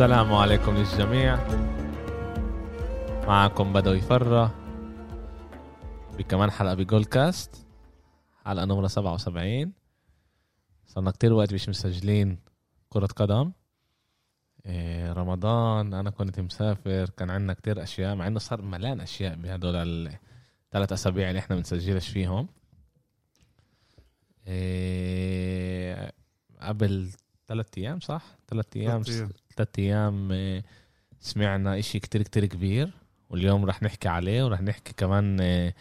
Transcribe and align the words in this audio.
السلام 0.00 0.34
عليكم 0.34 0.76
للجميع. 0.76 1.36
معكم 3.26 3.72
بدوي 3.72 3.98
يفرة 3.98 4.54
بكمان 6.18 6.50
حلقة 6.50 6.74
بجول 6.74 7.04
كاست 7.04 7.66
حلقة 8.44 8.64
نمرة 8.64 8.86
77 8.86 9.72
صرنا 10.86 11.10
كتير 11.10 11.32
وقت 11.32 11.54
مش 11.54 11.68
مسجلين 11.68 12.38
كرة 12.88 13.06
قدم. 13.06 13.52
إيه، 14.66 15.12
رمضان 15.12 15.94
أنا 15.94 16.10
كنت 16.10 16.40
مسافر 16.40 17.10
كان 17.10 17.30
عندنا 17.30 17.52
كتير 17.52 17.82
أشياء 17.82 18.14
مع 18.14 18.26
إنه 18.26 18.38
صار 18.38 18.62
ملان 18.62 19.00
أشياء 19.00 19.34
بهدول 19.34 19.76
الثلاث 19.76 20.92
أسابيع 20.92 21.28
اللي 21.28 21.38
إحنا 21.38 21.56
بنسجلش 21.56 22.08
فيهم. 22.08 22.48
إيه، 24.46 26.12
قبل 26.60 27.10
ثلاث 27.48 27.66
أيام 27.78 28.00
صح؟ 28.00 28.22
ثلاث 28.48 28.66
أيام. 28.76 29.02
ثلاث 29.60 29.78
أيام. 29.78 30.28
آه، 30.32 30.62
سمعنا 31.20 31.78
إشي 31.78 32.00
كتير 32.00 32.22
كتير 32.22 32.44
كبير 32.46 32.90
واليوم 33.30 33.64
رح 33.64 33.82
نحكي 33.82 34.08
عليه 34.08 34.44
ورح 34.44 34.60
نحكي 34.62 34.92
كمان 34.96 35.40
آه، 35.40 35.74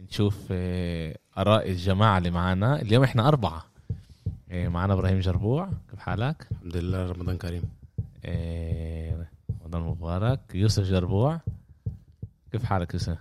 نشوف 0.00 0.38
آه، 0.50 1.16
آراء 1.38 1.70
الجماعة 1.70 2.18
اللي 2.18 2.30
معنا 2.30 2.82
اليوم 2.82 3.04
إحنا 3.04 3.28
أربعة. 3.28 3.64
آه، 4.50 4.68
معنا 4.68 4.92
إبراهيم 4.92 5.20
جربوع 5.20 5.68
كيف 5.90 6.00
حالك؟ 6.00 6.46
الحمد 6.52 6.76
لله 6.76 7.06
رمضان 7.06 7.38
كريم. 7.38 7.62
رمضان 9.64 9.82
مبارك. 9.82 10.40
يوسف 10.54 10.82
جربوع 10.82 11.40
كيف 12.52 12.64
حالك 12.64 12.94
يوسف؟ 12.94 13.18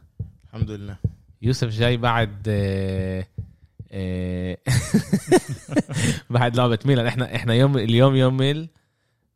الحمد 0.47 0.71
لله. 0.71 0.97
يوسف 1.41 1.67
جاي 1.67 1.97
بعد 1.97 2.41
بعد 6.29 6.55
لعبة 6.55 6.79
ميلان. 6.85 7.05
إحنا 7.05 7.35
إحنا 7.35 7.53
يوم 7.53 7.77
اليوم 7.77 8.15
يوم 8.15 8.67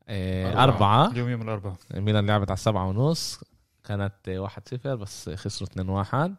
آه، 0.08 0.64
أربعة. 0.64 1.12
اليوم 1.12 1.30
يوم 1.30 1.42
الاربعاء 1.42 1.76
ميلان 1.94 2.26
لعبت 2.26 2.50
على 2.50 2.58
السبعة 2.58 2.88
ونص. 2.88 3.40
كانت 3.84 4.14
واحد 4.28 4.68
صفر 4.70 4.96
بس 4.96 5.30
خسروا 5.30 5.70
اتنين 5.70 5.90
واحد. 5.90 6.36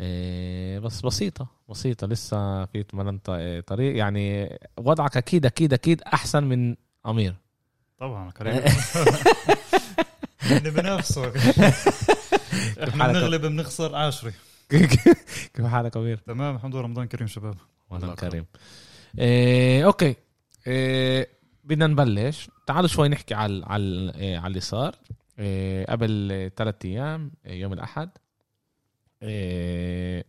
إيه، 0.00 0.78
بس 0.78 1.00
بسيطة 1.00 1.46
بسيطة. 1.68 2.06
لسه 2.06 2.64
في 2.64 2.84
ثمان 2.92 3.18
طريق. 3.66 3.96
يعني 3.96 4.58
وضعك 4.76 5.16
أكيد 5.16 5.46
أكيد 5.46 5.72
أكيد 5.72 6.02
أحسن 6.02 6.44
من 6.44 6.76
أمير. 7.06 7.34
طبعا 7.98 8.30
كريم. 8.36 8.60
بنفسه 10.50 11.32
إحنا؟ 12.88 13.08
بنغلب 13.12 13.40
بنخسر 13.46 13.94
عشرة. 13.96 14.32
كيف 15.54 15.66
حالك 15.66 15.96
أمير؟ 15.96 16.16
تمام 16.16 16.56
الحمد 16.56 16.74
لله 16.74 16.82
رمضان 16.84 17.06
كريم 17.06 17.26
شباب. 17.28 17.54
رمضان 17.92 18.14
كريم. 18.14 18.46
إيه، 19.18 19.84
أوكي. 19.86 20.14
إيه، 20.66 21.28
بدنا 21.66 21.86
نبلش. 21.86 22.50
تعالوا 22.66 22.88
شوي 22.88 23.08
نحكي 23.08 23.34
على 23.34 23.64
على 23.66 24.12
إيه، 24.14 24.38
على 24.38 24.46
اللي 24.46 24.60
صار. 24.60 24.96
إيه، 25.38 25.86
قبل 25.86 26.50
ثلاث 26.56 26.84
أيام 26.84 27.30
إيه، 27.46 27.60
يوم 27.60 27.72
الأحد 27.72 28.10
إيه، 29.22 30.24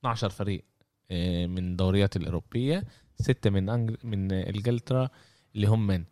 12 0.00 0.30
فريق 0.30 0.64
من 1.48 1.76
دوريات 1.76 2.16
الأوروبية 2.16 2.84
ستة 3.20 3.50
من 3.50 3.68
Engl 3.68 3.96
من 4.04 4.32
إنجلترا 4.32 5.08
اللي 5.54 5.66
هم 5.66 5.86
man 5.86 6.04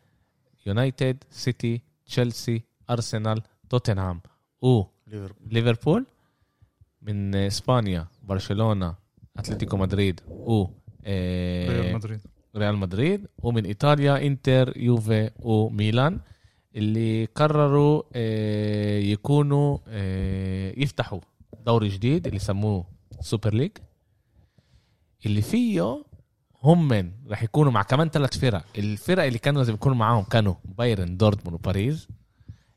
يونايتد 0.67 1.25
سيتي 1.31 1.83
تشيلسي 2.07 2.63
أرسنال 2.91 3.43
توتنهام. 3.71 4.21
و 4.63 4.83
ليفربول. 5.07 5.55
ليفربول. 5.55 6.07
من 7.03 7.35
إسبانيا 7.35 8.07
برشلونة 8.23 8.95
أتلتيكو 9.37 9.77
مدريد. 9.77 10.21
و 10.29 10.67
ريال 11.07 11.95
مدريد. 11.95 12.21
ريال 12.57 12.77
مدريد 12.77 13.27
ومن 13.39 13.65
إيطاليا 13.65 14.27
إنتر 14.27 14.77
يوفي 14.77 15.31
وميلان 15.39 16.21
اللي 16.77 17.25
قرروا 17.25 18.03
آه، 18.15 18.99
يكونوا 18.99 19.79
آه، 19.89 20.75
يفتحوا 20.77 21.21
دوري 21.67 21.89
جديد 21.89 22.27
اللي 22.27 22.39
سموه 22.39 22.85
Super 23.21 23.55
League 23.55 23.71
اللي 25.27 25.43
فيه 25.43 26.05
هم 26.63 26.89
من 26.89 27.13
رح 27.29 27.43
يكونوا 27.43 27.73
مع 27.73 27.83
كمان 27.83 28.09
ثلاث 28.09 28.39
فرق. 28.39 28.65
الفرق 28.79 29.25
اللي 29.25 29.39
كانوا 29.39 29.61
لازم 29.61 29.75
يكونوا 29.75 29.97
معاهم 29.97 30.25
كانوا 30.25 30.55
بايرن 30.65 31.17
دورتموند 31.17 31.55
وباريس. 31.55 32.09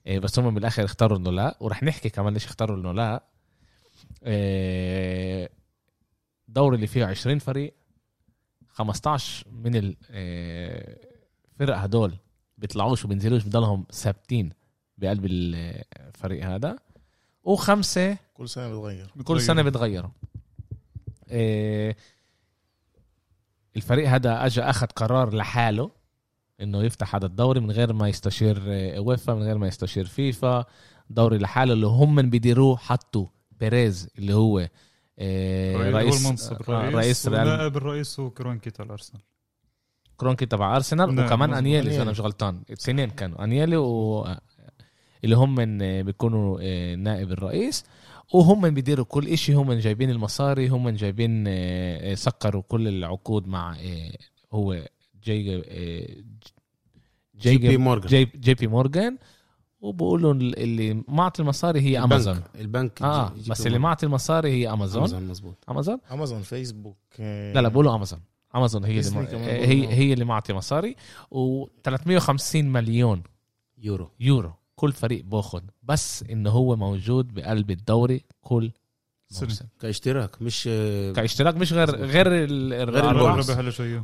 آه، 0.08 0.20
بس 0.20 0.40
هم 0.40 0.54
بالاخر 0.54 0.86
اختاروا 0.86 1.18
إنه 1.18 1.32
لا. 1.32 1.58
ورح 1.60 1.84
نحكي 1.84 2.10
كمان 2.10 2.34
ليش 2.34 2.46
اختاروا 2.46 2.78
إنه 2.78 2.92
لا. 2.92 3.24
دوري 6.48 6.76
اللي 6.76 6.88
فيه 6.88 7.06
20 7.06 7.40
فريق 7.40 7.74
15 8.74 9.48
من 9.52 9.72
الفرق 10.10 11.78
هدول 11.78 12.14
بيطلعوش 12.58 13.06
وبينزلوش 13.06 13.44
بضلهم 13.44 13.86
ثابتين 13.92 14.50
بقلب 14.98 15.26
الفريق 15.26 16.46
هذا. 16.46 16.76
وخمسة 17.44 18.18
كل 18.34 18.50
سنة 18.50 18.70
بتغير. 18.70 19.12
كل 19.24 19.42
سنة 19.42 19.62
بتغيروا 19.62 20.12
آه، 21.30 21.96
الفريق 23.76 24.10
هذا 24.10 24.46
اجى 24.46 24.62
اخذ 24.62 24.88
قرار 24.88 25.36
لحاله 25.36 25.92
انه 26.62 26.84
يفتح 26.84 27.16
هذا 27.16 27.26
الدوري 27.26 27.60
من 27.60 27.72
غير 27.72 27.94
ما 27.94 28.10
يستشير 28.10 28.64
آه، 28.68 29.00
ويفا 29.00 29.34
من 29.34 29.44
غير 29.44 29.58
ما 29.58 29.68
يستشير 29.68 30.06
فيفا. 30.06 30.66
دوري 31.10 31.38
لحاله 31.38 31.74
اللي 31.74 31.88
هم 31.88 32.16
من 32.16 32.30
بيديروه 32.30 32.78
حطوا 32.78 33.26
بيريز 33.60 34.10
اللي 34.18 34.34
هو 34.34 34.60
آه، 34.60 34.70
رئيس 35.22 35.96
رئيس 35.96 36.26
المنصب 36.26 36.58
آه، 36.70 36.82
رئيس, 36.82 36.96
رئيس 36.96 37.28
ريال 37.28 37.48
نائب 37.48 37.78
الرئيس 37.78 38.20
هو 38.20 38.30
كرونكي 38.30 38.70
تاع 38.70 38.86
الأرسنال. 38.86 39.22
كرونكي 40.18 40.46
تبع 40.46 40.76
أرسنال 40.76 41.16
نعم، 41.16 41.26
وكمان. 41.26 41.54
أنيلي 41.54 41.90
إذا 41.90 42.02
أنا. 42.02 42.12
مش 42.12 42.20
غلطان. 42.22 42.62
الاثنين 42.70 43.10
كانوا 43.10 43.44
أنيلي 43.44 43.78
و 43.78 44.26
اللي 45.24 45.36
هم 45.36 45.56
من 45.56 46.04
بيكونوا 46.04 46.60
آه، 46.62 46.96
نائب 46.96 47.32
الرئيس 47.32 47.84
وهم 48.34 48.62
من 48.62 48.70
بيديروا 48.74 49.06
كل 49.06 49.28
إشي. 49.28 49.54
هم 49.54 49.68
من 49.68 49.80
جايبين 49.80 50.10
المصاري 50.10 50.68
هم 50.68 50.84
من 50.84 50.96
جايبين 50.96 51.48
آه، 51.48 52.12
آه، 52.12 52.16
سكروا 52.16 52.62
كل 52.68 52.88
العقود 52.88 53.48
مع 53.48 53.76
آه، 53.80 54.12
هو 54.54 54.74
J 55.24 55.56
آه، 55.56 56.08
JP 57.40 57.78
Morgan 57.78 58.10
J, 58.10 58.26
JP 58.36 58.68
Morgan 58.68 59.18
وبقولوا 59.82 60.34
اللي 60.34 61.04
معطي 61.08 61.42
المصاري 61.42 61.82
هي 61.82 62.00
امازون 62.04 62.42
البنك 62.56 63.02
آه 63.02 63.34
بس 63.50 63.68
اللي. 63.68 63.80
معطي 63.80 64.06
المصاري 64.06 64.52
هي 64.52 64.74
امازون 64.74 65.00
امازون 65.00 65.28
مزبوط 65.28 65.64
امازون 65.70 65.98
امازون 66.12 66.42
فيسبوك 66.42 66.98
آه، 67.20 67.54
لا 67.54 67.60
لا 67.60 67.68
بقولوا 67.68 67.96
امازون 67.96 68.20
امازون 68.56 68.84
هي 68.86 69.00
اللي 69.00 69.10
كمان 69.26 69.44
هي. 69.44 69.88
هي 69.94 70.14
اللي 70.14 70.26
معطي 70.26 70.54
مصاري. 70.54 70.96
و350 71.36 72.56
مليون 72.56 73.24
يورو. 73.78 74.12
يورو. 74.20 74.52
كل 74.76 74.92
فريق 74.92 75.26
باخد. 75.26 75.64
بس 75.84 76.24
انه 76.24 76.50
هو 76.50 76.76
موجود 76.76 77.34
بقلب 77.34 77.72
الدوري 77.72 78.24
كل. 78.42 78.72
موسم. 79.42 79.66
كاشتراك 79.80 80.42
مش 80.42 80.70
آه، 80.72 81.12
كاشتراك 81.14 81.56
مش 81.56 81.74
غير 81.74 81.96
غير 81.96 82.28
ال- 82.28 82.90
غير 82.90 83.06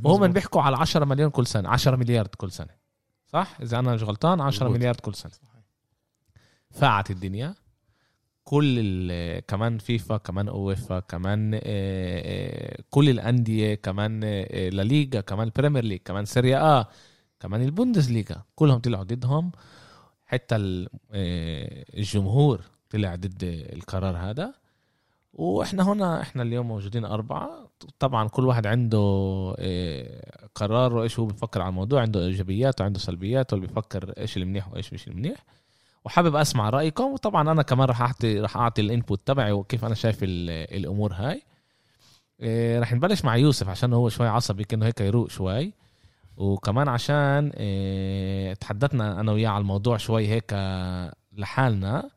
وهم 0.03 0.27
بيحكوا 0.27 0.61
على 0.61 0.77
10 0.77 1.05
مليون 1.05 1.29
كل 1.29 1.47
سنة. 1.47 1.69
10 1.69 1.95
مليار 1.95 2.27
كل 2.27 2.51
سنة. 2.51 2.69
صح؟ 3.27 3.57
إذا 3.61 3.79
أنا 3.79 3.93
مش 3.95 4.03
غلطان 4.03 4.41
10 4.41 4.63
مظبوط. 4.65 4.77
مليار 4.79 4.95
كل 4.95 5.15
سنة. 5.15 5.31
فاعت 6.77 7.11
الدنيا. 7.11 7.55
كل 8.43 9.09
كمان 9.47 9.77
فيفا 9.77 10.17
كمان 10.17 10.47
اويفا 10.47 10.99
كمان 10.99 11.53
آه، 11.53 11.59
آه، 11.65 12.77
كل 12.89 13.09
الأندية 13.09 13.75
كمان 13.75 14.21
آه، 14.23 14.69
لا 14.69 14.81
ليغا 14.81 15.21
كمان 15.21 15.51
Premier 15.55 15.83
League 15.83 15.99
كمان 16.05 16.25
Serie 16.25 16.59
A 16.61 16.87
كمان 17.39 17.61
البوندس 17.61 18.09
ليغا 18.11 18.43
كلهم 18.55 18.79
طلعوا 18.79 19.03
ضدهم. 19.03 19.51
حتى 20.25 20.55
ال- 20.55 20.89
الجمهور 21.97 22.61
طلع 22.89 23.15
ضد 23.15 23.43
القرار 23.73 24.17
هذا. 24.17 24.53
وإحنا 25.33 25.83
هنا 25.91 26.21
إحنا 26.21 26.43
اليوم 26.43 26.67
موجودين 26.67 27.05
أربعة. 27.05 27.69
طبعا 27.99 28.27
كل 28.27 28.45
واحد 28.45 28.67
عنده 28.67 28.97
آه، 29.59 30.47
قرار 30.55 30.95
وإيش 30.95 31.19
هو 31.19 31.25
بيفكر 31.25 31.61
على 31.61 31.69
الموضوع. 31.69 32.01
عنده 32.01 32.25
إيجابيات 32.25 32.81
وعنده 32.81 32.99
سلبيات 32.99 33.53
واللي 33.53 33.67
بيفكر 33.67 34.13
إيش 34.17 34.37
المنيح 34.37 34.73
وإيش 34.73 34.93
مش 34.93 35.07
المنيح 35.07 35.45
وحابب 36.07 36.35
أسمع 36.35 36.69
رأيكم 36.69 37.03
وطبعا 37.03 37.51
أنا 37.51 37.61
كمان 37.61 37.87
راح 37.87 38.01
اعطي 38.01 38.39
راح 38.39 38.57
أعطي 38.57 38.81
الانبوت 38.81 39.21
تبعي 39.25 39.51
وكيف 39.51 39.85
أنا 39.85 39.95
شايف 39.95 40.17
ال- 40.23 40.75
الأمور 40.77 41.13
هاي. 41.13 41.41
إيه، 42.41 42.79
رح 42.79 42.93
نبلش 42.93 43.25
مع 43.25 43.35
يوسف 43.35 43.69
عشان 43.69 43.93
هو 43.93 44.09
شوي 44.09 44.27
عصبي 44.27 44.63
كأنه 44.63 44.85
هيك 44.85 45.01
يروق 45.01 45.29
شوي. 45.29 45.73
وكمان 46.37 46.87
عشان 46.87 47.51
إيه، 47.57 48.53
تحدثنا 48.53 49.19
أنا 49.19 49.31
وياه 49.31 49.49
على 49.49 49.61
الموضوع 49.61 49.97
شوي 49.97 50.27
هيك 50.27 50.53
لحالنا. 51.33 52.09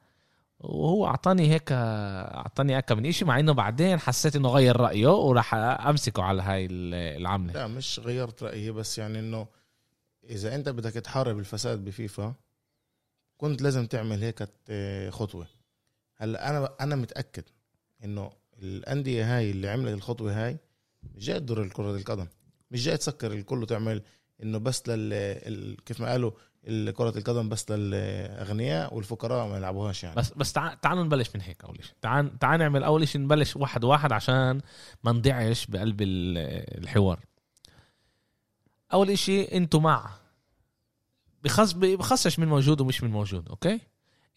وهو 0.60 1.06
أعطاني 1.06 1.50
هيك 1.50 1.68
أعطاني 1.72 2.76
هيك 2.76 2.92
من 2.92 3.06
إشي 3.06 3.24
مع 3.24 3.38
إنه 3.38 3.52
بعدين 3.52 3.98
حسيت 3.98 4.36
إنه 4.36 4.48
غير 4.48 4.76
رأيه 4.76 5.08
وراح 5.08 5.54
أمسكه 5.54 6.22
على 6.22 6.42
هاي 6.42 6.68
العملة. 6.70 7.52
لا 7.52 7.66
مش 7.66 8.00
غيرت 8.04 8.42
رايي 8.42 8.70
بس 8.70 8.98
يعني 8.98 9.18
إنه 9.18 9.46
إذا 10.30 10.54
أنت 10.54 10.68
بدك 10.68 10.92
تحارب 10.92 11.38
الفساد 11.38 11.84
بفيفا 11.84 12.34
كنت 13.40 13.62
لازم 13.62 13.86
تعمل 13.86 14.22
هيك 14.22 14.48
خطوة. 15.12 15.46
هلأ 16.16 16.50
أنا 16.50 16.74
أنا 16.80 16.96
متأكد 16.96 17.44
إنه 18.04 18.32
الأندية 18.62 19.36
هاي 19.36 19.50
اللي 19.50 19.68
عملت 19.68 19.94
الخطوة 19.94 20.46
هاي 20.46 20.56
مش 21.16 21.24
جاي 21.24 21.40
تضر 21.40 21.62
الكرة 21.62 21.96
القدم. 21.96 22.26
مش 22.70 22.84
جاي 22.84 22.96
تسكر 22.96 23.32
الكل 23.32 23.62
وتعمل 23.62 24.02
إنه 24.42 24.58
بس 24.58 24.88
لل 24.88 25.76
كيف 25.86 26.00
ما 26.00 26.10
قالوا 26.10 26.30
ال- 26.66 26.94
كرة 26.94 27.18
القدم 27.18 27.48
بس 27.48 27.70
للأغنياء 27.70 28.94
والفقراء 28.94 29.48
ما 29.48 29.56
يلعبوهاش 29.56 30.04
يعني. 30.04 30.16
بس 30.16 30.32
بس 30.32 30.52
تع... 30.52 30.74
تعالوا 30.74 31.04
نبلش 31.04 31.30
من 31.34 31.40
هيك 31.40 31.64
أول 31.64 31.84
شيء. 31.84 31.94
تعال 32.02 32.38
تعال 32.38 32.58
نعمل 32.60 32.82
أول 32.84 33.08
شيء 33.08 33.20
نبلش 33.20 33.56
واحد 33.56 33.84
واحد 33.84 34.12
عشان 34.12 34.60
ما 35.04 35.12
نضيعش 35.12 35.66
بقلب 35.66 36.02
ال- 36.02 36.78
الحوار. 36.82 37.20
أول 38.92 39.18
شيء 39.18 39.56
أنتوا 39.56 39.80
مع 39.80 40.10
بخص 41.44 41.72
بخصش 41.72 42.38
من 42.38 42.48
موجود 42.48 42.80
ومش 42.80 43.02
من 43.02 43.10
موجود 43.10 43.48
أوكي؟ 43.48 43.80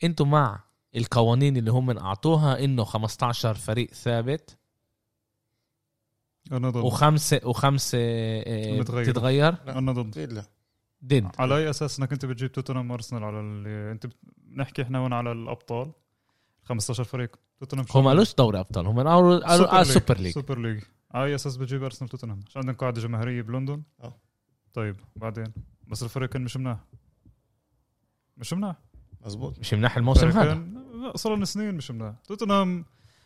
أنتوا 0.04 0.26
مع 0.26 0.60
القوانين 0.96 1.58
اللي 1.58 1.72
هم 1.72 1.98
أعطوها 1.98 2.64
إنه 2.64 2.84
15 2.84 3.54
فريق 3.54 3.94
ثابت 3.94 4.58
أنا 6.52 6.70
ضد. 6.70 6.78
وخمسه 6.84 7.40
وخمسة 7.44 7.98
آه، 8.02 8.80
متغيرة. 8.80 9.12
تتغير؟ 9.12 9.56
أنا 9.68 9.92
ضد. 9.92 10.20
لا 10.20 10.46
ضد. 11.06 11.32
على 11.40 11.58
أي 11.58 11.70
أساس 11.70 12.00
إنك 12.00 12.12
أنت 12.12 12.26
بتجيب 12.26 12.52
توتنهام 12.52 12.92
وأرسنال 12.92 13.24
على 13.24 13.40
اللي 13.40 13.92
أنت 13.92 14.06
بت... 14.06 14.18
نحكي 14.56 14.82
إحنا 14.82 15.00
هون 15.00 15.14
على 15.14 15.32
الأبطال 15.32 15.92
15 16.64 17.04
فريق. 17.04 17.36
توتنهام 17.60 17.86
هم 17.96 18.08
قالوش 18.08 18.34
دوري 18.36 18.60
أبطال 18.60 18.88
هم 18.88 18.96
قالوا 19.00 19.48
قالوا 19.48 19.68
قالوا 19.68 19.84
سوبر 19.84 20.18
ليج. 20.18 20.34
سوبر 20.34 20.60
ليج. 20.60 20.84
على 21.12 21.26
أي 21.26 21.36
أساس 21.36 21.58
بتجيب 21.58 21.84
أرسنال 21.84 22.10
توتنهام؟ 22.10 22.40
عشان 22.48 22.60
عندهم 22.62 22.76
قاعدة 22.76 23.02
جماهيرية 23.02 23.42
بلندن؟ 23.42 23.84
آه. 24.04 24.16
طيب 24.74 24.96
بعدين؟ 25.16 25.54
بس 25.88 26.04
الفريق 26.04 26.30
كان 26.30 26.44
مش 26.44 26.58
مناح. 26.58 26.78
مش 28.38 28.54
مناح. 28.54 28.76
مزبوط 29.26 29.60
مش 29.60 29.74
مناح 29.74 29.98
الموسم 29.98 30.28
هذا. 30.28 30.64
صار 31.16 31.36
لنا 31.36 31.46
سنين 31.46 31.76
مش 31.76 31.92
مناح. 31.92 32.16
توتنهام 32.28 32.86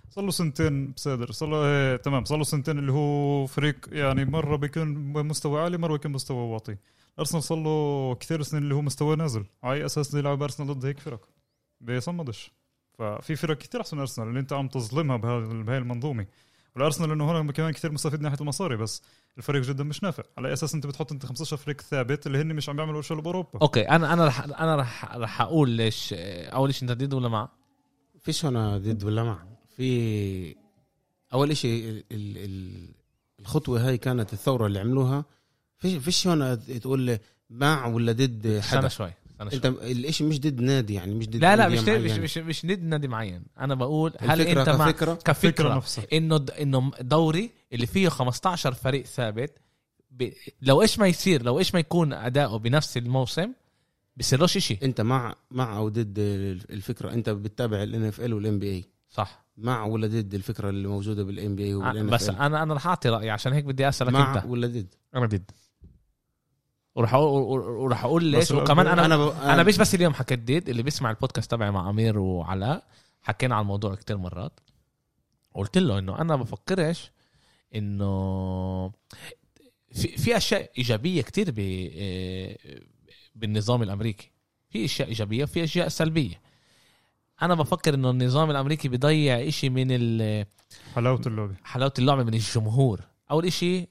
صار 0.09 0.24
له 0.24 0.31
سنتين 0.31 0.92
بصدر. 0.92 1.31
صار 1.31 1.50
له 1.50 1.65
إيه 1.65 1.95
تمام. 1.95 2.25
صار 2.25 2.38
له 2.38 2.44
سنتين 2.44 2.80
اللي 2.80 2.92
هو 2.92 3.45
فريق 3.45 3.89
يعني 3.92 4.25
مرة 4.25 4.56
بيكون 4.56 4.88
مستوى 5.27 5.62
عالي 5.62 5.77
مرة 5.77 5.94
بيكون 5.94 6.12
مستوى 6.12 6.38
واطي. 6.38 6.77
أرسنال 7.19 7.44
صار 7.44 7.57
له 7.57 8.15
كثير 8.15 8.42
سنين 8.42 8.63
اللي 8.63 8.75
هو 8.75 8.81
مستوى 8.81 9.15
نازل. 9.15 9.45
على 9.63 9.74
اي 9.74 9.86
أساس 9.86 10.09
بده 10.09 10.19
يلعب 10.19 10.44
أرسنال 10.44 10.68
ضد 10.68 10.86
هيك 10.86 11.00
فرق. 11.00 11.30
بيصمدش. 11.81 12.51
ففي 12.94 13.36
فرق 13.36 13.57
كثير 13.57 13.81
أحسن 13.81 13.98
من 13.98 14.01
أرسنال 14.01 14.27
اللي 14.27 14.39
أنت 14.39 14.54
عم 14.54 14.68
تظلمها 14.68 15.18
بهذه 15.18 15.63
بهاي 15.63 15.77
المنظومة. 15.77 16.27
والارسنال 16.77 17.12
إنه 17.12 17.31
هون 17.31 17.51
كمان 17.51 17.71
كثير 17.71 17.91
مستفيد 17.91 18.19
من 18.19 18.24
ناحية 18.24 18.38
المصاري 18.41 18.77
بس 18.77 19.01
الفريق 19.38 19.63
جدا 19.63 19.83
مش 19.83 20.03
نافع. 20.03 20.24
على 20.38 20.47
أي 20.47 20.53
أساس 20.53 20.75
أنت 20.75 20.88
بتحط 20.88 21.12
أنت 21.12 21.25
15 21.25 21.57
فريق 21.57 21.81
ثابت 21.81 22.27
اللي 22.27 22.41
هن 22.41 22.47
مش 22.56 22.69
عم 22.69 22.75
بيعملوا 22.75 23.01
شيء 23.01 23.19
باوروبا 23.19 23.59
أوكي 23.62 23.81
أنا 23.81 24.13
أنا 24.13 24.25
رح 24.27 24.44
أنا 24.44 24.75
رح 24.75 25.15
رح 25.15 25.41
أقول 25.41 25.69
ليش 25.69 26.13
أول 26.18 26.74
شيء 26.74 26.89
أنت 26.89 27.03
ضد 27.03 27.13
ولا 27.13 27.27
مع؟ 27.29 27.50
فيش 28.21 28.45
هنا 28.45 28.77
ضد 28.77 29.03
ولا 29.03 29.24
مع. 29.24 29.44
في 29.75 30.56
أول 31.33 31.51
إشي 31.51 31.89
ال- 31.89 32.03
ال- 32.12 32.38
ال- 32.38 32.89
الخطوة 33.39 33.88
هاي 33.88 33.97
كانت 33.97 34.33
الثورة 34.33 34.65
اللي 34.68 34.80
عملوها. 34.80 35.25
فيش 35.77 35.94
فيش 35.94 36.27
هنا 36.27 36.56
تقول 36.56 37.00
لي 37.01 37.19
مع 37.50 37.85
ولا 37.85 38.12
ضد 38.12 38.59
حدا؟ 38.63 38.88
شوي. 38.88 39.12
استنى 39.42 39.72
أنت 39.72 39.84
الإشي 39.84 40.24
مش 40.24 40.39
ضد 40.39 40.62
نادي 40.62 40.94
يعني 40.94 41.16
مش 41.16 41.30
ضد 41.30 41.36
لا 41.36 41.56
لا 41.56 41.68
مش 41.68 41.80
مش. 41.80 42.12
مش 42.12 42.38
مش 42.38 42.66
ضد 42.66 42.84
نادي 42.84 43.07
معين. 43.07 43.44
أنا 43.60 43.75
بقول 43.75 44.13
هل 44.19 44.42
الفكرة 44.42 44.60
أنت 44.62 44.69
مع 44.69 44.92
كفكرة؟ 44.92 45.13
فكرة 45.13 45.34
كفكرة 45.34 45.75
نفسها. 45.75 46.06
إنه 46.13 46.45
إنه 46.62 46.92
دوري 47.01 47.51
اللي 47.74 47.86
فيه 47.86 48.10
15 48.10 48.74
فريق 48.74 49.06
ثابت 49.06 49.57
ب... 50.12 50.30
لو 50.62 50.81
إيش 50.81 51.00
ما 51.00 51.07
يصير 51.07 51.44
لو 51.44 51.60
إيش 51.60 51.74
ما 51.74 51.80
يكون 51.80 52.13
أداؤه 52.13 52.60
بنفس 52.60 52.98
الموسم 52.98 53.54
بصيرلوش 54.18 54.57
شيء 54.57 54.78
أنت 54.84 55.01
مع 55.01 55.36
مع 55.51 55.78
أو 55.78 55.90
ضد 55.90 56.13
الفكرة؟ 56.69 57.13
أنت 57.13 57.30
بتتابع 57.30 57.83
ال 57.83 58.33
NFL 58.33 58.59
وال 58.59 58.69
NBA 58.71 58.86
صح. 59.10 59.45
مع 59.57 59.86
ولا 59.86 60.07
ضد 60.07 60.33
الفكرة 60.33 60.69
اللي 60.69 60.88
موجودة 60.88 61.24
بال 61.24 61.56
NBA 61.56 62.04
بس 62.04 62.30
أنا 62.30 62.63
أنا 62.63 62.74
رح 62.74 62.88
اعطي 62.88 63.10
رأيي 63.10 63.30
عشان 63.30 63.54
هيك 63.54 63.66
بدي 63.66 63.90
أسألك 63.90 64.13
مع 64.13 64.36
أنت. 64.36 64.45
ولا 64.45 64.68
ضد؟ 64.68 64.95
أنا 65.16 65.25
ضد. 65.25 65.51
ورح 66.97 67.13
أقول 67.13 67.61
ورح 67.61 68.03
أقول 68.03 68.23
ليش. 68.23 68.51
وكمان 68.51 68.88
أنا 68.88 69.05
أنا 69.53 69.63
مش 69.63 69.77
بس 69.77 69.95
اليوم 69.95 70.13
حكيت 70.13 70.69
اللي 70.69 70.83
بيسمع 70.83 71.09
البودكاست 71.09 71.51
تبعي 71.51 71.71
مع 71.71 71.89
أمير 71.89 72.19
وعلاء 72.19 72.83
حكينا 73.21 73.55
عن 73.55 73.61
الموضوع 73.61 73.95
كتير 73.95 74.17
مرات. 74.17 74.59
قلت 75.53 75.77
له 75.77 75.99
إنه 75.99 76.21
أنا 76.21 76.35
بفكرش 76.35 77.11
إنه 77.75 78.91
في 79.91 80.07
في 80.17 80.38
أشياء 80.38 80.71
إيجابية 80.77 81.21
كتير 81.21 81.51
ب 81.55 81.59
بالنظام 83.35 83.83
الأمريكي. 83.83 84.31
في 84.69 84.85
أشياء 84.85 85.07
إيجابية 85.07 85.44
وفي 85.44 85.63
أشياء 85.63 85.88
سلبية. 85.88 86.41
أنا 87.41 87.55
بفكر 87.55 87.94
إنه 87.94 88.09
النظام 88.09 88.51
الأمريكي 88.51 88.88
بيضيع 88.88 89.47
إشي 89.47 89.69
من 89.69 89.88
ال- 89.89 90.45
حلاوة 90.95 91.21
اللعبة. 91.27 91.55
حلاوة 91.63 91.94
اللعبة 91.99 92.23
من 92.23 92.33
الجمهور. 92.33 93.01
أول 93.31 93.45
إشي 93.45 93.88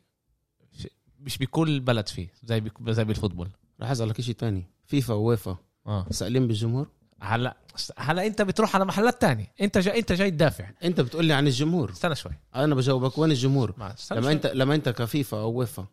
مش 1.26 1.38
بكل 1.38 1.80
بلد 1.80 2.08
فيه 2.08 2.32
زي 2.44 2.60
بك- 2.60 2.90
زي 2.90 3.04
بال 3.04 3.12
football. 3.12 3.48
رح 3.80 3.90
اسالك 3.90 4.20
شيء 4.20 4.34
تاني. 4.34 4.66
فيفا 4.86 5.14
وويفا 5.14 5.56
آه. 5.86 6.06
سائلين 6.10 6.46
بالجمهور؟ 6.46 6.86
هلأ 7.20 7.56
هلأ 7.98 8.26
أنت 8.26 8.42
بتروح 8.42 8.74
على 8.76 8.84
محلات 8.84 9.20
تانية 9.20 9.52
أنت 9.60 9.78
جاي 9.78 9.98
أنت 9.98 10.12
جاي 10.12 10.30
تدافع. 10.30 10.70
أنت 10.84 11.00
بتقول 11.00 11.24
لي 11.24 11.32
عن 11.34 11.46
الجمهور. 11.46 11.90
استنى 11.90 12.14
شوي. 12.14 12.32
أنا 12.54 12.74
بجاوبك 12.74 13.18
وين 13.18 13.30
الجمهور؟ 13.30 13.74
لما 13.78 13.94
شوي. 13.96 14.32
أنت 14.32 14.46
لما 14.46 14.74
أنت 14.74 14.88
كفيفا 14.88 15.40
أو 15.40 15.52
ويفا 15.52 15.86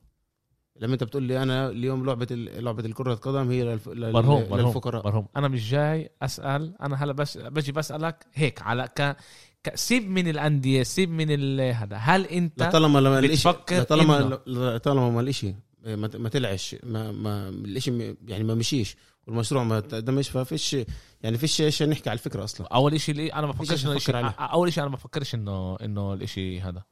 لما 0.79 0.93
أنت 0.93 1.03
بتقول 1.03 1.23
لي 1.23 1.43
أنا 1.43 1.69
اليوم 1.69 2.05
لعبة 2.05 2.27
ال- 2.31 2.63
لعبة 2.63 2.85
الكرة 2.85 3.13
القدم 3.13 3.51
هي 3.51 3.63
للف... 3.63 3.89
لل- 3.89 4.13
مرهوم 4.13 4.55
للفقراء. 4.55 5.05
مرهوم 5.05 5.27
أنا 5.37 5.47
مش 5.47 5.69
جاي 5.71 6.09
أسأل 6.21 6.73
أنا 6.81 7.03
هلأ 7.03 7.13
بس 7.13 7.37
بجي 7.37 7.71
بسألك 7.71 8.25
هيك 8.33 8.61
على 8.61 8.87
ك... 8.87 9.15
سيب 9.75 10.09
من 10.09 10.27
الأندية 10.27 10.83
سيب 10.83 11.09
من 11.09 11.27
ال... 11.29 11.61
هذا. 11.61 11.95
هل 11.95 12.25
أنت 12.25 12.63
لطالما 12.63 12.99
لما 12.99 13.19
الاشي 13.19 13.49
لطالما 13.71 14.39
لطالما 14.47 15.09
ما 15.09 15.21
الإشي 15.21 15.55
ما 15.85 16.09
ما 16.13 16.29
طلعش 16.29 16.75
ما 16.83 17.11
ما 17.11 17.49
الإشي 17.49 18.15
يعني 18.27 18.43
ما 18.43 18.55
مشيش 18.55 18.95
والمشروع 19.27 19.63
ما 19.63 19.79
تقدمش 19.79 20.29
ففيش 20.29 20.77
يعني 21.21 21.37
فيش 21.37 21.61
شيء 21.69 21.89
نحكي 21.89 22.09
على 22.09 22.17
الفكرة 22.17 22.43
أصلا. 22.43 22.67
أول 22.67 23.01
شيء 23.01 23.15
اللي 23.15 23.33
أنا 23.33 23.47
ما 23.47 23.53
بفكرش 23.53 23.85
إنه. 24.09 24.29
أول 24.29 24.73
شيء 24.73 24.83
أنا 24.83 24.89
ما 24.91 24.95
بفكرش 24.95 25.35
انه 25.35 25.75
إنه 25.75 26.13
الإشي 26.13 26.61
هذا. 26.61 26.83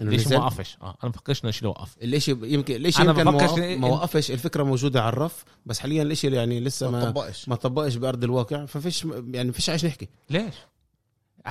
نزل. 0.00 0.36
ما 0.36 0.44
وقفش 0.44 0.76
آه 0.82 0.84
أنا 0.84 0.96
ما 1.02 1.08
بفكرش 1.08 1.44
إنه 1.44 1.50
الإشي 1.50 1.66
وقف 1.66 1.96
الإشي 2.02 2.30
يمكن 2.30 2.74
الإشي 2.74 3.02
أنا 3.02 3.10
يمكن 3.10 3.24
ما 3.24 3.30
بفكرش 3.30 3.58
ما 3.58 3.88
وقفش 3.88 4.30
الفكرة 4.30 4.62
موجودة 4.62 5.02
على 5.02 5.08
الرف 5.12 5.44
بس 5.66 5.78
حاليا 5.78 6.02
الإشي 6.02 6.34
يعني 6.34 6.60
لسه 6.60 6.90
ما 6.90 6.98
ما 6.98 7.10
طبقش. 7.10 7.48
ما 7.48 7.54
طبقش 7.54 7.96
بأرض 7.96 8.24
الواقع 8.24 8.64
ففيش 8.64 9.06
يعني 9.30 9.52
فيش 9.52 9.70
عايش 9.70 9.84
نحكي. 9.84 10.08
ليش؟ 10.30 10.54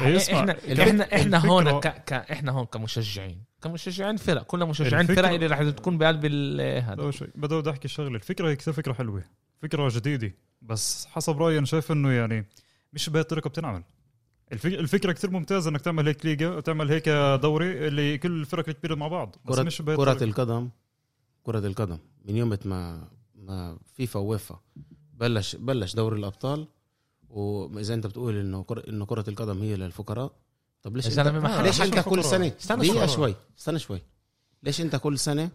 إيه، 0.02 0.16
اسمع، 0.16 0.40
إحنا 0.40 0.54
إحنا 0.84 1.16
إحنا 1.16 1.38
هون 1.46 1.80
ك... 1.80 1.88
ك... 1.88 2.14
إحنا 2.14 2.52
هون 2.52 2.66
كمشجعين. 2.66 3.44
كمشجعين 3.62 4.18
فرق 4.18 4.44
كلنا 4.44 4.66
مشجعين 4.66 5.08
الفكرة- 5.08 5.16
فرق 5.16 5.30
اللي 5.30 5.48
رح 5.48 5.64
تكون 5.70 5.98
بقلب 5.98 6.26
ال- 6.26 6.84
هذا. 6.84 7.12
بدو 7.36 7.60
بدي 7.62 7.70
أحكي 7.70 7.88
شغلة. 7.88 8.16
الفكرة 8.16 8.50
هي 8.50 8.56
كثير 8.56 8.74
فكرة 8.74 8.94
حلوة. 8.94 9.24
فكرة 9.62 9.90
جديدة. 9.96 10.36
بس 10.62 11.06
حسب 11.06 11.42
رأيي 11.42 11.58
أنا 11.58 11.66
شايف 11.66 11.92
إنه 11.92 12.12
يعني 12.12 12.46
مش 12.94 13.10
بهي 13.10 13.22
الطريقة 13.22 13.48
بتنعمل. 13.48 13.84
الفك- 14.52 14.66
الفكرة 14.80 15.12
كثير 15.12 15.30
ممتازة 15.32 15.70
إنك 15.70 15.82
تعمل 15.82 16.08
هيك 16.08 16.26
ليجا 16.26 16.50
وتعمل 16.50 16.90
هيك 16.92 17.10
دوري 17.42 17.88
اللي 17.88 18.18
كل 18.18 18.32
الفرق 18.42 18.70
الكبيره 18.70 18.96
مع 18.96 19.08
بعض. 19.08 19.36
بس 19.46 19.56
كرة 19.56 19.64
مش 19.64 19.82
بهي 19.82 19.96
كرة. 19.98 20.24
القدم 20.24 20.70
كرة 21.44 21.68
القدم. 21.68 21.98
من 22.26 22.36
يوم 22.36 22.58
ما 22.66 23.08
ما 23.36 23.78
فيفا 23.96 24.20
وويفا 24.20 24.60
بلش 25.14 25.56
بلش 25.56 25.96
دوري 25.96 26.20
الأبطال 26.20 26.68
واذا 27.34 27.94
انت 27.94 28.08
بتقول 28.08 28.38
انه 28.38 28.64
كرة 28.64 28.84
إنه 28.90 29.06
كرة 29.06 29.26
القدم 29.28 29.62
هي 29.62 29.76
للفقراء. 29.76 30.32
طب 30.82 30.96
ليش 30.96 31.08
ما 31.18 31.38
انت 31.38 31.46
حدا 31.46 31.62
ليش 31.62 31.82
أنت 31.82 32.00
كل. 32.00 32.24
سنة 32.24 32.54
استنى 32.60 32.88
دقيقة 32.88 33.06
شوي. 33.06 33.16
شوي 33.16 33.36
استنى 33.60 33.80
شوي. 33.80 34.02
ليش 34.64 34.82
أنت 34.82 34.96
كل 34.96 35.20
سنة 35.20 35.50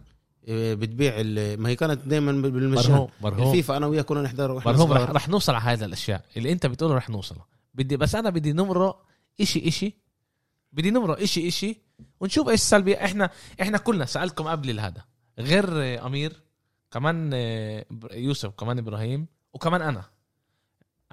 آه، 0.47 0.73
بتبيع 0.73 1.23
ما 1.57 1.69
هي 1.69 1.75
كانت 1.75 2.07
دائما 2.07 2.31
بالمجان. 2.31 3.07
الفيفا 3.25 3.77
أنا 3.77 3.87
وياك 3.87 4.05
كنا 4.05 4.21
نحضر 4.21 4.53
مرهوم 4.53 4.91
رح. 4.93 5.09
رح 5.09 5.29
نوصل 5.29 5.53
على 5.53 5.63
هذا 5.63 5.85
الأشياء. 5.85 6.25
اللي 6.37 6.51
أنت 6.51 6.65
بتقوله 6.65 6.95
رح 6.95 7.09
نوصل. 7.09 7.35
بدي 7.73 7.97
بس 7.97 8.15
أنا 8.15 8.29
بدي 8.29 8.53
نمرق 8.53 9.05
اشي 9.41 9.67
إشي. 9.67 9.97
بدي 10.71 10.91
نمرق 10.91 11.21
اشي 11.21 11.47
إشي. 11.47 11.81
ونشوف 12.19 12.49
إيش 12.49 12.59
السلبية. 12.59 13.05
إحنا 13.05 13.29
إحنا 13.61 13.77
كلنا 13.77 14.05
سالتكم 14.05 14.47
قبل 14.47 14.79
هذا 14.79 15.03
غير 15.39 15.65
آه، 15.83 16.07
أمير 16.07 16.41
كمان 16.91 17.31
آه، 17.33 17.85
يوسف 18.11 18.49
كمان 18.49 18.77
إبراهيم 18.77 19.27
وكمان 19.53 19.81
أنا. 19.81 20.03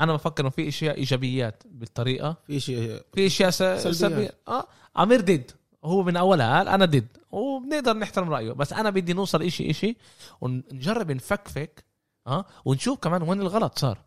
أنا 0.01 0.13
بفكر 0.13 0.43
إنه 0.43 0.51
في 0.51 0.69
إشياء 0.69 0.97
إيجابيات 0.97 1.63
بالطريقة. 1.67 2.37
في 2.47 2.61
شيء 2.61 3.03
في 3.15 3.27
إشياء. 3.27 3.51
سلبية. 3.51 4.31
آه 4.49 4.67
أمير 4.99 5.21
ضد. 5.21 5.51
هو 5.85 6.03
من 6.03 6.17
أولها 6.17 6.59
قال 6.59 6.69
أنا 6.69 6.85
ضد. 6.85 7.07
وبنقدر 7.31 7.97
نحترم 7.97 8.31
رأيه. 8.31 8.53
بس 8.53 8.73
أنا 8.73 8.91
بدي 8.91 9.13
نوصل 9.13 9.43
إشي 9.43 9.71
إشي 9.71 9.97
ونجرب 10.41 11.13
نفكفك 11.13 11.85
آه 12.27 12.45
ونشوف 12.65 12.99
كمان 12.99 13.23
وين 13.23 13.41
الغلط 13.41 13.79
صار. 13.79 13.99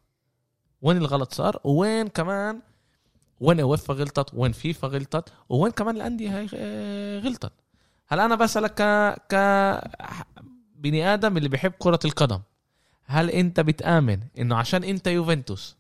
وين 0.82 0.98
الغلط 0.98 1.34
صار 1.34 1.60
وين 1.64 2.08
كمان 2.08 2.62
وين 3.40 3.62
وفا 3.62 3.94
غلطت 3.94 4.34
وين 4.34 4.52
فيفا 4.52 4.88
غلطت 4.88 5.30
وين 5.50 5.72
كمان 5.72 5.96
الأندية 5.96 6.38
هاي 6.40 6.48
آه، 6.56 7.20
غلطت. 7.20 7.52
هلا 8.08 8.26
أنا 8.26 8.36
بسألك 8.36 8.74
ك 8.74 8.82
ك 9.32 9.36
بني 10.76 11.14
آدم 11.14 11.38
اللي 11.38 11.50
بيحب 11.50 11.72
كرة 11.80 12.00
القدم. 12.06 12.40
هل 13.12 13.30
انت 13.30 13.60
بتآمن 13.60 14.20
انه 14.40 14.56
عشان 14.56 14.84
انت 14.84 15.08
يوفنتوس 15.08 15.76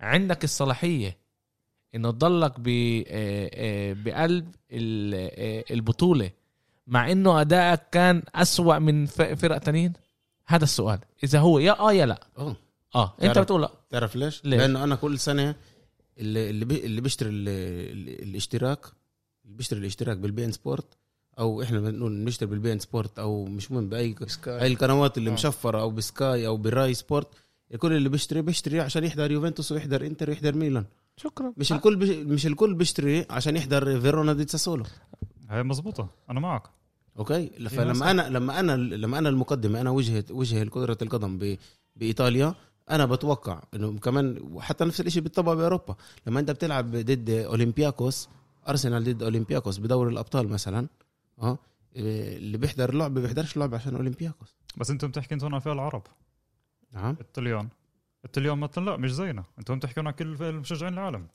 عندك 0.00 0.44
الصلاحية 0.44 1.16
انه 1.94 2.10
تضلك 2.10 2.52
آه، 2.68 3.04
آه، 3.54 3.92
بقلب 3.92 4.54
آه، 4.72 5.64
البطولة 5.70 6.30
مع 6.86 7.10
انه 7.12 7.40
ادائك 7.40 7.80
كان 7.92 8.22
أسوأ 8.34 8.78
من 8.78 9.06
فرق 9.06 9.58
تانيين؟ 9.58 9.92
هذا 10.46 10.64
السؤال. 10.64 10.98
إذا 11.24 11.38
هو 11.38 11.58
يا 11.58 11.78
آه 11.80 11.92
يا 11.92 12.06
لا. 12.06 12.20
آه 12.38 12.56
آه. 12.94 13.14
انت 13.22 13.38
بتقول 13.38 13.62
لا. 13.62 13.70
تعرف 13.90 14.16
ليش؟ 14.16 14.44
ليش؟ 14.44 14.60
لأنه 14.60 14.84
أنا 14.84 14.94
كل 14.94 15.18
سنة 15.18 15.54
اللي 16.18 16.50
اللي, 16.50 16.64
بي 16.64 16.86
اللي 16.86 17.00
بيشتري 17.00 17.28
ال- 17.30 17.48
ال- 17.48 18.22
الاشتراك 18.28 18.86
اللي 19.44 19.56
بيشتري 19.56 19.80
الاشتراك 19.80 20.16
بال 20.16 20.44
beIN 20.44 20.52
Sport 20.52 20.86
أو 21.38 21.62
إحنا 21.62 21.80
بنقول 21.80 22.24
بنشتري 22.24 22.48
بال 22.50 22.72
beIN 22.72 22.78
Sport 22.78 23.18
أو 23.18 23.44
مش 23.44 23.70
مهم 23.72 23.88
بأي 23.88 24.14
أي 24.46 24.66
القنوات 24.66 25.18
اللي 25.18 25.30
آه. 25.30 25.34
مشفرة 25.34 25.80
أو 25.80 25.90
ب 25.90 26.04
Sky 26.04 26.46
أو 26.46 26.56
بال 26.56 26.71
Rai 26.71 26.94
Sport 26.94 27.28
الكل 27.74 27.92
اللي 27.92 28.08
بيشتري 28.08 28.42
بيشتري 28.42 28.80
عشان 28.80 29.04
يحضر 29.04 29.30
يوفنتوس 29.30 29.72
ويحضر 29.72 30.06
انتر 30.06 30.30
ويحضر 30.30 30.54
ميلان 30.54 30.84
شكرا. 31.16 31.52
مش 31.56 31.72
الكل 31.72 31.96
بيش 31.96 32.10
مش 32.10 32.46
الكل 32.46 32.74
بيشتري 32.74 33.26
عشان 33.30 33.56
يحضر 33.56 34.00
فيرونا 34.00 34.32
دي 34.32 34.46
ساسولو 34.48 34.84
هاي 35.48 35.62
مزبوطه 35.62 36.08
أنا 36.30 36.40
معك. 36.40 36.62
أوكي. 37.18 37.46
فلما 37.68 38.10
أنا 38.10 38.28
لما 38.28 38.60
أنا 38.60 38.72
لما 38.76 39.18
أنا 39.18 39.28
المقدمة 39.28 39.80
أنا 39.80 39.90
وجهه 39.90 40.24
وجه 40.30 40.64
كره 40.64 40.98
القدم 41.02 41.38
ب- 41.38 41.58
بإيطاليا 41.96 42.54
أنا 42.90 43.06
بتوقع 43.06 43.62
إنه 43.74 43.98
كمان 43.98 44.38
وحتى 44.52 44.84
نفس 44.84 45.00
الشيء 45.00 45.22
بيطبق 45.22 45.52
بأوروبا. 45.52 45.94
لما 46.26 46.40
أنت 46.40 46.50
بتلعب 46.50 46.96
ضد 46.96 47.30
أولمبياكوس 47.30 48.28
أرسنال 48.68 49.04
ضد 49.04 49.22
أولمبياكوس 49.22 49.78
بدوري 49.78 50.12
الأبطال 50.12 50.48
مثلا 50.48 50.86
آه 51.40 51.58
اللي 51.96 52.58
بيحضر 52.58 52.94
لعبه 52.94 53.20
بيحضرش 53.20 53.56
لعبه 53.56 53.76
عشان 53.76 53.96
أولمبياكوس. 53.96 54.54
بس 54.76 54.90
أنتم 54.90 55.08
بتحكي 55.08 55.34
أنتم 55.34 55.54
عن 55.54 55.60
فئه 55.60 55.72
العرب. 55.72 56.02
نعم. 56.92 57.16
الطليان. 57.20 57.68
الطليان 58.24 58.58
مثلا 58.58 58.84
لا 58.84 58.96
مش 58.96 59.14
زينا. 59.14 59.44
أنتم 59.58 59.78
بتحكوا 59.78 60.02
عن 60.02 60.10
كل 60.10 60.42
المشجعين 60.42 60.92
العالم. 60.92 61.26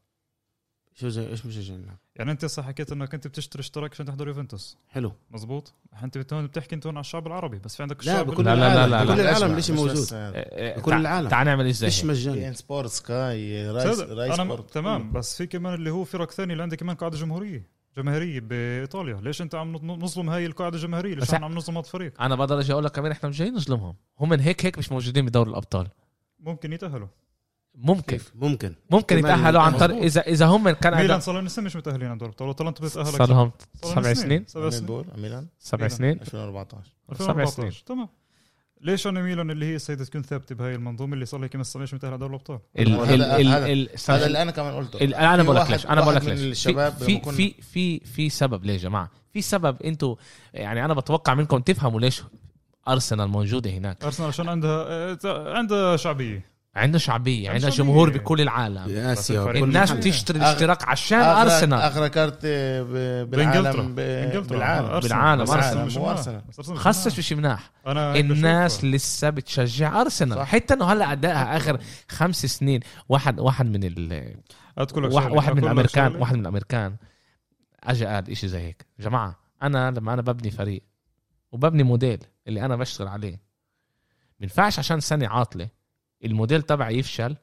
شو 0.96 1.10
زي 1.10 1.28
إيش 1.28 1.46
مش 1.46 1.72
نلعب 1.72 1.98
يعني 2.16 2.32
انت 2.32 2.46
هسه 2.46 2.64
حكيت 2.64 2.92
انك 2.92 3.14
انت 3.14 3.28
بتشتري 3.28 3.60
اشتراك 3.60 3.92
عشان 3.92 4.06
تحضر 4.06 4.28
يوفنتوس. 4.28 4.78
حلو. 4.90 5.14
مزبوط 5.32 5.74
انت 6.04 6.34
هون 6.34 6.48
بتحكي 6.48 6.76
انت 6.76 6.86
هون 6.86 6.96
على 6.96 7.02
الشعب 7.02 7.28
العربي 7.28 7.60
بس 7.60 7.76
في 7.76 7.84
عندك 7.84 8.06
لا 8.06 8.12
الشعب 8.12 8.28
بكل 8.28 8.46
لا، 8.46 8.56
لا، 8.56 8.86
العالم. 8.86 8.92
لا، 8.92 9.04
لا، 9.04 9.04
بكل 9.04 9.18
لا. 9.18 9.22
العالم 9.22 9.36
اسمع، 9.36 9.54
الإشي 9.54 9.74
مش 9.74 9.80
موجود. 9.80 10.08
بكل 10.80 10.94
العالم. 10.94 11.30
تعال 11.30 11.46
نعمل 11.46 11.66
إيش 11.66 11.84
مش. 11.84 12.06
مجاني 12.06 12.48
ان 12.48 12.54
سبورت 12.54 12.90
سكاي 12.90 13.72
رايس 13.72 14.00
رايس 14.00 14.62
تمام. 14.72 15.12
بس 15.12 15.38
في 15.38 15.48
كمان 15.48 15.74
اللي 15.74 15.90
هو 15.90 16.04
فرق 16.04 16.32
ثانية 16.32 16.52
اللي 16.52 16.64
عندك 16.64 16.78
كمان 16.80 16.96
قاعدة 16.96 17.18
جمهورية. 17.18 17.75
جماهيرية 17.98 18.40
بإيطاليا. 18.40 19.22
ليش 19.22 19.42
أنت 19.42 19.56
عم 19.56 19.76
نظلم 19.76 20.30
هاي 20.30 20.46
القاعدة 20.46 20.76
الجماهيرية؟ 20.76 21.16
ليش 21.16 21.34
عم 21.34 21.56
نظلم 21.56 21.78
هذا 21.78 21.86
الفريق 21.86 22.22
أنا 22.22 22.36
بقدر 22.36 22.60
أجي 22.60 22.74
أقول 22.74 22.84
لك 22.84 22.92
كمان 22.92 23.12
إحنا 23.12 23.30
مش 23.30 23.38
جايين 23.38 23.54
نظلمهم. 23.54 23.96
هم 24.20 24.30
من 24.30 24.40
هيك 24.40 24.66
هيك 24.66 24.78
مش 24.78 24.92
موجودين 24.92 25.26
بدوري 25.26 25.50
الأبطال. 25.50 25.88
ممكن 26.40 26.74
يتأهلوا. 26.74 27.08
ممكن. 27.76 28.20
ممكن. 28.36 28.76
ممكن 28.92 29.18
يتأهلوا 29.18 29.62
عن. 29.62 29.78
طريق 29.78 29.98
اذا 29.98 30.22
إذا 30.22 30.46
هم 30.46 30.70
كان 30.70 30.96
ميلان 30.96 31.20
صار 31.20 31.40
لنا 31.40 31.50
سنة 31.50 31.66
مش 31.66 31.76
متأهلين 31.76 32.08
عن 32.08 32.18
دوري 32.18 32.30
الأبطال. 32.30 32.48
وطلنت 32.48 32.82
بتتاهل 32.82 33.06
صار 33.06 33.30
لهم 33.30 33.52
سبع 33.84 34.14
سنين. 34.14 34.46
سبع 34.48 34.70
سنين. 34.70 35.06
ميلان. 35.18 35.48
سبع. 35.60 35.88
سنين. 35.88 36.20
2014 36.22 36.96
سبع 37.14 37.44
2014 37.44 37.84
تمام. 37.86 38.10
ليش 38.82 39.08
أنا 39.08 39.22
ميلان 39.22 39.52
اللي 39.52 39.66
هي 39.66 39.76
السيدة 39.76 40.06
تكون 40.06 40.22
ثابتة 40.22 40.56
بهاي 40.56 40.76
المنظومة 40.76 41.14
اللي 41.14 41.26
صار 41.26 41.40
لها 41.40 41.48
كم 41.48 41.64
سنه 41.64 41.84
مش 41.84 41.94
متاهل 41.94 42.12
على 42.12 42.20
دوري 42.20 42.30
الأبطال. 42.36 42.60
ال 42.80 42.92
هذا- 42.94 43.14
ال 43.16 43.22
ال 43.22 43.48
هذا- 43.48 43.68
ال 43.72 43.90
هذا 44.10 44.26
اللي 44.26 44.42
أنا 44.42 44.52
كمان 44.52 44.74
قلته. 44.74 45.04
أنا 45.34 45.44
بقول 45.44 45.56
لك 45.56 45.70
ليش 45.72 45.86
أنا 45.86 46.02
بقول 46.02 46.16
لك 46.16 46.26
ليش. 46.26 46.40
الشباب 46.42 46.94
في 46.94 47.22
في 47.32 47.54
في 47.62 48.00
في 48.00 48.30
سبب 48.30 48.66
ليه 48.66 48.74
يا 48.74 48.78
جماعة؟ 48.78 49.12
في 49.34 49.42
سبب 49.42 49.82
أنتوا 49.84 50.16
يعني 50.54 50.86
أنا 50.86 50.94
بتوقع 50.94 51.34
منكم 51.34 51.58
تفهموا 51.60 52.00
ليش 52.00 52.24
أرسنال 52.88 53.28
موجودة 53.28 53.70
هناك. 53.70 54.04
أرسنال 54.04 54.28
عشان 54.28 54.50
عندها؟ 54.50 54.86
آه، 55.26 55.54
عندها 55.58 55.98
شعبية. 55.98 56.55
عندها 56.76 57.00
شعبية 57.00 57.58
شعبية. 57.58 57.70
جمهور 57.78 58.10
بكل 58.10 58.42
العالم 58.42 58.84
وكل 59.32 59.64
الناس. 59.64 59.92
بتشتري 59.92 60.40
أغ- 60.40 60.44
الاشتراك 60.44 60.88
عشان 60.88 61.20
أرسنال 61.22 61.82
اغلى 61.82 62.10
كارت 62.10 62.40
ب- 62.46 63.30
بإنجلترا 63.30 63.82
بالعالم 63.82 63.96
بالعالم. 63.96 65.00
بالعالم، 65.00 65.44
بس 65.44 65.50
أرسنال، 65.50 65.86
مش 65.86 65.98
مناح. 65.98 66.16
خصص. 66.18 67.20
مش 67.20 67.34
الناس. 68.32 68.84
لسه 68.86 69.30
بتشجع 69.30 70.02
أرسنال 70.02 70.38
صح. 70.38 70.44
حتى 70.48 70.74
إنه 70.74 70.86
هلا 70.86 71.12
أدائها 71.12 71.58
آخر 71.58 71.80
خمس 72.10 72.46
سنين 72.46 72.80
واحد 73.10 73.40
واحد 73.40 73.66
من 73.66 73.84
ال 73.84 74.36
واحد, 74.78 75.28
شغلة. 75.28 75.36
واحد 75.36 75.54
من 75.56 75.64
الامريكان. 75.64 76.16
واحد 76.16 76.36
من 76.36 76.42
الأمريكان 76.42 76.96
اجى 77.84 78.06
قال 78.06 78.32
إشي 78.32 78.48
زي 78.48 78.60
هيك 78.62 78.86
جماعة 79.00 79.40
أنا 79.64 79.92
لما 79.92 80.14
أنا 80.14 80.22
ببني 80.22 80.52
فريق 80.52 80.84
وببني 81.52 81.84
موديل 81.84 82.20
اللي 82.48 82.66
أنا 82.66 82.76
بشتغل 82.76 83.08
عليه 83.08 83.42
بينفعش 84.40 84.80
عشان 84.80 85.00
سنة 85.00 85.28
عاطلة 85.28 85.68
الموديل 86.26 86.62
تبعي 86.62 86.98
يفشل 87.00 87.36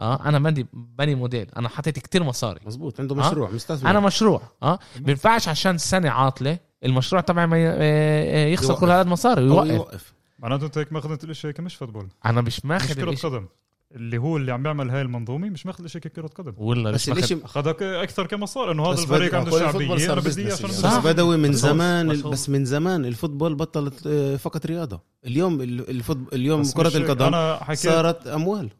آه 0.00 0.28
أنا 0.28 0.38
بني 0.38 0.66
بني 0.72 1.14
موديل 1.14 1.46
أنا 1.56 1.68
حطيت 1.68 1.98
كتير 1.98 2.22
مصاري. 2.22 2.60
مزبوط 2.66 3.00
عنده 3.00 3.14
آه؟ 3.14 3.18
مشروع 3.18 3.50
مستثمر. 3.50 3.90
أنا 3.90 4.00
مشروع 4.00 4.42
آه؟ 4.62 4.78
بينفعش 4.96 5.48
عشان 5.48 5.78
سنة 5.78 6.10
عاطلة 6.10 6.58
المشروع 6.84 7.20
تبعي 7.22 7.46
ما 7.46 7.58
ي- 7.58 7.68
آه، 7.68 7.74
آه، 7.74 8.46
يخسر. 8.46 8.74
كل 8.74 8.90
هذا 8.90 9.02
المصاري 9.02 9.42
ويوقف 9.42 9.70
يوقف. 9.70 10.12
معناته 10.38 10.66
أنت 10.66 10.78
هيك 10.78 10.92
ماخذ 10.92 11.18
الاشي 11.24 11.48
هيك 11.48 11.60
مش 11.60 11.74
football. 11.74 12.08
أنا 12.26 12.40
مش 12.40 12.58
مش 12.58 12.64
ماخذ 12.64 12.94
كرة 12.94 13.04
الإشي. 13.04 13.26
قدم. 13.26 13.46
اللي 13.94 14.18
هو 14.18 14.36
اللي 14.36 14.52
عم 14.52 14.62
بيعمل 14.62 14.90
هاي 14.90 15.02
المنظومة 15.02 15.48
مش 15.48 15.66
ماخذ 15.66 15.78
الاشي 15.80 16.00
ككرة 16.00 16.26
قدم. 16.26 16.52
والله 16.56 16.90
بس 16.90 17.08
الاشي 17.08 17.38
اخذك 17.44 17.82
أكثر 17.82 18.26
كمصاري 18.26 18.72
إنه 18.72 18.86
هذا 18.86 19.02
الفريق 19.02 19.34
عنده 19.34 19.50
شعبيه 19.58 20.12
أنا 20.12 20.20
بدي 20.20 20.52
عشان. 20.52 20.68
بس 20.68 20.84
بدوي 20.84 21.36
من 21.36 21.52
زمان 21.52 22.08
بس 22.08 22.20
بس 22.20 22.48
من 22.48 22.64
زمان 22.64 23.04
ال 23.04 23.10
football 23.10 23.54
بطلت 23.54 24.06
آه، 24.06 24.36
فقط 24.36 24.66
رياضة. 24.66 25.00
اليوم 25.26 25.60
ال- 25.60 25.90
ال 25.90 25.94
football 25.94 26.28
اليوم 26.32 26.62
كرة. 26.64 26.96
القدم 26.96 27.30
صارت 27.74 28.26
أموال. 28.26 28.70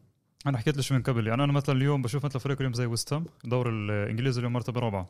أنا 0.47 0.57
حكيت 0.57 0.77
ليش 0.77 0.91
من 0.91 1.01
قبل. 1.01 1.27
يعني 1.27 1.43
أنا 1.43 1.53
مثلا 1.53 1.75
اليوم 1.75 2.01
بشوف 2.01 2.25
مثلا 2.25 2.39
فريق 2.39 2.57
اليوم 2.57 2.73
زي 2.73 2.85
ويست 2.85 3.13
هام 3.13 3.25
الدوري 3.43 3.69
الانجليزي 3.69 4.39
اليوم 4.39 4.53
مرتبة 4.53 4.79
رابعة. 4.79 5.09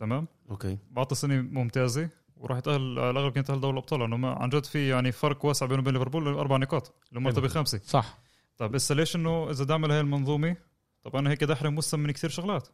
تمام؟ 0.00 0.26
أوكي. 0.50 0.78
بعطى 0.90 1.14
سنة 1.14 1.34
ممتازة 1.40 2.08
وراح 2.36 2.58
يتاهل 2.58 2.98
على 2.98 3.10
الأغلب 3.10 3.32
كان 3.32 3.40
يتأهل 3.42 3.60
دوري 3.60 3.72
الأبطال 3.72 4.00
لأنه 4.00 4.16
ما- 4.16 4.32
عن 4.32 4.48
جد 4.48 4.64
في 4.66 4.88
يعني 4.88 5.12
فرق 5.12 5.44
واسع 5.44 5.66
بينه 5.66 5.80
وبين 5.80 5.94
ليفربول 5.94 6.28
أربع 6.28 6.56
نقاط 6.56 6.92
اللي 7.10 7.20
مرتبة 7.20 7.48
خامسه 7.48 7.80
صح. 7.86 8.18
طب 8.60 8.74
هسه 8.74 8.94
ليش 8.94 9.16
إنه 9.16 9.50
إذا 9.50 9.64
دعم 9.64 9.84
هاي 9.84 10.00
المنظومة؟ 10.00 10.56
طب 11.02 11.16
أنا 11.16 11.30
هيك 11.30 11.44
دحرم 11.44 11.78
وسام 11.78 12.00
من 12.00 12.10
كثير 12.10 12.30
شغلات. 12.30 12.68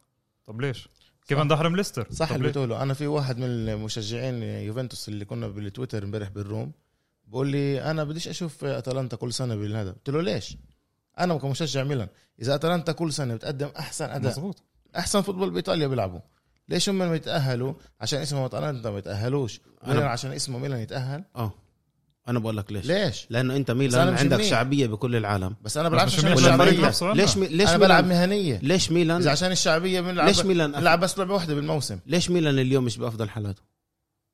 طب 0.47 0.61
ليش؟ 0.61 0.89
كيف 1.27 1.37
صح. 1.39 1.43
دحرم 1.45 1.75
ليستر؟ 1.75 2.07
صح 2.11 2.31
اللي؟ 2.31 2.47
بتقوله 2.47 2.83
أنا 2.83 2.93
في 2.93 3.07
واحد 3.07 3.37
من 3.37 3.43
المشجعين 3.45 4.43
يوفنتوس 4.43 5.09
اللي 5.09 5.25
كنا 5.25 5.47
بالتويتر 5.47 6.03
امبارح 6.03 6.29
بال 6.29 6.43
room 6.43 6.71
بقول 7.27 7.47
لي 7.47 7.91
أنا 7.91 8.03
بديش 8.03 8.27
أشوف 8.27 8.63
أتلانتا 8.65 9.17
كل 9.17 9.33
سنة 9.33 9.55
بالهذا 9.55 9.91
قلت 9.91 10.09
له 10.09 10.21
ليش؟ 10.21 10.57
أنا 11.19 11.37
كمشجع 11.37 11.83
ميلان 11.83 12.07
إذا 12.41 12.55
أتلانتا 12.55 12.91
كل 12.91 13.13
سنة 13.13 13.35
بتقدم 13.35 13.69
أحسن 13.79 14.05
أداء. 14.09 14.31
مزبوط 14.31 14.63
أحسن 14.97 15.21
football 15.21 15.49
بإيطاليا 15.51 15.87
بيلعبوا. 15.87 16.19
ليش 16.69 16.89
هم 16.89 17.13
يتأهلوا؟ 17.13 17.73
عشان 18.01 18.19
اسمهم 18.21 18.43
أتلانتا 18.43 18.89
ما 18.91 18.97
يتأهلوش. 18.97 19.59
أنا- 19.59 19.87
ميلان 19.87 20.03
عشان 20.05 20.31
اسمه 20.31 20.59
ميلان 20.59 20.79
يتأهل؟ 20.79 21.23
آه. 21.35 21.53
أنا 22.27 22.39
بقول 22.39 22.57
لك 22.57 22.71
ليش؟ 22.71 22.85
ليش؟ 22.85 23.27
لأنه 23.29 23.55
أنت 23.55 23.71
ميلان 23.71 24.13
مش 24.13 24.19
عندك 24.19 24.37
منيح. 24.37 24.49
شعبية 24.49 24.87
بكل 24.87 25.15
العالم. 25.15 25.55
بس 25.61 25.77
أنا 25.77 25.89
بس 25.89 25.95
بلعبش 25.95 26.13
مش 26.13 26.25
عشان 26.25 26.61
الشعبيه. 26.61 27.13
ليش 27.13 27.37
مي... 27.37 27.47
ليش 27.47 27.69
أنا 27.69 27.77
بلعب 27.77 28.07
مهنية. 28.07 28.59
ليش 28.63 28.85
إذا 28.85 28.93
ميلان 28.93 29.27
عشان 29.27 29.51
الشعبية 29.51 30.01
بنلعب 30.01 30.27
ليش 30.27 30.45
ميلان؟ 30.45 30.73
أف... 30.73 30.79
بنلعب 30.79 30.99
بس 30.99 31.17
لعبة 31.17 31.33
واحدة 31.33 31.55
بالموسم. 31.55 31.99
ليش 32.07 32.29
ميلان 32.29 32.59
اليوم 32.59 32.83
مش 32.83 32.97
بأفضل 32.97 33.29
حالاته؟ 33.29 33.61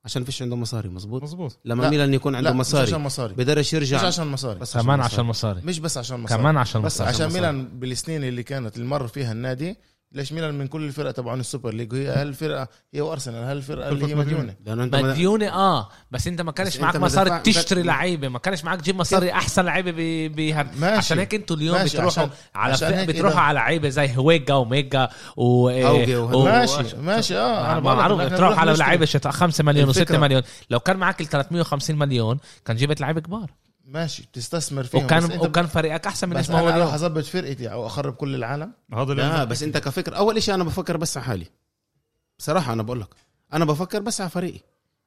عشان 0.05 0.23
فيش 0.23 0.41
عنده 0.41 0.55
مصاري 0.55 0.89
مزبوط 0.89 1.23
مزبوط 1.23 1.59
لما 1.65 1.83
لا. 1.83 1.89
ميلان 1.89 2.13
يكون 2.13 2.35
عنده 2.35 2.49
لا 2.49 2.55
مش 2.55 2.65
عشان 2.65 2.85
مصاري. 2.85 3.01
مصاري 3.01 3.33
بقدرش 3.33 3.67
مش 3.67 3.73
يرجع 3.73 4.07
عشان 4.07 4.27
مصاري. 4.27 4.59
بس 4.59 4.73
كمان 4.73 4.85
مصاري. 4.85 5.03
عشان 5.03 5.25
مصاري. 5.25 5.61
مش 5.63 5.79
بس 5.79 5.97
عشان 5.97 6.19
مصاري. 6.19 6.41
كمان 6.41 6.57
عشان 6.57 6.81
بس 6.81 6.93
مصاري. 6.95 7.09
عشان 7.09 7.25
مصاري. 7.25 7.41
ميلان 7.41 7.79
بالسنين 7.79 8.23
اللي 8.23 8.43
كانت 8.43 8.75
اللي 8.75 8.87
مر 8.87 9.07
فيها 9.07 9.31
النادي 9.31 9.77
ليش 10.13 10.33
ميلان 10.33 10.53
من 10.53 10.67
كل 10.67 10.83
الفرق 10.83 11.11
تبعون 11.11 11.39
السوبر 11.39 11.73
ليج 11.73 11.95
هي 11.95 12.07
هالفرقة 12.07 12.67
هي 12.93 13.01
وأرسنال 13.01 13.43
هالفرقة 13.43 13.89
اللي 13.89 14.05
هي 14.07 14.15
مديونة 14.15 14.55
لأنه 14.65 14.83
أنت 14.83 14.95
مديونة 14.95 15.49
آه 15.53 15.89
بس 16.11 16.27
أنت 16.27 16.41
ما 16.41 16.51
كانش 16.51 16.77
معك 16.79 16.95
مصاري 16.95 17.39
تشتري 17.39 17.81
ب- 17.81 17.85
لعيبة 17.85 18.27
ما 18.27 18.39
كانش 18.39 18.63
معك 18.63 18.81
تجيب 18.81 18.95
مصاري 18.95 19.31
أحسن 19.31 19.65
لعيبة 19.65 19.91
ب- 19.91 20.35
بهال 20.35 20.67
ماشي. 20.79 20.95
عشان 20.97 21.19
هيك 21.19 21.33
أنتوا 21.35 21.55
اليوم 21.55 21.77
ماشي، 21.77 21.97
بتروحوا 21.97 22.23
عشان- 22.23 22.29
على 22.55 22.73
عشان 22.73 23.05
بتروحوا 23.05 23.37
إذا- 23.37 23.41
على 23.41 23.55
لعيبة 23.59 23.89
زي 23.89 24.15
هويجا 24.17 24.53
وميجا 24.53 25.09
و. 25.37 25.43
و- 25.43 26.45
ماشي 26.45 26.95
ماشي 26.97 27.37
آه 27.37 27.71
أنا 27.71 27.79
معروف 27.79 28.19
إن 28.19 28.25
إحنا 28.25 28.37
تروح 28.37 28.49
نروح 28.49 28.59
على. 28.61 28.73
لعيبة 28.73 29.05
شت 29.05 29.27
5 29.27 29.63
مليون 29.63 29.87
و6 29.93 29.97
الفكرة. 29.97 30.17
مليون 30.17 30.41
لو 30.69 30.79
كان 30.79 30.97
معك 30.97 31.21
ال 31.21 31.25
350 31.27 31.95
مليون 31.97 32.37
كان 32.65 32.75
جبت 32.75 33.01
لعيبة 33.01 33.21
كبار 33.21 33.51
ماشي 33.93 34.23
بتستثمر 34.23 34.83
فيهم 34.83 35.05
وكان 35.05 35.27
بس 35.27 35.37
وكان 35.37 35.65
فريقك 35.67 36.07
أحسن 36.07 36.29
من 36.29 36.37
إيش 36.37 36.49
ما 36.49 36.59
هو 36.59 36.69
اليوم. 36.69 36.81
راح 36.85 36.93
اظبط 36.93 37.23
فرقتي 37.23 37.71
أو 37.71 37.85
أخرب 37.87 38.13
كل 38.13 38.35
العالم. 38.35 38.71
هذا 38.93 39.11
اللي 39.11 39.21
لا 39.23 39.43
بس. 39.43 39.63
أنت 39.63 39.77
كفكر 39.77 40.17
أول 40.17 40.43
شيء 40.43 40.55
أنا 40.55 40.63
بفكر 40.63 40.97
بس 40.97 41.17
على 41.17 41.25
حالي. 41.25 41.45
بصراحة 42.39 42.73
أنا 42.73 42.83
بقول 42.83 43.01
لك 43.01 43.09
أنا 43.53 43.65
بفكر 43.65 43.99
بس 44.01 44.21
على 44.21 44.29
فريقي. 44.29 44.59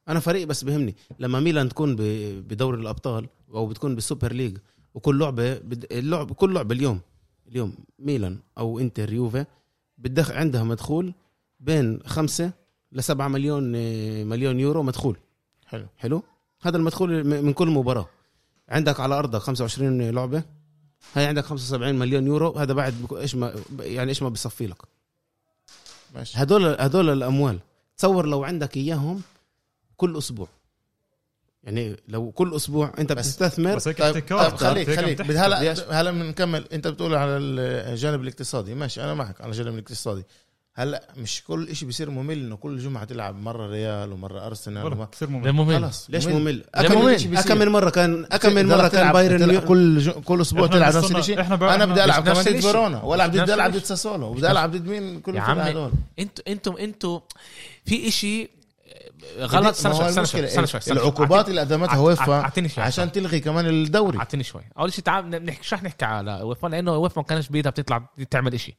أنا 0.07 0.19
فريقي 0.19 0.45
بس 0.45 0.63
بهمني 0.63 0.95
لما 1.19 1.39
ميلان 1.39 1.69
تكون 1.69 1.95
ب- 1.95 2.01
بدوري 2.47 2.81
الأبطال 2.81 3.27
أو 3.53 3.65
بتكون 3.67 3.95
بال 3.95 4.05
Super 4.05 4.31
League 4.33 4.57
وكل 4.93 5.19
لعبة 5.19 5.53
بد... 5.57 5.85
اللعب 5.91 6.33
كل 6.33 6.53
لعبة 6.53 6.75
اليوم 6.75 6.99
اليوم 7.47 7.73
ميلان 7.99 8.39
أو 8.57 8.79
إنتر 8.79 9.13
يوفي 9.13 9.45
بتدخل 9.97 10.33
عندها 10.33 10.63
مدخول 10.63 11.13
بين 11.59 11.99
خمسة 12.05 12.51
لسبعة 12.91 13.27
مليون 13.27 13.73
آه، 13.75 14.23
مليون 14.23 14.59
يورو 14.59 14.83
مدخول. 14.83 15.17
حلو. 15.65 15.85
حلو؟ 15.97 16.23
هذا 16.61 16.77
المدخول 16.77 17.23
من 17.23 17.53
كل 17.53 17.67
مباراة. 17.67 18.07
عندك 18.69 18.99
على 18.99 19.15
أرضك 19.15 19.39
25 19.39 20.09
لعبة 20.11 20.43
هاي 21.15 21.25
عندك 21.25 21.45
75 21.45 21.95
مليون 21.95 22.27
يورو 22.27 22.51
هذا 22.51 22.73
بعد 22.73 23.07
إيش 23.11 23.35
ما 23.35 23.53
يعني 23.79 24.09
إيش 24.09 24.23
ما 24.23 24.29
بيصفي 24.29 24.67
لك. 24.67 24.81
ماشي. 26.15 26.37
هدول 26.37 26.65
هدول 26.79 27.09
الأموال 27.09 27.59
تصور 27.97 28.25
لو 28.25 28.43
عندك 28.43 28.77
إياهم 28.77 29.21
كل 29.97 30.17
أسبوع. 30.17 30.47
يعني 31.63 31.95
لو 32.07 32.31
كل 32.31 32.55
أسبوع 32.55 32.93
أنت 32.99 33.11
بس- 33.13 33.27
بتستثمر 33.27 33.75
بس 33.75 33.87
هيك 33.87 33.99
طيب 33.99 34.13
طيب 34.29 34.55
خليك 34.55 34.89
خليك 34.99 35.21
هلا 35.21 36.01
هلا 36.01 36.11
بنكمل 36.11 36.65
أنت 36.73 36.87
بتقول 36.87 37.15
على 37.15 37.37
الجانب 37.37 38.21
الاقتصادي. 38.21 38.75
ماشي 38.75 39.03
أنا 39.03 39.13
معك 39.13 39.41
على 39.41 39.51
الجانب 39.51 39.73
الاقتصادي. 39.73 40.23
هلا 40.79 41.03
مش 41.17 41.43
كل 41.43 41.75
شيء 41.75 41.87
بيصير 41.87 42.09
ممل 42.09 42.37
إنه 42.37 42.55
كل 42.55 42.79
جمعة 42.79 43.05
تلعب 43.05 43.35
مرة 43.35 43.67
ريال 43.67 44.11
ومرة 44.11 44.47
أرسنال 44.47 44.85
وما 44.85 45.05
كثير 45.05 45.29
ممل. 45.29 45.51
ممل. 45.51 45.75
خلاص 45.75 46.07
ليش 46.09 46.27
ممل. 46.27 46.63
أكم 46.75 47.57
من 47.57 47.67
مرة 47.67 47.89
كان 47.89 48.27
أكم 48.31 48.53
من 48.53 48.67
تضل 48.67 48.77
مرة 48.77 48.87
كان 48.87 49.11
بايرن 49.11 49.59
كل 49.59 49.99
جو... 49.99 50.11
كل 50.11 50.41
أسبوع 50.41 50.67
تلعب 50.67 50.95
نفس 50.95 51.11
الشيء 51.11 51.39
أنا 51.39 51.85
بدي 51.85 52.03
ألعب 52.03 52.23
كمان 52.23 52.43
ضد. 52.43 52.59
فيرونا 52.59 53.27
بدي 53.27 53.39
نفس 53.39 53.51
ألعب. 53.51 53.71
ضد 53.71 53.83
ساسولو. 53.83 54.33
بدي 54.33 54.51
ألعب 54.51 54.71
ضد 54.71 54.87
مين؟ 54.87 55.19
كل 55.19 55.37
هدول. 55.37 55.91
أنتوا 56.19 56.43
أنتوا 56.47 56.79
أنتوا 56.79 57.19
في 57.85 58.07
إشي 58.07 58.49
غلط. 59.39 59.87
هو 59.87 59.93
شوي 59.93 60.09
المشكلة 60.09 60.25
شوي 60.25 60.45
استنى 60.45 60.67
شوي. 60.67 60.93
العقوبات 60.93 61.49
اللي 61.49 61.61
قدمتها 61.61 61.97
ويفا 61.97 62.51
عشان 62.77 63.11
تلغي 63.11 63.39
كمان 63.39 63.67
الدوري. 63.67 64.17
أعطيني 64.17 64.43
شوي. 64.43 64.61
أول 64.79 64.93
شيء 64.93 65.03
تعال 65.03 65.45
نحكي 65.45 65.59
مش 65.61 65.73
رح 65.73 65.83
نحكي 65.83 66.05
على 66.05 66.41
ويفا؟ 66.41 66.67
لأنه 66.67 66.97
ويفا 66.97 67.21
ما 67.21 67.27
كانش 67.27 67.47
بإيدها 67.47 67.71
بتطلع 67.71 68.09
تعمل 68.31 68.53
إشي. 68.53 68.77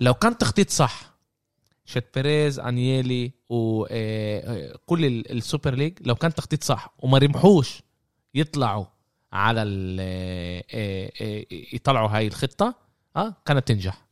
لو 0.00 0.14
كان 0.14 0.38
تخطيط 0.38 0.70
صح 0.70 1.12
شت 1.84 2.04
بيريز 2.14 2.58
أنيلي 2.60 3.32
وكل 3.48 5.04
ال 5.30 5.37
Super 5.37 5.74
League 5.74 5.98
لو 6.00 6.14
كان 6.14 6.34
تخطيط 6.34 6.64
صح 6.64 6.94
وما 6.98 7.18
ربحوش 7.18 7.82
يطلعوا 8.34 8.84
على 9.32 9.62
آه، 10.00 10.64
آه، 10.74 11.44
يطلعوا 11.72 12.08
هاي 12.08 12.26
الخطة 12.26 12.74
آه 13.16 13.34
كانت 13.44 13.68
تنجح 13.68 14.04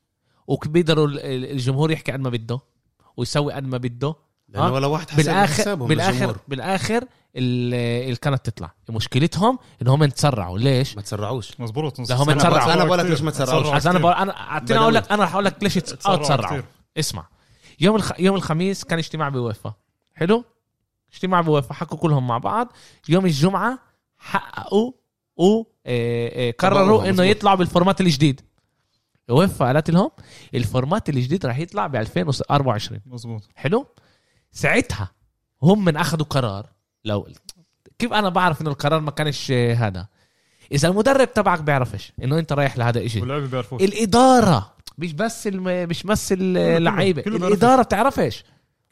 وبيقدروا 0.47 1.07
ال- 1.07 1.19
ال- 1.21 1.51
الجمهور 1.51 1.91
يحكي 1.91 2.13
قد 2.13 2.21
ما 2.21 2.31
بده 2.31 2.61
ويسوي 3.17 3.53
قد 3.53 3.65
ما 3.67 3.79
بده 3.79 4.15
لأنه 4.49 4.67
آه. 4.67 4.73
ولا 4.73 4.87
واحد 4.87 5.11
حسب 5.11 5.17
بالاخر 5.27 5.75
بالاخر. 5.75 6.37
بالآخر 6.49 6.97
ال- 7.03 7.09
اللي 7.37 8.17
كانت 8.17 8.51
تطلع. 8.51 8.73
مشكلتهم 8.89 9.59
إنهم 9.83 10.05
تسرعوا 10.05 10.59
ليش؟ 10.59 10.97
ما 10.97 11.03
تسرعوش. 11.03 11.61
مزبوط 11.61 11.99
لا، 11.99 12.17
هم 12.17 12.31
أنا 12.31 12.39
تسرعوا. 12.39 12.73
أنا 12.75 12.85
بقول 12.85 12.99
لك. 12.99 13.05
ليش 13.05 13.23
ما 13.23 13.31
تسرعوش. 13.31 13.63
تسرعوا 13.63 13.75
عشان 13.77 13.97
أنا 13.97 14.23
أنا 14.23 14.41
أعطيني 14.41 14.79
أقول 14.81 14.95
لك 14.95 15.13
أنا 15.13 15.25
رح 15.25 15.33
أقول 15.33 15.45
لك 15.45 15.63
ليش 15.63 15.77
آه، 15.77 15.81
تسرعوا. 15.81 16.47
كتير. 16.47 16.65
اسمع. 16.99 17.27
يوم 17.81 17.97
الخ... 17.97 18.13
يوم 18.19 18.37
الخميس 18.37 18.85
كان 18.85 18.99
اجتماع 18.99 19.29
بويفا. 19.29 19.75
حلو؟ 20.15 20.45
اجتماع 21.13 21.41
بويفا. 21.41 21.75
حكوا 21.75 21.99
كلهم 21.99 22.27
مع 22.27 22.39
بعض. 22.39 22.73
يوم 23.09 23.27
الجمعة 23.27 23.79
حققوا 24.19 24.93
وقرروا 25.37 26.53
طبقوها، 26.53 27.05
إنه 27.05 27.13
مظبوط. 27.13 27.27
يطلعوا 27.27 27.57
بال 27.57 27.68
format 27.68 28.01
الجديد. 28.01 28.41
ويفا 29.29 29.67
قالت 29.67 29.91
لهم 29.91 30.11
ال 30.55 30.62
format 30.62 31.09
الجديد 31.09 31.47
راح 31.47 31.59
يطلع 31.59 31.87
ب 31.87 31.97
2024 31.97 33.01
مزبوط 33.07 33.49
حلو؟ 33.55 33.87
ساعتها 34.53 35.11
هم 35.63 35.85
من 35.85 35.97
أخذوا 35.97 36.27
قرار 36.27 36.67
لو 37.05 37.29
كيف 37.99 38.13
أنا 38.13 38.29
بعرف 38.29 38.61
إنه 38.61 38.71
القرار 38.71 39.01
ما 39.01 39.11
كانش 39.11 39.51
هذا؟ 39.53 40.07
إذا 40.73 40.89
المدرب 40.89 41.33
تبعك 41.33 41.61
بيعرفش 41.61 42.13
إنه 42.25 42.39
أنت 42.39 42.53
رايح 42.53 42.79
لهذا 42.79 43.01
الشيء 43.01 43.23
واللعيبة 43.23 43.47
بيعرفوش. 43.47 43.83
الإدارة 43.83 44.75
مش 44.99 45.13
بس 45.13 45.47
الم... 45.47 45.89
مش 45.89 46.03
بس 46.03 46.33
اللعيبة. 46.33 47.23
الإدارة 47.27 47.83
بتعرفش 47.83 48.45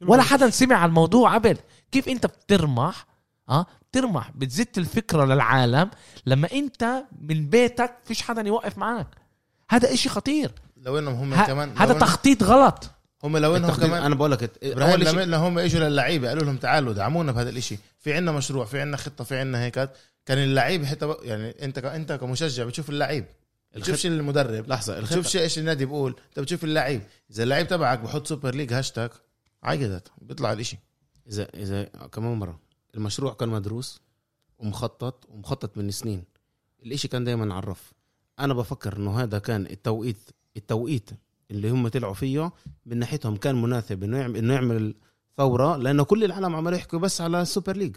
ولا. 0.07 0.23
حدا 0.23 0.50
سمع 0.50 0.77
عن 0.77 0.88
الموضوع 0.88 1.35
قبل. 1.35 1.59
كيف 1.93 2.09
أنت 2.09 2.27
بترمح 2.27 3.07
آه 3.49 3.67
بترمح 3.91 4.31
بتزت 4.35 4.79
الفكرة 4.79 5.25
للعالم 5.25 5.91
لما 6.27 6.49
أنت 6.53 7.05
من 7.23 7.49
بيتك 7.49 7.95
فيش 8.05 8.23
حدا 8.23 8.43
يوقف 8.43 8.79
معك 8.79 9.07
هذا 9.71 9.93
إشي 9.93 10.09
خطير. 10.09 10.53
لو 10.77 10.99
إنهم 10.99 11.15
هم 11.15 11.35
ه... 11.35 11.47
كمان 11.47 11.79
هذا 11.79 11.93
تخطيط 11.93 12.43
غلط. 12.43 12.91
هم 13.25 13.37
لو 13.37 13.57
إنهم 13.57 13.75
كمان 13.75 14.03
أنا 14.03 14.15
بقول 14.15 14.31
لك 14.31 14.51
إبراهيم 14.62 14.90
أول 14.90 15.25
لما 15.25 15.37
هم 15.37 15.59
إجوا 15.59 15.88
للعيبة 15.88 16.29
قالوا 16.29 16.44
لهم 16.44 16.57
تعالوا 16.57 16.92
دعمونا 16.92 17.33
بهذا 17.33 17.51
الإشي. 17.51 17.79
في 18.09 18.14
عندنا 18.14 18.33
مشروع 18.33 18.64
في 18.64 18.81
عندنا 18.81 18.97
خطة 18.97 19.25
في 19.25 19.37
عندنا 19.37 19.64
هيك 19.64 19.90
كان 20.27 20.38
اللعيب 20.38 20.85
حتى 20.85 21.16
يعني 21.23 21.64
انت. 21.64 21.79
انت 21.79 22.12
كمشجع 22.12 22.64
بتشوف 22.64 22.90
اللعيب 22.90 23.25
بتشوفش 23.77 24.07
المدرب 24.07 24.68
لحظة 24.68 24.99
الخطة 24.99 25.16
بتشوفش 25.16 25.37
إيش 25.37 25.59
النادي 25.59 25.87
بيقول 25.87 26.14
انت 26.29 26.40
بتشوف 26.40 26.64
اللعيب. 26.64 27.03
إذا 27.31 27.42
اللعيب 27.42 27.68
تبعك 27.68 27.99
بحط 27.99 28.27
super 28.27 28.55
league 28.55 28.72
hashtag 28.72 29.11
عقدت 29.62 30.09
بيطلع 30.23 30.53
الإشي. 30.53 30.79
اذا 31.29 31.49
إذا 31.55 31.85
كمان 31.85 32.38
مرة 32.38 32.61
المشروع 32.94 33.35
كان 33.35 33.49
مدروس 33.49 34.01
ومخطط 34.59 35.25
ومخطط 35.29 35.79
من 35.79 35.90
سنين. 35.90 36.25
الإشي 36.83 37.09
كان 37.09 37.25
دايما 37.25 37.55
عرف 37.55 37.92
أنا 38.40 38.55
بفكر 38.55 38.97
إنه 38.97 39.23
هذا 39.23 39.38
كان 39.38 39.66
التوقيت 39.66 40.31
التوقيت 40.57 41.11
اللي 41.51 41.71
هم 41.71 41.88
طلعوا 41.88 42.14
فيه 42.14 42.53
من 42.87 42.99
ناحيتهم 42.99 43.37
كان 43.37 43.62
مناسب 43.62 44.03
إنه 44.05 44.18
يعمل 44.18 44.37
إنه 44.37 44.55
يعمل 44.55 44.94
ثورة 45.38 45.77
لأنه 45.77 46.05
كل 46.05 46.24
العالم 46.24 46.57
عمال 46.57 46.74
يحكوا 46.74 46.98
بس 46.98 47.20
على 47.20 47.42
ال 47.42 47.48
super 47.48 47.77
league. 47.77 47.96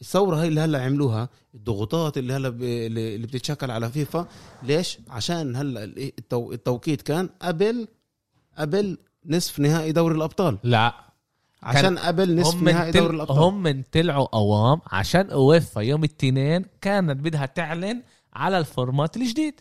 الثورة 0.00 0.36
هاي 0.36 0.48
اللي 0.48 0.60
هلا 0.60 0.82
عملوها 0.84 1.28
الضغوطات 1.54 2.18
اللي 2.18 2.32
هلا 2.32 2.48
ب- 2.48 2.62
اللي 2.62 3.26
بتتشكل 3.26 3.70
على 3.70 3.90
فيفا. 3.90 4.26
ليش؟ 4.62 4.98
عشان 5.08 5.56
هلا 5.56 5.84
التو... 5.84 6.52
التوقيت 6.52 7.02
كان 7.02 7.28
قبل 7.42 7.88
قبل 8.58 8.98
نصف 9.26 9.58
نهائي 9.60 9.92
دوري 9.92 10.14
الأبطال. 10.14 10.58
لا. 10.62 10.94
عشان 11.62 11.98
قبل 11.98 12.40
نصف 12.40 12.62
نهائي. 12.62 12.90
دوري 12.90 13.14
الأبطال. 13.16 13.38
هم 13.38 13.62
من 13.62 13.82
طلعوا 13.82 14.26
قوام 14.26 14.80
عشان 14.86 15.30
اوفا 15.30 15.80
يوم 15.80 16.04
الاثنين 16.04 16.64
كانت 16.80 17.20
بدها 17.20 17.46
تعلن 17.46 18.02
على 18.32 18.58
ال 18.58 18.66
format 18.66 19.16
الجديد. 19.16 19.60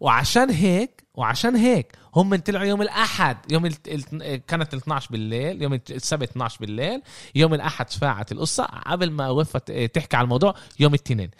وعشان 0.00 0.50
هيك 0.50 1.04
وعشان 1.14 1.56
هيك 1.56 1.96
هم 2.14 2.30
من 2.30 2.38
طلعوا 2.38 2.64
يوم 2.64 2.82
الأحد 2.82 3.52
يوم 3.52 3.66
ال... 3.66 3.74
ال... 3.88 4.36
كانت 4.46 4.74
ال 4.74 4.78
12 4.78 5.08
بالليل 5.10 5.62
يوم 5.62 5.74
السبت 5.74 6.28
12 6.30 6.58
بالليل 6.60 7.02
يوم 7.34 7.54
الأحد 7.54 7.86
تفاعت 7.86 8.32
القصة 8.32 8.64
قبل 8.64 9.10
ما 9.10 9.26
اوفا 9.26 9.58
ت- 9.58 9.72
تحكي 9.94 10.16
على 10.16 10.24
الموضوع 10.24 10.54
يوم 10.80 10.94
الاثنين 10.94 11.30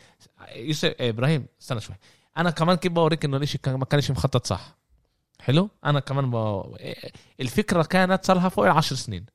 يوسف 0.56 0.94
إبراهيم 1.00 1.46
استنى 1.62 1.80
شوي. 1.80 1.96
أنا 2.36 2.50
كمان 2.50 2.76
كيف 2.76 2.92
بوريك 2.92 3.24
إنه 3.24 3.36
الإشي 3.36 3.58
كان 3.58 3.74
ما 3.74 3.84
كانش 3.84 4.10
مخطط 4.10 4.46
صح. 4.46 4.74
حلو؟ 5.40 5.70
أنا 5.84 6.00
كمان 6.00 6.30
ب... 6.30 6.62
الفكرة 7.40 7.82
كانت 7.82 8.24
صار 8.26 8.36
لها 8.36 8.48
فوق 8.48 8.64
العشر 8.64 8.96
سنين. 8.96 9.26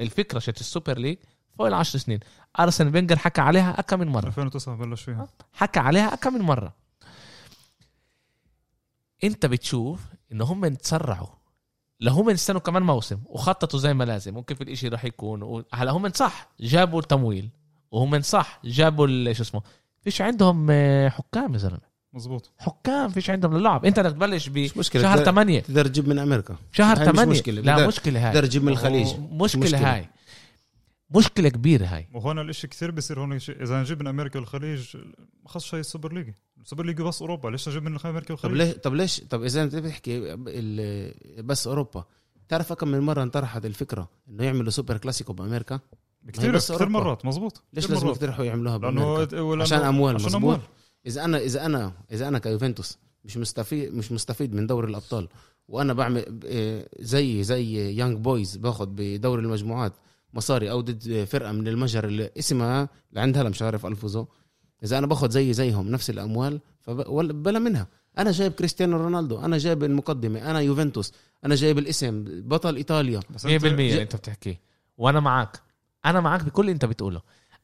الفكرة 0.00 0.38
شت 0.38 0.60
ال 0.60 0.66
super 0.66 0.98
league 0.98 1.16
فوق 1.58 1.66
العشر 1.66 1.98
سنين. 1.98 2.20
أرسن 2.60 2.92
فينجر 2.92 3.18
حكى 3.18 3.40
عليها 3.40 3.80
اكم 3.80 3.98
من 4.00 4.08
مرة. 4.08 4.26
2009 4.26 4.76
بلش 4.76 5.02
فيها. 5.02 5.28
حكى 5.52 5.80
عليها 5.80 6.14
اكم 6.14 6.34
من 6.34 6.40
مرة. 6.40 6.74
انت 9.24 9.46
بتشوف 9.46 10.00
إنه 10.32 10.44
هم 10.44 10.66
تسرعوا 10.74 11.26
لو 12.00 12.12
هم 12.12 12.30
استنوا 12.30 12.60
كمان 12.60 12.82
موسم 12.82 13.18
وخططوا 13.26 13.78
زي 13.78 13.94
ما 13.94 14.04
لازم. 14.04 14.36
وكيف 14.36 14.62
الإشي 14.62 14.88
راح 14.88 15.04
يكون 15.04 15.64
هلا 15.74 15.90
هم 15.92 16.08
صح 16.12 16.48
جابوا 16.60 17.00
التمويل 17.00 17.48
وهم 17.90 18.20
صح 18.20 18.60
جابوا 18.64 19.06
ال- 19.06 19.36
شو 19.36 19.42
اسمه 19.42 19.62
فيش 20.00 20.20
عندهم 20.22 20.66
آه، 20.70 21.08
حكام 21.08 21.52
يا 21.52 21.58
زلمة. 21.58 21.96
مزبوط 22.12 22.50
حكام 22.58 23.08
فيش 23.08 23.30
عندهم 23.30 23.56
للعب. 23.58 23.84
انت 23.84 24.00
بدك 24.00 24.10
تبلش. 24.12 24.48
بشهر 24.48 25.16
تقدر- 25.16 25.24
8 25.24 25.60
تقدر 25.60 25.86
تجيب 25.86 26.08
من 26.08 26.18
أمريكا. 26.18 26.56
شهر 26.72 26.96
هاي 26.98 27.06
مش 27.08 27.12
8 27.12 27.30
مشكلة. 27.32 27.62
لا 27.62 27.86
مشكلة 27.86 28.26
هاي. 28.26 28.32
تقدر 28.34 28.46
تجيب 28.46 28.62
من 28.64 28.72
الخليج. 28.72 29.06
مشكلة, 29.30 29.62
مشكلة. 29.62 29.94
هاي. 29.94 30.08
مشكلة 31.10 31.48
كبيرة 31.48 31.86
هاي. 31.86 32.08
وهون 32.14 32.38
الإشي 32.38 32.66
كثير 32.68 32.90
بيصير 32.90 33.20
هون 33.20 33.38
شيء. 33.38 33.62
إذا 33.62 33.80
نجيب 33.80 34.00
من 34.00 34.06
أمريكا 34.06 34.38
والخليج 34.38 34.96
ما 35.42 35.48
خصش 35.48 35.74
هاي 35.74 35.80
ال 35.80 35.85
super 35.85 36.12
league 36.12 36.28
ال 36.60 36.64
super 36.64 36.84
league 36.86 37.02
بس 37.02 37.20
أوروبا. 37.22 37.48
ليش 37.48 37.68
نجيب 37.68 37.82
من 37.82 37.98
أمريكا 38.04 38.34
طب 38.34 38.50
والخليج؟ 38.50 38.56
ليش 38.68 38.74
طب 38.76 38.94
ليش 38.94 39.20
طب 39.20 39.42
إذا 39.42 39.62
أنت 39.62 39.74
بتحكي 39.76 40.36
بس 41.42 41.66
أوروبا 41.66 42.04
تعرف 42.48 42.72
كم 42.72 42.88
من 42.88 43.00
مرة 43.00 43.22
انطرحت 43.22 43.66
الفكرة 43.66 44.08
إنه 44.28 44.44
يعملوا 44.44 44.70
سوبر 44.70 44.96
كلاسيكو 44.96 45.32
بأمريكا؟ 45.32 45.80
كثير 46.32 46.58
كثير. 46.58 46.88
مرات. 46.88 47.24
مزبوط 47.24 47.62
ليش 47.72 47.90
لازم. 47.90 48.06
يقترحوا 48.06 48.44
يعملوها 48.44 48.76
بأمريكا؟ 48.76 49.26
لأنه- 49.58 49.60
عشان 49.60 49.78
أموال 49.78 50.14
عشان 50.14 50.26
مزبوط 50.26 50.42
أموال. 50.42 50.60
إذا 51.06 51.24
أنا 51.24 51.38
إذا 51.38 51.66
أنا 51.66 51.92
إذا 52.12 52.28
أنا 52.28 52.38
كيوفنتوس 52.38 52.98
مش 53.24 53.36
مستفيد 53.36 53.94
مش 53.94 54.12
مستفيد 54.12 54.54
من 54.54 54.66
دوري 54.66 54.90
الأبطال 54.90 55.28
وأنا 55.68 55.92
بعمل 55.92 56.40
إيه، 56.44 56.88
زي 56.98 57.42
زي 57.42 57.96
يانج 57.96 58.18
بويز 58.18 58.56
باخذ 58.56 58.86
بدوري 58.88 59.42
المجموعات 59.42 59.92
مصاري 60.36 60.70
أو 60.70 60.80
ضد 60.80 61.24
فرقة 61.30 61.52
من 61.52 61.68
المجر 61.68 62.04
اللي 62.04 62.30
اسمها 62.38 62.88
اللي 63.10 63.20
عندها 63.20 63.42
لا 63.42 63.48
مش 63.48 63.62
عارف 63.62 63.86
ألفوزو. 63.86 64.26
إذا 64.84 64.98
أنا 64.98 65.06
باخذ 65.06 65.30
زي 65.30 65.52
زيهم 65.52 65.88
نفس 65.90 66.10
الأموال 66.10 66.60
فبلا 66.80 67.58
منها. 67.58 67.86
أنا 68.18 68.30
جايب 68.32 68.52
كريستيانو 68.52 68.96
رونالدو 68.96 69.38
أنا 69.38 69.58
جايب 69.58 69.84
المقدمة 69.84 70.50
أنا 70.50 70.60
يوفنتوس 70.60 71.12
أنا 71.44 71.54
جايب 71.54 71.78
الاسم 71.78 72.24
بطل 72.26 72.76
إيطاليا. 72.76 73.20
بس 73.34 73.46
100% 73.46 73.48
أنت- 73.48 73.64
اللي 73.64 74.02
أنت 74.02 74.16
بتحكيه. 74.16 74.60
وأنا 74.98 75.20
معك 75.20 75.60
أنا 76.06 76.20
معك 76.20 76.42
بكل 76.44 76.60
اللي 76.62 76.72
أنت 76.72 76.84
بتقوله. 76.84 77.20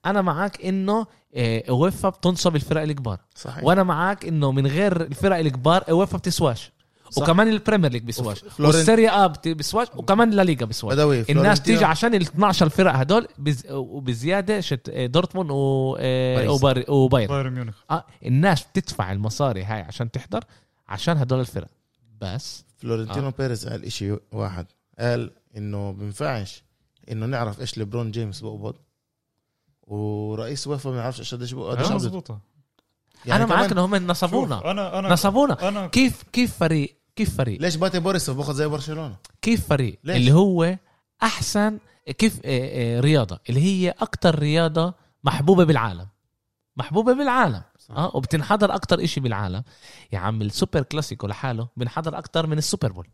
أنا 0.06 0.22
معك 0.22 0.64
إنه 0.64 1.06
آه، 1.34 1.64
اوفا 1.68 2.08
بتنصب 2.08 2.56
الفرق 2.56 2.82
الكبار. 2.82 3.18
صحيح. 3.34 3.64
وأنا 3.64 3.82
معك 3.82 4.24
إنه 4.24 4.52
من 4.52 4.66
غير 4.66 5.00
الفرق 5.02 5.36
الكبار 5.36 5.84
اوفا 5.90 6.18
بتسواش. 6.18 6.72
صح. 7.12 7.22
وكمان 7.22 7.48
ال 7.48 7.54
Premier 7.54 7.92
League 7.92 8.02
بيسواش 8.02 8.44
والسيريا 8.58 9.24
آ 9.24 9.26
بت- 9.26 9.48
بيسواش 9.48 9.86
وكمان 9.96 10.30
لا 10.30 10.42
ليغا 10.42 10.64
بيسواش 10.66 10.94
بدوي 10.94 11.24
الناس 11.30 11.62
تيجي 11.62 11.84
عشان 11.84 12.14
ال 12.14 12.22
12 12.22 12.68
فرق 12.68 12.92
هدول 12.96 13.28
بز... 13.38 13.62
وبزيادة 13.70 14.60
شت 14.60 14.90
دورتموند 14.90 15.50
و... 15.50 15.54
وبايرن 16.88 17.08
بايرن. 17.26 17.52
ميونخ. 17.52 17.74
آه 17.90 18.04
الناس 18.26 18.62
بتدفع 18.62 19.12
المصاري 19.12 19.64
هاي 19.64 19.80
عشان 19.82 20.10
تحضر 20.10 20.44
عشان 20.88 21.16
هدول 21.16 21.40
الفرق. 21.40 21.68
بس 22.20 22.64
فلورنتينو 22.76 23.26
آه. 23.28 23.34
بيريز 23.38 23.68
قال 23.68 23.84
إشي 23.84 24.16
واحد. 24.32 24.66
قال 24.98 25.30
إنه 25.56 25.92
بينفعش 25.92 26.62
إنه 27.10 27.26
نعرف 27.26 27.60
إيش 27.60 27.78
ليبرون 27.78 28.10
جيمس 28.10 28.40
بقبض 28.40 28.74
ورئيس 29.86 30.66
وفا 30.66 30.90
ما 30.90 30.96
يعرفش 30.96 31.20
إيش 31.20 31.34
قديش 31.34 31.54
بقى- 31.54 31.58
قديش 31.58 31.80
لا 31.82 31.86
قبض. 31.86 31.94
مزبوطة 31.94 32.38
أنا 33.26 33.46
معك 33.46 33.70
كمان 33.70 33.94
إنهم 33.94 34.06
نصبونا. 34.10 34.70
أنا 34.70 34.98
انا 34.98 35.08
نصبونا. 35.12 35.68
أنا 35.68 35.86
كيف 35.86 36.22
كيف 36.32 36.56
فريق 36.56 36.96
كيف 37.16 37.36
فريق؟ 37.36 37.60
ليش 37.60 37.76
باتي 37.76 38.00
بوريسوف 38.00 38.36
باخذ 38.36 38.54
زي 38.54 38.66
برشلونة؟ 38.68 39.16
كيف 39.42 39.66
فريق؟ 39.68 39.98
ليش؟ 40.04 40.16
اللي 40.16 40.32
هو 40.32 40.76
أحسن 41.22 41.78
كيف 42.18 42.40
آه، 42.44 42.96
آه، 42.96 43.00
رياضة 43.00 43.38
اللي 43.48 43.60
هي 43.60 43.94
أكتر 44.00 44.38
رياضة 44.38 44.94
محبوبة 45.24 45.64
بالعالم. 45.64 46.06
محبوبة 46.76 47.12
بالعالم. 47.12 47.62
صح. 47.78 47.94
آه 47.94 48.10
وبتنحضر 48.16 48.74
أكتر 48.74 49.04
إشي 49.04 49.20
بالعالم. 49.20 49.62
يا 50.12 50.18
عم 50.18 50.42
السوبر 50.42 50.82
كلاسيكو 50.82 51.26
لحاله 51.26 51.68
بنحضر 51.76 52.18
أكتر 52.18 52.46
من 52.46 52.58
ال 52.58 52.64
Super 52.64 52.92
Bowl. 52.92 53.06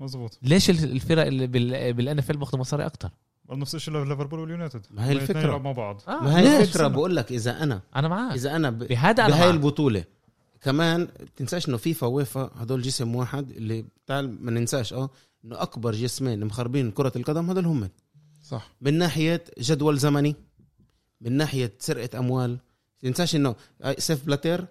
مزبوط 0.00 0.38
ليش 0.42 0.70
ال- 0.70 0.92
الفرق 0.92 1.26
اللي 1.26 1.46
بال 1.92 2.18
NFL 2.18 2.36
بياخذوا 2.36 2.60
مصاري 2.60 2.86
أكتر؟ 2.86 3.10
نفس 3.50 3.74
الشيء 3.74 4.04
ليفربول 4.04 4.40
واليونايتد. 4.40 4.86
ما 4.90 5.06
هي. 5.08 5.12
يلعبوا 5.30 5.58
مع 5.58 5.72
بعض. 5.72 6.02
آه 6.08 6.20
ما 6.22 6.38
هي؟ 6.40 6.62
الفكرة 6.62 6.88
بقول 6.88 7.16
لك 7.16 7.32
إذا 7.32 7.62
أنا 7.62 7.80
أنا 7.96 8.08
معك 8.08 8.32
إذا 8.34 8.56
أنا 8.56 8.70
ب... 8.70 8.78
بهذا 8.78 9.24
أنا 9.24 9.34
بهاي 9.34 9.46
معك. 9.46 9.54
البطولة 9.54 10.04
كمان 10.66 11.08
تنساش 11.36 11.68
إنه 11.68 11.76
فيفا 11.76 12.06
ويفا 12.06 12.50
هدول 12.56 12.82
جسم 12.82 13.14
واحد 13.16 13.50
اللي 13.50 13.84
تعال 14.06 14.44
ما 14.44 14.50
ننساش 14.50 14.92
آه 14.92 15.10
إنه 15.44 15.62
أكبر 15.62 15.92
جسمين 15.92 16.44
مخربين 16.44 16.90
كرة 16.90 17.12
القدم 17.16 17.50
هدول 17.50 17.66
هم. 17.66 17.88
صح. 18.42 18.70
من 18.80 18.98
ناحية 18.98 19.44
جدول 19.58 19.98
زمني 19.98 20.36
من 21.20 21.32
ناحية 21.32 21.72
سرقة 21.78 22.18
أموال 22.18 22.58
تنساش 23.00 23.36
إنه 23.36 23.54
آه، 23.82 23.96
سيب 23.98 24.24
بلاتير 24.26 24.60
آه 24.60 24.66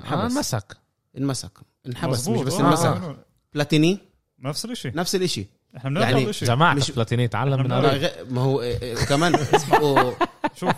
انحبس. 0.00 0.32
مسك 0.32 0.76
انمسك. 1.18 1.58
انحبس 1.86 2.28
مش. 2.28 2.40
بس 2.40 2.52
آه، 2.54 2.60
انمسك. 2.68 2.86
آه. 2.86 3.16
بلاتيني؟ 3.54 3.98
نفس 4.38 4.64
الشيء 4.64 4.94
نفس 4.96 5.14
الإشي. 5.14 5.46
إحنا 5.76 6.00
يعني 6.00 6.20
يعني 6.20 6.32
شيء 6.32 6.48
جماعة 6.48 6.74
مش- 6.74 6.90
بلاتيني 6.90 7.28
تعلم 7.28 7.60
من 7.62 7.68
ما 8.30 8.40
هو 8.40 8.60
آه، 8.60 8.78
آه، 8.82 9.04
كمان 9.04 9.32
شوف 10.60 10.72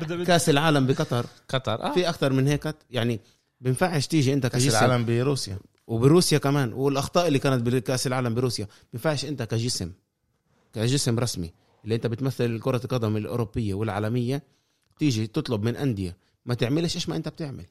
بدي 0.00 0.24
كأس 0.24 0.48
العالم 0.48 0.86
بقطر. 0.86 1.26
قطر 1.48 1.82
آه. 1.82 1.92
في 1.94 2.08
أكثر 2.08 2.32
من 2.32 2.48
هيك 2.48 2.74
يعني 2.90 3.20
بينفعش 3.62 4.06
تيجي 4.06 4.32
انت 4.32 4.46
كأس 4.46 4.62
كجسم. 4.62 4.76
العالم 4.84 5.04
بروسيا. 5.06 5.58
وبروسيا 5.86 6.38
كمان. 6.38 6.72
والأخطاء 6.72 7.28
اللي 7.28 7.38
كانت 7.38 7.62
بكاس 7.66 8.06
العالم 8.06 8.34
بروسيا 8.34 8.64
ما 8.64 8.70
ينفعش 8.94 9.24
انت 9.24 9.42
كجسم 9.42 9.92
كجسم 10.72 11.18
رسمي 11.18 11.52
اللي 11.84 11.94
انت 11.94 12.06
بتمثل 12.06 12.60
كرة 12.60 12.80
القدم 12.84 13.16
الأوروبية 13.16 13.74
والعالمية 13.74 14.42
تيجي 14.98 15.26
تطلب 15.26 15.62
من 15.62 15.76
أندية 15.76 16.16
ما 16.46 16.54
تعملش 16.54 16.94
إيش 16.96 17.08
ما 17.08 17.16
أنت 17.16 17.28
بتعمل. 17.28 17.64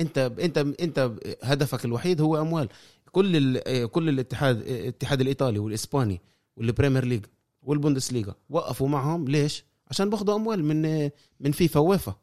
انت 0.00 0.18
انت 0.40 0.58
انت 0.58 1.12
هدفك 1.42 1.84
الوحيد 1.84 2.20
هو 2.20 2.40
أموال. 2.40 2.68
كل 3.12 3.36
ال- 3.36 3.90
كل 3.90 4.08
الاتحاد 4.08 4.56
الاتحاد 4.60 5.20
الإيطالي 5.20 5.58
والإسباني 5.58 6.20
وال 6.56 6.67
Premier 6.67 7.04
League 7.04 7.24
والبوندسليغا 7.62 8.34
وقفوا 8.50 8.88
معهم. 8.88 9.28
ليش؟ 9.28 9.64
عشان 9.90 10.10
باخذوا 10.10 10.34
أموال 10.36 10.64
من 10.64 11.10
من 11.40 11.52
فيفا 11.52 11.80
وويفا. 11.80 12.16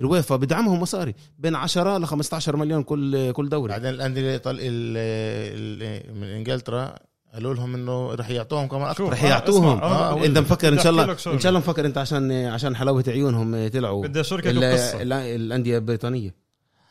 الويفا 0.00 0.36
بدعمهم 0.36 0.80
مصاري 0.80 1.14
بين 1.38 1.54
10 1.54 1.98
ل 1.98 2.06
15 2.06 2.56
مليون 2.56 2.82
كل 2.82 3.32
كل 3.32 3.48
دوري. 3.48 3.72
بعدين 3.72 3.90
الأندية 3.90 4.42
من 6.20 6.24
إنجلترا 6.26 6.94
قالوا 7.34 7.54
لهم 7.54 7.74
إنه 7.74 8.14
رح 8.14 8.30
يعطوهم 8.30 8.68
كمان 8.68 8.82
أكثر. 8.88 9.08
رح 9.08 9.24
يعطوهم. 9.24 9.78
آه، 9.78 10.24
انت 10.24 10.38
مفكر 10.38 10.72
إن 10.72 10.78
شاء 10.78 10.92
الله. 10.92 11.12
إن 11.12 11.38
شاء 11.38 11.48
الله 11.48 11.58
مفكر 11.58 11.86
إنت 11.86 11.98
عشان 11.98 12.32
عشان 12.32 12.76
حلاوة 12.76 13.04
عيونهم 13.08 13.68
طلعوا 13.68 14.02
بدي 14.06 14.20
أشاركك 14.20 14.46
ال- 14.46 14.60
بقصه 14.60 15.02
ال- 15.02 15.12
الأندية 15.12 15.78
البريطانية. 15.78 16.34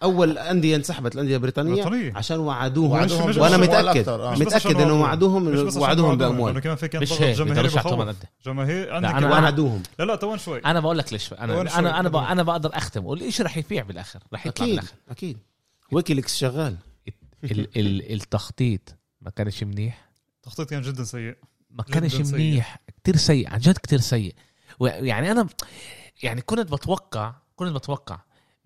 أول 0.04 0.38
أندية 0.38 0.76
انسحبت 0.76 1.16
الأندية 1.16 1.36
البريطانية 1.36 1.74
بريطانية. 1.74 2.14
عشان 2.16 2.40
وعدوهم. 2.40 2.92
وعدوهم 2.92 3.30
مش- 3.30 3.38
وأنا 3.38 3.58
مش- 3.58 3.68
متأكد 3.68 4.10
آه. 4.10 4.36
متأكد 4.36 4.82
إنه 4.82 5.02
وعدوهم. 5.02 5.48
وعدوهم 5.82 6.18
بأموال. 6.18 6.52
لأنه 6.54 6.60
كمان 6.64 6.76
في 6.76 6.88
كان 6.88 7.02
مش 7.02 7.10
ضغط 7.10 7.22
هيك. 7.22 7.38
يعطوهم 7.40 8.06
بخوف. 8.06 8.16
جماهير 8.46 8.94
عندك 8.94 9.10
كمان- 9.10 9.24
وعدوهم. 9.32 9.84
لا 10.00 10.04
لا 10.06 10.16
توان 10.16 10.40
شوي. 10.40 10.60
أنا 10.60 10.80
بقول 10.80 10.98
لك 10.98 11.14
ليش 11.14 11.34
أنا 11.34 11.54
شوي؟ 11.54 11.62
أنا 11.80 12.00
أنا 12.00 12.32
أنا 12.32 12.44
بقدر 12.44 12.70
أختم. 12.78 13.06
والشيء 13.06 13.46
رح 13.46 13.58
يبيع 13.58 13.84
بالآخر؟ 13.84 14.20
رح 14.34 14.46
يطلع 14.46 14.66
أكيد 14.66 14.76
بالآخر. 14.80 14.96
أكيد. 15.10 15.38
ويكيليكس 15.92 16.38
شغال. 16.38 16.76
ال- 17.44 17.78
ال- 17.78 18.14
التخطيط 18.14 18.96
ما 19.22 19.30
كانش 19.32 19.64
منيح. 19.64 20.10
تخطيط 20.44 20.70
كان 20.70 20.82
جدا 20.82 21.04
سيء. 21.04 21.36
ما 21.72 21.84
كانش. 21.84 22.16
منيح. 22.16 22.80
كتير 23.04 23.16
سيء 23.16 23.50
عن 23.54 23.60
جد 23.60 23.78
كتير 23.78 24.00
سيء. 24.00 24.36
يعني 24.82 25.32
أنا 25.32 25.48
يعني 26.24 26.42
كنت 26.42 26.60
بتوقع 26.74 27.34
كنت 27.56 27.70
بتوقع 27.76 28.20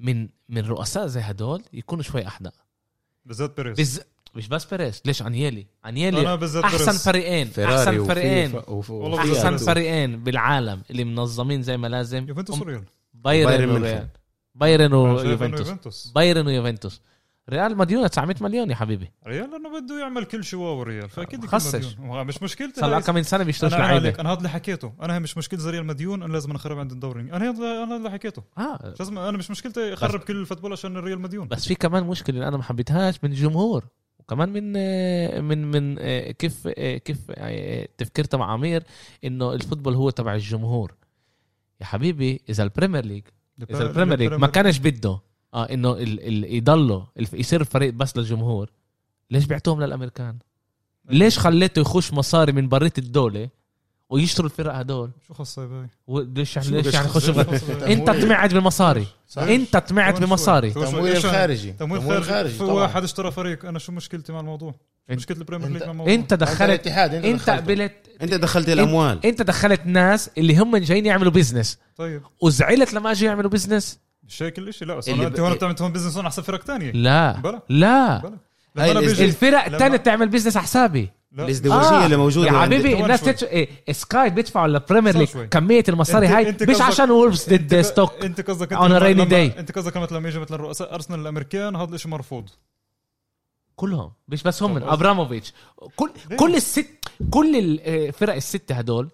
من 0.03 0.29
من 0.49 0.65
رؤساء 0.65 1.07
زي 1.07 1.19
هدول 1.19 1.63
يكونوا 1.73 2.03
شوي 2.03 2.27
أهدى 2.27 2.49
بالذات 3.25 3.57
بيريز. 3.57 3.79
بز... 3.79 4.01
مش 4.35 4.47
بس 4.47 4.65
بيريز. 4.65 5.01
ليش؟ 5.05 5.21
انيلي 5.21 5.67
أنا 5.85 5.89
انيلي 5.89 6.37
بالذات 6.37 6.63
أحسن 6.63 6.91
فريقين. 6.91 7.47
أحسن 7.63 8.03
فريقين. 8.03 8.55
أحسن. 9.19 9.57
فريقين 9.57 10.23
بالعالم 10.23 10.81
اللي 10.89 11.03
منظمين 11.03 11.61
زي 11.61 11.77
ما 11.77 11.87
لازم. 11.87 12.27
يوفنتوس 12.27 12.61
وريال 12.61 12.83
بايرن 13.13 13.69
وريال. 13.69 14.07
بايرن 14.55 14.85
أنا 14.85 14.97
ويوفنتوس 14.97 15.67
يوفنتوس. 15.67 16.11
بايرن 16.15 16.47
ويوفنتوس. 16.47 17.01
ريال 17.49 17.77
مديونة 17.77 18.07
900 18.07 18.35
مليون 18.41 18.69
يا 18.69 18.75
حبيبي. 18.75 19.11
ريال 19.27 19.51
لأنه 19.51 19.79
بده 19.79 19.99
يعمل 19.99 20.25
كل 20.25 20.43
شيء 20.43 20.59
wow 20.59 20.83
ريال 20.83 21.09
فأكيد 21.09 21.45
خصش. 21.45 21.95
مش 21.99 22.43
مشكلتي 22.43 22.81
صار 22.81 23.01
كم 23.01 23.15
من 23.15 23.23
سنة 23.23 23.43
بيشتروش 23.43 23.73
أنا 23.73 23.83
عليك 23.83 24.19
أنا 24.19 24.29
هذا 24.31 24.37
اللي 24.37 24.49
حكيته. 24.49 24.93
أنا 25.01 25.15
هي 25.15 25.19
مش 25.19 25.37
مشكلة 25.37 25.59
زي 25.59 25.69
ريال 25.69 25.85
مديون 25.85 26.23
أنا 26.23 26.33
لازم 26.33 26.51
أخرب 26.51 26.79
عند 26.79 26.91
الدوري. 26.91 27.21
أنا 27.21 27.49
هذا 27.49 27.83
أنا 27.83 27.95
اللي 27.95 28.11
حكيته. 28.11 28.43
آه. 28.57 28.93
لازم 28.99 29.17
أنا 29.19 29.37
مش 29.37 29.51
مشكلتي 29.51 29.93
أخرب 29.93 30.19
كل 30.19 30.35
ال 30.35 30.39
football 30.39 30.71
عشان 30.71 30.97
الريال 30.97 31.21
مديون. 31.21 31.47
بس 31.47 31.67
في 31.67 31.75
كمان 31.75 32.03
مشكلة 32.03 32.35
اللي 32.35 32.47
أنا 32.47 32.57
ما 32.57 32.63
حبيتهاش 32.63 33.23
من 33.23 33.31
الجمهور. 33.31 33.85
وكمان 34.19 34.49
من 34.49 34.73
آه، 34.77 35.39
من 35.41 35.71
من 35.71 35.95
آه، 35.99 36.31
كيف 36.31 36.67
آه، 36.77 36.97
كيف 36.97 37.31
تفكيرته 37.97 38.37
مع 38.37 38.51
عمير 38.51 38.83
إنه 39.23 39.53
ال 39.53 39.58
football 39.58 39.95
هو 39.95 40.09
تبع 40.09 40.35
الجمهور. 40.35 40.93
يا 41.81 41.85
حبيبي 41.85 42.41
إذا 42.49 42.63
البريمير 42.63 43.05
ليج 43.05 43.23
إذا 43.69 43.83
البريمير 43.83 44.17
ليج 44.17 44.33
ما 44.33 44.47
كانش 44.47 44.77
بده 44.77 45.19
آه 45.53 45.63
إنه 45.73 45.91
ال 45.91 46.19
ال 46.27 46.55
يضلوا 46.55 47.01
الف- 47.19 47.33
يصير 47.33 47.63
فريق 47.63 47.93
بس 47.93 48.17
للجمهور 48.17 48.69
ليش 49.31 49.45
بعتوهم 49.45 49.81
للأمريكان؟ 49.83 50.37
ليش 51.09 51.39
خليته 51.39 51.79
يخش 51.79 52.13
مصاري 52.13 52.51
من 52.51 52.69
بريت 52.69 52.97
الدولة 52.97 53.49
ويشتروا 54.09 54.49
الفرق 54.49 54.73
هدول؟ 54.75 55.11
شو 55.27 55.33
خاصة 55.33 55.65
باي 55.65 55.87
وليش 56.07 56.55
يعني 56.57 56.69
ليش 56.69 56.93
يعني؟ 56.93 57.05
يخشوا 57.07 57.41
أنت 57.87 58.09
طمعت 58.09 58.53
بمصاري 58.53 59.07
صح. 59.27 59.41
أنت 59.41 59.77
طمعت. 59.77 60.19
بمصاري. 60.21 60.69
تمويل 60.71 61.15
إيش- 61.21 61.25
خارجي 61.25 61.71
تمويل 61.73 62.23
خارجي 62.23 62.53
في. 62.57 62.63
واحد 62.63 63.03
اشترى 63.03 63.31
فريق 63.31 63.65
أنا 63.65 63.79
شو 63.79 63.91
مشكلتي 63.91 64.33
مع 64.33 64.39
الموضوع 64.39 64.75
مشكلة 65.09 65.37
البريمير 65.37 65.67
ليج 65.69 65.81
أنت- 65.81 65.85
مع 65.85 65.91
الموضوع 65.91 66.13
إنت 66.13 66.33
دخلت 66.33 66.61
الاتحاد 66.61 67.13
إنت 67.13 67.25
انت. 67.25 67.49
قبلت 67.49 67.93
أنت 68.21 68.33
دخلت 68.33 68.69
الأموال 68.69 69.25
إنت 69.25 69.41
دخلت 69.41 69.81
ناس 69.85 70.29
اللي 70.37 70.57
هم 70.57 70.77
جايين 70.77 71.05
يعملوا 71.05 71.31
بزنس 71.31 71.77
طيب 71.95 72.21
وزعلت 72.41 72.93
لما 72.93 73.11
أجوا 73.11 73.27
يعملوا 73.29 73.49
بزنس 73.49 73.99
مش 74.27 74.43
هيك 74.43 74.59
الاشي 74.59 74.85
لا 74.85 74.95
بس 74.95 75.09
اللي 75.09 75.27
انت 75.27 75.39
هون 75.39 75.53
بتعمل 75.53 75.75
هون 75.81 75.91
بزنس 75.91 76.15
هون 76.17 76.25
احسن 76.25 76.41
فرق 76.41 76.63
تانية 76.63 76.91
لا. 76.91 77.31
بلا. 77.43 77.61
لا. 77.69 78.17
بلا. 78.17 78.37
لما 78.75 78.91
أنا 78.91 78.99
الإز- 78.99 79.03
بيجي- 79.03 79.25
الفرق 79.25 79.65
لما- 79.67 79.73
الثانية 79.75 79.97
بتعمل 79.97 80.29
بزنس 80.29 80.57
على 80.57 80.63
حسابي. 80.65 81.09
لا. 81.31 81.43
الازدواجية 81.45 82.05
اللي 82.05 82.17
موجودة 82.17 82.47
يا 82.47 82.51
عند- 82.51 82.73
حبيبي 82.73 82.89
كمان 82.91 83.03
الناس 83.03 83.23
شوي. 83.23 83.33
تدفع 83.33 83.47
إيه 83.47 83.69
سكاي 83.91 84.29
بيدفعوا 84.29 84.67
للبريمير 84.67 85.11
صار 85.13 85.19
ليج 85.21 85.29
شوي. 85.29 85.47
كمية 85.47 85.83
المصاري 85.89 86.27
أنت- 86.27 86.31
هاي 86.31 86.49
أنت 86.49 86.63
مش 86.63 86.69
قصدك- 86.75 86.81
عشان 86.81 87.11
وولفز 87.11 87.45
ضد 87.45 87.73
انت 87.73 87.75
ستوك 87.85 88.13
أنت 88.25 88.41
قصدك 88.41 88.73
on 88.73 88.77
a 88.77 89.01
rainy 89.01 89.03
لما- 89.03 89.25
day. 89.29 89.57
أنت 89.57 89.71
قصدك 89.71 89.97
مثلا 89.97 90.17
لما 90.17 90.29
يجي 90.29 90.39
مثلا 90.39 90.57
رؤساء 90.57 90.93
أرسنال 90.95 91.19
الامريكان 91.19 91.75
هذا 91.75 91.95
الشيء 91.95 92.11
مرفوض. 92.11 92.49
كلهم. 93.75 94.11
مش 94.27 94.43
بس 94.43 94.63
هم 94.63 94.79
طب 94.79 94.87
أبراموفيتش. 94.87 95.53
كل؟ 95.95 96.11
كل 96.37 96.55
الست 96.55 96.87
كل 97.29 97.55
الفرق 97.79 98.33
الستة 98.35 98.75
هدول 98.75 99.09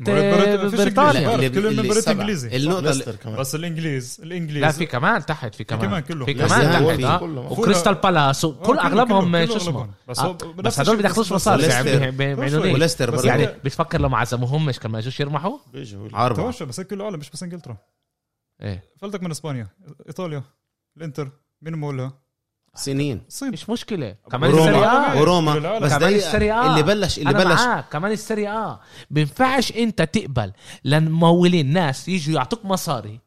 بريت- 0.00 0.60
بريت- 0.60 0.70
فيش 0.70 0.80
بريطانيا. 0.80 1.48
كلهم 1.48 1.72
من 1.72 1.76
بريت 1.76 1.90
السبعة. 1.96 2.12
إنجليزي. 2.14 2.56
النقطة 2.56 3.36
بس 3.38 3.54
الإنجليز 3.54 4.20
الإنجليز. 4.22 4.62
لا 4.62 4.70
في 4.72 4.86
كمان 4.86 5.26
تحت 5.26 5.54
في 5.54 5.64
كمان 5.64 5.86
كمان. 5.86 6.02
كله. 6.02 6.24
في 6.24 6.34
كمان 6.34 6.48
تحت. 6.48 6.82
في 6.84 7.06
آه. 7.06 7.52
وكريستال 7.52 7.94
بالاس 7.94 8.44
وكل 8.44 8.66
كله- 8.66 8.86
أغلبهم 8.86 9.30
كله- 9.30 9.46
شو 9.46 9.56
اسمه. 9.56 9.90
بس 10.58 10.80
هدول 10.80 10.96
بيدخلوش 10.96 11.32
مصاري 11.32 11.62
ليه؟ 11.62 12.72
وليستر 12.74 13.26
يعني 13.26 13.46
بتفكر 13.46 14.00
لو 14.00 14.08
ما 14.08 14.18
عزموهمش 14.18 14.78
كان 14.78 14.90
ما 14.90 14.98
اجوش 14.98 15.20
يرمحوا؟ 15.20 15.58
بيجوا 15.72 16.08
بس 16.66 16.80
هيك 16.80 16.88
كله 16.88 17.04
عالم 17.04 17.18
مش 17.18 17.30
بس 17.30 17.42
إنجلترا. 17.42 17.76
إيه. 18.62 18.84
فلتك 19.00 19.22
من 19.22 19.30
إسبانيا 19.30 19.68
إيطاليا 20.08 20.42
الإنتر 20.96 21.30
مين 21.62 21.74
مولها؟ 21.74 22.19
سنين. 22.74 23.22
الصين 23.28 23.50
مش 23.50 23.70
مشكلة. 23.70 24.16
كمان 24.30 24.50
وروما. 24.54 25.14
آه 25.14 25.20
وروما. 25.20 25.78
بس 25.78 25.88
كمان 25.88 26.00
دقيقة. 26.00 26.28
السري 26.28 26.52
آ. 26.52 26.70
اللي 26.70 26.82
بلش 26.82 27.18
اللي 27.18 27.30
أنا 27.30 27.38
بلش. 27.44 27.60
معاك 27.60 27.84
كمان 27.92 28.12
السري 28.12 28.48
آه 28.48 28.80
بينفعش 29.10 29.72
أنت 29.72 30.02
تقبل 30.02 30.52
للممولين 30.84 31.72
ناس 31.72 32.08
يجوا 32.08 32.34
يعطوك 32.34 32.64
مصاري 32.64 33.20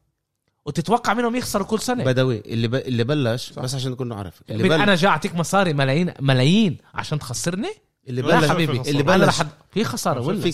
وتتوقع 0.65 1.13
منهم 1.13 1.35
يخسروا 1.35 1.65
كل 1.67 1.79
سنة. 1.79 2.03
بدوي 2.03 2.43
اللي 2.45 2.67
ب... 2.67 2.75
اللي 2.75 3.03
بلش 3.03 3.53
بس 3.53 3.75
عشان 3.75 3.91
تكونوا 3.95 4.17
عارف 4.17 4.41
اللي 4.49 4.63
بل... 4.63 4.69
بلش. 4.69 4.81
أنا 4.81 4.95
جاي 4.95 5.09
أعطيك 5.11 5.35
مصاري 5.35 5.73
ملايين 5.73 6.13
ملايين 6.19 6.77
عشان 6.93 7.19
تخسرني؟ 7.19 7.71
اللي 8.07 8.21
لا 8.21 8.39
بلش 8.39 8.49
حبيبي. 8.49 8.81
اللي 8.81 9.03
بلش 9.03 9.27
لحد 9.27 9.47
في 9.71 9.83
خسارة 9.83 10.21
ولا؟ 10.21 10.41
في 10.41 10.51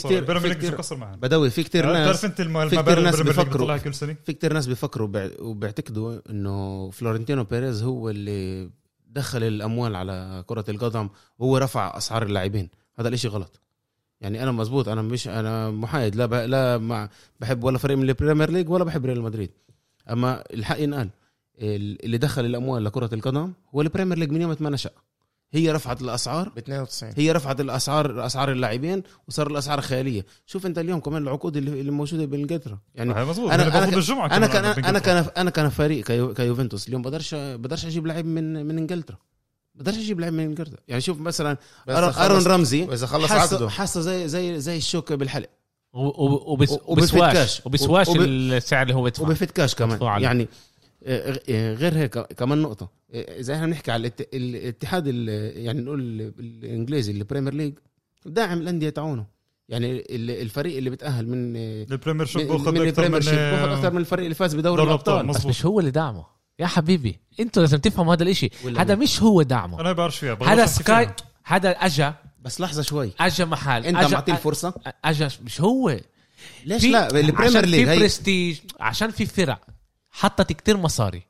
معهم 0.96 1.20
بدوي 1.20 1.50
في 1.50 1.64
كتير 1.64 1.86
ناس 1.86 2.02
بتعرف 2.02 2.26
انت 2.26 2.38
في 2.38 2.44
المبالغ 2.44 3.02
ناس 3.02 3.22
بيفكروا. 3.22 3.44
بتطلعها 3.44 3.78
كل 3.78 3.94
سنة؟ 3.94 4.16
في 4.26 4.34
كتير 4.34 4.54
ناس 4.54 4.68
بيفكروا 4.68 5.10
وبيعتقدوا 5.40 6.20
إنه 6.30 6.90
فلورنتينو 6.90 7.44
بيريز 7.44 7.84
هو 7.84 8.10
اللي 8.10 8.70
دخل 9.08 9.44
الأموال 9.44 9.96
على 9.96 10.44
كرة 10.48 10.66
القدم 10.70 11.10
وهو 11.40 11.58
رفع 11.58 11.98
أسعار 11.98 12.24
اللاعبين. 12.24 12.70
هذا 13.00 13.08
الإشي 13.08 13.28
غلط. 13.28 13.62
يعني 14.22 14.44
أنا 14.44 14.52
مزبوط 14.52 14.90
أنا 14.90 15.02
مش 15.02 15.28
أنا 15.28 15.72
محايد. 15.72 16.16
لا 16.16 16.26
ب... 16.26 16.34
لا 16.34 16.78
مع 16.78 17.10
بحب 17.40 17.64
ولا 17.64 17.78
فريق 17.78 17.98
من 17.98 18.10
البريمير 18.10 18.50
ليج 18.52 18.70
ولا 18.70 18.84
بحب 18.84 19.06
ريال 19.06 19.22
مدريد. 19.22 19.52
أما 20.10 20.44
الحق 20.54 20.80
ينقال 20.80 21.10
ال- 21.60 22.06
اللي 22.06 22.18
دخل 22.18 22.46
الأموال 22.46 22.84
لكرة 22.84 23.10
القدم 23.14 23.54
هو 23.76 23.82
البريمير 23.82 24.18
ليج 24.18 24.32
من 24.32 24.42
يوم 24.42 24.56
ما 24.60 24.70
نشأ. 24.70 24.90
هي 25.52 25.72
رفعت 25.72 26.02
الأسعار. 26.02 26.50
ب 26.50 26.58
92 26.58 27.14
هي 27.18 27.32
رفعت 27.32 27.60
الأسعار 27.62 28.26
اسعار 28.26 28.52
اللاعبين 28.52 29.04
وصار 29.28 29.48
الأسعار 29.48 29.82
خيالية. 29.82 30.26
شوف 30.46 30.66
أنت 30.66 30.78
اليوم 30.80 31.00
كمان 31.00 31.24
العقود 31.24 31.58
اللي 31.58 31.82
اللي 31.82 31.92
موجودة 31.92 32.26
بإنجلترا. 32.26 32.80
يعني 32.96 33.12
أنا 33.12 33.86
الجمعه 33.96 34.26
أنا 34.26 34.48
كمان 34.48 34.74
كان 34.74 34.86
أنا. 34.86 35.00
كان 35.00 35.26
أنا 35.38 35.50
كان 35.50 35.70
فريق 35.70 36.06
كيو- 36.06 36.34
كيوفنتوس. 36.34 36.88
اليوم 36.88 37.02
بقدرش 37.02 37.36
بقدرش 37.36 37.86
أجيب 37.86 38.08
لعيب 38.08 38.26
من 38.26 38.66
من 38.66 38.78
إنجلترا. 38.78 39.18
بقدرش 39.76 39.96
أجيب 39.98 40.20
لعيب 40.20 40.34
من 40.34 40.44
إنجلترا. 40.44 40.80
يعني 40.88 41.02
شوف 41.02 41.20
مثلا 41.22 41.58
ارون 41.90 42.44
رمزي 42.44 42.84
واذا 42.84 43.08
خلص 43.08 43.30
حاسه 43.32 43.56
عقده. 43.56 43.70
حاسه 43.70 44.02
زي 44.02 44.28
زي 44.28 44.60
زي 44.60 44.78
الشوكه 44.78 45.16
بالحلق. 45.16 45.50
وبسواش. 45.94 47.62
وبسواش 47.66 48.08
وب- 48.08 48.22
السعر 48.22 48.82
اللي 48.84 48.94
هو 48.96 49.04
بدفعه 49.04 49.24
وبفتكاش 49.26 49.76
كمان. 49.76 50.22
يعني 50.22 50.48
آه، 51.04 51.40
آه، 51.50 51.74
غير 51.74 51.98
هيك 51.98 52.20
كمان 52.20 52.58
نقطة. 52.62 52.99
إذا 53.14 53.56
إحنا 53.56 53.66
بنحكي 53.66 53.92
على 53.92 54.08
الات- 54.08 54.30
الاتحاد 54.34 55.04
ال- 55.08 55.58
يعني 55.66 55.82
نقول 55.82 56.00
ال- 56.02 56.34
الإنجليزي 56.40 57.12
البريمير 57.12 57.54
ليج 57.54 57.74
داعم 58.26 58.58
الأندية 58.62 58.90
تاعونه 58.90 59.26
يعني 59.70 59.92
ال- 59.92 60.32
الفريق 60.42 60.78
اللي 60.78 60.90
بتأهل 60.90 61.28
من 61.28 61.56
التشامبيونشيب 61.92 62.42
من 62.52 62.56
أكثر 62.56 62.70
البريمير 63.06 63.66
من 63.66 63.72
أكثر 63.72 63.92
من 63.92 63.98
الفريق 63.98 64.24
اللي 64.24 64.36
فاز 64.36 64.56
بدوري 64.56 64.76
دوري 64.78 64.88
الأبطال. 64.90 65.28
بس 65.28 65.46
مش 65.46 65.66
هو 65.66 65.80
اللي 65.80 65.92
دعمه. 65.92 66.26
يا 66.60 66.68
حبيبي 66.68 67.20
أنتوا 67.40 67.62
لازم 67.64 67.78
تفهموا 67.78 68.14
هذا 68.16 68.24
الإشي. 68.24 68.50
هذا؟ 68.78 68.96
مش 68.96 69.22
هو 69.24 69.42
دعمه. 69.42 69.82
أنا 69.82 69.92
بعرفش 69.94 70.18
فيها 70.18 70.38
هذا 70.44 70.66
سكاي. 70.66 71.10
هذا 71.44 71.70
أجا. 71.70 72.14
بس 72.42 72.62
لحظة 72.62 72.82
شوي. 72.82 73.12
أجا 73.20 73.46
محل. 73.46 73.86
أنت 73.86 73.98
أجا 73.98 74.08
معطيه 74.16 74.34
الفرصه 74.34 74.74
أجا 75.06 75.30
مش 75.44 75.62
هو. 75.62 76.00
ليش 76.66 76.82
في- 76.82 76.92
لا 76.92 77.08
البريمير 77.08 77.42
عشان 77.42 77.62
ليج 77.66 77.86
في 77.86 77.92
هي 77.92 78.00
برستيج 78.00 78.58
عشان 78.80 79.12
في 79.12 79.26
فرق 79.26 79.60
حطت 80.12 80.52
كتير 80.54 80.78
مصاري. 80.78 81.29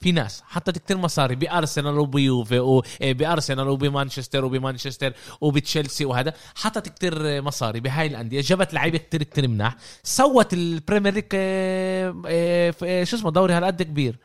في 0.00 0.12
ناس 0.12 0.42
حطت 0.46 0.78
كتير 0.78 0.96
مصاري 0.96 1.34
بأرسنال 1.34 1.98
وبيوفي 1.98 2.58
وبارسنال 2.58 3.68
وبمانشستر 3.68 4.44
وبمانشستر 4.44 5.12
وبتشيلسي 5.40 6.04
وهذا. 6.04 6.32
حطت 6.54 6.88
كتير 6.88 7.42
مصاري 7.42 7.80
بهاي 7.80 8.06
الأندية. 8.06 8.40
جابت 8.40 8.74
لعيبة 8.74 8.98
كتير 8.98 9.22
كتير 9.22 9.48
مناح. 9.48 9.76
سوت 10.02 10.52
البريمير 10.52 11.14
ليج 11.14 11.24
آه، 11.34 12.14
آه، 12.26 13.04
شو 13.04 13.16
اسمه 13.16 13.30
دوري 13.30 13.54
هالقد 13.54 13.82
كبير. 13.82 14.18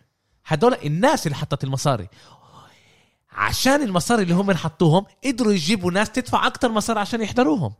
هدول 0.46 0.76
الناس 0.86 1.28
اللي 1.28 1.36
حطت 1.36 1.64
المصاري. 1.64 2.08
عشان 3.32 3.82
المصاري 3.82 4.24
اللي 4.24 4.34
هم 4.34 4.54
حطوهم 4.54 5.06
قدروا 5.26 5.54
يجيبوا 5.54 5.92
ناس 5.92 6.12
تدفع 6.12 6.48
أكتر 6.48 6.72
مصاري 6.72 7.00
عشان 7.00 7.22
يحضروهم. 7.22 7.74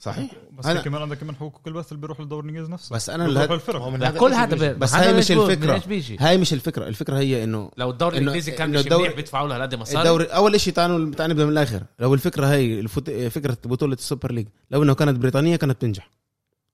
صحيح. 0.00 0.30
بس 0.58 0.66
أنا- 0.66 0.70
كمان 0.84 1.02
عندك 1.02 1.18
كمان 1.18 1.36
حقوق 1.36 1.60
البث 1.66 1.92
اللي 1.92 2.00
بيروح 2.00 2.20
للدوري 2.20 2.44
الانجليزي 2.44 2.72
نفسه. 2.72 2.94
بس 2.94 3.10
أنا 3.10 3.26
بيروح 3.26 3.42
اللي 3.42 3.54
الفرق 3.54 4.18
كل 4.18 4.32
هذا 4.32 4.72
بس 4.72 4.94
هذا 4.94 5.06
هاي 5.06 5.12
مش 5.18 5.86
بيجي 5.86 6.16
هاي 6.20 6.38
مش 6.38 6.52
الفكرة. 6.52 6.88
الفكرة 6.88 7.18
هي 7.18 7.44
إنه 7.44 7.70
لو 7.76 7.90
الدوري 7.90 8.16
إنه- 8.16 8.18
الإنجليزي 8.20 8.52
كان 8.52 8.70
مش 8.70 8.80
الدوري- 8.80 9.02
منيح 9.02 9.16
بيدفعوا 9.16 9.48
له 9.48 9.56
هالقد 9.56 9.74
مصاري. 9.74 9.98
الدوري 9.98 10.24
أول 10.24 10.60
شيء 10.60 10.72
تعالوا 10.72 11.14
تعال 11.14 11.30
نبدا 11.30 11.44
من 11.44 11.52
الآخر. 11.52 11.82
لو 11.98 12.14
الفكرة 12.14 12.46
هي 12.46 12.80
الفوت... 12.80 13.10
فكرة 13.10 13.56
بطولة 13.64 13.94
السوبر 13.94 14.32
ليج 14.32 14.46
لو 14.70 14.82
إنه 14.82 14.94
كانت 14.94 15.18
بريطانية 15.18 15.56
كانت 15.56 15.72
بتنجح 15.76 16.10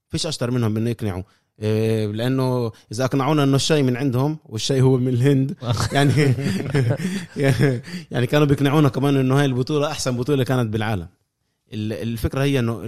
فيش 0.08 0.26
أشطر 0.26 0.50
منهم 0.50 0.76
إنه 0.76 0.90
يقنعوا. 0.90 1.22
إيه، 1.62 2.06
لأنه 2.06 2.72
إذا 2.92 3.04
أقنعونا 3.04 3.42
إنه 3.44 3.56
الشاي 3.56 3.82
من 3.82 3.96
عندهم 3.96 4.38
والشاي 4.44 4.80
هو 4.80 4.96
من 4.96 5.08
الهند 5.08 5.56
يعني 5.92 6.12
يعني 8.10 8.26
كانوا 8.26 8.46
بيقنعونا 8.46 8.88
كمان 8.88 9.16
إنه 9.16 9.38
هاي 9.38 9.44
البطولة 9.44 9.90
أحسن 9.90 10.16
بطولة 10.16 10.44
كانت 10.44 10.72
بالعالم. 10.72 11.02
ال- 11.02 11.08
الفكرة 11.72 12.42
هي 12.42 12.58
إنه 12.58 12.82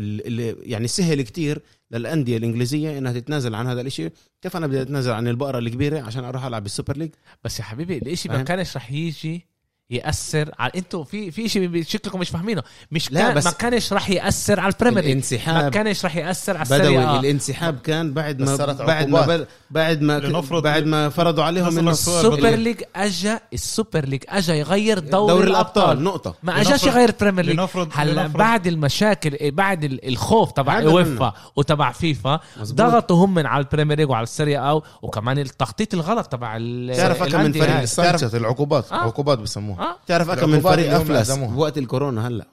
يعني 0.62 0.88
سهل 0.88 1.22
كتير 1.22 1.62
للأندية 1.90 2.36
الإنجليزية 2.36 2.98
إنها 2.98 3.12
تتنازل 3.12 3.54
عن 3.54 3.66
هذا 3.66 3.80
الإشي 3.80 4.10
كيف 4.42 4.56
أنا 4.56 4.66
بدي 4.66 4.82
أتنازل 4.82 5.12
عن 5.12 5.28
البقره 5.28 5.58
الكبيرة 5.58 6.00
عشان 6.00 6.24
أروح 6.24 6.44
ألعب 6.44 6.62
بالسوبر 6.62 6.96
ليج 6.96 7.10
بس 7.44 7.58
يا 7.58 7.64
حبيبي 7.64 7.98
الإشي 7.98 8.28
ما؟ 8.28 8.42
كانش 8.42 8.76
رح 8.76 8.92
يجي 8.92 9.46
يأثر 9.90 10.50
على 10.58 10.72
أنتوا 10.76 11.04
في 11.04 11.30
في 11.30 11.48
شيء 11.48 11.82
شكلكم 11.82 12.20
مش 12.20 12.30
فاهمينه. 12.30 12.62
مش 12.92 13.12
لا، 13.12 13.20
كان 13.20 13.34
بس- 13.34 13.44
ما 13.46 13.50
كانش 13.52 13.92
رح 13.92 14.10
يأثر 14.10 14.60
على 14.60 14.72
البريمير 14.72 14.98
ليج. 15.04 15.06
ما 15.06 15.10
الانسحاب 15.12 15.70
كانش 15.70 16.04
رح 16.04 16.16
يأثر 16.16 16.56
على 16.56 16.64
بدوي. 16.64 16.78
السيريا 16.78 17.06
آ. 17.16 17.20
الانسحاب 17.20 17.78
كان 17.78 18.12
بعد 18.12 18.42
ما 18.42 18.56
بعد 18.56 19.08
ما. 19.08 19.26
بل- 19.26 19.46
بعد 19.70 20.02
ما 20.02 20.40
بعد 20.60 20.84
ما 20.86 21.08
فرضوا 21.08 21.44
عليهم 21.44 21.78
إنه 21.78 21.90
السوبر 21.90 22.48
ليج. 22.50 22.80
اجى 22.96 23.36
السوبر 23.52 24.04
ليج 24.04 24.22
اجى 24.28 24.52
يغير 24.52 24.98
دوري, 24.98 25.32
دوري 25.34 25.50
الأبطال. 25.50 25.82
الأبطال. 25.84 26.02
نقطة. 26.04 26.34
ما 26.42 26.60
أجاش 26.60 26.82
يغير 26.84 27.08
البريمير 27.08 27.44
ليج. 27.44 27.60
هلا 27.92 28.26
بعد 28.26 28.66
المشاكل 28.66 29.50
بعد 29.50 29.84
ال- 29.84 30.08
الخوف 30.08 30.52
تبع 30.52 30.78
اويفا 30.80 31.32
وتبع 31.56 31.92
فيفا 31.92 32.40
مزبوط. 32.60 32.78
ضغطوا 32.88 33.24
هم 33.24 33.34
من 33.34 33.46
على 33.46 33.64
البريمير 33.64 33.98
ليج 33.98 34.10
وعلى 34.10 34.22
السيريا 34.22 34.58
أو 34.58 34.82
وكمان 35.02 35.38
التخطيط 35.38 35.94
الغلط 35.94 36.26
تبع 36.26 36.58
تعرف 36.96 37.22
أكم 37.22 37.40
من 37.40 37.52
فريق 37.52 38.34
العقوبات. 38.34 38.92
آه. 38.92 38.96
عقوبات 38.96 39.38
بسموها. 39.38 39.77
آه. 39.78 39.96
تعرف 40.06 40.30
اكم 40.30 40.50
من 40.50 40.60
فريق 40.60 40.94
أفلس. 40.94 41.30
بوقت 41.32 41.78
الكورونا 41.78 42.28
هلا. 42.28 42.46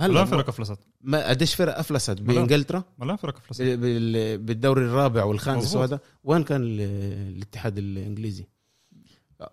ملان 0.00 0.10
هلا 0.10 0.24
فرق 0.24 0.48
افلست 0.48 0.78
ما 1.00 1.28
قديش 1.28 1.54
فرق 1.54 1.78
افلست 1.78 2.10
بإنجلترا؟ 2.10 2.82
ملان 2.98 3.16
فرق 3.16 3.36
افلست 3.36 3.62
بالدوري 3.62 4.84
الرابع 4.84 5.24
والخامس. 5.24 5.74
وهذا 5.76 6.00
وين 6.24 6.42
كان 6.44 6.62
ال- 6.62 6.80
الاتحاد 7.36 7.78
الإنجليزي؟ 7.78 8.46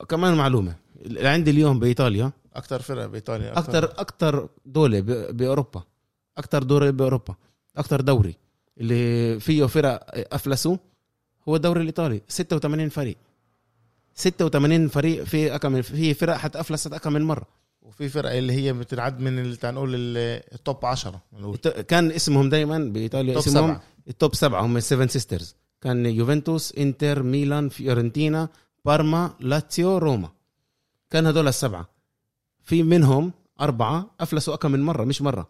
كمان 0.10 0.34
معلومة. 0.36 0.76
اللي 1.06 1.28
عندي 1.28 1.52
اليوم 1.52 1.80
بإيطاليا. 1.80 2.32
أكثر 2.56 2.82
فرق 2.82 3.06
بإيطاليا 3.06 3.58
أكثر 3.60 3.84
أكثر 3.86 4.50
دولة 4.66 5.00
ب- 5.00 5.38
بأوروبا. 5.38 5.84
أكثر 6.38 6.64
دولة 6.64 6.90
بأوروبا. 6.90 7.36
أكثر 7.78 8.02
دوري. 8.02 8.36
اللي 8.78 9.40
فيه 9.40 9.66
فرق 9.66 10.06
افلسوا 10.34 10.78
هو 11.50 11.56
الدوري 11.56 11.82
الإيطالي. 11.82 12.22
86 12.28 12.90
فريق. 12.90 13.18
86 14.16 14.88
فريق 14.88 15.24
في 15.24 15.56
أكم 15.56 15.82
في 15.82 16.14
فرق 16.14 16.34
حتى 16.38 16.60
افلست 16.60 16.94
أكم 16.94 17.14
من 17.14 17.22
مرة. 17.22 17.48
وفي 17.82 18.10
فرق 18.10 18.32
اللي 18.32 18.54
هي 18.54 18.74
بتنعد 18.74 19.20
من 19.20 19.40
اللي 19.40 19.58
نقول 19.64 19.96
ال- 19.96 20.42
ال 20.54 20.62
top 20.62 20.86
10 20.86 21.22
بنقول. 21.32 21.54
الت- 21.56 21.68
كان 21.80 22.12
اسمهم 22.12 22.50
دائما 22.50 22.78
بإيطاليا 22.80 23.34
top 23.34 23.44
اسمهم 23.44 23.68
سبعة. 23.68 23.84
ال 24.08 24.15
top 24.15 24.36
سبعة. 24.36 24.62
هم 24.66 24.78
ال 24.78 24.83
seven 24.83 25.08
sisters 25.08 25.56
كان 25.82 26.06
يوفنتوس 26.06 26.74
انتر 26.78 27.24
ميلان 27.24 27.70
فيورنتينا 27.70 28.50
بارما 28.86 29.34
لاتسيو 29.40 29.98
روما 29.98 30.30
كان 31.10 31.26
هدول 31.28 31.48
السبعة. 31.48 31.90
في 32.64 32.84
منهم 32.84 33.34
أربعة 33.62 34.12
افلسوا 34.20 34.54
أكم 34.54 34.72
من 34.72 34.82
مرة 34.82 35.04
مش 35.04 35.22
مرة. 35.22 35.50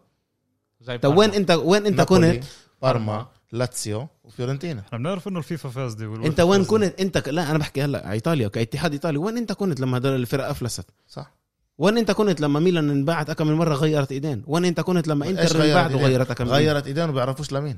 زي 0.80 0.98
طب 0.98 1.16
وين 1.16 1.30
انت 1.30 1.50
وين 1.50 1.86
أنت 1.86 2.00
كنت؟ 2.00 2.44
بارما 2.82 3.26
لاتسيو 3.52 4.08
وفيورنتينا. 4.24 4.80
إحنا 4.80 4.98
بنعرف 4.98 5.28
إنه 5.28 5.38
الفيفا 5.38 5.68
فاسده 5.68 6.06
والويفا 6.08 6.30
أنت 6.30 6.40
وين. 6.40 6.64
كنت؟ 6.64 7.00
أنت 7.00 7.18
ك- 7.18 7.28
لا 7.28 7.50
أنا 7.50 7.58
بحكي 7.58 7.82
هلا 7.82 7.98
على 8.04 8.12
ايطاليا 8.12 8.48
كاتحاد 8.48 8.92
إيطالي. 8.92 9.18
وين 9.18 9.36
أنت 9.36 9.52
كنت 9.52 9.80
لما 9.80 9.96
هدول 9.98 10.14
الفرق 10.14 10.48
أفلست؟ 10.48 10.84
صح. 11.08 11.34
وين 11.78 11.98
أنت 11.98 12.10
كنت 12.10 12.40
لما 12.40 12.60
ميلان 12.60 12.90
انباعت 12.90 13.42
من 13.42 13.52
مرة 13.52 13.74
غيرت 13.74 14.12
إيدين؟ 14.12 14.42
وين 14.46 14.64
أنت 14.64 14.80
كنت 14.80 15.08
لما 15.08 15.28
إنتر 15.28 15.42
غيرت 15.42 15.56
انباعت 15.56 15.90
إيدين؟ 15.90 16.04
وغيرت 16.04 16.40
إيدين؟ 16.40 16.54
غيرت 16.54 16.86
إيدين 16.86 17.08
وبيعرفوش 17.08 17.52
لمين 17.52 17.76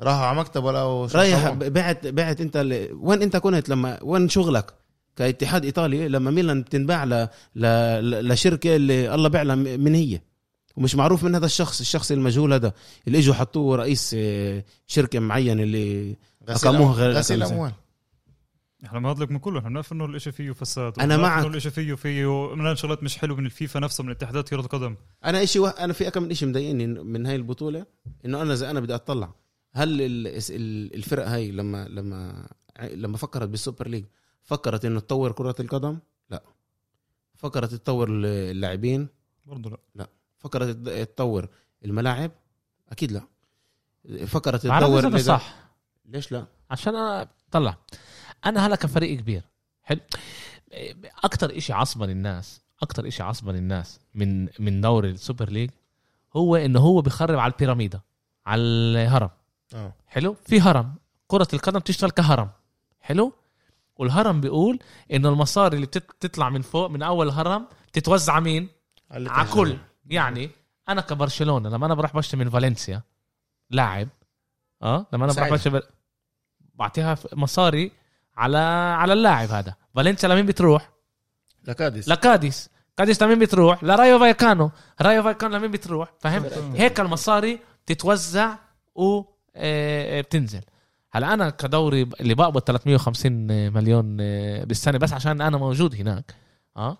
راحوا 0.00 0.26
على 0.26 0.38
مكتب 0.38 0.64
ولا 0.64 1.08
رايح 1.14 1.50
بعت 1.50 2.06
بعت 2.06 2.40
أنت 2.40 2.56
ل... 2.56 2.88
وين 3.00 3.22
أنت 3.22 3.36
كنت 3.36 3.68
لما 3.68 3.98
وين 4.02 4.28
شغلك 4.28 4.74
كاتحاد 5.16 5.64
إيطالي 5.64 6.08
لما 6.08 6.30
ميلان 6.30 6.62
بتنباع 6.62 7.04
ل... 7.04 7.28
ل... 7.56 7.62
ل- 8.10 8.28
لشركة 8.28 8.76
اللي 8.76 9.14
الله 9.14 9.28
بيعلم 9.28 9.58
من 9.58 9.94
هي؟ 9.94 10.20
ومش 10.78 10.94
معروف 10.94 11.24
من 11.24 11.34
هذا 11.34 11.46
الشخص 11.46 11.80
الشخص 11.80 12.10
المجهول 12.10 12.52
هذا 12.52 12.72
اللي 13.06 13.18
إجوا 13.18 13.34
حطوه 13.34 13.76
رئيس 13.76 14.14
آه، 14.18 14.64
شركة 14.86 15.18
معينة 15.18 15.62
اللي 15.62 16.16
أقاموها 16.48 16.92
غير 16.92 17.10
غسيل. 17.12 17.42
اموال 17.42 17.72
إحنا 18.84 18.98
ما 19.00 19.14
لك 19.18 19.30
من 19.30 19.38
كله 19.38 19.58
إحنا 19.58 19.68
بنعرف 19.70 19.92
إنه 19.92 20.04
الإشي 20.04 20.32
فيه 20.32 20.52
فساد 20.52 20.98
أنا 21.00 21.14
وبنعرف 21.14 21.32
معك. 21.32 21.38
إنه 21.44 21.52
الإشي 21.52 21.70
فيه 21.70 21.94
فيه 21.94 22.54
من 22.54 22.76
شغلات 22.76 23.02
مش 23.02 23.18
حلو 23.18 23.36
من 23.36 23.46
الفيفا 23.46 23.80
نفسه 23.80 24.04
من 24.04 24.10
اتحادات 24.10 24.48
كرة 24.48 24.60
القدم. 24.60 24.96
أنا 25.24 25.42
إشي 25.42 25.58
وه... 25.58 25.70
أنا 25.70 25.92
في 25.92 26.10
كم 26.10 26.22
من 26.22 26.30
إشي 26.30 26.46
مضايقني 26.46 26.86
من 26.86 27.26
هاي 27.26 27.36
البطولة 27.36 27.86
إنه 28.24 28.42
أنا 28.42 28.54
زي 28.54 28.70
أنا 28.70 28.80
بدي 28.80 28.94
أطلع 28.94 29.34
هل 29.72 30.02
ال... 30.02 30.26
ال- 30.26 30.94
الفرق 30.94 31.28
هاي 31.28 31.50
لما 31.50 31.88
لما 31.88 32.48
لما 32.82 33.16
فكرت 33.16 33.48
بالسوبر 33.48 33.88
ليج 33.88 34.04
فكرت 34.42 34.84
إنه 34.84 35.00
تطور 35.00 35.32
كرة 35.32 35.54
القدم؟ 35.60 35.98
لا. 36.30 36.42
فكرت 37.36 37.74
تطور 37.74 38.08
اللاعبين؟ 38.10 39.08
برضه 39.46 39.78
لا. 39.94 40.08
فكرت 40.38 40.88
تطور 40.88 41.48
الملاعب؟ 41.84 42.30
أكيد 42.88 43.12
لا. 43.12 43.22
فكرت 44.26 44.64
الإدارة. 44.64 45.18
صح. 45.18 45.54
ليش 46.06 46.32
لا؟ 46.32 46.46
عشان 46.70 46.96
أنا 46.96 47.28
طلع. 47.50 47.76
أنا 48.46 48.66
هلا 48.66 48.76
كفريق 48.76 49.18
كبير. 49.18 49.42
حلو. 49.82 50.00
أكتر 51.24 51.56
إشي 51.56 51.72
عصبن 51.72 52.10
الناس 52.10 52.60
أكتر 52.82 53.08
إشي 53.08 53.22
عصبن 53.22 53.56
الناس 53.56 54.00
من 54.14 54.48
من 54.58 54.80
دوري 54.80 55.10
السوبر 55.10 55.50
ليج 55.50 55.70
هو 56.36 56.56
إنه 56.56 56.80
هو 56.80 57.00
بيخرب 57.00 57.38
على 57.38 57.52
البيراميدا 57.52 58.00
على 58.46 58.60
الهرم. 58.62 59.30
آه. 59.74 59.92
حلو؟ 60.06 60.36
في 60.46 60.60
هرم. 60.60 60.94
كرة 61.26 61.48
القدم 61.52 61.78
تشتغل 61.78 62.10
كهرم. 62.10 62.50
حلو؟ 63.00 63.32
والهرم 63.96 64.40
بيقول 64.40 64.78
إنه 65.12 65.28
المصاري 65.28 65.76
اللي 65.76 65.86
بتطلع 65.86 66.48
من 66.48 66.62
فوق 66.62 66.90
من 66.90 67.02
أول 67.02 67.26
الهرم 67.26 67.68
تتوزع 67.92 68.40
مين؟ 68.40 68.68
على. 69.10 69.50
كل. 69.50 69.76
يعني 70.10 70.50
أنا 70.88 71.00
كبرشلونة 71.00 71.68
لما 71.68 71.86
أنا 71.86 71.94
بروح 71.94 72.16
بشتري 72.16 72.44
من 72.44 72.50
فالنسيا 72.50 73.02
لاعب 73.70 74.08
آه 74.82 75.06
لما 75.12 75.24
أنا 75.24 75.32
بروح. 75.32 75.52
بشتري 75.52 75.80
بعطيها 76.74 77.16
مصاري 77.32 77.92
على 78.36 78.58
على 78.98 79.12
اللاعب 79.12 79.48
هذا. 79.50 79.74
فالنسيا 79.94 80.28
لمين 80.28 80.46
بتروح؟ 80.46 80.90
لكاديس. 81.64 82.08
لكاديس. 82.08 82.70
كاديس 82.96 83.22
لمين 83.22 83.38
بتروح؟ 83.38 83.84
لرايو 83.84 84.18
فايكانو. 84.18 84.70
رايو 85.02 85.22
فايكانو 85.22 85.56
لمين 85.56 85.70
بتروح؟ 85.70 86.12
فاهم؟ 86.20 86.44
هيك 86.74 87.00
المصاري 87.00 87.58
تتوزع 87.86 88.54
و 88.94 89.22
آه، 89.56 90.20
بتنزل. 90.20 90.60
هلا 91.12 91.34
أنا 91.34 91.50
كدوري 91.50 92.02
اللي 92.20 92.34
بقبض 92.34 92.60
350 92.60 93.32
مليون 93.72 94.16
آه، 94.20 94.64
بالسنة 94.64 94.98
بس 94.98 95.12
عشان 95.12 95.40
أنا 95.40 95.56
موجود 95.56 95.94
هناك 95.94 96.34
آه 96.76 96.98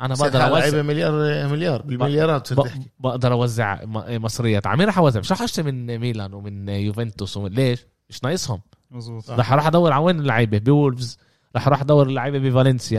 أنا 0.00 0.14
بقدر 0.14 0.42
اوزع 0.44 0.58
لعيبة 0.58 0.82
مليار 0.82 1.12
مليار 1.48 1.82
بالمليارات 1.82 2.52
ب- 2.52 2.62
بقدر 3.00 3.32
أوزع 3.32 3.78
مصريات. 4.08 4.66
عمي 4.66 4.84
راح 4.84 4.98
اوزع 4.98 5.20
مش 5.20 5.30
راح 5.32 5.42
اشتري 5.42 5.72
من 5.72 5.98
ميلان 5.98 6.34
ومن 6.34 6.68
يوفنتوس 6.68 7.36
ومن 7.36 7.50
ليش؟ 7.50 7.86
مش 8.10 8.24
ناقصهم. 8.24 8.60
مزبوط 8.90 9.24
صح. 9.24 9.34
راح 9.36 9.52
أروح 9.52 9.66
أدور 9.66 9.92
على 9.92 10.04
وين 10.04 10.20
اللعيبة؟ 10.20 10.58
بولفز. 10.58 11.18
راح 11.54 11.66
أروح 11.66 11.80
أدور 11.80 12.06
اللعيبة 12.06 12.38
بفالنسيا. 12.38 12.98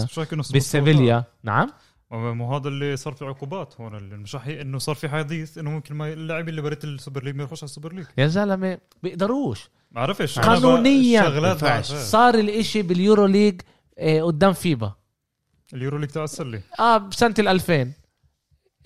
بالسيفيليا 0.53 1.23
نعم؟ 1.43 1.69
ما 2.11 2.33
مو 2.33 2.55
هذا 2.55 2.67
اللي 2.67 2.97
صار 2.97 3.13
في 3.13 3.25
عقوبات 3.25 3.73
هون 3.81 3.95
اللي 3.95 4.17
مش 4.17 4.35
رح 4.35 4.47
إنه 4.47 4.77
صار 4.77 4.95
في 4.95 5.09
حديث 5.09 5.57
إنه 5.57 5.69
ممكن 5.69 5.95
ما 5.95 6.13
اللاعب 6.13 6.49
اللي 6.49 6.61
بريت 6.61 6.83
ال 6.83 6.90
Super 6.90 7.23
League 7.23 7.35
ما 7.35 7.43
يخش 7.43 7.63
على 7.63 7.69
ال 7.69 7.73
Super 7.73 7.93
League. 7.93 8.05
يا 8.17 8.27
زلمة 8.27 8.77
بيقدروش. 9.03 9.69
ما 9.91 10.01
بعرفش 10.01 10.39
قانونياً. 10.39 11.21
صار 11.81 12.35
الإشي 12.35 12.81
بال 12.81 13.25
Euro 13.25 13.40
League 13.40 13.61
آه، 13.99 14.21
قدام 14.21 14.53
فيبا. 14.53 14.93
ال 15.73 15.97
Euro 15.97 16.02
League 16.02 16.09
تاع 16.09 16.23
السله 16.23 16.61
آه 16.79 16.97
بسنة 16.97 17.33
ال 17.39 17.47
2000 17.47 17.73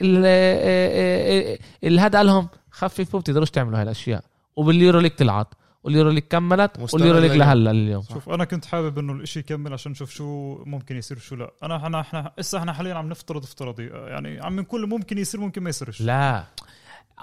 ال- 0.02 0.24
آه، 0.26 0.26
آه، 0.26 1.54
آه، 1.54 1.60
اللي 1.84 2.02
هذا 2.02 2.18
قال 2.18 2.28
لهم 2.28 2.48
خففوا 2.72 3.20
بتقدروش 3.20 3.50
تعملوا 3.50 3.78
هاي 3.78 3.84
الأشياء. 3.84 4.24
وبال 4.56 5.00
Euro 5.00 5.05
League 5.05 5.12
طلعت. 5.12 5.48
وال 5.84 6.10
Euro 6.10 6.15
League 6.15 6.24
كملت 6.24 6.94
وال 6.94 7.20
Euro 7.20 7.24
League. 7.24 7.32
لهلا 7.32 7.72
اليوم. 7.72 8.04
شوف 8.04 8.30
أنا 8.30 8.46
كنت 8.46 8.66
حابب 8.66 9.00
إنه 9.00 9.14
الإشي 9.14 9.40
يكمل 9.40 9.74
عشان 9.74 9.92
نشوف 9.92 10.12
شو 10.12 10.56
ممكن 10.66 10.98
يصير 10.98 11.18
وشو 11.18 11.36
لا. 11.36 11.52
أنا 11.64 11.76
إحنا 11.78 12.02
إحنا 12.02 12.32
هسه 12.40 12.58
إحنا 12.58 12.74
حاليا 12.74 12.94
عم 12.94 13.10
نفترض 13.10 13.44
افتراضي. 13.44 13.86
يعني 13.88 14.40
عم 14.42 14.60
نقول 14.60 14.90
ممكن 14.90 15.18
يصير 15.18 15.40
ممكن 15.42 15.64
ما 15.64 15.70
يصيرش. 15.70 16.02
لا. 16.02 16.44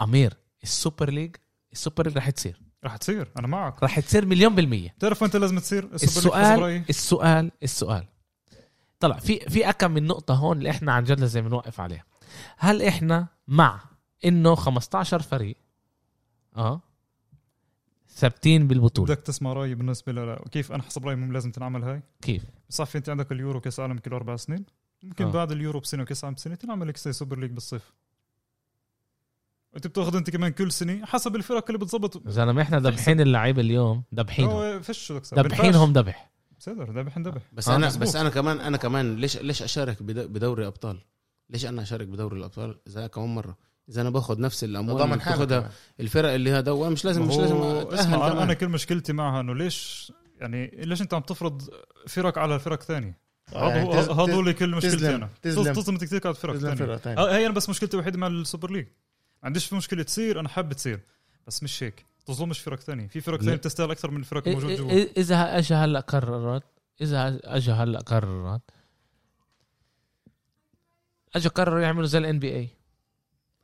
أمير 0.02 0.34
ال 0.62 0.70
Super 0.70 1.10
League 1.10 1.36
ال 1.72 1.78
Super 1.78 2.06
League 2.06 2.16
رح 2.16 2.30
تصير. 2.30 2.60
رح 2.84 2.96
تصير 2.96 3.28
أنا 3.38 3.46
معك. 3.46 3.82
رح 3.82 4.00
تصير 4.00 4.26
مليون 4.26 4.54
بالمية. 4.54 4.94
بتعرف 4.98 5.24
أنت 5.24 5.36
لازم 5.36 5.58
تصير؟ 5.58 5.84
السوبر 5.94 6.36
السؤال 6.40 6.82
السؤال 6.90 7.50
السؤال. 7.62 8.04
طلع 9.02 9.16
في 9.16 9.40
في 9.40 9.68
أكم 9.68 9.90
من 9.90 10.06
نقطة 10.06 10.34
هون 10.34 10.58
اللي 10.58 10.70
إحنا 10.70 10.92
عن 10.92 11.04
جد 11.04 11.20
لازم 11.20 11.48
نوقف 11.48 11.80
عليها. 11.80 12.04
هل 12.58 12.82
إحنا 12.82 13.26
مع 13.48 13.80
إنه 14.24 14.54
15 14.54 15.22
فريق 15.22 15.56
آه 16.56 16.80
ثابتين 18.08 18.68
بالبطولة؟ 18.68 19.14
بدك 19.14 19.22
تسمع 19.22 19.52
رأيي 19.52 19.74
بالنسبة 19.74 20.12
لا 20.12 20.26
لا 20.26 20.44
كيف 20.50 20.72
أنا 20.72 20.82
حسب 20.82 21.06
رأيي 21.06 21.16
مم 21.16 21.32
لازم 21.32 21.50
تنعمل 21.50 21.84
هاي؟ 21.84 22.02
كيف؟ 22.22 22.44
صافي 22.68 22.98
أنت 22.98 23.08
عندك 23.08 23.32
اليورو 23.32 23.60
كأس 23.60 23.80
عالم 23.80 23.98
كل 23.98 24.12
أربع 24.12 24.36
سنين. 24.36 24.64
ممكن 25.02 25.24
آه. 25.24 25.30
بعد 25.30 25.52
اليورو 25.52 25.80
بسنة 25.80 26.02
وكأس 26.02 26.24
عالم 26.24 26.34
بسنة 26.34 26.54
تنعمل 26.54 26.88
لك 26.88 26.96
Super 26.96 27.38
League 27.38 27.50
بالصيف. 27.50 27.92
أنت 29.76 29.86
بتاخذ 29.86 30.16
أنت 30.16 30.30
كمان 30.30 30.52
كل 30.52 30.72
سنة 30.72 31.06
حسب 31.06 31.36
الفرق 31.36 31.64
اللي 31.68 31.78
بتظبط. 31.78 32.28
زلمة 32.28 32.62
إحنا 32.62 32.78
دبحين 32.78 33.20
اللعيبة 33.20 33.60
اليوم 33.60 34.02
دبحينهم. 34.12 34.78
بدك 34.78 34.86
تسوي. 34.86 35.42
دبحينهم 35.42 35.92
دبح. 35.92 36.31
بصدر 36.62 36.90
ذبح 37.00 37.18
ذبح 37.18 37.42
بس 37.52 37.68
آه، 37.68 37.76
أنا 37.76 37.86
مزبوط. 37.86 38.08
بس 38.08 38.16
أنا 38.16 38.30
كمان 38.30 38.60
أنا 38.60 38.76
كمان 38.76 39.16
ليش 39.16 39.36
ليش 39.36 39.62
أشارك 39.62 40.02
بد- 40.02 40.32
بدوري 40.32 40.66
أبطال؟ 40.66 40.98
ليش 41.50 41.66
أنا 41.66 41.82
أشارك 41.82 42.06
بدوري 42.06 42.38
الأبطال 42.38 42.78
إذا 42.86 43.06
كمان 43.06 43.28
مرة؟ 43.34 43.56
إذا 43.88 44.00
أنا 44.02 44.10
باخذ 44.10 44.40
نفس 44.40 44.64
الأموال 44.64 45.02
اللي 45.02 45.16
بتاخذها 45.16 45.58
كمان. 45.60 45.70
الفرق 46.00 46.30
اللي 46.32 46.50
هذا 46.52 46.72
مش 46.74 47.04
لازم 47.04 47.22
مش 47.22 47.36
لازم 47.36 47.56
اسمع 47.56 48.16
أنا, 48.16 48.28
كمان 48.28 48.42
أنا 48.42 48.54
كل 48.54 48.68
مشكلتي 48.68 49.12
معها 49.12 49.40
إنه 49.40 49.54
ليش 49.54 50.12
يعني 50.40 50.66
ليش 50.66 51.02
أنت 51.02 51.14
عم 51.14 51.20
تفرض 51.22 51.62
فرق 52.08 52.38
على 52.38 52.58
فرق 52.58 52.82
ثانية 52.82 53.18
آه، 53.54 53.68
يعني 53.68 53.90
اللي 54.38 54.52
كل 54.52 54.70
مشكلتي 54.70 55.14
أنا. 55.14 55.28
تظلم 55.42 55.96
كثير 55.96 56.20
على 56.24 56.34
فرق 56.34 56.56
ثانية. 56.56 57.18
آه، 57.18 57.36
هي 57.36 57.46
أنا 57.46 57.54
بس 57.54 57.68
مشكلتي 57.68 57.94
الوحيده 57.96 58.18
مع 58.18 58.26
ال 58.26 58.33
Super 58.33 58.70
League 58.70 58.84
ما 58.86 58.90
عنديش 59.46 59.66
في 59.66 59.74
مشكلة 59.74 60.02
تصير 60.02 60.40
أنا 60.40 60.48
حابب 60.48 60.72
تصير 60.72 61.00
بس 61.46 61.62
مش 61.62 61.82
هيك 61.82 62.06
تظلمش 62.26 62.58
فرق 62.58 62.80
ثانية. 62.80 63.06
في 63.06 63.20
فرق 63.20 63.40
ثانية 63.40 63.56
بتستاهل 63.56 63.90
أكثر 63.90 64.10
من 64.10 64.16
الفرق 64.16 64.48
إيه، 64.48 64.58
الموجود 64.58 64.76
جوا. 64.76 64.90
إذا 65.16 65.58
اجى 65.58 65.74
هلا 65.74 66.00
قررت 66.00 66.62
إذا 67.00 67.40
اجى 67.44 67.72
هلا 67.72 68.00
قررت 68.00 68.62
اجى 71.34 71.48
قرروا 71.48 71.80
يعملوا 71.80 72.06
زي 72.06 72.18
ال 72.18 72.38
NBA 72.38 72.68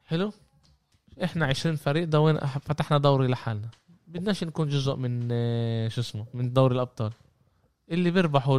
حلو؟ 0.04 0.32
إحنا 1.24 1.46
20 1.46 1.76
فريق 1.76 2.04
دوين 2.04 2.38
فتحنا 2.38 2.98
دوري 2.98 3.26
لحالنا. 3.26 3.68
بدناش 4.06 4.44
نكون 4.44 4.68
جزء 4.68 4.94
من 4.94 5.28
آه، 5.32 5.88
شو 5.88 6.00
اسمه 6.00 6.26
من 6.34 6.52
دوري 6.52 6.74
الأبطال. 6.74 7.12
اللي 7.90 8.10
بيربحوا 8.10 8.58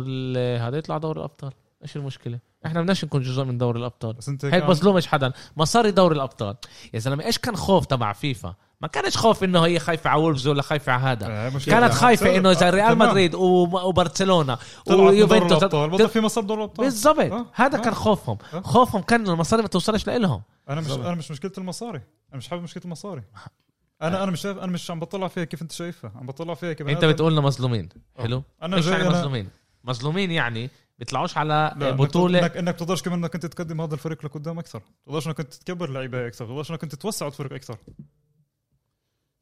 هذا 0.57 0.77
يطلع 0.77 0.97
دوري 0.97 1.19
الأبطال. 1.19 1.53
إيش 1.83 1.97
المشكلة؟ 1.97 2.39
إحنا 2.65 2.81
بدناش 2.81 3.05
نكون 3.05 3.21
جزء 3.21 3.43
من 3.43 3.57
دوري 3.57 3.79
الأبطال. 3.79 4.13
بس 4.13 4.29
أنت 4.29 4.45
هيك 4.45 4.63
بظلمش 4.63 5.07
حدا. 5.07 5.33
مصاري 5.57 5.91
دوري 5.91 6.15
الأبطال. 6.15 6.55
يا 6.93 6.99
زلمة 6.99 7.25
إيش 7.25 7.38
كان 7.38 7.55
خوف 7.55 7.85
تبع 7.85 8.13
فيفا؟ 8.13 8.55
ما 8.81 8.87
كانش 8.87 9.17
خوف 9.17 9.43
إنه 9.43 9.65
هي 9.65 9.79
خايفة 9.79 10.09
على 10.09 10.21
وولفز 10.21 10.47
ولا 10.47 10.61
خايفة 10.61 10.91
على 10.91 11.01
هذا 11.01 11.27
آه، 11.27 11.49
مشكلة. 11.49 11.79
كانت 11.79 11.93
خايفة. 11.93 12.35
إنه 12.37 12.53
زي 12.53 12.67
آه، 12.67 12.69
ريال. 12.69 12.97
مدريد 12.97 13.35
وب- 13.35 13.73
وبرشلونة 13.73 14.57
ويوفنتوس 14.87 15.63
بضل 15.63 16.09
في 16.09 16.19
مصر 16.19 16.41
دوري 16.41 16.59
الأبطال 16.59 16.85
بالضبط 16.85 17.19
آه، 17.19 17.45
هذا 17.53 17.77
آه. 17.77 17.81
كان 17.81 17.93
خوفهم 17.93 18.37
آه. 18.53 18.59
خوفهم 18.61 19.01
كان 19.01 19.27
المصاري 19.27 19.61
ما 19.61 19.67
توصلش 19.67 20.07
لهم 20.07 20.41
أنا 20.69 20.81
مش. 20.81 20.91
أنا 20.91 21.15
مش 21.15 21.31
مشكلة 21.31 21.51
المصاري 21.57 22.01
أنا 22.29 22.37
مش 22.37 22.47
حابب 22.47 22.63
مشكلة 22.63 22.83
المصاري 22.85 23.23
أنا 24.01 24.23
أنا 24.23 24.31
مش 24.31 24.41
شايف 24.41 24.57
أنا 24.57 24.71
مش 24.71 24.91
عم 24.91 24.99
بطلع 24.99 25.27
فيها 25.27 25.43
كيف 25.43 25.61
أنت 25.61 25.71
شايفها 25.71 26.11
عم 26.15 26.25
بطلع 26.25 26.53
فيها 26.53 26.73
كيف 26.73 26.87
أنت 26.87 27.05
بتقولنا 27.05 27.41
مظلومين. 27.41 27.89
حلو 28.17 28.43
أنا 28.63 28.79
جاي 28.79 28.91
يعني 28.91 29.07
أنا... 29.07 29.17
مظلومين 29.17 29.49
مظلومين 29.83 30.31
يعني 30.31 30.69
بيطلعوش 30.99 31.37
على 31.37 31.73
لا 31.77 31.91
بطولة 31.91 32.39
انك 32.39 32.57
إنك 32.57 32.75
تقدرش 32.75 33.01
كمان 33.01 33.19
إنك 33.19 33.35
أنت 33.35 33.45
تقدم 33.45 33.81
هذا 33.81 33.93
الفريق 33.93 34.25
لقدام 34.25 34.59
أكثر 34.59 34.81
تقدرش 35.05 35.27
إنك 35.27 35.39
أنت 35.39 35.53
تكبر 35.53 35.89
لعيبة 35.89 36.27
أكثر 36.27 36.45
تقدرش 36.45 36.71
إنك 36.71 36.83
أنت 36.83 36.95
توسع 36.95 37.27
الفريق 37.27 37.53
أكثر 37.53 37.77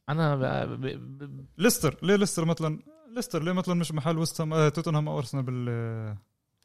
أنا 0.10 0.36
ب... 0.36 0.42
ب... 0.82 0.86
ب... 1.24 1.46
ليستر 1.58 1.98
ليه 2.04 2.16
ليستر 2.16 2.46
مثلا؟ 2.46 2.80
ليستر 3.16 3.44
ليه 3.44 3.52
مثلا 3.52 3.76
مش 3.76 3.92
محل 3.92 4.18
ويست 4.18 4.42
هام 4.42 4.54
آه 4.54 4.70
توتنهام 4.70 5.08
أو 5.10 5.18
أرسنال 5.18 5.44
بال 5.44 6.16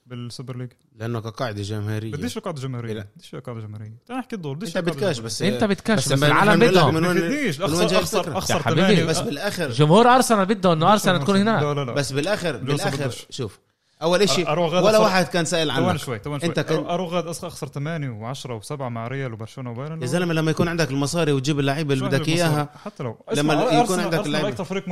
بالسوبر 0.06 0.56
ليج؟ 0.56 0.68
لأنه 0.96 1.20
كقاعدة 1.20 1.62
جماهيرية. 1.62 2.12
بديش 2.12 2.38
قاعدة 2.38 2.62
جماهيرية. 2.62 3.08
بديش 3.16 3.34
قاعدة 3.34 3.60
جماهيرية. 3.60 3.96
تعال 4.06 4.18
نحكي 4.18 4.36
الدور 4.36 4.56
بديش 4.56 4.76
أنت 4.76 4.88
بتكاش 4.88 5.18
بس 5.18 5.42
أنت 5.42 5.64
بتكاش 5.64 5.98
بس 6.08 6.12
بس, 6.12 6.22
العالم 6.22 6.60
بدهم. 6.60 6.94
من 6.94 7.06
وين- 7.06 7.16
بديش. 7.20 7.60
اخسر 7.60 7.98
أخسر؟ 7.98 8.38
أخسر. 8.38 9.04
بس 9.06 9.20
بالآخر. 9.20 9.70
جمهور 9.70 10.08
أرسنال 10.14 10.46
بده 10.46 10.72
انه 10.72 10.92
ارسنال 10.92 11.20
تكون 11.20 11.36
هناك 11.36 11.62
لا 11.62 11.74
لا 11.74 11.84
لا. 11.84 11.92
بس 11.92 12.12
بالآخر 12.12 12.56
بالآخر. 12.56 13.10
شوف. 13.30 13.58
أول 14.02 14.28
شيء 14.28 14.50
ولا 14.58 14.98
واحد 14.98 15.24
كان 15.28 15.44
سائل 15.44 15.70
عنك. 15.70 15.96
شوي 15.96 16.18
ثواني 16.18 16.40
شوي. 16.40 16.48
أنت 16.48 16.60
كان- 16.60 16.84
أروح 16.86 17.12
غاد 17.12 17.26
أخسر 17.26 17.66
8 17.66 18.34
و10 18.34 18.60
و7 18.62 18.72
مع 18.80 19.08
ريال 19.08 19.32
وبرشلونة 19.32 19.70
وبايرن 19.70 20.02
يا 20.02 20.06
زلمة 20.06 20.34
لما 20.34 20.50
يكون 20.50 20.68
عندك 20.68 20.90
المصاري 20.90 21.32
وتجيب 21.32 21.60
اللعيبه 21.60 21.94
اللي 21.94 22.04
بدك؟ 22.04 22.28
إياها 22.28 22.68
حتى 22.84 23.02
لو 23.02 23.16
لما 23.36 23.54
يكون 23.54 24.00
عندك 24.00 24.26
اللعيبة. 24.26 24.48
أكثر 24.48 24.64
فريق 24.64 24.88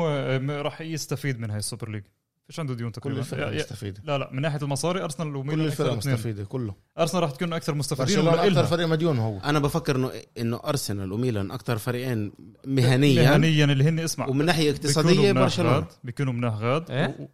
راح 0.51 0.81
يستفيد 0.81 1.41
من 1.41 1.51
هاي 1.51 1.59
ال 1.59 1.64
Super 1.64 1.89
League. 1.91 2.03
فيش 2.47 2.61
عنده 2.61 2.75
ديون 2.75 2.91
كل 2.91 3.01
تقريبا 3.01 3.21
الفرق 3.21 3.47
يا- 3.47 3.53
يا- 3.53 3.59
مستفيدة. 3.59 4.03
لا 4.05 4.19
لا 4.19 4.29
من 4.33 4.43
ناحية 4.43 4.59
المصاري 4.63 5.03
أرسنال 5.05 5.29
كل 5.33 5.37
وميلان 5.37 5.67
الفرق 5.67 5.87
أكثر 5.87 5.99
اثنين. 5.99 6.15
مستفيدة 6.15 6.45
كله. 6.45 6.75
أرسنال 6.99 7.23
راح 7.23 7.31
تكون 7.31 7.53
أكثر 7.53 7.75
مستفيدين 7.75 8.29
أكثر. 8.29 8.65
فريق 8.65 8.87
مديون 8.87 9.19
هو. 9.19 9.39
أنا 9.45 9.59
بفكر 9.59 9.97
انه 9.97 10.11
إنه 10.39 10.61
أرسنال 10.67 11.13
وميلان 11.13 11.51
أكثر 11.51 11.79
فريقين 11.79 12.33
مهنيا. 12.67 13.31
مهنيا. 13.31 13.65
اللي 13.65 13.85
هن 13.85 13.99
اسمع. 13.99 14.27
ومن 14.27 14.45
ناحية 14.45 14.71
اقتصادية 14.71 15.33
برشلونة. 15.33 15.85
بيكونوا 16.05 16.33
مناح 16.33 16.55
غاد. 16.55 16.91
إيه؟ 16.91 17.29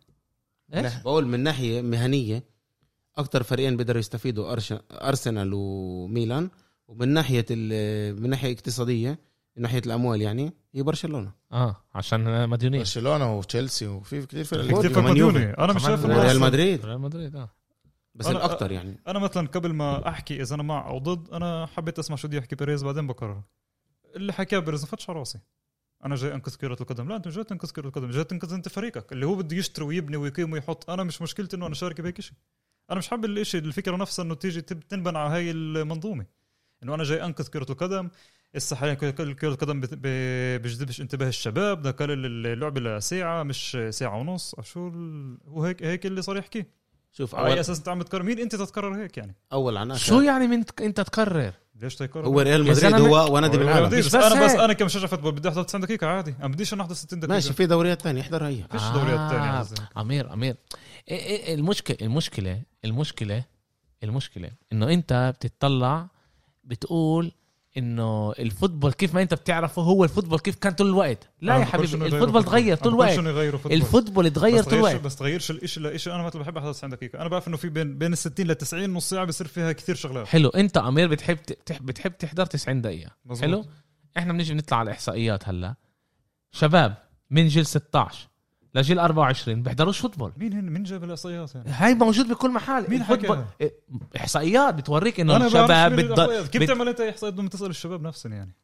إيش؟ 0.75 0.95
بقول 0.95 1.27
من 1.27 1.41
ناحية 1.41 1.83
مهنية 1.83 2.45
أكثر 3.19 3.43
فريقين 3.43 3.77
بيقدروا 3.77 4.01
يستفيدوا 4.01 4.57
أرش- 4.57 4.81
أرسنال 4.93 5.51
وميلان 5.55 6.51
ومن 6.89 7.09
ناحية 7.09 7.47
ال- 7.51 8.23
من 8.23 8.31
ناحية 8.31 8.53
اقتصادية 8.53 9.19
من 9.57 9.63
ناحية 9.63 9.83
الأموال 9.87 10.23
يعني 10.23 10.53
هي 10.75 10.83
برشلونة. 10.83 11.33
آه 11.53 11.77
عشان 11.95 12.49
مديونين 12.49 12.81
برشلونة 12.81 13.39
وتشيلسي 13.39 13.87
وفي 13.87 14.27
كثير 14.27 14.45
فرق 14.45 14.63
في 14.65 14.73
كثير 14.75 14.91
فرق. 14.95 15.05
مديوني. 15.11 15.45
أنا 15.59 15.73
مش 15.73 15.83
شايف 15.83 16.07
ريال 16.07 16.41
مدريد. 16.41 16.85
ريال 16.87 17.01
مدريد 17.01 17.37
آه. 17.37 17.49
بس 18.15 18.27
أنا- 18.27 18.31
الاكثر 18.31 18.73
يعني. 18.73 19.01
أنا 19.09 19.19
مثلا 19.19 19.49
قبل 19.49 19.73
ما 19.73 20.09
أحكي 20.09 20.43
إذا 20.43 20.55
أنا 20.55 20.63
مع 20.63 20.89
أو 20.89 20.99
ضد 20.99 21.31
أنا 21.31 21.67
حبيت 21.67 21.99
أسمع 21.99 22.17
شو 22.17 22.29
بده 22.29 22.39
يحكي 22.39 22.57
بيريز 22.57 22.85
بعدين 22.85 23.07
بقرر 23.07 23.43
اللي 24.17 24.33
حكاه 24.33 24.59
بيريز 24.59 24.81
ما 24.81 24.87
فتش 24.87 25.11
على 25.11 25.19
راسي. 25.19 25.39
أنا 26.05 26.15
جاي 26.15 26.35
أنقذ 26.35 26.55
كرة 26.55 26.77
القدم. 26.81 27.09
لا 27.09 27.17
أنت 27.17 27.27
مش 27.29 27.35
جاي 27.35 27.45
تنقذ 27.45 27.71
كرة 27.71 27.87
القدم 27.87 28.11
جاي 28.11 28.25
تنقذ 28.25 28.53
أنت 28.53 28.69
فريقك. 28.69 29.13
اللي 29.13 29.27
هو 29.27 29.35
بده 29.35 29.57
يشتري 29.57 29.85
ويبني 29.85 30.17
ويقيم 30.17 30.53
ويحط. 30.53 30.91
أنا 30.91 31.03
مش 31.05 31.23
مشكلتي 31.23 31.57
إنه 31.57 31.67
أنا 31.67 31.75
شارك 31.75 32.01
بهيك 32.01 32.21
شيء 32.21 32.37
أنا 32.91 32.99
مش 32.99 33.09
حابب 33.09 33.25
الشيء 33.25 33.61
الفكرة 33.61 33.97
نفسها 33.97 34.25
إنه 34.25 34.35
تيجي 34.35 34.61
تنبنى 34.61 35.19
على 35.19 35.35
هاي 35.35 35.51
المنظومة. 35.51 36.27
إنه 36.83 36.95
أنا 36.95 37.05
جاي 37.05 37.25
أنقذ 37.25 37.47
كرة 37.49 37.67
القدم. 37.71 38.09
هسه 38.55 38.77
حاليا 38.77 38.95
كرة 38.95 39.11
كرة 39.11 39.49
القدم 39.49 39.81
بت- 39.81 39.95
ب- 39.95 40.63
بيجذبش 40.63 41.01
انتباه 41.01 41.29
الشباب. 41.29 41.79
بدك 41.79 41.97
اللعبة 42.03 42.81
لساعة 42.81 43.43
مش 43.43 43.79
ساعة 43.91 44.17
ونص. 44.19 44.55
شو 44.61 44.89
ال... 44.89 45.39
هو 45.49 45.65
هيك 45.65 45.83
هيك 45.83 46.07
اللي 46.07 46.23
صار 46.23 46.37
يحكي. 46.37 46.65
شوف 47.13 47.35
على 47.35 47.55
أي 47.55 47.61
أساس 47.61 47.79
أنت 47.79 47.89
عم 47.89 48.03
تقرر 48.03 48.23
مين 48.23 48.39
أنت 48.39 48.55
تتقرر 48.57 49.03
هيك 49.03 49.17
يعني؟ 49.19 49.35
أول 49.53 49.77
عن 49.77 49.97
شو 49.97 50.21
يعني 50.21 50.47
من 50.47 50.65
أنت 50.81 51.01
تقرر 51.01 51.53
ليش 51.83 51.97
تقرر 51.97 52.27
هو 52.27 52.41
ريال 52.41 52.67
يا 52.67 52.73
مدريد. 52.73 52.95
هو 52.95 53.35
ونادي 53.37 53.59
بالعالم 53.59 53.87
مش 53.87 54.07
بس 54.07 54.07
بس 54.07 54.15
أنا 54.33 54.45
بس. 54.45 54.51
أنا 54.51 54.73
كمشجع 54.73 55.07
football 55.07 55.33
بدي 55.33 55.49
أحضر 55.49 55.63
90 55.63 55.85
دقيقة 55.85 56.07
عادي 56.07 56.35
أنا 56.41 56.49
بديش 56.49 56.75
أنا 56.75 56.83
أحضر 56.83 56.95
60 56.95 57.21
دقيقة 57.21 57.33
ماشي 57.35 57.53
في 57.53 57.67
دوريات 57.67 58.03
تانية 58.03 58.21
احضرها 58.21 58.49
هي 58.49 58.65
فيش 58.71 58.83
دوريات 58.83 59.31
تانية 59.31 59.61
آه. 59.61 59.67
أمير 60.01 60.33
أمير 60.33 60.57
إيه 61.09 61.19
إيه 61.19 61.55
المشكلة 61.55 61.97
المشكلة 62.03 62.63
المشكلة 62.85 63.45
المشكلة 64.03 64.51
إنه 64.73 64.89
أنت 64.93 65.33
بتطلع 65.37 66.09
بتقول 66.65 67.33
إنه 67.77 68.33
ال 68.33 68.39
football 68.39 68.93
كيف 68.93 69.15
ما 69.15 69.23
أنت 69.23 69.35
بتعرفه 69.35 69.83
هو 69.83 70.05
ال 70.05 70.09
football 70.09 70.39
كيف 70.39 70.57
كان 70.57 70.73
طول 70.73 70.87
الوقت. 70.87 71.31
لا 71.41 71.57
يا 71.57 71.65
حبيبي 71.65 72.07
ال 72.07 72.11
football 72.11 72.45
تغير 72.45 72.77
طول 72.77 72.93
الوقت. 72.93 73.19
ال 73.67 73.74
football 73.74 74.31
تغير 74.31 74.63
طول 74.63 74.75
الوقت. 74.75 74.97
بس 74.97 75.17
تغيرش 75.17 75.51
الشيء 75.51 75.83
لشيء 75.83 76.15
أنا 76.15 76.23
مثلا 76.23 76.43
بحب 76.43 76.57
احضر 76.57 76.73
90 76.73 76.91
دقيقه 76.91 77.21
أنا 77.21 77.29
بعرف 77.29 77.49
إنه 77.49 77.57
في 77.57 77.69
بين 77.69 77.99
بين 77.99 78.13
ال 78.13 78.19
60 78.19 78.47
ل 78.47 78.55
90 78.55 78.91
نص 78.91 79.11
ساعة 79.11 79.25
بصير 79.25 79.47
فيها 79.47 79.73
كثير 79.73 79.95
شغلات. 79.95 80.27
حلو 80.27 80.49
أنت 80.49 80.77
أمير 80.77 81.09
بتحب 81.09 81.37
بتحب, 81.37 81.87
بتحب 81.87 82.19
تحضر 82.19 82.47
90 82.47 82.83
دقيقة. 82.83 83.11
مظبوط. 83.25 83.45
حلو؟ 83.45 83.65
إحنا 84.19 84.33
بنيجي 84.33 84.55
بنطلع 84.55 84.79
على 84.79 84.87
الاحصائيات 84.87 85.49
هلأ. 85.49 85.75
شباب 86.53 86.97
من 87.31 87.49
جيل 87.49 87.67
16 87.67 88.29
لجيل 88.77 88.99
24 88.99 89.63
بيحضروش 89.63 89.99
football 89.99 90.33
مين 90.37 90.53
هن 90.53 90.71
مين 90.71 90.83
جاب 90.83 91.05
الأحصائيات 91.05 91.55
يعني 91.55 91.71
هاي 91.71 91.95
موجود 91.95 92.29
بكل 92.29 92.51
محل 92.51 92.91
مين 92.91 93.05
حكى؟ 93.05 93.45
إيه، 93.61 93.75
إحصائيات 94.17 94.75
بتوريك 94.75 95.21
إنه 95.21 95.37
الشباب. 95.37 95.71
الإحصائيات. 95.71 96.49
كيف 96.49 96.63
بت... 96.63 96.69
تعمل 96.69 96.89
أنت 96.89 97.01
إحصائيات 97.01 97.33
بدون 97.33 97.45
ما 97.45 97.51
تسأل 97.51 97.71
الشباب 97.71 98.03
نفسهم 98.03 98.33
يعني. 98.33 98.55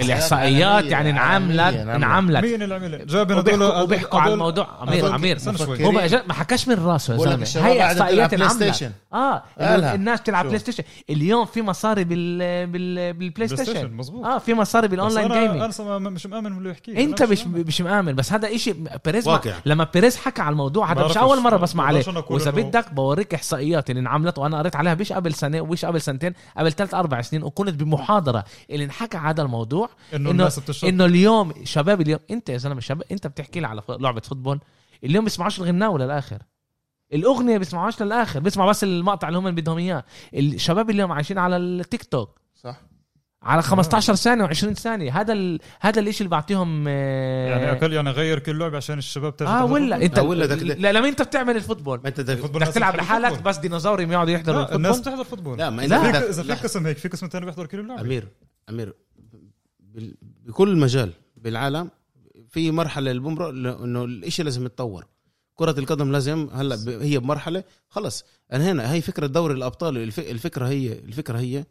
الإحصائيات 0.00 0.84
يعني 0.84 1.10
انعملت 1.10 1.74
انعملت. 1.74 2.44
مين 2.44 2.62
اللي 2.62 2.74
عملها؟ 2.74 3.04
جاب 3.04 3.30
وبيحكوا, 3.30 3.80
وبيحكوا 3.80 4.20
على 4.20 4.32
الموضوع. 4.32 4.82
أمير 4.82 4.98
هدول 4.98 5.14
أمير. 5.14 5.36
استنى 5.36 5.58
شوي. 5.58 5.84
هو 5.84 5.90
ما, 5.90 6.22
ما 6.26 6.34
حكاش 6.34 6.68
من 6.68 6.74
راسه 6.74 7.14
يا 7.14 7.18
زلمة. 7.18 7.66
هي 7.66 7.86
إحصائيات 7.86 8.34
انعملت 8.34 8.92
آه. 9.12 9.42
الناس 9.60 10.22
تلعب؟ 10.22 10.46
بلاي 10.46 10.58
ستيشن 10.58 10.84
اليوم 11.10 11.44
في 11.46 11.62
مصاري 11.62 12.04
بال 12.04 12.66
بال 12.66 13.12
بالبلاي 13.12 13.48
ستيشن 13.48 13.92
مظبوط. 13.92 14.26
آه 14.26 14.38
في 14.38 14.54
مصاري 14.54 14.88
بال 14.88 14.98
online 14.98 15.28
gaming 15.28 15.72
أنا 15.80 15.98
مش 15.98 16.26
مآمن 16.26 16.54
باللي 16.54 16.70
يحكيه. 16.70 17.04
أنت 17.04 17.22
مش. 17.22 17.46
مش 17.46 17.80
مآمن. 17.80 18.14
بس 18.14 18.32
هذا 18.32 18.54
إشي 18.54 18.74
بيريز. 19.04 19.30
لما 19.66 19.86
بيريز 19.94 20.16
حكى 20.16 20.42
على 20.42 20.52
الموضوع 20.52 20.92
هذا 20.92 21.04
مش. 21.04 21.16
أول 21.16 21.40
مرة 21.40 21.56
بسمع 21.56 21.84
عليه. 21.84 22.04
وإذا 22.30 22.50
بدك 22.50 22.92
بوريك 22.92 23.34
إحصائيات 23.34 23.90
اللي 23.90 24.00
انعملت 24.00 24.38
وأنا 24.38 24.58
قريت 24.58 24.76
عليها 24.76 24.94
مش 24.94 25.12
قبل 25.12 25.34
سنة 25.34 25.60
ومش 25.60 25.84
قبل 25.84 26.00
سنتين 26.00 26.34
قبل 26.56 26.72
ثلاث 26.72 26.94
أربع 26.94 27.20
سنين 27.20 27.42
وكنت 27.42 27.74
بمحاضرة. 27.74 28.44
اللي 28.70 28.84
انحكى 28.84 29.16
على 29.16 29.30
هذا 29.30 29.42
الموضوع 29.50 29.88
إنه 30.14 30.28
إنه- 30.28 30.30
الناس 30.32 30.58
بتشرب. 30.58 30.88
إنه 30.88 31.04
اليوم 31.04 31.52
شباب 31.64 32.00
اليوم 32.00 32.20
أنت 32.30 32.48
يا 32.48 32.56
زلمة 32.56 32.80
شباب 32.80 33.02
أنت 33.12 33.26
بتحكي 33.26 33.60
لي 33.60 33.66
على 33.66 33.82
لعبة 33.88 34.20
football 34.20 34.60
اليوم 35.04 35.24
بيسمعوش 35.24 35.58
الغناوه 35.60 35.98
للاخر 35.98 36.38
الأغنية 37.12 37.58
بيسمعوهاش 37.58 38.02
للآخر 38.02 38.40
بيسمعوا 38.40 38.70
بس 38.70 38.84
المقطع 38.84 39.28
اللي 39.28 39.38
هم 39.38 39.50
بدهم 39.50 39.78
إياه. 39.78 40.04
الشباب 40.34 40.90
اليوم 40.90 41.12
عايشين 41.12 41.38
على 41.38 41.56
التيك 41.56 42.04
توك. 42.04 42.40
صح. 42.54 42.80
على 43.42 43.62
15 43.62 44.14
ثانية 44.14 44.46
و20 44.46 44.52
ثانية. 44.72 45.20
هذا 45.20 45.32
ال... 45.32 45.60
هذا 45.80 46.00
الشيء 46.00 46.20
اللي 46.20 46.28
بعطيهم 46.28 46.84
آه، 46.88 47.48
يعني 47.50 47.72
اكل 47.72 47.92
يعني 47.92 48.10
غير 48.10 48.38
كل 48.38 48.58
لعبة 48.58 48.76
عشان 48.76 48.98
الشباب 48.98 49.36
ترجع 49.36 49.60
آه 49.60 49.64
ولا؟ 49.64 49.96
انت 50.04 50.18
آه، 50.18 50.22
ولا 50.22 50.46
بدك- 50.46 50.62
لا 50.62 50.92
لما 50.92 51.08
أنت 51.08 51.22
بتعمل 51.22 51.56
ال 51.56 51.60
football. 51.60 52.00
ما 52.02 52.08
أنت 52.08 52.20
دك... 52.20 52.36
ال 52.36 52.39
football 52.39 52.60
بدك 52.62 52.72
تلعب 52.72 52.96
لحالك 52.96 53.24
ال 53.24 53.27
football. 53.27 53.52
بس 53.52 53.56
ديناصوري 53.58 54.04
يقعدوا 54.04 54.32
يحضروا 54.32 54.62
لا 54.62 54.74
الناس 54.76 54.90
ال 54.98 55.00
football؟ 55.00 55.14
بتحضر 55.14 55.30
football 55.30 55.58
لا. 55.58 55.70
ما 55.70 55.84
اذا 55.84 55.96
إذا 55.96 56.20
في 56.32 56.40
اذا. 56.40 56.54
قسم 56.54 56.86
هيك 56.86 56.98
في 56.98 57.08
قسم 57.08 57.26
ثاني 57.26 57.46
بيحضر 57.46 57.66
كل 57.66 57.80
اللعبه 57.80 58.00
أمير 58.00 58.28
أمير 58.70 58.94
بكل 60.46 60.76
مجال 60.76 61.12
بالعالم 61.36 61.90
في 62.48 62.70
مرحلة 62.70 63.10
اللي 63.10 63.22
بمرق 63.22 63.48
إنه 63.82 64.04
الإشي 64.04 64.42
لازم 64.42 64.66
يتطور. 64.66 65.06
كرة 65.54 65.78
القدم 65.80 66.12
لازم 66.12 66.48
هلأ 66.52 67.04
هي 67.04 67.18
بمرحلة 67.18 67.64
خلص. 67.88 68.24
أنا 68.52 68.72
هنا 68.72 68.92
هي 68.92 69.00
فكرة 69.00 69.26
دوري 69.26 69.54
الأبطال 69.54 69.96
الف- 69.98 70.18
الفكرة 70.18 70.68
هي 70.68 70.92
الفكرة 70.92 71.38
هي 71.38 71.64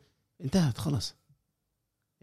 انتهت 0.44 0.78
خلص. 0.78 1.16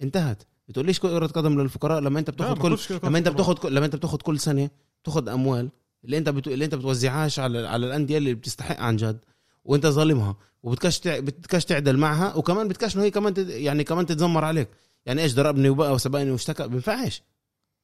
انتهت. 0.02 0.42
بتقوليش 0.68 1.00
كرة 1.00 1.26
قدم 1.26 1.60
للفقراء؟ 1.60 2.00
لما 2.00 2.18
أنت 2.18 2.30
بتاخذ 2.30 2.58
كل 2.58 2.78
لما 3.02 3.18
أنت. 3.18 3.28
بتاخذ 3.28 3.68
لما 3.68 3.86
أنت 3.86 3.96
بتاخذ 3.96 4.16
كل 4.18 4.40
سنة 4.40 4.70
بتاخذ 5.02 5.28
أموال 5.28 5.70
اللي 6.04 6.18
أنت 6.18 6.28
بت... 6.28 6.48
اللي 6.48 6.64
أنت 6.64 6.74
بتوزعهاش 6.74 7.38
على 7.38 7.68
على 7.68 7.86
الأندية 7.86 8.18
اللي 8.18 8.34
بتستحق 8.34 8.80
عن 8.80 8.96
جد 8.96 9.18
وأنت 9.64 9.86
ظالمها. 9.86 10.36
وبتكش 10.62 11.00
تع... 11.00 11.18
بتكش 11.18 11.64
تعدل 11.64 11.96
معها 11.96 12.34
وكمان 12.34 12.68
بتكش 12.68 12.96
إنه 12.96 13.04
هي 13.04 13.10
كمان 13.10 13.34
تد... 13.34 13.48
يعني 13.48 13.84
كمان 13.84 14.06
تتذمر 14.06 14.44
عليك. 14.44 14.68
يعني 15.06 15.22
إيش 15.22 15.34
ضربني 15.34 15.68
وبقى 15.68 15.92
وسبقني 15.94 16.30
واشتكى؟ 16.30 16.68
بينفعش 16.68 17.22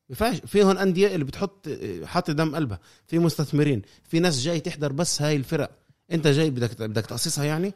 بينفعش 0.09 0.37
في 0.47 0.63
هون 0.63 0.79
أندية 0.79 1.15
اللي 1.15 1.25
بتحط 1.25 1.69
حط 2.05 2.31
دم 2.31 2.55
قلبها. 2.57 2.81
في 3.07 3.19
مستثمرين. 3.19 3.83
في 4.05 4.21
ناس 4.21 4.41
جاي 4.41 4.61
تحضر 4.61 4.93
بس 4.93 5.23
هاي 5.23 5.37
الفرق. 5.37 5.71
أنت 6.13 6.27
جاي 6.27 6.51
بدك 6.51 6.83
بدك 6.83 7.07
تاسسها 7.07 7.45
يعني؟ 7.45 7.73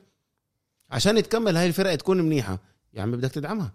عشان 0.91 1.23
تكمل 1.23 1.57
هاي 1.57 1.67
الفرق 1.67 1.95
تكون 1.95 2.21
منيحة. 2.23 2.59
يا 2.95 3.03
عمي 3.03 3.17
بدك 3.17 3.31
تدعمها. 3.31 3.75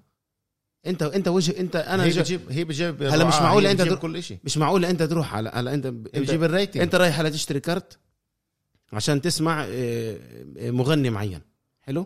أنت 0.85 1.03
أنت 1.03 1.27
وجه 1.27 1.59
أنت 1.59 1.75
أنا 1.75 2.03
هي. 2.03 2.09
بتجيب 2.09 2.41
هي 2.49 2.63
بتجيب 2.63 3.03
هلا 3.03 3.25
مش 3.25 3.33
أنت 3.35 3.81
بتجيب 3.81 3.93
در- 3.93 3.99
كل 3.99 4.23
شيء 4.23 4.37
مش 4.43 4.57
معقول 4.57 4.85
أنت 4.85 5.03
تروح 5.03 5.35
على 5.35 5.49
على 5.49 5.73
أنت 5.73 5.85
أنت, 5.85 6.07
بتجيب 6.17 6.43
الريتنج 6.43 6.81
أنت 6.81 6.95
رايح 6.95 7.19
على 7.19 7.29
تشتري 7.29 7.59
كارت 7.59 7.99
عشان 8.93 9.21
تسمع 9.21 9.63
آه، 9.63 10.17
آه، 10.57 10.71
مغني 10.71 11.09
معين. 11.09 11.41
حلو؟ 11.81 12.05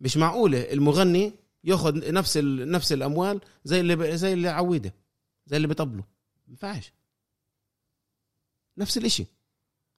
مش 0.00 0.16
معقولة. 0.16 0.58
المغني 0.72 1.32
ياخذ 1.64 2.12
نفس 2.12 2.36
ال... 2.36 2.70
نفس 2.70 2.92
الأموال 2.92 3.40
زي 3.64 3.80
اللي 3.80 3.96
ب... 3.96 4.02
زي 4.02 4.32
اللي 4.32 4.48
عويده 4.48 4.94
زي 5.46 5.56
اللي 5.56 5.68
بيطبلوا 5.68 6.04
ما 6.36 6.50
ينفعش. 6.50 6.92
نفس 8.78 8.98
الإشي. 8.98 9.26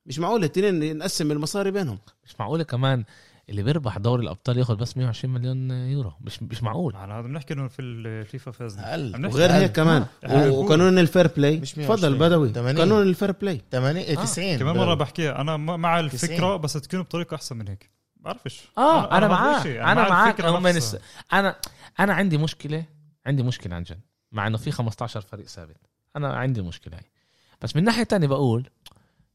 مش 0.07 0.19
معقوله 0.19 0.47
الاثنين 0.47 0.99
نقسم 0.99 1.31
المصاري 1.33 1.71
بينهم. 1.71 1.99
مش 2.25 2.41
معقوله 2.41 2.65
كمان 2.65 3.05
اللي 3.49 3.63
بيربح 3.63 3.99
دوري 3.99 4.23
الأبطال 4.23 4.59
ياخذ 4.59 4.77
بس 4.77 4.97
120 4.97 5.35
مليون 5.35 5.71
يورو. 5.71 6.13
مش 6.21 6.43
مش 6.43 6.63
معقول. 6.63 6.97
على 6.97 7.13
هذا 7.13 7.21
بنحكي 7.21 7.55
إنه 7.55 7.69
في 7.69 7.83
الفيفا 7.83 8.51
فازنا. 8.51 8.91
أقل. 8.91 9.15
عم 9.15 9.21
نحكي 9.23 9.35
وغير. 9.35 9.53
هيك 9.53 9.73
كمان. 9.73 10.07
آه. 10.25 10.51
وقانون 10.51 10.99
ال 10.99 11.04
fair 11.04 11.27
play. 11.27 11.57
مش 11.61 11.79
120. 11.79 11.97
تفضل 11.99 12.19
بدوي. 12.19 12.53
80. 12.53 12.79
قانون 12.79 13.03
ال 13.03 13.09
fair 13.09 13.33
play. 13.33 13.61
80 13.73 13.97
آه. 14.03 14.15
90 14.25 14.59
كمان 14.59 14.77
مرة 14.77 14.95
بحكيها. 14.95 15.41
أنا 15.41 15.57
مع 15.57 16.01
الفكرة 16.01 16.37
90. 16.37 16.61
بس 16.61 16.73
تكون 16.73 17.03
بطريقة 17.03 17.35
أحسن 17.35 17.57
من 17.57 17.69
هيك. 17.69 17.91
بعرفش. 18.23 18.69
آه 18.79 19.05
أنا, 19.17 19.19
هذا 19.19 19.29
معاه. 19.29 19.59
الشيء. 19.59 19.83
أنا 19.83 19.95
مع 19.95 20.09
معاك 20.09 20.41
هم. 20.41 20.67
الس... 20.67 20.97
أنا 21.33 21.57
أنا 22.01 22.15
عندي 22.15 22.39
مشكلة 22.39 22.85
عندي 23.27 23.43
مشكلة 23.43 23.77
عن 23.77 23.83
جد 23.83 24.01
مع 24.33 24.47
إنه 24.47 24.59
في 24.59 24.71
15 24.71 25.21
فريق 25.21 25.47
ثابت. 25.47 25.77
أنا 26.17 26.37
عندي 26.37 26.63
مشكلة 26.63 26.97
هاي. 26.97 27.11
بس 27.61 27.77
من 27.77 27.85
ناحية 27.85 28.03
تانية 28.03 28.27
بقول 28.27 28.71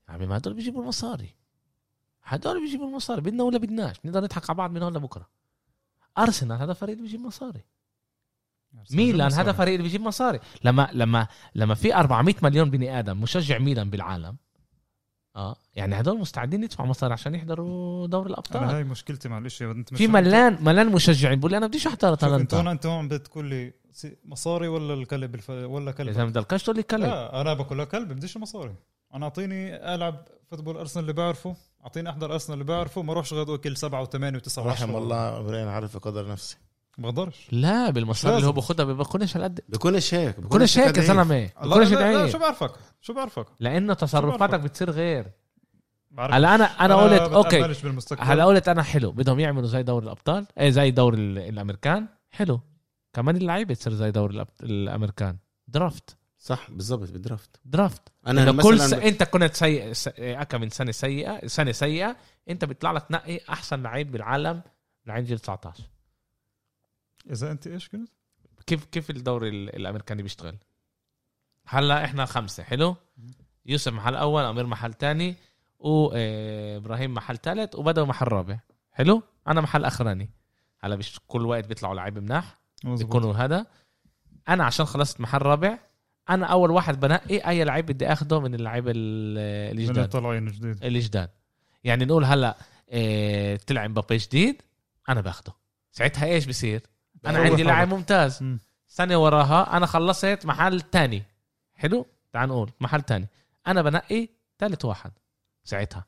يا 0.10 0.14
عمي 0.14 0.26
ما 0.26 0.38
هدول 0.38 0.54
بيجيبوا 0.54 0.82
المصاري. 0.82 1.36
هدول 2.24 2.62
بيجيبوا 2.62 2.88
المصاري. 2.88 3.22
بدنا 3.22 3.44
ولا 3.44 3.58
بدناش؟ 3.58 3.96
بنقدر 4.04 4.24
نضحك 4.24 4.50
على 4.50 4.58
بعض 4.58 4.72
من 4.72 4.84
هون 4.84 4.98
لبكرة. 4.98 5.28
أرسنال 6.18 6.58
هذا 6.62 6.74
فريق 6.74 6.98
بيجيب 6.98 7.20
مصاري. 7.20 7.62
ميلان 8.92 9.34
هذا 9.34 9.52
فريق 9.52 9.74
اللي 9.74 9.84
بيجيب 9.84 10.02
مصاري. 10.02 10.40
لما 10.64 10.90
لما 10.94 11.28
لما 11.56 11.76
في 11.76 11.96
400 11.96 12.36
مليون 12.44 12.70
بني 12.70 13.00
آدم 13.00 13.22
مشجع 13.22 13.58
ميلان 13.58 13.90
بالعالم 13.90 14.38
آه. 15.38 15.56
يعني 15.76 16.00
هدول 16.00 16.20
مستعدين 16.20 16.64
يدفعوا 16.64 16.90
مصاري 16.90 17.14
عشان 17.14 17.36
يحضروا 17.36 18.08
دوري 18.08 18.30
الأبطال. 18.30 18.64
أنا 18.64 18.78
هاي 18.78 18.84
مشكلتي 18.84 19.30
مع 19.30 19.38
الإشي. 19.38 19.66
أنت 19.66 19.94
مش 19.94 19.98
في 19.98 20.08
ملان 20.08 20.58
ملان 20.64 20.92
مشجعين. 20.92 21.40
بقول 21.40 21.52
لي 21.52 21.58
أنا 21.58 21.68
بديش 21.68 21.88
أحضر 21.88 22.10
شوف 22.10 22.24
أنت 22.24 22.24
هون 22.24 22.42
اتلانتا 22.42 22.72
أنت 22.72 22.86
هون 22.86 23.08
بتقول 23.08 23.46
لي 23.46 23.74
مصاري 24.26 24.68
ولا 24.68 24.94
الكلب 24.94 25.36
الف... 25.36 25.50
ولا 25.50 25.92
كلب؟ 25.92 26.12
زلمه 26.12 26.30
بدلكش 26.30 26.64
تقول 26.64 26.76
لي 26.76 26.84
كلب. 26.84 27.02
لا 27.02 27.42
أنا 27.42 27.54
بقول 27.54 27.80
لك 27.80 27.88
كلب 27.88 28.14
بديش 28.14 28.38
مصاري. 28.38 28.76
أنا 29.14 29.26
أعطيني 29.26 29.76
ألعب 29.96 30.28
فوتبول 30.52 30.78
أرسنال 30.78 31.04
اللي 31.04 31.14
بعرفه 31.14 31.56
أعطيني 31.84 32.10
أحضر 32.10 32.34
أرسنال 32.34 32.54
اللي 32.54 32.74
بعرفه 32.74 33.02
ما 33.02 33.12
اروحش 33.12 33.34
غدوة 33.34 33.58
كل 33.58 33.78
سبعة 33.78 34.02
وثمانية 34.02 34.38
وتسعة 34.38 34.66
رحم. 34.68 34.96
الله 34.96 35.40
إبراهيم 35.40 35.68
عارف 35.68 35.98
قدر 35.98 36.26
بقدرش 36.98 37.48
لا 37.52 37.90
بالمصاري 37.90 38.36
اللي 38.36 38.48
هو. 38.48 38.52
باخدها 38.52 38.86
ما 38.86 38.94
بيكونش 38.94 39.38
هالقد 39.38 39.60
بيكونش 39.70 40.14
هيك 40.14 40.40
بيكونش 40.40 40.78
هيك 40.78 40.88
يا 40.88 40.92
كدعيف. 40.92 41.08
زلمه 41.08 41.50
لا, 41.64 41.84
دعيف 41.84 42.32
شو 42.32 42.38
بعرفك 42.40 42.72
شو 43.02 43.14
بعرفك 43.14 43.46
لأنه 43.60 43.94
تصرفاتك؟ 43.94 44.60
بتصير 44.60 44.90
غير. 44.92 45.32
بعرفش. 46.12 46.36
هلا 46.36 46.56
أنا 46.56 46.64
أنا 46.66 46.96
قلت 46.96 47.22
okay. 47.22 47.76
هلا 48.20 48.46
قلت 48.46 48.68
أنا 48.70 48.84
حلو 48.84 49.12
بدهم 49.12 49.40
يعملوا 49.40 49.68
زي 49.68 49.84
دوري 49.84 50.06
الأبطال. 50.06 50.46
إيه 50.60 50.70
زي 50.70 50.92
دوري 50.92 51.18
ال- 51.18 51.38
الأمريكان. 51.38 52.08
حلو. 52.32 52.60
كمان 53.14 53.38
اللعيبة 53.38 53.74
تصير 53.74 53.94
زي 53.94 54.12
دوري 54.12 54.44
الأب- 54.44 54.64
الأمريكان. 54.64 55.38
draft. 55.68 56.18
صح 56.40 56.72
بالضبط 56.72 57.12
بال 57.12 57.24
draft. 57.24 57.60
draft. 57.66 58.02
أنا 58.28 58.44
إنه 58.50 58.64
كل 58.64 58.80
س... 58.80 58.82
مثلا 58.84 59.08
أنت 59.08 59.24
كنت 59.24 59.54
سيء. 59.54 59.92
أكا 60.18 60.58
من 60.58 60.70
سنة 60.70 60.92
سيئة 60.92 61.48
سنة 61.48 61.72
سيئة 61.72 62.16
أنت 62.50 62.66
بيطلع 62.66 62.92
لك 62.92 63.04
تنقي 63.04 63.40
أحسن 63.50 63.82
لعيب 63.84 64.12
بالعالم 64.12 64.62
لعيب 65.06 65.24
جيل 65.24 65.40
19 65.40 65.84
إذا 67.32 67.52
أنت 67.52 67.68
إيش 67.68 67.90
كنت؟ 67.90 68.10
كيف 68.68 68.86
كيف 68.86 69.10
الدوري 69.10 69.50
ال- 69.50 69.76
الأمريكاني 69.76 70.24
بيشتغل؟ 70.24 70.58
هلا 71.68 72.06
إحنا 72.06 72.26
خمسة 72.26 72.64
حلو؟ 72.64 72.96
يوسف 73.66 73.94
محل 73.94 74.16
أول 74.16 74.44
أمير 74.44 74.66
محل 74.66 74.94
تاني 74.94 75.36
وابراهيم 75.80 77.14
محل 77.14 77.38
ثالث 77.38 77.76
وبدوي 77.76 78.06
محل 78.06 78.28
رابع 78.28 78.60
حلو؟ 78.92 79.24
أنا 79.48 79.62
محل 79.62 79.86
أخراني. 79.86 80.30
هلا 80.80 80.96
مش 80.96 81.20
كل 81.28 81.46
وقت 81.46 81.68
بيطلعوا 81.68 81.96
لعيب 81.96 82.20
مناح 82.20 82.60
بيكونوا 82.84 83.34
هذا. 83.34 83.66
أنا 84.50 84.64
عشان 84.64 84.86
خلصت 84.86 85.22
محل 85.22 85.42
رابع 85.42 85.78
أنا 86.30 86.46
أول 86.46 86.72
واحد 86.72 87.00
بنقي 87.00 87.38
أي 87.50 87.64
لعيب 87.64 87.86
بدي 87.86 88.08
آخده 88.08 88.40
من 88.40 88.56
اللعيبه 88.56 88.92
ال- 88.96 89.74
من 89.76 89.80
الجداد 89.82 89.98
الطالعين 90.04 90.46
جديد. 90.48 90.84
الجداد 90.84 91.30
يعني 91.84 92.06
نقول 92.06 92.26
هلا 92.26 92.58
إيه 92.90 93.58
طلع 93.58 93.86
امبابي 93.86 94.18
جديد 94.18 94.62
أنا 95.10 95.22
باخده. 95.22 95.54
ساعتها 95.92 96.26
إيش 96.26 96.46
بصير؟ 96.46 96.82
أنا 97.26 97.40
عندي. 97.40 97.64
لاعب 97.64 97.88
ممتاز. 97.94 98.44
مم. 98.44 98.60
سنه 98.88 99.18
وراها 99.18 99.78
أنا 99.78 99.86
خلصت 99.86 100.40
محل 100.46 100.82
تاني. 100.82 101.24
حلو؟ 101.76 102.06
تعال 102.34 102.50
نقول 102.50 102.72
محل 102.80 103.02
تاني. 103.02 103.28
أنا 103.68 103.82
بنقي 103.82 104.30
ثالث 104.60 104.86
واحد 104.86 105.12
ساعتها. 105.64 106.06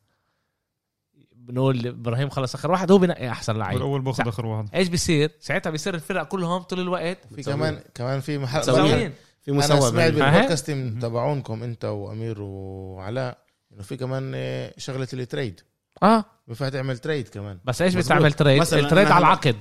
بنقول 1.36 1.88
إبراهيم 1.88 2.30
خلص 2.30 2.56
آخر 2.56 2.72
واحد 2.72 2.92
هو 2.92 2.98
بنقي 2.98 3.30
أحسن 3.30 3.56
لعيب. 3.58 3.74
بالاول 3.74 4.02
باخذ 4.02 4.28
آخر 4.28 4.46
واحد. 4.46 4.70
إيش 4.76 4.88
بيصير؟ 4.88 5.32
ساعتها 5.40 5.70
بيصير 5.70 5.94
الفرق 5.96 6.24
كلهم 6.24 6.62
طول 6.62 6.80
الوقت. 6.80 7.18
في 7.36 7.44
كمان 7.44 7.80
كمان 7.94 8.20
في 8.20 8.38
محل 8.38 8.60
مساويين 8.60 9.14
في 9.42 9.52
أنا 9.52 9.58
مساواه 9.60 9.90
سمعت 9.90 10.12
بين- 10.12 10.22
ها؟ 10.22 10.30
بالبودكاست 10.32 10.72
تبعونكم 11.02 11.64
أنت 11.64 11.86
وأمير 11.86 12.42
وعلاء 12.42 13.38
إنه 13.74 13.84
في 13.84 13.98
كمان 13.98 14.32
آه، 14.36 14.74
شغلة 14.78 15.08
التريد. 15.14 15.62
آه. 16.04 16.26
بينفع 16.48 16.70
تعمل 16.70 16.98
trade 16.98 17.28
كمان. 17.28 17.60
بس 17.66 17.82
إيش. 17.82 17.96
بتعمل 17.96 18.34
trade؟ 18.34 18.62
ال 18.62 18.70
trade 18.70 19.08
على 19.08 19.18
العقد. 19.18 19.56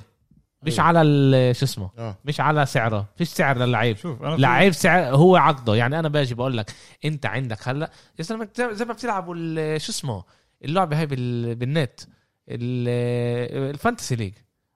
مش 0.62 0.72
أيوة. 0.72 0.82
على 0.88 1.02
ال- 1.02 1.56
شو 1.56 1.64
اسمه؟ 1.64 1.90
آه. 1.98 2.16
مش 2.24 2.40
على 2.40 2.66
سعره. 2.66 3.06
فيش 3.16 3.28
سعر 3.28 3.58
للعيب. 3.58 3.96
شوف 3.96 4.18
في- 4.22 4.36
لعيب 4.36 4.72
سعر 4.72 5.16
هو 5.16 5.36
عقده. 5.36 5.74
يعني 5.74 5.98
أنا 5.98 6.08
باجي 6.08 6.34
بقول 6.34 6.56
لك 6.56 6.70
أنت 7.04 7.26
عندك 7.26 7.68
هلا 7.68 7.90
يا 8.18 8.24
زلمه 8.24 8.48
زي 8.58 8.84
ما 8.84 8.92
بتلعبوا 8.92 9.34
ال- 9.38 9.80
شو 9.80 9.92
اسمه؟ 9.92 10.24
اللعبة 10.64 10.98
هاي 10.98 11.06
بال- 11.06 11.54
بالنت. 11.54 12.00
ال- 12.48 13.70
ال 13.74 13.79
fantasy 13.80 14.16
league. 14.16 14.32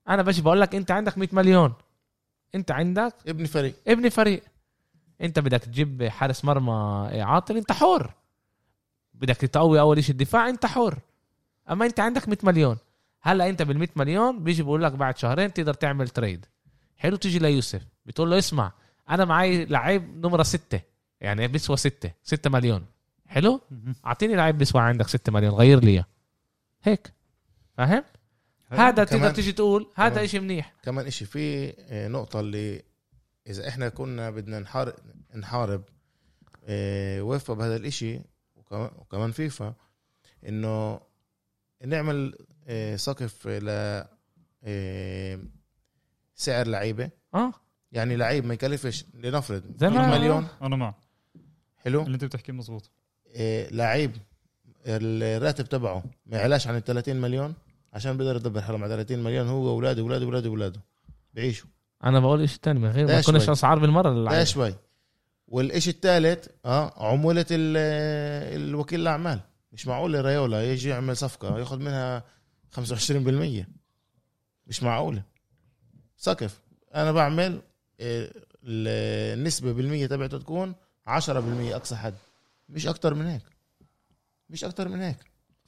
أنا 0.09 0.23
باجي 0.23 0.43
بقول 0.43 0.61
لك 0.61 0.75
أنت 0.75 0.91
عندك 0.91 1.19
100 1.19 1.29
مليون. 1.33 1.73
أنت 2.55 2.71
عندك 2.71 3.15
ابني 3.29 3.47
فريق. 3.47 3.75
ابني 3.89 4.11
فريق. 4.11 4.43
أنت 5.21 5.39
بدك 5.39 5.61
تجيب 5.61 6.05
حارس 6.05 6.45
مرمى 6.45 7.09
عاطل 7.23 7.57
أنت 7.57 7.73
حر. 7.73 8.11
بدك 9.15 9.37
تقوي 9.37 9.81
أول 9.81 10.05
شيء 10.05 10.13
الدفاع 10.13 10.49
أنت 10.49 10.67
حر. 10.67 10.99
أما 11.71 11.87
أنت 11.87 12.01
عندك 12.01 12.29
100 12.29 12.39
مليون. 12.43 12.77
هلا 13.23 13.49
انت 13.49 13.63
بال 13.63 13.79
100 13.79 13.89
مليون 13.97 14.45
بيجي 14.45 14.63
بقول 14.63 14.83
لك 14.83 14.93
بعد 14.93 15.19
شهرين 15.19 15.53
تقدر 15.53 15.75
تعمل 15.75 16.09
تريد 16.09 16.47
حلو 16.97 17.17
تيجي 17.17 17.39
ليوسف 17.39 17.83
بتقول 18.07 18.31
له 18.31 18.39
اسمع 18.39 18.73
أنا 19.11 19.25
معي 19.25 19.65
لعيب 19.65 20.27
نمرة 20.27 20.43
ستة 20.43 20.81
يعني 21.21 21.49
بيسوى 21.49 21.77
ستة 21.77 22.13
ستة 22.23 22.51
مليون 22.51 22.87
حلو. 23.27 23.61
أعطيني 24.07 24.35
لعيب 24.35 24.59
بيسوى 24.59 24.83
عندك 24.83 25.09
ستة 25.09 25.33
مليون 25.33 25.55
غير 25.55 25.81
لي 25.85 25.91
إياه. 25.91 26.05
هيك 26.83 27.13
فاهم 27.77 28.05
هذا 28.69 29.05
تقدر 29.05 29.31
تيجي 29.31 29.53
تقول 29.53 29.87
هذا. 29.95 30.25
إشي 30.25 30.41
منيح 30.41 30.73
كمان 30.83 31.07
إشي 31.07 31.25
في 31.25 31.75
آه، 31.79 32.09
نقطة 32.09 32.41
اللي 32.41 32.83
إذا 33.47 33.69
إحنا 33.69 33.89
كنا 33.89 34.31
بدنا 34.31 34.59
نحارب 34.61 34.95
نحارب 35.37 35.83
آه، 36.65 37.23
وفا 37.23 37.55
بهذا 37.55 37.77
الإشي 37.77 38.21
وكمان- 38.57 39.33
فيفا 39.33 39.75
إنه 40.49 41.01
نعمل 41.87 42.35
سقف 42.97 43.47
ل 43.49 43.69
آه، 44.65 45.39
سعر 46.35 46.67
لعيبة. 46.67 47.11
آه. 47.35 47.53
يعني 47.93 48.17
لعيب 48.17 48.45
ما 48.45 48.55
يكلفش 48.55 49.05
لنفرض 49.15 49.63
زي 49.77 49.89
ما- 49.89 50.07
100 50.07 50.19
مليون. 50.19 50.47
أنا 50.63 50.77
مع 50.77 50.95
حلو. 51.77 52.03
اللي 52.03 52.15
أنت 52.15 52.25
بتحكيه 52.25 52.53
مزبوط 52.53 52.91
آه، 53.37 53.69
لعيب 53.71 54.17
الراتب 54.87 55.65
تبعه 55.65 56.05
ما 56.27 56.37
يعلاش 56.39 56.67
عن 56.69 56.77
ال 56.77 56.85
30 56.85 57.17
مليون 57.21 57.55
عشان 57.93 58.17
بيقدر 58.17 58.37
يدبر 58.37 58.61
حاله 58.61 58.79
مع 58.79 58.89
30 58.89 59.19
مليون 59.23 59.49
هو 59.49 59.63
وأولاده 59.65 60.03
وأولاده 60.03 60.25
وأولاده 60.27 60.49
وأولاده. 60.51 60.81
بيعيشوا 61.35 61.69
أنا 62.05 62.21
بقول 62.21 62.43
اشي 62.43 62.59
تاني 62.61 62.79
من 62.79 62.89
غير 62.89 63.07
ما 63.07 63.13
ده 63.13 63.21
شوي. 63.21 63.53
أسعار 63.53 63.79
بالمرة 63.79 64.11
للعيب. 64.11 64.45
شوي. 64.45 64.75
والإشي 65.49 65.91
الثالث 65.91 66.49
آه 66.65 66.93
عمولة 67.13 67.47
ال- 67.51 68.63
الوكيل 68.69 69.01
الأعمال. 69.01 69.41
مش 69.73 69.87
معقول 69.87 70.25
ريولا 70.25 70.73
يجي 70.73 70.89
يعمل 70.89 71.17
صفقة 71.17 71.59
ياخذ 71.59 71.79
منها 71.79 72.25
25% 72.77 73.67
مش 74.67 74.83
معقولة. 74.83 75.23
سقف. 76.17 76.61
أنا 76.95 77.13
بعمل 77.13 77.61
آه، 78.01 78.31
ال- 78.65 79.39
النسبة 79.39 79.73
بالمية 79.73 80.07
تبعته 80.07 80.39
تكون 80.39 80.75
10% 81.07 81.75
أقصى 81.77 81.97
حد. 81.97 82.15
مش 82.69 82.87
أكتر 82.87 83.15
من 83.15 83.27
هيك. 83.27 83.43
مش 84.51 84.65
أكتر 84.65 84.89
من 84.89 85.01
هيك. 85.01 85.17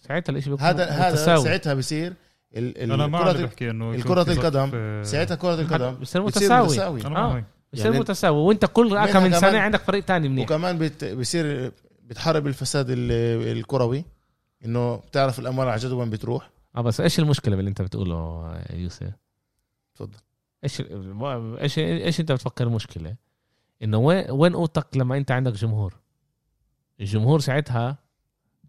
ساعتها 0.09 0.33
الإشي 0.33 0.51
بيكون 0.51 0.65
هذا 0.67 0.85
هذا 0.91 1.11
متساوي. 1.11 1.45
ساعتها 1.45 1.75
بصير 1.75 2.13
ال- 2.57 2.79
ال- 2.83 2.93
أنا 2.93 3.19
كرة 3.19 3.31
اللي 3.31 3.41
ال- 3.43 3.47
بحكي 3.47 3.71
إنه 3.71 3.93
في 3.97 4.33
القدم. 4.33 4.71
آه، 4.75 5.03
ساعتها 5.03 5.35
كرة 5.35 5.55
القدم 5.55 5.95
بصير 5.95 6.23
متساوي. 6.23 6.67
متساوي. 6.67 7.07
أنا 7.07 7.19
آه. 7.19 7.37
هيك. 7.37 7.45
بصير 7.73 7.87
يعني- 7.87 7.99
متساوي. 7.99 8.37
وإنت 8.39 8.65
كل 8.65 8.89
كم 8.89 9.03
من 9.23 9.29
كمان- 9.29 9.41
سنة 9.41 9.59
عندك 9.59 9.81
فريق 9.81 10.05
تاني 10.05 10.29
منيح. 10.29 10.45
وكمان 10.45 10.79
بت... 10.79 11.05
بصير 11.05 11.73
بتحارب 12.05 12.47
الفساد 12.47 12.87
ال- 12.91 13.59
الكروي. 13.59 14.05
إنه 14.65 14.97
بتعرف 14.97 15.39
الأموال 15.39 15.69
على 15.69 15.81
جد 15.81 15.91
وين 15.93 16.11
بتروح. 16.11 16.51
آه 16.77 16.81
بس 16.81 17.01
إيش 17.01 17.19
المشكلة 17.19 17.57
باللي 17.57 17.69
أنت 17.69 17.83
بتقوله 17.83 18.65
يوسف؟ 18.71 19.13
تفضل. 19.95 20.19
إيش 20.65 20.81
إيش 20.81 21.79
إيش 21.79 22.21
أنت 22.21 22.33
بتفكر 22.33 22.67
المشكلة 22.67 23.17
إنه 23.83 23.99
وين 23.99 24.31
وين 24.31 24.57
قوتك 24.57 24.97
لما 24.97 25.17
أنت 25.17 25.31
عندك 25.31 25.53
جمهور؟ 25.53 26.01
الجمهور 27.01 27.41
ساعتها 27.41 27.99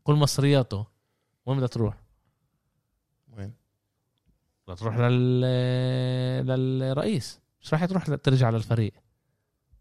كل 0.03 0.13
مصرياته 0.13 0.85
وين 1.45 1.57
بدها 1.57 1.67
تروح؟ 1.67 1.97
وين؟ 3.37 3.53
بدها 4.67 4.75
تروح 4.75 4.97
لل 4.97 5.41
للرئيس. 6.47 7.39
مش 7.61 7.73
راح 7.73 7.85
تروح 7.85 8.05
ترجع 8.05 8.49
للفريق. 8.49 8.93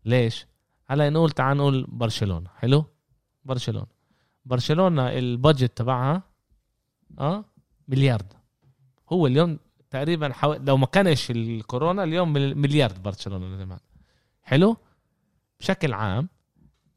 ليش؟ 0.05 0.47
هلأ 0.87 1.11
نقول 1.11 1.31
تعال 1.31 1.57
نقول 1.57 1.87
برشلونة. 1.89 2.51
حلو؟ 2.57 2.85
برشلونة. 3.45 3.87
برشلونة 4.45 5.09
البادجت 5.09 5.79
تبعها 5.79 6.22
آه 7.18 7.45
مليارد. 7.89 8.32
هو 9.12 9.26
اليوم 9.26 9.59
تقريبا 9.91 10.32
حو... 10.32 10.53
لو 10.55 10.76
ما 10.76 10.87
كانش 10.87 11.30
الكورونا 11.30 12.05
اليوم 12.05 12.32
مل- 12.32 12.55
مليارد 12.55 13.03
برشلونة 13.03 13.57
زمان 13.57 13.78
حلو؟ 14.43 14.76
بشكل 15.61 15.93
عام 15.93 16.28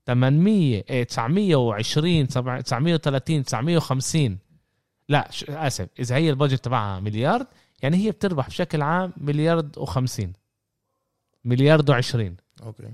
800 0.06 0.84
إيه 0.90 1.04
920 1.04 2.28
سبعة- 2.28 2.62
930 2.62 3.44
950 3.44 4.38
لا 5.10 5.28
ش- 5.32 5.44
آسف 5.50 5.88
إذا 6.00 6.16
هي 6.16 6.30
ال 6.30 6.35
budget 6.35 6.66
تبعها 6.66 7.00
مليارد 7.00 7.48
يعني 7.84 7.98
هي 7.98 8.12
بتربح 8.12 8.48
بشكل 8.48 8.82
عام 8.82 9.14
مليارد 9.18 9.80
و50 9.80 10.28
مليارد 11.46 11.92
و20 11.92 12.32
okay. 12.64 12.94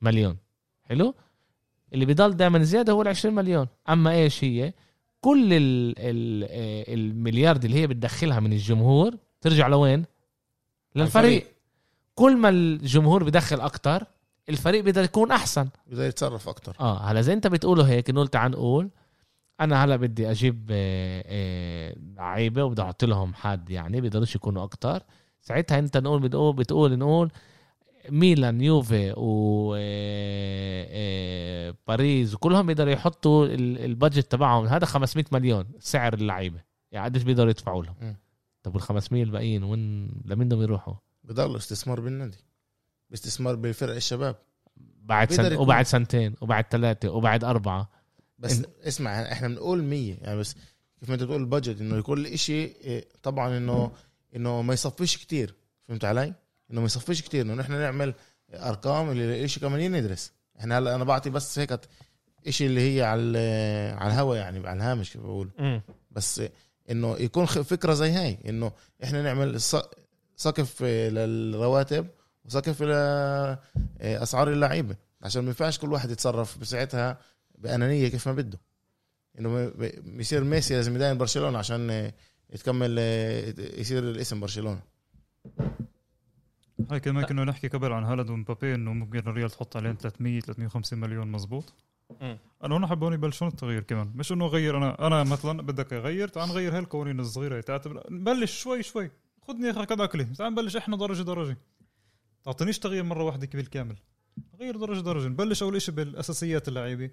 مليون. 0.00 0.36
حلو؟ 0.84 1.14
اللي 1.92 2.04
بيضل 2.04 2.36
دائما 2.36 2.62
زيادة 2.62 2.92
هو 2.92 3.02
ال 3.02 3.08
20 3.08 3.34
مليون. 3.34 3.66
أما 3.88 4.10
إيش 4.12 4.44
هي؟ 4.44 4.72
كل 5.20 5.52
ال 5.52 5.94
ال 5.98 6.44
آه، 6.50 6.94
المليارد 6.94 7.64
اللي 7.64 7.76
هي 7.80 7.86
بتدخلها 7.86 8.40
من 8.40 8.52
الجمهور 8.52 9.16
ترجع 9.40 9.66
لوين؟ 9.68 10.04
للفريق. 10.96 11.24
الفريق. 11.34 11.46
كل 12.14 12.36
ما 12.36 12.48
الجمهور 12.48 13.24
بدخل 13.24 13.60
أكتر 13.60 14.04
الفريق 14.48 14.84
بيقدر 14.84 15.04
يكون 15.04 15.30
أحسن. 15.30 15.68
بده 15.86 16.06
يتصرف 16.06 16.48
أكتر. 16.48 16.76
آه 16.80 17.00
هلا 17.00 17.20
زي 17.20 17.32
انت 17.32 17.46
بتقوله 17.46 17.88
هيك 17.88 18.10
نقول 18.10 18.28
تعال 18.28 18.50
نقول 18.50 18.90
أنا 19.60 19.84
هلا 19.84 19.96
بدي 19.96 20.30
أجيب 20.30 20.68
آه، 20.70 21.22
آه، 21.26 21.96
لعيبة 22.16 22.64
وبدي 22.64 22.82
أحط 22.82 23.04
لهم 23.04 23.34
حد 23.34 23.70
يعني 23.70 24.00
بيقدروش 24.00 24.36
يكونوا 24.36 24.64
أكتر. 24.64 25.02
ساعتها 25.40 25.78
انت 25.78 25.96
نقول 25.96 26.20
بتقول 26.20 26.56
بتقول 26.56 26.98
نقول 26.98 27.30
ميلان 28.08 28.60
يوفي 28.60 29.12
و 29.16 29.74
آه، 29.74 30.86
آه، 30.90 31.74
باريس 31.88 32.34
وكلهم 32.34 32.66
بيقدروا 32.66 32.92
يحطوا 32.92 33.46
ال- 33.46 33.78
البادجت 33.84 34.32
تبعهم. 34.32 34.66
هذا 34.66 34.84
500 34.86 35.24
مليون 35.32 35.66
سعر 35.78 36.14
اللعيبة. 36.14 36.62
يعني 36.92 37.04
قديش 37.04 37.22
بيقدروا 37.22 37.50
يدفعوا 37.50 37.84
لهم. 37.84 38.16
طب 38.62 38.74
وال 38.74 38.82
500 38.82 39.22
الباقيين 39.22 39.64
وين؟ 39.64 40.10
لمين 40.24 40.48
بدهم 40.48 40.62
يروحوا؟ 40.62 40.94
بضل 41.24 41.56
استثمار 41.56 42.00
بالنادي. 42.00 42.38
استثمار 43.14 43.54
بفرق 43.56 43.94
الشباب. 43.94 44.36
بعد 45.02 45.32
يكون. 45.32 45.56
وبعد 45.56 45.86
سنتين 45.86 46.34
وبعد 46.40 46.64
ثلاثة 46.70 47.10
وبعد 47.10 47.44
أربعة. 47.44 47.90
بس 48.38 48.62
اسمع 48.82 49.10
إحنا 49.32 49.48
بنقول 49.48 49.82
100 49.84 50.14
يعني 50.20 50.38
بس 50.38 50.54
كيف 51.00 51.08
ما 51.08 51.14
أنت 51.14 51.22
بتقول 51.22 51.40
البادجت 51.40 51.80
إنه 51.80 51.96
يكون 51.96 52.18
الاشي 52.18 52.62
إيه، 52.64 53.08
طبعا 53.22 53.56
انه 53.56 53.92
إنه 54.36 54.62
ما 54.62 54.74
يصفيش 54.74 55.16
كتير. 55.16 55.54
فهمت 55.88 56.04
علي؟ 56.04 56.34
إنه 56.70 56.80
ما 56.80 56.86
يصفيش 56.86 57.22
كتير 57.22 57.44
إنه 57.44 57.54
نحن 57.54 57.72
نعمل 57.72 58.14
أرقام 58.54 59.10
اللي 59.10 59.24
الاشي 59.24 59.60
كمان 59.60 59.80
يندرس. 59.80 60.32
إحنا 60.60 60.78
هلأ 60.78 60.94
أنا 60.94 61.04
بعطي 61.04 61.30
بس 61.30 61.58
هيك 61.58 61.80
إشي 62.46 62.66
اللي 62.66 62.80
هي 62.80 63.02
على 63.02 63.38
على 63.98 64.12
الهوا 64.12 64.36
يعني 64.36 64.68
على 64.68 64.76
الهامش 64.76 65.12
كيف 65.12 65.22
بقول 65.22 65.50
بس 66.10 66.42
إنه 66.90 67.16
يكون 67.16 67.46
فكرة 67.46 67.94
زي 67.94 68.10
هاي 68.10 68.38
إنه 68.48 68.72
إحنا 69.04 69.22
نعمل 69.22 69.60
سقف 70.36 70.82
للرواتب 70.82 72.06
وسقف 72.44 72.82
لاسعار 72.82 74.52
اللعيبة. 74.52 74.96
عشان 75.22 75.42
ما 75.42 75.48
ينفعش 75.48 75.78
كل 75.78 75.92
واحد 75.92 76.10
يتصرف 76.10 76.58
بساعتها 76.58 77.18
بأنانية 77.58 78.08
كيف 78.08 78.28
ما 78.28 78.34
بده. 78.34 78.60
إنه 79.38 79.72
بيصير 80.04 80.44
ميسي 80.44 80.74
لازم 80.74 80.96
يداين 80.96 81.18
برشلونة 81.18 81.58
عشان 81.58 82.12
يتكمل 82.50 82.98
يصير 83.78 84.02
الاسم 84.02 84.40
برشلونة. 84.40 84.80
هاي 86.90 87.00
كمان 87.00 87.24
كنا 87.24 87.44
نحكي 87.44 87.68
قبل 87.68 87.92
عن 87.92 88.04
هالاند 88.04 88.30
ومبابي 88.30 88.74
إنه 88.74 88.92
ممكن 88.92 89.18
الريال 89.18 89.50
تحط 89.50 89.76
عليهم 89.76 89.96
300 90.00 90.40
350 90.40 90.98
مليون 90.98 91.32
مزبوط 91.32 91.74
مم. 92.20 92.38
أنا 92.64 92.74
هون 92.74 92.86
حبوني 92.86 93.14
يبلشون 93.14 93.48
التغيير 93.48 93.82
كمان. 93.82 94.12
مش 94.14 94.32
إنه 94.32 94.46
غير 94.46 94.76
أنا 94.76 95.06
أنا 95.06 95.24
مثلا 95.24 95.62
بدك 95.62 95.92
أغير 95.92 96.28
تعال 96.28 96.48
نغير 96.48 96.72
هاي 96.72 96.78
القوانين 96.78 97.20
الصغيرة 97.20 97.56
هي 97.56 97.62
تعال 97.62 98.02
نبلش 98.10 98.60
شوي 98.60 98.82
شوي. 98.82 99.10
خذني 99.48 99.70
اخذ 99.70 100.00
اكلي 100.00 100.24
تعال 100.24 100.52
نبلش 100.52 100.76
إحنا 100.76 100.96
درجه 100.96 101.22
درجة. 101.22 101.58
تعطينيش 102.44 102.78
تغيير 102.78 103.02
مرة 103.02 103.22
واحدة 103.24 103.48
بالكامل 103.54 103.96
غير 104.60 104.76
درجه 104.76 105.00
درجة. 105.00 105.28
نبلش 105.28 105.62
أول 105.62 105.82
شيء 105.82 105.94
بالأساسيات 105.94 106.68
اللعيبة. 106.68 107.10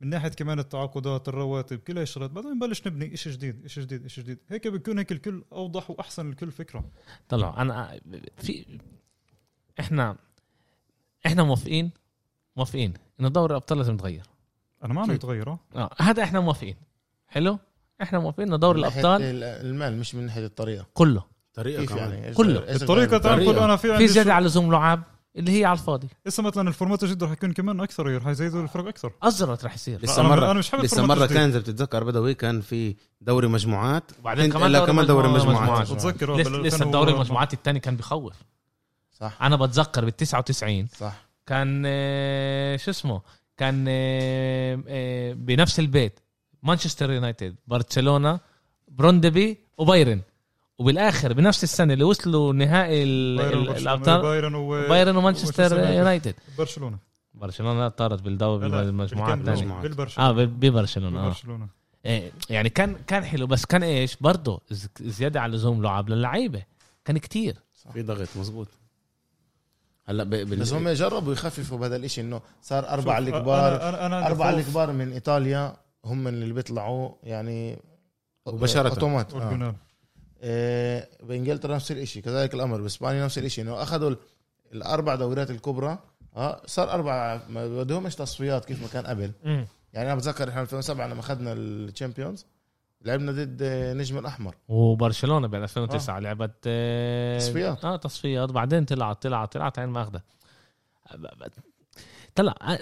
من 0.00 0.08
ناحية 0.08 0.28
كمان 0.28 0.58
التعاقدات 0.58 1.28
الرواتب 1.28 1.78
كل 1.78 1.94
هاي 1.94 2.02
الشغلات. 2.02 2.30
بعدين 2.30 2.50
نبلش 2.50 2.86
نبني 2.86 3.16
شيء 3.16 3.32
جديد 3.32 3.66
شيء 3.66 3.84
جديد 3.84 4.06
شيء 4.06 4.24
جديد. 4.24 4.38
هيك 4.48 4.68
بيكون 4.68 4.98
هيك 4.98 5.12
الكل 5.12 5.44
أوضح 5.52 5.90
وأحسن 5.90 6.30
لكل 6.30 6.50
فكرة. 6.50 6.90
طلعوا 7.28 7.62
أنا 7.62 8.00
في 8.38 8.78
إحنا 9.80 10.16
إحنا 11.26 11.42
موافقين 11.42 11.90
موافقين 12.56 12.94
انه 13.20 13.28
دوري 13.28 13.50
الأبطال 13.50 13.78
لازم 13.78 13.94
يتغير. 13.94 14.22
أنا 14.84 14.94
ما 14.94 15.00
عم 15.00 15.04
أكيد. 15.10 15.16
يتغير 15.16 15.48
آه. 15.50 15.58
آه 15.76 15.90
هذا 15.98 16.22
إحنا 16.22 16.40
موافقين. 16.40 16.76
حلو؟ 17.28 17.58
إحنا 18.02 18.18
موافقين 18.18 18.48
انه 18.48 18.56
دوري 18.56 18.78
الأبطال 18.80 19.22
ال- 19.22 19.44
المال 19.44 19.98
مش 19.98 20.14
من 20.14 20.26
ناحية 20.26 20.46
الطريقة. 20.46 20.86
كله. 20.94 21.22
طريقة 21.54 21.80
كيف 21.80 21.94
كمان. 21.94 22.12
يعني؟ 22.12 22.34
كله. 22.34 22.58
الطريقة 22.74 23.18
تعال 23.18 23.22
طريقة. 23.36 23.52
نقول 23.52 23.64
أنا 23.64 23.76
في 23.76 23.82
في 23.88 23.92
عندي 23.92 24.08
زيادة 24.08 24.30
شو- 24.30 24.34
على 24.34 24.46
لزوم 24.46 24.72
لعاب 24.72 25.02
اللي 25.36 25.60
هي 25.60 25.64
على 25.64 25.78
الفاضي. 25.78 26.08
لسه 26.26 26.42
مثلا 26.42 26.68
الفورمات 26.68 27.02
الجديد 27.02 27.24
رح 27.24 27.30
يكون 27.32 27.52
كمان 27.52 27.80
أكثر 27.80 28.16
رح 28.16 28.26
يزيدوا 28.26 28.62
الفرق 28.62 28.88
أكثر. 28.88 29.12
اصغرت 29.22 29.64
رح 29.64 29.74
يصير. 29.74 30.02
لسه 30.02 30.22
مره 30.22 30.50
أنا 30.50 30.58
مش 30.58 30.70
حابب 30.70 30.84
لسه 30.84 31.06
مرة. 31.06 31.26
كان 31.26 31.48
اذا 31.50 31.58
بتتذكر 31.58 32.04
بدوي 32.04 32.34
كان 32.34 32.60
في 32.60 32.96
دوري 33.20 33.48
مجموعات. 33.48 34.02
وبعدين 34.20 34.52
كمان 34.52 34.72
دوري 34.72 34.86
كمان 34.86 35.06
دوري 35.06 35.28
مجموعات. 35.28 35.92
بتذكر 35.92 36.34
آه، 36.34 36.36
لسه, 36.38 36.84
الدوري 36.84 37.12
المجموعات 37.12 37.52
الثاني 37.54 37.80
كان 37.80 37.96
بخوف 37.96 38.34
صح. 39.20 39.42
أنا 39.42 39.56
بتذكر 39.56 40.04
بال 40.04 40.16
99 40.16 40.86
صح. 40.96 41.26
كان 41.46 41.82
آه، 41.86 42.76
شو 42.76 42.90
اسمه؟ 42.90 43.20
كان 43.56 43.84
آه، 43.88 44.82
آه، 44.88 45.32
بنفس 45.32 45.80
البيت 45.80 46.20
مانشستر 46.62 47.10
يونايتد 47.10 47.56
برشلونة 47.66 48.40
بروندبي 48.88 49.58
وبايرن. 49.78 50.20
وبالآخر 50.78 51.32
بنفس 51.32 51.64
السنة 51.64 51.92
اللي 51.92 52.04
وصلوا 52.04 52.52
نهائي 52.52 53.02
الأبطال 53.02 54.22
بايرن 54.22 54.54
و 54.54 54.68
بايرن 54.88 55.16
ومانشستر 55.16 55.78
يونايتد. 55.92 56.34
برشلونة. 56.58 56.98
برشلونة 57.34 57.88
طارت 57.88 58.22
بالدوري 58.22 58.68
بالمجموعات. 58.68 59.38
الثانية. 59.38 59.74
بالبرشلونة. 59.80 60.28
آه 60.28 60.32
ب- 60.32 60.60
ببرشلونة 60.60 61.20
آه. 61.20 61.28
برشلونه 61.28 61.68
إيه، 62.06 62.32
يعني 62.50 62.68
كان 62.68 62.96
كان 63.06 63.24
حلو 63.24 63.46
بس 63.46 63.64
كان 63.66 63.82
إيش؟ 63.82 64.16
برضه 64.20 64.60
ز- 64.70 64.86
زيادة 65.00 65.40
على 65.40 65.50
اللزوم 65.50 65.82
لعب 65.82 66.08
للعيبة. 66.08 66.62
كان 67.04 67.18
كتير. 67.18 67.56
في 67.92 68.02
ضغط 68.02 68.28
مزبوط 68.36 68.68
هلا. 70.08 70.24
بال... 70.24 70.44
بس 70.56 70.72
هم 70.72 70.88
جربوا 70.88 71.32
يخففوا 71.32 71.78
بهذا 71.78 71.96
الإشي 71.96 72.20
إنه 72.20 72.40
صار 72.62 72.88
اربعه 72.88 73.18
شوف، 73.24 73.28
الكبار 73.34 73.78
أنا- 73.80 73.82
أنا 74.00 74.28
خوف. 74.28 74.42
الكبار 74.42 74.92
من 74.92 75.12
إيطاليا 75.12 75.76
هم 76.04 76.28
اللي 76.28 76.52
بيطلعوا 76.54 77.10
يعني 77.22 77.78
مباشرة. 78.46 78.88
أوتومات 78.88 79.32
آه. 79.34 79.36
واليونان. 79.36 79.74
آه، 80.42 81.08
بإنجلترا 81.22 81.74
نفس 81.74 81.92
الشيء 81.92 82.22
كذلك 82.22 82.54
الامر 82.54 82.80
بإسبانيا 82.80 83.24
نفس 83.24 83.38
الشيء 83.38 83.64
إنه 83.64 83.82
أخذوا 83.82 84.10
ال- 84.10 84.16
الأربع 84.72 85.14
دوريات 85.14 85.50
الكبرى 85.50 85.98
آه 86.36 86.62
صار 86.66 86.90
أربع 86.90 87.40
ما 87.48 87.66
بدهمش 87.82 88.14
تصفيات 88.14 88.64
كيف 88.64 88.82
ما 88.82 88.88
كان 88.88 89.06
قبل 89.06 89.32
يعني 89.92 90.06
أنا 90.08 90.14
بتذكر 90.14 90.48
إحنا 90.48 90.62
2007 90.62 91.06
لما 91.08 91.20
أخذنا 91.20 91.52
الشامبيونز 91.52 92.46
لعبنا 93.06 93.32
ضد 93.32 93.58
آه، 93.62 93.94
نجم 93.94 94.18
الأحمر. 94.18 94.54
وبرشلونة 94.68 95.46
بين 95.46 95.62
2009 95.62 96.18
لعبت 96.18 96.54
آه، 96.66 97.38
تصفيات. 97.38 97.84
آه 97.84 97.96
تصفيات. 97.96 98.50
بعدين 98.52 98.84
طلعت 98.84 99.22
طلعت 99.22 99.52
طلعت 99.52 99.78
عين 99.78 99.88
ماخذة. 99.88 100.20
طلع 102.34 102.54
آه، 102.62 102.78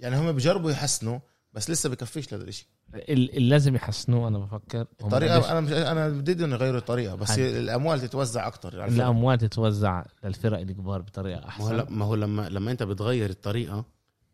يعني 0.00 0.16
هم 0.16 0.32
بجربوا 0.32 0.70
يحسنوا 0.70 1.18
بس 1.54 1.70
لسه 1.70 1.88
بكفيش 1.88 2.32
لهذا 2.32 2.44
الشيء 2.44 2.66
ال- 2.94 3.36
اللي 3.36 3.48
لازم 3.48 3.74
يحسنوه 3.74 4.28
أنا 4.28 4.38
بفكر. 4.38 4.80
الطريقة 5.00 5.52
أنا 5.52 5.60
مش 5.60 5.72
أنا 5.72 6.08
بدي 6.08 6.34
بدهم 6.34 6.50
يغيروا 6.52 6.78
الطريقة 6.78 7.14
بس 7.14 7.30
حلو. 7.30 7.44
الأموال 7.46 8.00
تتوزع 8.00 8.46
أكثر 8.46 8.68
الفرق. 8.68 8.84
الأموال 9.04 9.38
تتوزع 9.38 10.04
للفرق 10.24 10.58
الكبار 10.58 11.00
بطريقة 11.00 11.40
ما 11.40 11.46
هو 11.46 11.48
أحسن. 11.80 11.86
ما 11.92 12.04
هو 12.04 12.14
لما 12.14 12.48
لما 12.48 12.70
أنت 12.70 12.82
بتغير 12.82 13.30
الطريقة 13.30 13.84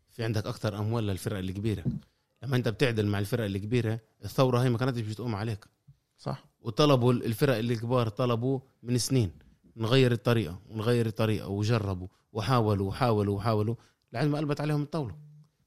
في 0.09 0.23
عندك 0.23 0.45
أكثر 0.47 0.77
أموال 0.79 1.07
للفرق 1.07 1.37
الكبيرة. 1.37 1.83
لما 2.45 2.55
انت 2.55 2.67
بتعدل 2.69 3.05
مع 3.07 3.19
الفرق 3.19 3.45
الكبيرة 3.45 3.99
الثورة 4.25 4.59
هي 4.59 4.69
ما 4.69 4.77
كانتش 4.77 5.01
بتقوم 5.01 5.35
عليك. 5.35 5.65
صح. 6.17 6.45
وطلبوا 6.61 7.13
الفرق 7.13 7.55
الكبار 7.57 8.09
طلبوا 8.09 8.59
من 8.83 8.97
سنين 8.97 9.31
نغير 9.77 10.11
الطريقة 10.11 10.59
ونغير 10.69 11.05
الطريقة 11.05 11.47
وجربوا 11.47 12.07
وحاولوا 12.33 12.87
وحاولوا 12.87 13.35
وحاولوا 13.37 13.75
لعند 14.13 14.31
ما 14.31 14.37
قلبت 14.37 14.61
عليهم 14.61 14.81
الطاولة. 14.81 15.15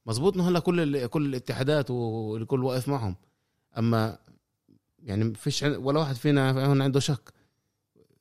مزبوط 0.06 0.34
إنه 0.34 0.48
هلا 0.48 0.58
كل 0.58 0.80
ال- 0.96 1.06
كل 1.06 1.26
الاتحادات 1.26 1.90
والكل 1.90 2.64
واقف 2.64 2.88
معهم. 2.88 3.16
أما 3.78 4.18
يعني 5.02 5.34
فيش 5.34 5.64
عن- 5.64 5.76
ولا 5.76 5.98
واحد 5.98 6.14
فينا 6.14 6.66
هون 6.66 6.82
عنده 6.82 7.00
شك. 7.00 7.32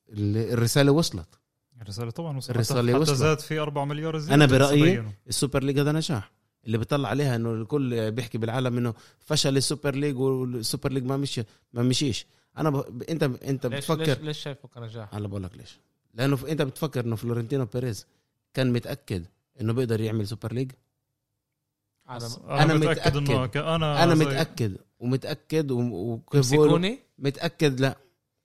ال- 0.10 0.38
الرسالة 0.54 0.92
وصلت. 0.92 1.40
الرسالة 1.82 2.12
طبعا 2.12 2.38
وصلت. 2.38 2.50
الرسالة 2.52 2.92
حتى 2.94 3.02
وصلت. 3.02 3.18
زاد 3.18 3.40
في 3.40 3.60
4 3.60 3.86
مليار 3.86 4.18
لسه 4.18 4.46
برأيي 4.46 4.82
بينوا. 4.82 5.12
ال 5.28 5.34
Super 5.34 5.64
League 5.64 5.80
هذا 5.80 5.92
نجاح. 5.92 6.32
اللي 6.68 6.78
بيطلع 6.78 7.10
عليها 7.10 7.36
إنه 7.36 7.54
الكل 7.54 8.12
بيحكي 8.12 8.38
بالعالم 8.38 8.78
إنه 8.78 8.94
فشل 9.20 9.58
ال 9.58 9.64
Super 9.64 9.96
League 9.96 10.18
وال 10.18 10.39
Super 10.39 10.92
League 10.92 11.04
ما 11.04 11.18
مشي 11.18 11.44
ما 11.74 11.84
مشيش. 11.84 12.26
أنا 12.58 12.70
ب... 12.70 13.04
أنت 13.04 13.24
أنت 13.24 13.66
ليش 13.66 13.80
بتفكر 13.92 14.04
ليش, 14.06 14.18
ليش 14.18 14.38
شايفه 14.40 14.68
كنجاح 14.68 15.14
أنا 15.14 15.28
بقول 15.28 15.44
لك 15.44 15.58
ليش. 15.58 15.80
لأنه 16.14 16.36
ف- 16.36 16.46
أنت 16.46 16.62
بتفكر 16.62 17.06
إنه 17.06 17.16
فلورنتينو 17.16 17.66
بيريز 17.66 18.08
كان 18.54 18.74
متأكد 18.74 19.26
إنه 19.62 19.74
بيقدر 19.74 20.02
يعمل 20.02 20.28
Super 20.28 20.54
League؟ 20.54 20.72
أنا 22.10 22.30
أنا 22.64 22.74
متأكد 22.74 23.18
إنه 23.18 23.32
متأكد. 23.34 23.50
ك- 23.52 23.58
أنا 23.58 24.04
أنا 24.04 24.16
زي- 24.16 24.26
متأكد. 24.26 24.78
ومتأكد 25.00 25.72
و- 25.72 25.80
وكيف 26.14 26.52
بقولوا 26.54 26.66
مسكوني 26.78 27.00
متأكد 27.20 27.80
لا. 27.80 27.98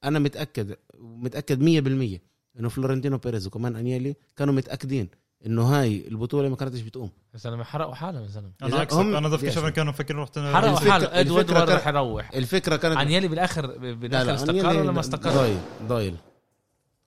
أنا 0.05 0.19
متأكد. 0.19 0.77
متأكد 0.99 1.61
100% 1.63 2.21
إنه 2.59 2.69
فلورنتينو 2.69 3.19
بيريز 3.19 3.47
وكمان 3.47 3.77
أنيلي 3.77 4.15
كانوا 4.37 4.55
متأكدين. 4.55 5.09
إنه 5.47 5.63
هاي 5.63 6.09
البطولة 6.09 6.49
ما 6.49 6.57
كانتش 6.57 6.81
بتقوم. 6.81 7.11
يا 7.35 7.39
زلمه 7.39 7.65
حرقوا 7.65 7.95
حالهم 7.95 8.23
يا 8.23 8.29
زلمه 8.29 8.51
أنا 8.63 8.77
عكسك 8.77 8.99
أنا 8.99 9.29
بيعشوا. 9.29 9.49
شباب 9.51 9.73
كانوا 9.73 9.93
مفكرين 9.93 10.21
رحت 10.21 10.39
حرقوا 10.39 10.77
الفكرة- 10.79 10.91
حاله 10.91 11.21
إدوارد 11.21 11.47
كان- 11.53 11.95
يروح 11.95 12.31
الفكرة 12.35 12.77
كانت 12.77 12.97
أنيلي 12.97 13.29
بالاخر 13.29 13.67
بالآخر 13.95 14.35
استقر 14.35 14.81
ولا 14.81 14.93
ما 14.93 15.01
استقر؟ 15.01 15.31
ضايل 15.31 15.59
ضايل. 15.83 16.17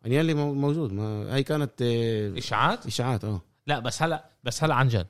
أنيلي 0.06 0.34
مو- 0.34 0.54
موجود. 0.54 0.94
ما 0.94 1.36
هي 1.36 1.44
كانت 1.44 1.72
آه، 1.82 2.38
إشاعات؟ 2.38 2.86
إشاعات 2.86 3.24
آه. 3.26 3.42
لا 3.68 3.80
بس 3.80 4.02
هلا 4.04 4.26
بس 4.44 4.64
هلا 4.64 4.76
عن 4.76 4.88
جد. 4.88 5.08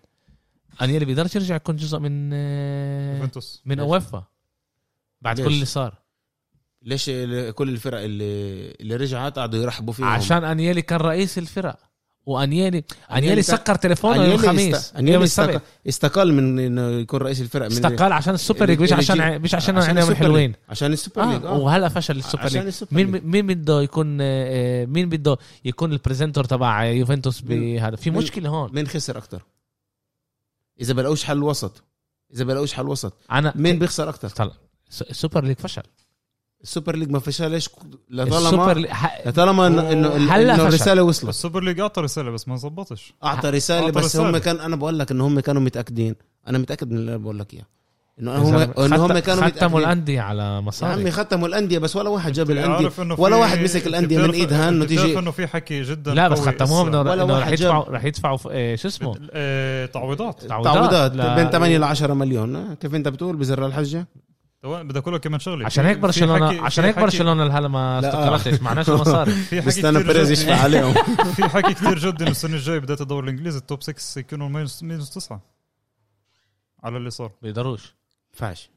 أنيلي 0.81 1.05
بيقدرش 1.05 1.35
يرجع 1.35 1.55
يكون 1.55 1.75
جزء 1.75 1.99
من 1.99 2.29
آه، 2.33 3.15
يوفنتوس. 3.17 3.61
من؟ 3.65 3.79
اوفا 3.79 4.23
بعد 5.21 5.37
ليش؟ 5.39 5.47
كل 5.47 5.53
اللي 5.53 5.65
صار. 5.65 5.93
ليش 6.81 7.05
كل 7.55 7.69
الفرق 7.69 7.99
اللي 7.99 8.71
اللي 8.71 8.95
رجعت 8.95 9.39
قعدوا 9.39 9.59
يرحبوا 9.63 9.93
فيهم؟ 9.93 10.07
عشان 10.07 10.43
أنيلي 10.43 10.81
كان 10.81 10.99
رئيس 10.99 11.37
الفرق. 11.37 11.79
وانيلي 12.25 12.67
أنيلي 13.11 13.27
انيلي 13.27 13.41
سكر 13.41 13.75
تليفونه 13.75 14.23
يوم 14.23 14.31
الخميس 14.33 14.75
است- 14.75 14.93
يوم 14.95 14.99
أنيلي 15.07 15.23
السبت. 15.23 15.49
استق- 15.55 15.61
استقال 15.87 16.33
من 16.33 16.59
إنه 16.59 16.81
يكون 16.99 17.19
رئيس 17.19 17.41
الفرق 17.41 17.65
من 17.65 17.71
استقال 17.71 18.13
عشان 18.13 18.33
ال 18.33 18.39
Super 18.39 18.65
League 18.65 18.81
مش 18.81 18.93
عشان 18.93 19.41
مش 19.41 19.55
عشان 19.55 19.77
الحلوين 19.77 20.49
league. 20.51 20.55
عشان 20.69 20.93
السوبر 20.93 21.23
آه 21.23 21.33
League 21.33 21.45
آه. 21.45 21.53
وهلا 21.57 21.89
فشل 21.89 22.17
ال 22.17 22.22
Super 22.22 22.43
League؟ 22.49 22.73
مين. 22.91 23.21
مين 23.25 23.47
بده 23.47 23.81
يكون 23.81 24.17
آه، 24.21 24.85
مين 24.85 25.09
بده 25.09 25.37
يكون 25.65 25.91
ال 25.93 25.98
president 25.98 26.43
تبع 26.43 26.83
يوفنتوس 26.85 27.41
بهذا؟ 27.41 27.95
في 27.95 28.09
مشكلة 28.11 28.49
هون. 28.49 28.69
مين 28.73 28.87
خسر 28.87 29.17
أكثر 29.17 29.41
إذا 30.81 30.93
بلاقوش 30.93 31.23
حل 31.23 31.43
وسط. 31.43 31.83
إذا 32.33 32.43
بلاقوش 32.43 32.73
حل 32.73 32.87
وسط. 32.87 33.13
أنا 33.31 33.53
مين 33.55 33.79
بيخسر 33.79 34.09
أكثر 34.09 34.29
طلع 34.29 34.51
ال 35.09 35.15
Super 35.15 35.43
League 35.43 35.57
فشل. 35.59 35.83
ال 36.65 36.70
Super 36.70 36.95
League 36.95 37.09
ما 37.11 37.19
فشلش 37.19 37.69
السوبر 38.11 38.77
لطالما 38.79 38.93
ح- 38.93 39.27
لطالما 39.27 39.67
انه 39.67 39.91
انه 39.91 40.07
هلا. 40.35 40.55
الرسالة 40.55 41.03
وصلت. 41.03 41.29
ال 41.29 41.35
Super 41.35 41.63
League 41.63 41.79
أعطى 41.79 42.01
رسالة 42.01 42.31
بس 42.31 42.47
ما 42.47 42.55
زبطش. 42.55 43.13
أعطى 43.23 43.49
رسالة 43.49 43.85
أعطى 43.85 43.91
بس 43.99 44.17
هم. 44.17 44.37
كان 44.37 44.59
أنا 44.59 44.75
بقول 44.75 44.99
لك 44.99 45.11
إنه 45.11 45.27
هم 45.27 45.39
كانوا 45.39 45.61
متأكدين. 45.61 46.15
أنا 46.47 46.57
متأكد 46.57 46.91
من 46.91 46.97
اللي 46.97 47.09
أنا 47.11 47.17
بقول 47.23 47.39
لك 47.39 47.53
إياه. 47.53 47.65
إنه 48.19 48.35
هم 48.37 48.55
إنه 48.55 49.05
هم 49.05 49.19
كانوا 49.19 49.43
ختموا 49.49 49.79
الانديه 49.79 50.21
على 50.21 50.41
يا 50.41 50.47
عمي 50.47 50.65
مصاري 50.67 51.11
ختموا 51.11 51.47
الأندية 51.47 51.77
بس 51.79 51.95
ولا 51.95 52.09
واحد 52.09 52.31
جاب 52.33 52.51
الأندية. 52.51 52.91
ولا 53.17 53.35
واحد 53.35 53.59
مسك 53.59 53.87
الأندية 53.87 54.17
من 54.17 54.29
ايدها 54.31 54.69
انه 54.69 54.85
تيجي 54.85 55.19
إنه 55.19 55.31
في 55.31 55.47
حكي 55.47 55.81
جدا 55.81 56.13
لا 56.13 56.27
بس 56.27 56.39
ختموهم 56.39 56.87
انه 56.95 57.39
رح 57.39 57.47
يدفعوا 57.47 57.83
رح 57.89 58.03
يدفعوا 58.03 58.37
آه، 58.51 58.75
شو 58.75 58.87
اسمه؟ 58.87 59.15
آه، 59.31 59.85
تعويضات. 59.85 60.43
تعويضات. 60.43 61.15
لا- 61.15 61.35
بين 61.35 61.49
8 61.49 61.77
ل 61.77 61.83
10 61.83 62.13
مليون. 62.13 62.73
كيف 62.73 62.95
أنت 62.95 63.07
بتقول؟ 63.07 63.35
بزر 63.35 63.65
الحجة؟ 63.65 64.07
بدي 64.65 64.99
أقول 64.99 65.13
لك 65.15 65.21
كمان 65.21 65.39
شغلة. 65.39 65.65
عشان 65.65 65.85
هيك 65.85 65.97
برشلونه 65.97 66.61
عشان 66.63 66.85
هيك 66.85 66.99
برشلونة 66.99 67.45
لهلا 67.45 67.67
ما. 67.67 67.99
استقرتش 67.99 68.61
معناش 68.61 68.89
المصاري 68.89 69.31
في 69.31 69.61
حكي 69.61 69.71
كتير 69.71 69.91
بيريز 70.03 70.27
جد- 70.31 70.37
يشفع 70.37 70.55
عليهم. 70.63 70.93
في 71.35 71.43
حكي 71.43 71.73
كثير 71.73 71.99
جد 71.99 72.21
انه 72.21 72.31
السنة 72.31 72.55
الجاية 72.55 72.79
بدايه 72.79 72.97
الدوري 73.01 73.23
الإنجليزي. 73.29 73.57
ال 73.57 73.64
top 73.64 73.83
6 73.83 74.19
يكونوا 74.19 74.49
minus 74.49 75.09
تسعة؟ 75.09 75.41
على 76.83 76.97
اللي 76.97 77.09
صار. 77.09 77.31
بيقدروش. 77.41 77.95
ينفعش؟ 78.33 78.69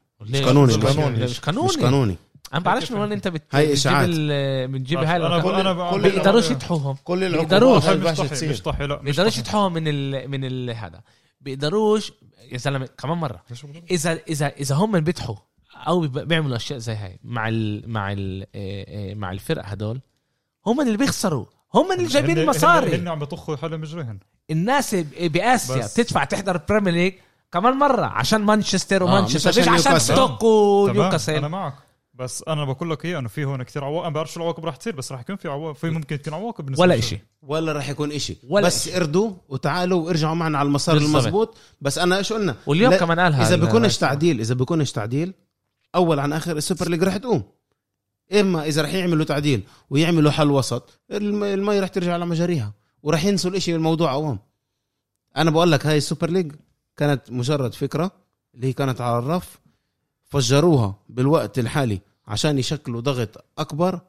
قانوني، 0.45 0.77
مش 0.77 0.83
قانوني. 0.85 1.23
مش 1.23 1.39
قانوني. 1.39 1.67
مش 1.67 1.77
قانوني. 1.77 2.15
أنا 2.53 2.59
بعرفش 2.61 2.91
من 2.91 2.99
وين 2.99 3.11
أنت 3.11 3.27
بت... 3.27 3.43
هاي. 3.51 3.73
ال- 3.87 4.67
بتجيب 4.67 4.99
هاي 4.99 5.15
أنا 5.17 5.37
بقول 5.37 5.53
أنا 5.55 5.73
ما 5.73 5.89
بقول- 5.89 6.01
بيقدروش 6.01 6.51
يطحوهم 6.51 6.97
كل 7.03 7.31
بيقدروش. 7.31 7.85
مش 7.85 8.17
طحي 8.17 8.23
مش 8.23 8.29
تصير. 8.29 8.55
طحي 8.55 8.87
لا 8.87 8.95
بيقدروش 8.95 9.31
طحي. 9.33 9.41
يطحوهم 9.41 9.73
من 9.73 9.87
ال... 9.87 10.27
من 10.31 10.45
ال... 10.45 10.69
هذا. 10.69 11.01
بيقدروش. 11.41 12.11
يا 12.51 12.57
زلمه 12.57 12.89
كمان 12.97 13.17
مرة؟ 13.17 13.43
اذا 13.91 14.13
اذا 14.29 14.47
إذا 14.47 14.75
هم 14.75 14.99
بيضحوا 14.99 15.35
أو 15.87 16.07
بيعملوا 16.07 16.55
أشياء 16.55 16.79
زي 16.79 16.93
هاي. 16.93 17.19
مع 17.23 17.47
ال 17.49 17.89
مع 17.91 18.11
ال 18.11 18.45
آه، 18.55 19.11
آه، 19.11 19.13
مع 19.13 19.31
الفرق 19.31 19.65
هدول 19.65 20.01
هم 20.65 20.81
اللي 20.81 20.97
بيخسروا. 20.97 21.45
هم 21.73 21.91
اللي 21.91 22.07
جايبين 22.07 22.37
المصاري 22.37 22.95
هن 22.95 23.07
عم 23.07 23.19
بيطخوا 23.19 23.55
حالهم 23.55 23.81
مجريهن 23.81 24.19
الناس 24.51 24.95
باسيا 25.19 25.87
بتدفع 25.87 26.23
تحضر 26.23 26.57
بريمير 26.69 26.93
ليج 26.93 27.13
كمان 27.51 27.73
مرة 27.73 28.05
عشان 28.05 28.41
مانشستر 28.41 29.01
آه، 29.01 29.05
ومانشستر. 29.05 29.49
مش 29.49 29.57
مش 29.57 29.67
عشان. 29.67 29.99
ستوك 29.99 30.41
تمام 30.41 30.89
أنا 30.89 30.99
ونيوكاسل 30.99 31.47
معك. 31.47 31.73
بس 32.13 32.43
أنا 32.47 32.65
بقول 32.65 32.91
لك 32.91 33.05
إيه 33.05 33.19
إنه 33.19 33.27
في 33.27 33.45
هون 33.45 33.63
كثير 33.63 33.83
عواقب. 33.83 34.03
ما 34.03 34.09
بعرف 34.09 34.31
شو 34.31 34.39
العواقب 34.39 34.65
رح 34.65 34.75
تصير 34.75 34.95
بس 34.95 35.11
رح 35.11 35.19
يكون 35.19 35.35
في 35.35 35.47
عواقب 35.47 35.75
في 35.75 35.89
ممكن 35.89 36.21
تكون 36.21 36.33
عواقب 36.33 36.65
بالنسبة 36.65 36.81
ولا. 36.81 36.97
إشي. 36.97 37.19
ولا 37.41 37.71
راح 37.71 37.89
يكون 37.89 38.11
ولا 38.49 38.65
بس 38.65 38.87
إشي. 38.87 38.97
اردوا 38.97 39.31
وتعالوا 39.49 40.05
وارجعوا 40.05 40.35
معنا 40.35 40.57
على 40.57 40.67
المسار. 40.67 40.97
المزبوط 40.97 41.57
بس 41.81 41.97
أنا 41.97 42.17
إيش 42.17 42.33
قلنا؟ 42.33 42.55
واليوم 42.65 42.95
كمان 42.95 43.19
قالها 43.19 43.47
إذا 43.47 43.55
بيكونش 43.55 43.97
تعديل 43.97 44.39
إذا 44.39 44.55
بيكونش 44.55 44.91
تعديل 44.91 45.33
أول 45.95 46.19
عن 46.19 46.33
آخر 46.33 46.57
ال 46.57 46.62
Super 46.62 46.89
League 46.89 47.03
رح 47.03 47.17
تقوم 47.17 47.43
إما 48.39 48.63
إذا 48.63 48.81
رح 48.81 48.93
يعملوا 48.93 49.25
تعديل 49.25 49.63
ويعملوا 49.89 50.31
حل 50.31 50.51
وسط 50.51 50.99
الم- 51.11 51.43
المي 51.43 51.79
رح 51.79 51.87
ترجع 51.87 52.13
على 52.13 52.25
مجاريها 52.25 52.73
ورح 53.03 53.25
ينسوا 53.25 53.51
الإشي 53.51 53.75
الموضوع 53.75 54.11
عوام 54.11 54.39
أنا 55.37 55.51
بقول 55.51 55.71
لك 55.71 55.85
هاي 55.85 55.97
ال 55.97 56.02
Super 56.02 56.29
League 56.29 56.51
كانت 56.97 57.31
مجرد 57.31 57.73
فكرة 57.73 58.11
اللي 58.55 58.67
هي 58.67 58.73
كانت 58.73 59.01
على 59.01 59.19
الرف 59.19 59.59
فجروها 60.25 60.95
بالوقت 61.09 61.59
الحالي 61.59 62.01
عشان 62.27 62.59
يشكلوا 62.59 63.01
ضغط 63.01 63.45
أكبر. 63.57 63.99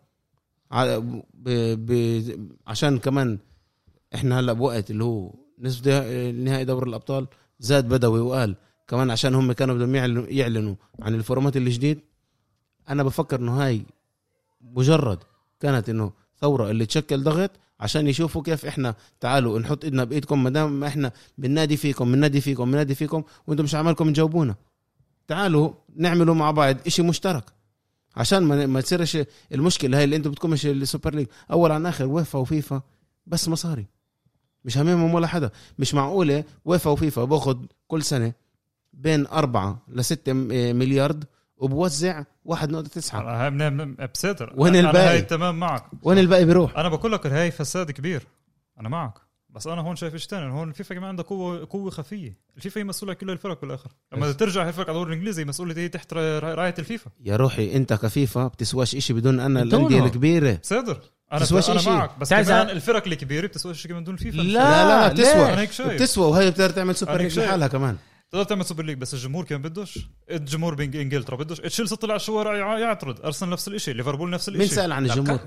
عشان 2.67 2.99
كمان 2.99 3.39
إحنا 4.15 4.41
هلأ 4.41 4.53
بوقت 4.53 4.91
اللي 4.91 5.05
هو 5.05 5.35
نصف 5.59 6.31
نهائي 6.31 6.65
دوري 6.65 6.91
الأبطال 6.91 7.27
زاد 7.61 7.89
بدوي 7.89 8.21
وقال 8.21 8.57
كمان 8.91 9.11
عشان 9.11 9.35
هم 9.35 9.53
كانوا 9.53 9.75
بدهم 9.75 9.95
يعلنوا, 10.29 10.75
عن 11.01 11.15
ال 11.15 11.21
format 11.21 11.57
الجديد 11.57 12.01
أنا 12.89 13.03
بفكر 13.03 13.41
إنه 13.41 13.63
هاي 13.63 13.83
مجرد 14.61 15.19
كانت 15.61 15.89
إنه 15.89 16.13
ثورة 16.41 16.71
اللي 16.71 16.87
تشكل 16.87 17.23
ضغط 17.23 17.51
عشان 17.81 18.07
يشوفوا 18.07 18.43
كيف 18.43 18.67
إحنا 18.67 18.95
تعالوا 19.21 19.59
نحط 19.59 19.85
إيدنا 19.85 20.05
بإيدكم 20.05 20.43
ما 20.43 20.51
دام 20.51 20.85
إحنا 20.85 21.13
بننادي 21.39 21.77
فيكم 21.77 22.13
بننادي 22.13 22.41
فيكم 22.41 22.71
بننادي 22.71 22.95
فيكم 22.95 23.23
وأنتم 23.47 23.65
مش 23.65 23.75
عمالكم 23.75 24.13
تجاوبونا. 24.13 24.55
تعالوا 25.29 25.73
نعملوا 25.97 26.35
مع 26.35 26.51
بعض 26.51 26.77
إشي 26.87 27.03
مشترك. 27.03 27.45
عشان 28.17 28.43
ما 28.43 28.67
ما 28.67 28.81
تصيرش 28.81 29.19
المشكلة 29.53 29.99
هاي 29.99 30.05
اللي 30.05 30.17
أنتم 30.17 30.31
بدكم 30.31 30.51
مش 30.51 30.67
ال 30.67 30.75
Super 30.75 31.15
League 31.15 31.27
أول 31.51 31.73
عن 31.73 31.87
آخر 31.87 32.07
ويفا 32.07 32.39
وفيفا 32.39 32.83
بس 33.27 33.49
مصاري. 33.49 33.87
مش 34.65 34.79
هممهم 34.79 35.15
ولا 35.15 35.27
حدا. 35.27 35.51
مش 35.79 35.95
معقولة 35.95 36.45
ويفا 36.65 36.91
وفيفا 36.91 37.25
باخد 37.25 37.67
كل 37.89 38.03
سنة 38.03 38.33
بين 38.93 39.27
أربعة 39.27 39.83
لستة 39.89 40.33
مليارد 40.73 41.25
وبوزع 41.57 42.23
1.9 42.45 43.15
أنا 43.15 43.45
هاي 43.45 43.51
من- 43.51 43.73
من- 43.77 43.95
بصدر 44.15 44.53
وين 44.57 44.77
الباقي؟ 44.77 45.09
هاي 45.09 45.23
تمام 45.23 45.59
معك. 45.61 45.85
وين 46.03 46.19
الباقي 46.19 46.45
بيروح؟ 46.45 46.79
أنا 46.79 46.89
بقول 46.89 47.13
لك 47.13 47.27
هاي 47.27 47.51
فساد 47.51 47.91
كبير. 47.91 48.23
أنا 48.81 48.89
معك. 48.89 49.15
بس 49.51 49.67
أنا 49.67 49.81
هون 49.81 49.97
شايف 49.97 50.15
إيش 50.15 50.27
ثاني 50.27 50.53
هون 50.53 50.69
الفيفا 50.69 50.95
كمان 50.95 51.09
عندها 51.09 51.25
قوه 51.25 51.67
قوة 51.71 51.91
خفية. 51.91 52.37
الفيفا 52.57 52.81
هي 52.81 52.85
مسؤولة 52.85 53.15
كل 53.15 53.31
الفرق 53.31 53.61
بالآخر. 53.61 53.91
لما 54.13 54.33
ترجع 54.33 54.65
هي 54.65 54.69
الفرق 54.69 54.87
على 54.89 54.97
الدوري 54.97 55.13
الإنجليزي 55.13 55.45
مسؤوله 55.45 55.75
هي 55.79 55.89
تحت 55.89 56.13
را- 56.13 56.55
راية 56.55 56.75
الفيفا. 56.79 57.11
يا 57.25 57.37
روحي 57.37 57.77
أنت 57.77 57.93
كفيفا 57.93 58.47
بتسواش 58.47 58.95
إشي 58.95 59.13
بدون 59.13 59.41
أنا. 59.41 59.63
الأندية 59.63 60.05
الكبيرة. 60.05 60.59
بصدر 60.63 61.01
أنا 61.33 61.41
تسواش 61.41 61.71
أنا 61.71 61.79
إشي. 61.81 61.91
معك. 61.91 62.19
بس 62.19 62.31
كمان 62.35 62.71
الفرق 62.71 63.07
الكبيرة 63.07 63.47
بتسوي 63.47 63.75
شيء 63.75 63.93
من 63.95 64.05
دون 64.05 64.15
الفيفا 64.15 64.37
لا. 64.37 64.43
لا 64.43 64.85
لا 64.85 65.09
لا؟ 65.09 65.59
بتسوى 65.65 65.95
بتسوى 65.95 66.27
وهي 66.31 66.51
بتقدر 66.51 66.71
تعمل 66.71 66.97
Super 66.97 67.17
League. 67.21 67.41
لحالها 67.41 67.69
كمان. 67.69 67.97
تقدر 68.31 68.45
تعمل 68.45 68.65
Super 68.65 68.85
League 68.85 68.99
بس 68.99 69.15
الجمهور 69.15 69.45
كان 69.45 69.63
بدوش. 69.63 69.99
الجمهور 70.31 70.75
بانجلترا 70.75 71.37
بدوش. 71.37 71.59
تشيلسي 71.61 71.97
طلع 71.97 72.13
على 72.13 72.21
الشوارع 72.21 72.57
يع- 72.57 72.79
يعترض. 72.79 73.25
أرسنال 73.25 73.51
نفس 73.51 73.69
الشيء 73.69 73.95
ليفربول 73.95 74.31
نفس 74.31 74.49
الشيء 74.49 74.61
مين 74.61 74.69
سأل 74.69 74.93
عن 74.93 75.05
الجمهور؟ 75.07 75.39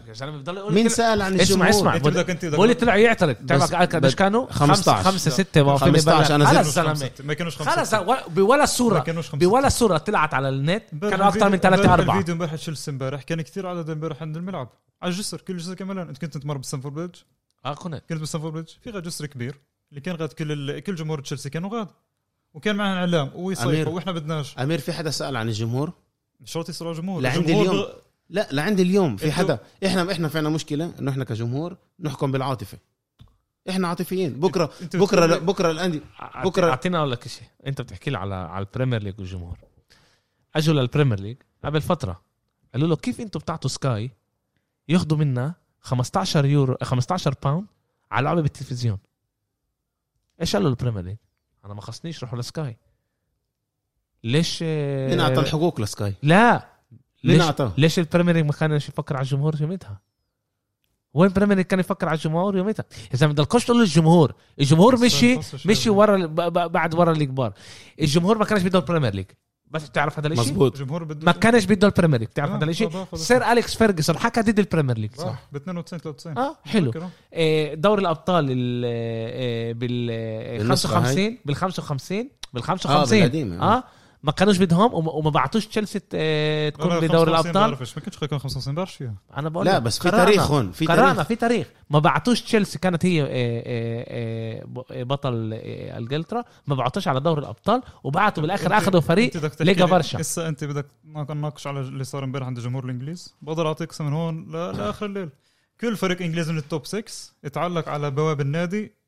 مين. 0.72 0.90
سأل 0.90 1.22
عن 1.22 1.34
اسمع 1.34 1.44
الجمهور؟ 1.44 1.70
اسمع. 1.70 1.96
أنت 1.96 2.06
بدك 2.08 2.30
انت 2.30 2.46
بدك 2.46 2.56
بولي 2.56 2.74
طلع 2.74 2.96
يعترض. 2.96 3.36
تعرف 3.36 3.76
قديش 3.76 4.16
كانوا 4.16 4.48
15. 4.52 5.04
خمسة 5.04 5.32
ستة 5.32 5.64
ما 5.64 5.78
فيني 5.78 5.92
15 5.92 6.36
أنا 6.36 6.52
بلع. 6.52 6.62
زدت. 6.64 6.80
خلص 6.80 6.90
خمسة- 6.90 6.98
زلمة. 7.00 7.12
ما 7.28 7.34
كانوش 7.34 7.58
خمسة. 7.58 7.72
خلص 7.72 7.88
ستة. 7.88 8.02
و- 8.02 8.18
بولا 8.28 8.66
خمسة. 8.66 9.38
بولا 9.38 9.70
صورة 9.70 9.98
طلعت 9.98 10.34
على 10.34 10.50
النت. 10.50 10.84
كانوا 11.02 11.28
أكثر 11.28 11.50
من 11.50 11.54
الفيديو- 11.56 11.62
ثلاثة 11.62 11.82
امبارح 11.84 11.94
أربعة. 12.00 12.14
الفيديو 12.16 12.34
امبارح 12.34 12.56
تشيلسي 12.56 12.92
امبارح. 12.92 13.22
كان 13.24 13.42
كثير 13.42 13.68
عدد 13.68 13.90
امبارح 13.90 14.22
عند 14.22 14.38
الملعب. 14.38 14.70
على 15.02 15.12
الجسر 15.12 15.42
كل 15.42 15.58
جسر 15.58 15.74
كمان. 15.74 15.98
أنت 15.98 16.18
كنت 16.18 16.38
تمر 16.38 16.58
بستانفورد 16.58 16.94
بريدج؟ 16.96 17.16
آه 17.66 17.74
كنت. 17.74 18.04
كنت 18.10 18.22
بستانفورد 18.22 18.54
بريدج. 18.54 18.70
في 18.84 18.90
غاد 18.90 19.04
جسر 19.04 19.26
كبير. 19.26 19.56
اللي 19.90 20.02
كان 20.02 20.16
غاد 20.16 20.34
كل 20.34 20.52
ال... 20.52 20.80
كل 20.80 20.96
جمهور 20.96 21.22
تشيلسي 21.22 21.50
كانوا 21.50 21.70
غاد. 21.80 21.88
وكان 22.54 22.76
معنا 22.76 23.00
اعلام 23.00 23.28
أمير. 23.28 23.38
ويصيفوا 23.46 23.94
وإحنا 23.94 24.12
بدناش. 24.12 24.58
أمير 24.58 24.80
في 24.80 24.94
حدا 24.94 25.10
سأل 25.10 25.38
عن 25.38 25.48
الجمهور؟ 25.48 25.94
شرط 26.46 26.70
لعند 26.82 27.38
الجمهور 27.38 27.62
اليوم. 27.66 27.76
بغ- 27.86 27.94
لا 28.30 28.48
لعند 28.52 28.80
اليوم. 28.80 29.18
في 29.18 29.32
حدا. 29.32 29.60
إحنا 29.86 30.12
إحنا 30.12 30.28
فعنا 30.28 30.50
مشكلة 30.50 30.94
إنه 31.00 31.12
إحنا 31.12 31.24
كجمهور 31.24 31.78
نحكم 32.00 32.32
بالعاطفة. 32.32 32.78
إحنا 33.70 33.88
عاطفيين. 33.88 34.40
بكره 34.40 34.72
انت 34.82 34.96
بكرة 34.96 35.26
بتقول- 35.26 35.46
بكرة 35.46 35.72
الانديه 35.72 36.00
بكره 36.44 36.50
بكرة- 36.50 36.70
أعطيني 36.70 36.98
أقول 36.98 37.12
لك 37.12 37.28
شيء. 37.28 37.48
أنت 37.68 37.82
بتحكي 37.82 38.10
لي 38.12 38.18
على 38.18 38.36
على 38.36 38.66
ال 38.66 38.70
Premier 38.70 39.04
League 39.04 39.20
والجمهور. 39.20 39.58
أجوا 40.56 40.74
لل 40.76 40.86
Premier 40.86 41.20
League 41.20 41.38
قبل 41.66 41.82
فترة. 41.82 42.22
قالوا 42.74 42.88
له 42.88 42.96
كيف 42.96 43.22
أنتم 43.22 43.40
بتعطوا 43.40 43.70
Sky 43.70 44.12
ياخذوا 44.90 45.18
منا 45.18 45.54
15 45.80 46.46
يورو 46.46 46.78
15 46.84 47.36
باوند 47.44 47.66
على 48.12 48.24
لعبة 48.26 48.42
بالتلفزيون؟ 48.42 48.98
إيش 50.42 50.56
قالوا 50.56 50.70
ال 50.70 50.74
Premier 50.74 51.04
League؟ 51.04 51.18
أنا 51.66 51.74
ما 51.74 51.82
خصنيش 51.82 52.24
روحوا 52.24 52.40
ل 52.40 52.47
Sky. 52.47 52.78
ليش؟ 54.24 54.64
مين 54.64 55.20
أعطى 55.20 55.40
الحقوق 55.40 55.82
ل 55.82 55.88
Sky؟ 55.88 56.14
لا. 56.24 56.68
مين 57.24 57.36
ليش 57.38 57.42
أعطاه؟ 57.46 57.74
ليش 57.78 58.00
ال 58.00 58.04
Premier 58.04 58.36
League 58.36 58.46
ما 58.46 58.52
كانش 58.52 58.90
يفكر 58.90 59.16
على 59.16 59.24
الجمهور 59.24 59.62
يومتها 59.62 60.02
وين 61.14 61.30
ال 61.30 61.33
Premier 61.33 61.58
League 61.58 61.66
كان 61.66 61.80
يفكر 61.80 62.08
على 62.10 62.16
الجمهور 62.16 62.58
يومتها 62.58 62.86
اذا 63.14 63.28
ما 63.28 63.34
بدكش 63.34 63.66
تقول 63.66 63.80
للجمهور 63.80 64.36
الجمهور. 64.60 65.04
مشي 65.06 65.40
مشي 65.66 65.90
ورا 65.90 66.16
ال- 66.16 66.28
ب- 66.28 66.42
ب- 66.42 66.72
بعد 66.72 66.96
ورا 66.96 67.12
الكبار 67.12 67.54
الجمهور 68.02 68.38
ما 68.38 68.46
كانش 68.46 68.62
بده 68.64 68.80
ال 68.80 68.84
Premier 68.84 69.14
League. 69.16 69.26
بس 69.74 69.90
بتعرف 69.90 70.20
هذا 70.20 70.28
الشيء 70.28 70.44
مزبوط 70.44 70.80
الجمهور 70.82 71.04
بده 71.04 71.26
ما 71.26 71.32
كانش 71.32 71.66
بده 71.66 71.88
البريمير 71.88 72.20
ليج. 72.20 72.30
بتعرف 72.30 72.52
آه، 72.52 72.58
هذا 72.58 72.66
الشيء 72.66 72.88
آه، 72.94 73.08
آه، 73.14 73.18
سير 73.18 73.52
أليكس 73.52 73.76
فيرجسون 73.76 74.18
حكى 74.18 74.42
ضد 74.42 74.60
البريمير 74.60 74.98
ليج 74.98 75.16
صح؟ 75.16 75.40
ب 75.52 75.56
92 75.56 76.02
93 76.02 76.38
آه 76.38 76.56
حلو؟ 76.66 76.94
إيه، 77.34 77.74
دوري 77.76 78.02
الأبطال 78.02 78.46
ال- 78.50 78.86
إيه، 78.86 79.74
بال 79.74 80.10
إيه، 80.10 80.58
بالنسخة 80.58 80.94
55 80.96 81.38
بال 81.46 81.56
55 81.56 82.30
بال 82.54 82.62
آه 82.62 82.66
55 82.66 83.20
بالقديمة. 83.20 83.62
آه 83.78 83.84
ما 84.24 84.32
كانوش 84.32 84.58
بدهم 84.58 84.94
وما- 84.94 85.30
بعتوش 85.30 85.68
تشيلسي 85.68 86.00
تكون 86.00 87.00
بدوري 87.00 87.08
55 87.10 87.28
الأبطال. 87.30 87.54
بعرفش، 87.54 87.98
ما 87.98 88.04
كانش 88.04 88.16
يكون 88.22 88.40
55 88.40 88.76
بعرفش 88.76 88.96
فيها 88.96 89.16
أنا 89.38 89.50
بقول 89.50 89.66
لا 89.66 89.80
بس 89.80 90.00
في. 90.00 90.12
تاريخ 90.12 90.52
هون 90.52 90.72
في 90.72 90.86
قرانا 90.86 91.14
تاريخ. 91.14 91.28
في 91.28 91.36
تاريخ. 91.36 91.68
ما 91.90 92.00
بعتوش 92.00 92.42
تشيلسي 92.42 92.80
كانت 92.80 93.06
هي 93.06 93.22
آه، 93.22 93.28
آه، 93.28 94.66
آه، 94.92 95.04
بطل 95.04 95.54
انجلترا 95.54 96.44
ما 96.68 96.76
بعتوش 96.76 97.08
على 97.08 97.20
دوري 97.20 97.42
الأبطال 97.42 97.82
وبعتوا 98.04 98.42
بالآخر 98.44 98.78
أخذوا 98.78 99.02
فريق 99.02 99.52
ليجا 99.62 99.86
لي- 99.86 99.92
برشا. 99.92 100.22
هسه 100.22 100.48
أنت 100.48 100.64
بدك 100.64 100.86
نناقش 101.06 101.68
على 101.68 101.80
اللي 101.80 102.04
صار 102.04 102.24
امبارح 102.24 102.48
عند 102.48 102.58
الجمهور 102.58 102.86
الانجليزي 102.86 103.32
بقدر 103.42 103.68
أعطيك 103.68 104.02
من 104.02 104.14
هون 104.14 104.52
لآخر 104.52 105.06
الليل. 105.06 105.30
كل 105.82 105.98
فريق 105.98 106.22
إنجليزي 106.22 106.52
من 106.52 106.58
التوب 106.58 106.86
6 106.86 107.04
يتعلق 107.44 107.90
على 107.90 108.12
بواب 108.12 108.42
النادي. 108.42 109.03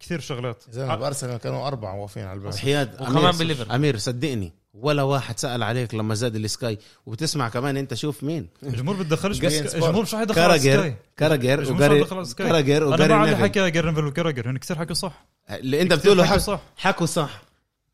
كثير 0.00 0.20
شغلات. 0.20 0.62
زي 0.70 0.86
ما 0.86 0.96
بأرسنال 0.96 1.36
كانوا 1.36 1.66
أربعة 1.66 1.94
واقفين 2.00 2.22
على 2.24 2.36
الباب 2.38 2.54
حياد 2.54 2.94
وكمان 3.02 3.32
أمير- 3.32 3.36
بالليفر. 3.38 3.74
أمير 3.74 3.98
صدقني 3.98 4.52
ولا 4.74 5.02
واحد 5.02 5.38
سأل 5.38 5.62
عليك 5.62 5.94
لما 5.94 6.14
زاد 6.14 6.36
السكاي. 6.36 6.78
وبتسمع 7.06 7.48
كمان 7.48 7.76
أنت 7.76 7.94
شوف 7.94 8.24
مين. 8.24 8.48
الجمهور 8.62 8.96
سبورت. 9.04 9.74
الجمهور 9.74 10.02
مش 10.02 10.14
حيدخل 10.14 10.40
على 10.40 10.58
كاراجر 10.58 10.94
كاراجر 11.16 11.58
الجمهور 11.58 11.76
وجاري 11.76 11.94
مش 11.94 12.00
حيدخل 12.02 12.16
على 12.16 12.24
سكاي 12.24 12.46
كاراجر 12.48 12.94
أنا 12.94 13.06
بعد 13.06 13.34
حكى 13.34 13.70
جيرنفيل 13.70 14.04
وكاراجر 14.04 14.50
هن 14.50 14.58
كثير 14.58 14.78
حكوا 14.78 14.94
صح. 14.94 15.24
اللي 15.50 15.82
أنت 15.82 15.92
بتقوله 15.92 16.24
حكوا 16.24 16.34
حك... 16.36 16.40
صح. 16.40 16.60
حكوا 16.76 17.06
صح. 17.06 17.42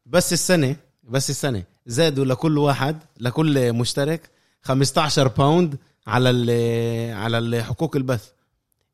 بس 0.06 0.32
السنة 0.32 0.76
بس 1.04 1.30
السنة 1.30 1.62
زادوا 1.86 2.24
لكل 2.24 2.58
واحد 2.58 2.98
لكل 3.20 3.72
مشترك 3.72 4.30
15 4.62 5.28
باوند 5.28 5.76
على 6.06 6.30
ال- 6.30 7.14
على 7.16 7.64
حقوق 7.64 7.96
البث. 7.96 8.28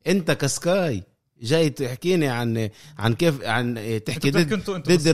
أنت 0.06 0.30
ك 0.30 0.48
Sky 0.48 1.02
جاي 1.43 1.70
تحكيني 1.70 2.28
عن 2.28 2.70
عن 2.99 3.14
كيف 3.14 3.45
عن 3.45 3.74
تحكي 4.07 4.30
ضد 4.30 4.55
ضد 4.70 5.09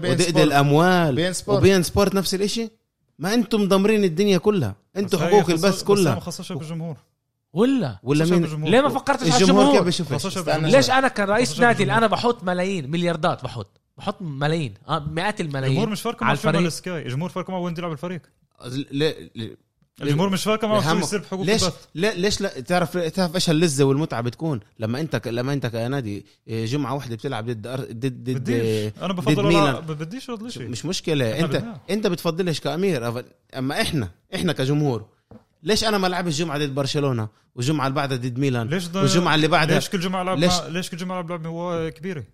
beIN 0.00 0.10
وضد 0.10 0.22
Sport. 0.22 0.36
الأموال 0.36 1.14
beIN 1.14 1.32
Sport. 1.32 1.58
و 1.58 1.63
beIN 1.63 1.82
Sport 1.82 2.14
نفس 2.14 2.34
الإشي؟ 2.34 2.70
ما 3.18 3.34
أنتم 3.34 3.60
مدمرين 3.60 4.04
الدنيا 4.04 4.38
كلها. 4.38 4.76
أنتم 4.96 5.18
حقوق 5.18 5.50
البث 5.50 5.64
بس 5.64 5.82
كلها. 5.82 6.14
ما 6.14 6.20
خصصش 6.20 6.52
بالجمهور 6.52 6.96
ولا؟ 7.52 7.98
ولا 8.02 8.24
مين. 8.24 8.64
ليه 8.64 8.80
ما 8.80 8.88
فكرتش 8.88 9.30
على 9.30 9.42
الجمهور 9.42 9.84
كيف 9.84 10.00
الجمهور. 10.00 10.22
بالجمهور. 10.22 10.70
ليش 10.70 10.90
أنا 10.90 11.08
كرئيس 11.08 11.60
نادي 11.60 11.82
اللي. 11.82 11.94
أنا 11.98 12.06
بحط 12.06 12.44
ملايين؟ 12.44 12.90
ملياردات 12.90 13.44
بحط. 13.44 13.80
بحط 13.98 14.22
ملايين. 14.22 14.74
آه 14.88 14.98
مئات 14.98 15.40
الجمهور 15.40 15.64
الملايين 15.64 15.88
مش 15.88 16.02
فارقه 16.02 16.24
على 16.24 16.26
مع 16.26 16.32
الفريق. 16.32 16.60
السكاي. 16.60 17.02
الجمهور 17.02 17.30
فارقه 17.30 17.50
مع 17.50 17.58
وين 17.58 17.74
يلعب 17.78 17.92
الفريق؟ 17.92 18.22
الجمهور 20.02 20.30
مش 20.30 20.44
فاكر 20.44 20.66
معه. 20.66 20.92
يصير 20.98 21.18
بحقوق 21.18 21.46
ليش؟ 21.46 21.64
البث 21.64 21.86
ليش 21.94 22.40
لا؟ 22.40 22.60
تعرف 22.60 22.96
تعرف 22.98 23.34
إيش 23.34 23.50
اللذه 23.50 23.84
والمتعة 23.84 24.20
بتكون؟ 24.20 24.60
لما 24.78 25.00
أنت 25.00 25.16
ك- 25.16 25.28
لما 25.28 25.52
أنت 25.52 25.66
كنادي 25.66 26.26
إيه، 26.48 26.64
جمعة 26.66 26.94
واحدة 26.94 27.16
بتلعب 27.16 27.50
ضد 27.50 27.66
أر- 27.76 27.92
ضد 27.92 28.30
ضد 28.38 28.50
أنا 29.02 29.12
بفضل. 29.12 29.52
ألعب- 29.52 29.80
بديش 29.90 30.30
هذا 30.30 30.46
الشيء 30.46 30.68
مش 30.68 30.84
مشكلة. 30.86 31.40
أنت 31.40 31.56
بدنا. 31.56 31.80
أنت 31.90 32.06
بتفضلش 32.06 32.60
كأمير. 32.60 33.24
أما 33.58 33.80
إحنا 33.80 34.08
إحنا 34.34 34.52
كجمهور 34.52 35.06
ليش 35.62 35.84
أنا 35.84 35.98
ما 35.98 36.06
العبش 36.06 36.38
جمعة 36.38 36.58
ضد 36.58 36.74
برشلونة 36.74 37.28
والجمعه 37.54 37.86
اللي 37.86 37.96
بعدها 37.96 38.16
ضد 38.16 38.38
ميلان 38.38 38.68
ليش 38.68 38.84
والجمعة 38.94 39.34
اللي 39.34 39.48
بعدها؟ 39.48 39.74
ليش 39.74 39.88
كل 39.88 40.00
جمعة 40.00 40.22
العب 40.22 40.38
ليش؟ 40.38 40.52
مع 40.52 40.66
ليش 40.66 40.90
كل 40.90 40.96
جمعة 40.96 41.14
العب 41.20 41.30
لعبه 41.30 41.48
هو 41.48 41.90
كبيرة؟ 41.90 42.24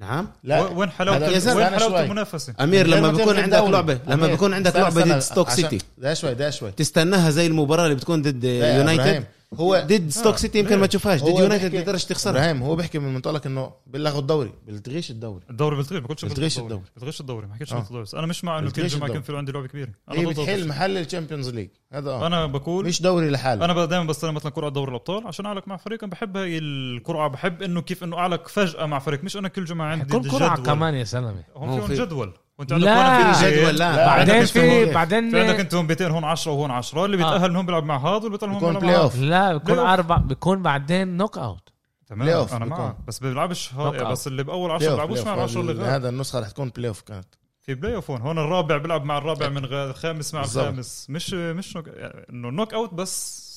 نعم؟ 0.00 0.28
لا 0.44 0.60
وين 0.60 0.90
حلاوة 0.90 1.28
وين 1.28 1.66
حلاوة. 1.66 2.00
المنافسة؟ 2.04 2.54
أمير 2.60 2.86
لما 2.86 3.00
ما 3.00 3.12
بيكون 3.12 3.36
عندك. 3.38 3.58
لعبة 3.58 3.98
لما 4.08 4.26
بيكون 4.26 4.54
عندك 4.54 4.76
لعبة 4.76 5.04
ضد 5.04 5.18
ستوك 5.18 5.50
سيتي 5.50 5.78
ده 5.98 6.14
شوي 6.14 6.34
ده 6.34 6.50
شوي. 6.50 6.70
تستناها 6.70 7.30
زي 7.30 7.46
المباراة 7.46 7.84
اللي 7.84 7.94
بتكون 7.94 8.22
ضد 8.22 8.44
يونايتد 8.44 9.24
هو 9.54 9.82
ضد 9.86 10.08
ستوك 10.08 10.32
آه، 10.34 10.36
سيتي 10.36 10.58
يمكن؟ 10.58 10.78
ما 10.78 10.86
تشوفهاش. 10.86 11.22
ضد 11.22 11.38
يونايتد 11.38 11.70
بتقدرش 11.76 12.04
تخسرها. 12.04 12.32
إبراهيم 12.32 12.62
هو 12.62 12.76
بيحكي 12.76 12.98
من 12.98 13.14
منطلق 13.14 13.46
إنه 13.46 13.72
بيلغوا 13.86 14.20
الدوري 14.20 14.52
بيلتغيش 14.66 15.10
الدوري. 15.10 15.44
الدوري 15.50 15.76
بتغير 15.76 16.00
ما 16.02 16.08
كنتش 16.08 16.24
بتغيش 16.24 16.58
الدوري. 16.58 16.82
بتغيش 16.96 17.20
الدوري 17.20 17.46
ما 17.46 17.54
حكيتش 17.54 17.72
آه. 17.72 17.78
الدوري. 17.82 18.06
أنا 18.14 18.26
مش 18.26 18.44
مع 18.44 18.58
إنه 18.58 18.70
كل 18.70 18.86
جمعه. 18.86 19.08
يكون 19.08 19.20
في 19.22 19.36
عندي 19.36 19.52
لعبة 19.52 19.66
كبيرة. 19.66 19.90
هي 20.10 20.18
أنا 20.20 20.30
هذا 20.30 20.42
بتحل. 20.42 20.68
محل 20.68 20.98
ال 20.98 21.03
Champions 21.03 21.48
League. 21.48 21.68
هذا 21.92 22.10
آه. 22.10 22.26
أنا 22.26 22.46
بقول 22.46 22.86
مش 22.86 23.02
دوري 23.02 23.30
لحاله. 23.30 23.64
أنا 23.64 23.84
دائما 23.84 24.04
بستلم 24.06 24.34
مثلا 24.34 24.52
كرة 24.52 24.64
على 24.64 24.74
دوري 24.74 24.90
الأبطال 24.90 25.26
عشان 25.26 25.46
أعلق 25.46 25.68
مع 25.68 25.76
فريق. 25.76 26.04
أنا 26.04 26.10
بحب 26.12 26.36
هاي 26.36 26.58
القرعه 26.58 27.28
بحب 27.28 27.62
إنه 27.62 27.82
كيف 27.82 28.04
إنه 28.04 28.16
أعلق 28.18 28.48
فجأة 28.48 28.86
مع 28.86 28.98
فريق. 28.98 29.24
مش 29.24 29.36
أنا 29.36 29.48
كل 29.48 29.64
جمعه 29.64 29.86
عندي 29.92 30.04
كل 30.18 30.30
قرعه. 30.30 30.62
كمان 30.62 30.94
يا 30.94 31.04
زلمه 31.04 31.44
هون 31.56 31.68
هو 31.68 31.80
في 31.80 31.96
في- 31.96 32.02
جدول. 32.02 32.32
وانت 32.60 32.72
لا. 32.72 32.92
عندك 32.94 33.26
هون 33.26 33.32
في 33.32 33.50
جدول 33.50 33.74
لا, 33.78 33.96
لا، 33.96 34.06
بعدين 34.06 34.44
في 34.44 34.92
بعدين 34.94 35.30
في 35.30 35.40
عندك 35.40 35.60
انت 35.60 35.74
هون 35.74 35.86
200 35.86 36.06
هون 36.08 36.24
10 36.24 36.52
وهون 36.52 36.70
10 36.70 37.04
اللي 37.04 37.16
آه. 37.16 37.18
بيتأهل 37.18 37.50
منهم 37.50 37.66
بيلعب 37.66 37.84
مع 37.84 37.96
هذا 37.96 38.14
واللي 38.14 38.30
بيتأهل 38.30 38.50
منهم 38.50 38.60
بيكون 38.60 38.80
بيلعب 38.80 38.82
بلاي 38.82 38.96
مع 38.96 39.02
اوف 39.02 39.18
لا 39.18 39.52
بيكون. 39.56 39.78
أربع 39.78 40.16
بيكون 40.16 40.62
بعدين 40.62 41.16
نوك 41.16 41.38
اوت 41.38 41.68
تمام 42.06 42.20
بلاي 42.20 42.34
أوف 42.34 42.54
أنا. 42.54 42.64
معك 42.64 42.96
بس 43.06 43.18
بيلعبش. 43.18 43.74
بس 43.74 44.26
اللي 44.26 44.42
بأول 44.42 44.70
10 44.70 44.78
بلاي 44.78 44.90
أوف، 44.90 45.00
بيلعبوش 45.00 45.20
مع 45.26 45.32
أوف. 45.32 45.40
10 45.50 45.60
اللي 45.60 45.72
غير 45.72 45.96
هذا 45.96 46.08
النسخة 46.08 46.40
رح 46.40 46.50
تكون 46.50 46.68
بلاي 46.68 46.88
اوف 46.88 47.00
كانت 47.00 47.34
في 47.60 47.74
بلاي 47.74 47.94
اوف 47.94 48.10
هون 48.10 48.20
هون 48.20 48.38
الرابع 48.38 48.76
بيلعب 48.76 49.04
مع 49.04 49.18
الرابع 49.18 49.48
من 49.48 49.64
غير 49.66 49.90
الخامس 49.90 50.34
مع 50.34 50.40
بالضبط. 50.40 50.64
الخامس 50.64 51.06
مش 51.10 51.34
مش 51.34 51.76
نوك... 51.76 51.86
يعني 51.86 52.26
إنه 52.30 52.50
نوك 52.50 52.74
اوت 52.74 52.94
بس 52.94 53.50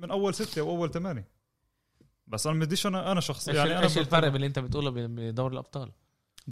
من 0.00 0.10
أول 0.10 0.34
ستة 0.34 0.60
أو 0.60 0.70
أول 0.70 0.90
ثمانية 0.90 1.28
بس 2.26 2.46
أنا 2.46 2.60
بديش 2.60 2.86
أنا 2.86 3.12
أنا 3.12 3.20
شخص 3.20 3.48
إيش 3.48 3.56
يعني 3.56 3.68
يعني 3.68 3.78
أنا 3.80 3.88
إيش 3.88 3.98
الفرق 3.98 4.28
باللي 4.28 4.46
أنت 4.46 4.58
بتقوله 4.58 4.90
بدوري 4.94 5.52
الأبطال 5.52 5.92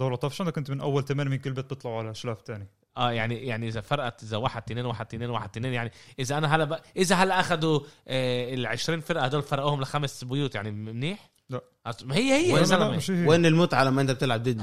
الابطال 0.00 0.32
شو 0.32 0.42
عندك 0.44 0.58
انت 0.58 0.70
من 0.70 0.80
أول 0.80 1.04
ثمانية 1.04 1.30
من 1.30 1.36
كل 1.38 1.52
بيت 1.52 1.68
بيطلعوا 1.68 1.98
على 1.98 2.14
شلاف 2.14 2.42
تاني 2.42 2.66
آه 2.96 3.12
يعني 3.12 3.34
يعني 3.46 3.68
إذا 3.68 3.80
فرقت 3.80 4.22
إذا 4.22 4.36
واحد 4.36 4.62
اثنين 4.62 4.86
واحد 4.86 5.06
اثنين 5.06 5.30
واحد 5.30 5.48
اثنين 5.48 5.72
يعني 5.72 5.90
إذا 6.18 6.38
أنا 6.38 6.56
هلا 6.56 6.64
بق... 6.64 6.80
إذا 6.96 7.16
هلا 7.16 7.40
أخذوا 7.40 7.80
آه 8.08 8.54
ال 8.54 8.66
20 8.66 9.00
فرقة 9.00 9.24
هدول 9.24 9.42
فرقوهم 9.42 9.80
لخمس 9.80 10.24
بيوت 10.24 10.54
يعني 10.54 10.70
منيح؟ 10.70 11.30
لا. 11.50 11.60
ما 12.04 12.14
هي 12.16 12.32
هي 12.32 12.62
لا، 12.62 12.90
مش 12.90 13.10
هي. 13.10 13.26
وين 13.26 13.46
المتعه 13.46 13.84
لما 13.84 14.00
أنت 14.02 14.10
بتلعب 14.10 14.42
ضد 14.42 14.62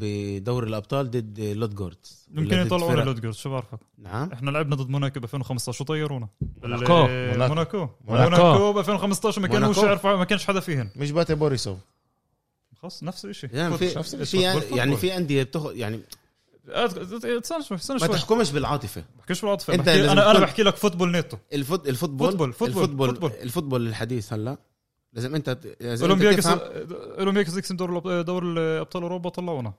بدوري 0.00 0.66
الأبطال 0.66 1.10
ضد 1.10 1.40
لودجورد 1.40 2.06
يمكن 2.34 2.58
يطلعونا 2.58 3.00
لودجورز 3.00 3.36
شو 3.36 3.50
بعرفك 3.50 3.78
نعم 3.98 4.32
إحنا 4.32 4.50
لعبنا 4.50 4.76
ضد 4.76 4.88
موناكو 4.90 5.20
ب 5.20 5.24
2015 5.24 5.82
وطيرونا 5.82 6.28
موناكو. 6.62 7.06
ال- 7.06 7.48
موناكو. 7.48 7.88
موناكو 8.04 8.42
موناكو. 8.42 8.72
ب 8.72 8.78
2015 8.78 9.40
ما 9.42 9.48
كانوش. 9.48 9.78
يعرفوا 9.78 10.16
ما 10.16 10.24
كانش 10.24 10.46
حدا 10.46 10.60
فيهن 10.60 10.90
مش 10.96 11.10
باتي 11.10 11.34
بوريسوف 11.34 11.78
خلاص 12.82 13.02
نفس 13.02 13.24
الشيء 13.24 13.50
يعني 13.54 13.78
في 13.78 13.98
نفس 13.98 14.14
في 14.16 14.22
الشيء. 14.22 14.40
يعني, 14.76 14.96
في 14.96 15.16
أندية 15.16 15.42
بتاخذ 15.42 15.76
يعني 15.76 16.00
استنى 16.68 17.62
شوي 17.62 17.76
استنى 17.78 17.98
ما 18.00 18.06
شوي. 18.06 18.16
تحكمش 18.16 18.50
بالعاطفة. 18.52 19.04
بحكيش 19.18 19.40
بالعاطفة. 19.40 19.74
أنت 19.74 19.82
بحكي 19.86 19.98
لازم 20.00 20.10
أنا 20.12 20.30
أنا 20.30 20.38
بحكي 20.38 20.62
لك 20.62 20.76
فوتبول 20.76 21.12
نيتو. 21.12 21.36
الفوت 21.52 21.88
الفوتبول 21.88 22.30
فوتبول- 22.32 22.52
فوتبول- 22.52 22.68
الفوتبول 22.84 23.08
فوتبول. 23.08 23.30
الفوتبول 23.42 23.86
الحديث 23.86 24.32
هلا. 24.32 24.56
لازم 25.12 25.34
أنت 25.34 25.58
لازم 25.80 26.10
أنت 26.10 26.22
اولمبياكس 26.22 26.46
أولمبياكس 27.18 27.72
دور 27.72 28.22
دور 28.22 28.54
ابطال 28.80 29.02
أوروبا 29.02 29.30
طلعونا. 29.30 29.72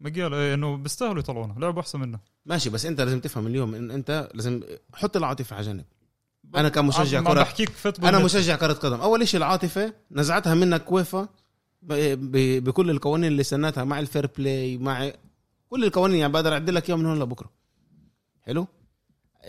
مجال 0.00 0.34
إيه، 0.34 0.54
إنه 0.54 0.76
بيستاهلوا 0.76 1.18
يطلعونا. 1.18 1.54
لعبوا 1.58 1.80
أحسن 1.80 2.00
منا 2.00 2.18
ماشي 2.46 2.70
بس 2.70 2.86
أنت 2.86 3.00
لازم 3.00 3.20
تفهم 3.20 3.46
اليوم 3.46 3.74
إن 3.74 3.90
أنت 3.90 4.28
لازم 4.34 4.60
حط 4.94 5.16
العاطفة 5.16 5.56
على 5.56 5.66
جنب. 5.66 5.84
أنا 6.56 6.68
كمشجع 6.68 7.20
كره 7.22 7.40
بحكيك 7.42 7.70
أنا. 8.04 8.18
مشجع 8.18 8.56
كرة 8.56 8.72
قدم. 8.72 9.00
أول 9.00 9.28
شيء 9.28 9.38
العاطفة 9.38 9.92
نزعتها 10.10 10.54
منك 10.54 10.92
يويفا. 10.92 11.22
ب- 11.22 11.26
ب- 11.26 11.28
بكل 11.82 12.90
القوانين 12.90 13.32
اللي 13.32 13.42
سنتها 13.42 13.84
مع 13.84 13.98
ال 13.98 14.04
fair 14.04 14.26
play 14.26 14.78
مع 14.78 15.12
كل 15.68 15.84
القوانين. 15.84 16.18
يعني 16.18 16.32
بقدر 16.32 16.52
أعدل 16.52 16.74
لك 16.74 16.88
إياها 16.88 16.98
من 16.98 17.06
هون 17.06 17.18
لبكرة. 17.18 17.50
حلو؟ 18.42 18.66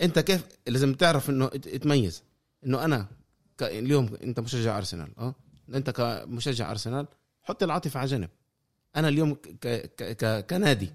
أنت 0.02 0.18
كيف 0.18 0.44
لازم 0.66 0.94
تعرف 0.94 1.30
إنه 1.30 1.46
تميز 1.48 2.22
إنه 2.66 2.84
أنا 2.84 3.06
ك... 3.58 3.62
اليوم 3.62 4.14
أنت 4.22 4.40
مشجع 4.40 4.78
أرسنال 4.78 5.18
أه؟ 5.18 5.34
أنت 5.74 5.90
كمشجع 5.90 6.70
أرسنال 6.70 7.06
حط 7.42 7.62
العاطفة 7.62 8.00
على 8.00 8.08
جنب. 8.08 8.28
أنا 8.96 9.08
اليوم 9.08 9.34
ك... 9.34 9.66
ك... 9.96 10.16
ك... 10.16 10.46
كنادي 10.46 10.90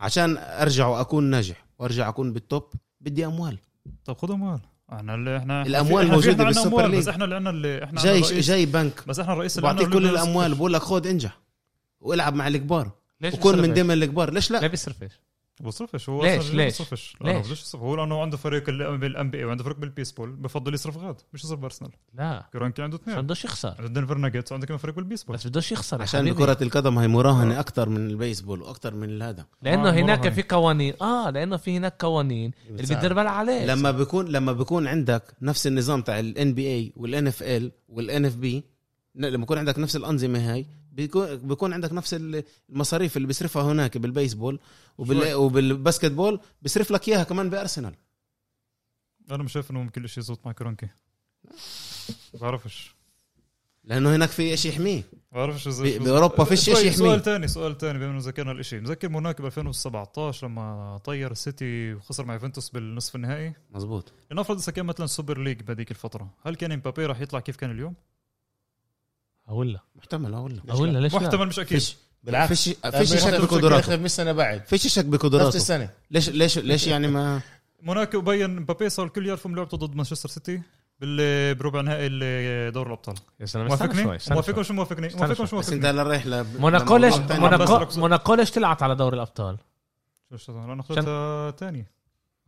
عشان 0.00 0.36
أرجع 0.38 0.86
وأكون 0.86 1.24
ناجح 1.24 1.66
وأرجع 1.78 2.08
أكون 2.08 2.32
بال 2.32 2.44
top 2.44 2.62
بدي 3.00 3.26
أموال. 3.26 3.58
طب 4.04 4.16
خذ 4.16 4.30
أموال. 4.32 4.60
إحنا 4.92 5.14
اللي 5.14 5.36
إحنا 5.36 5.62
إحنا 5.62 5.78
عنا 5.78 6.44
بال 6.44 6.56
super 6.56 6.86
league. 6.86 7.00
بس 7.00 7.08
إحنا 7.08 7.24
اللي 7.24 7.50
اللي 7.50 7.84
إحنا 7.84 8.02
جي 8.02 8.20
جي 8.20 8.66
بنك 8.66 9.02
بس 9.08 9.20
إحنا 9.20 9.32
الرئيس 9.32 9.58
اللي 9.58 9.68
بعطيك 9.72 9.88
كل 9.88 10.06
الأموال 10.06 10.54
بقول 10.54 10.72
لك 10.72 10.80
خذ 10.80 11.06
انجح 11.06 11.40
والعب 12.00 12.34
مع 12.34 12.48
الكبار 12.48 12.90
ليش 13.20 13.34
وكون 13.34 13.58
من؟ 13.58 13.74
ضمن 13.74 13.90
الكبار 13.90 14.32
ليش 14.32 14.50
ليه 14.50 14.58
لا 14.58 14.66
بيصرفش؟ 14.66 15.20
بصرفش 15.60 16.08
هو 16.08 16.22
ليش؟ 16.24 16.50
ليش؟ 16.50 16.74
بصرفش 16.74 17.16
ليش؟ 17.20 17.36
ليش؟ 17.36 17.48
ليش 17.48 17.62
يصرف 17.62 17.82
هو 17.82 17.94
لأنه 17.96 18.20
عنده 18.20 18.36
فريق 18.36 18.70
بال 18.70 19.30
NBA 19.30 19.44
وعنده 19.44 19.64
فريق 19.64 19.76
بالبيسبول 19.78 20.30
بفضل 20.36 20.74
يصرف 20.74 20.96
غاد 20.96 21.20
مش 21.32 21.44
يصرف 21.44 21.58
بارسنال 21.58 21.90
لا 22.14 22.48
كرونكي 22.52 22.82
عنده 22.82 22.96
اثنين 22.96 23.20
بدوش 23.20 23.44
يخسر 23.44 23.74
عنده 23.78 24.00
دنفر 24.00 24.18
ناغتس 24.18 24.52
وعنده 24.52 24.66
كمان 24.66 24.78
فريق 24.78 24.94
بالبيسبول 24.94 25.36
بس 25.36 25.46
بدوش 25.46 25.72
يخسر 25.72 26.02
عشان 26.02 26.20
حبيبي. 26.20 26.36
كرة 26.36 26.58
القدم 26.62 26.98
هي 26.98 27.08
مراهنة 27.08 27.60
أكتر 27.60 27.88
من 27.88 28.10
البيسبول 28.10 28.62
وأكتر 28.62 28.94
من 28.94 29.22
هذا 29.22 29.46
لأنه 29.62 29.88
آه، 29.88 29.92
هناك 29.92 30.18
مراهنة. 30.18 30.34
في 30.34 30.42
قوانين 30.48 30.94
آه 31.02 31.30
لأنه 31.30 31.56
في 31.56 31.76
هناك 31.76 31.94
قوانين 32.04 32.52
اللي 32.70 33.14
بالها 33.14 33.30
عليه 33.30 33.66
لما 33.66 33.90
بيكون 33.90 34.26
لما 34.26 34.52
بيكون 34.52 34.86
عندك 34.86 35.36
نفس 35.42 35.66
النظام 35.66 36.02
تاع 36.02 36.20
ال 36.20 37.72
NBA 37.88 37.99
وال 37.99 38.06
NFL 38.06 38.17
وال 38.17 38.24
NFB 38.24 38.64
لما 39.14 39.42
يكون 39.42 39.58
عندك 39.58 39.78
نفس 39.78 39.96
الأنظمة 39.96 40.52
هاي 40.52 40.66
بيكون 40.96 41.36
بيكون 41.36 41.72
عندك 41.72 41.92
نفس 41.92 42.14
المصاريف 42.70 43.16
اللي 43.16 43.26
بيصرفها 43.28 43.62
هناك 43.62 43.98
بالبيسبول 43.98 44.60
وبال 44.98 45.16
شوي. 45.22 45.34
وبال 45.34 45.59
basketball 45.59 46.40
بيصرف 46.62 46.90
لك 46.90 47.08
إياها 47.08 47.24
كمان 47.24 47.50
بأرسنال. 47.50 47.94
أنا 49.30 49.42
مش 49.42 49.52
شايف 49.52 49.70
إنه 49.70 49.82
ممكن 49.82 50.06
شيء 50.06 50.18
يزبط 50.22 50.46
مع 50.46 50.52
كرونكي 50.52 50.88
بعرفش. 52.40 52.94
لأنه 53.84 54.16
هناك 54.16 54.28
في 54.28 54.56
شيء 54.56 54.72
يحميه. 54.72 55.02
بعرفش 55.32 55.68
ب- 55.68 56.02
بأوروبا 56.04 56.44
فيش 56.44 56.64
شوي- 56.64 56.74
شيء 56.76 56.86
يحميه. 56.86 56.98
سؤال 57.08 57.22
ثاني 57.22 57.48
سؤال 57.48 57.78
ثاني 57.78 57.98
بما 57.98 58.10
إنه 58.10 58.18
ذكرنا 58.18 58.52
الإشي. 58.52 58.80
مذكر 58.80 59.08
موناكو 59.08 59.42
ب 59.42 59.46
2017 59.46 60.46
لما 60.46 60.98
طير 61.04 61.30
السيتي 61.32 61.94
وخسر 61.94 62.24
مع 62.24 62.34
يوفنتوس 62.34 62.70
بالنصف 62.70 63.16
النهائي؟ 63.16 63.52
مزبوط 63.70 64.12
لنفرض 64.30 64.58
إذا 64.58 64.72
كان 64.72 64.86
مثلا 64.86 65.06
super 65.06 65.38
league 65.38 65.60
بهذيك 65.62 65.90
الفترة 65.90 66.34
هل 66.42 66.54
كان 66.56 66.72
إمبابي 66.72 67.06
راح 67.06 67.20
يطلع 67.20 67.40
كيف 67.40 67.56
كان 67.56 67.70
اليوم؟ 67.70 67.94
أقول 69.48 69.72
لا 69.72 69.80
محتمل 69.96 70.34
أقول 70.34 70.56
لك. 70.56 70.62
أقول 70.70 70.94
لا 70.94 70.98
ليش 70.98 71.12
لا؟ 71.14 71.18
محتمل 71.20 71.46
مش 71.46 71.58
أكيد. 71.58 71.78
فيش 71.78 71.96
بالعكس. 72.24 72.48
فيش 72.48 72.76
فيش 72.94 73.22
شك 73.24 73.40
بقدراته. 73.40 73.96
100 73.96 74.06
سنة 74.08 74.32
بعد. 74.32 74.66
فيش 74.66 74.86
شك 74.86 74.98
نفس 74.98 75.08
بقدراته 75.08 75.56
السنة. 75.56 75.90
ليش 76.10 76.28
ليش 76.30 76.58
ليش 76.58 76.86
يعني 76.86 77.08
ما 77.08 77.40
موناكو 77.82 78.20
بين 78.20 78.44
امبابي 78.58 78.88
صار 78.88 79.06
الكل 79.06 79.26
يعرفوا 79.26 79.50
من 79.50 79.56
لعبته 79.56 79.76
ضد 79.76 79.94
مانشستر 79.96 80.28
سيتي 80.28 80.62
بربع 81.54 81.80
نهائي 81.80 82.08
دوري 82.70 82.86
الأبطال. 82.88 83.14
يا 83.40 83.46
سلام 83.46 83.66
موافقني؟ 83.66 84.02
شوي 84.02 84.16
استنى 84.16 84.34
موافقني 84.34 84.54
شوي. 84.54 84.60
مش 84.60 84.70
موافقني. 84.70 85.06
مش 85.06 85.54
بس 85.54 85.72
انت 85.72 85.84
رايح 85.86 86.26
ل 86.26 86.46
موناكو 86.58 86.96
ليش 86.96 87.14
موناكو 87.96 88.34
ليش 88.34 88.50
طلعت 88.50 88.82
على 88.82 88.94
دوري 88.94 89.14
الأبطال؟ 89.16 89.56
شو 90.30 90.36
شو- 90.36 90.52
أنا 90.64 90.80
أخذتها 90.80 91.50
ثاني 91.50 91.86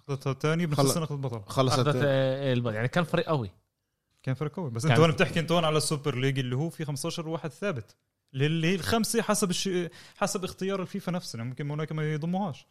أخذتها 0.09 0.33
ثاني 0.33 0.67
بنفس. 0.67 0.81
السنة 0.81 1.05
أخذت 1.05 1.19
بطل. 1.19 1.41
خلصت. 1.47 1.79
آه، 1.97 2.53
الب- 2.53 2.67
يعني 2.67 2.89
كان 2.89 3.05
فريق 3.05 3.27
قوي. 3.27 3.51
كان 4.23 4.35
فرق 4.35 4.53
قوي. 4.57 4.71
بس 4.71 4.85
انت 4.85 4.99
هون 4.99 5.11
بتحكي 5.11 5.41
انت 5.41 5.53
هون 5.53 5.65
على 5.65 5.77
ال 5.77 5.84
super 5.84 6.19
league 6.19 6.39
اللي 6.39 6.57
هو 6.57 6.71
في 6.71 6.85
15 6.85 7.29
واحد 7.29 7.51
ثابت. 7.51 7.97
اللي 8.35 8.67
هي 8.67 8.75
الخمسه 8.75 9.23
حسب 9.23 9.51
الشيء 9.51 9.91
حسب 10.17 10.45
اختيار 10.45 10.83
الفيفا 10.83 11.13
نفسه. 11.13 11.37
يعني 11.37 11.49
ممكن 11.49 11.67
موناكو 11.67 11.95
ما 11.95 12.13
يضموهاش. 12.13 12.67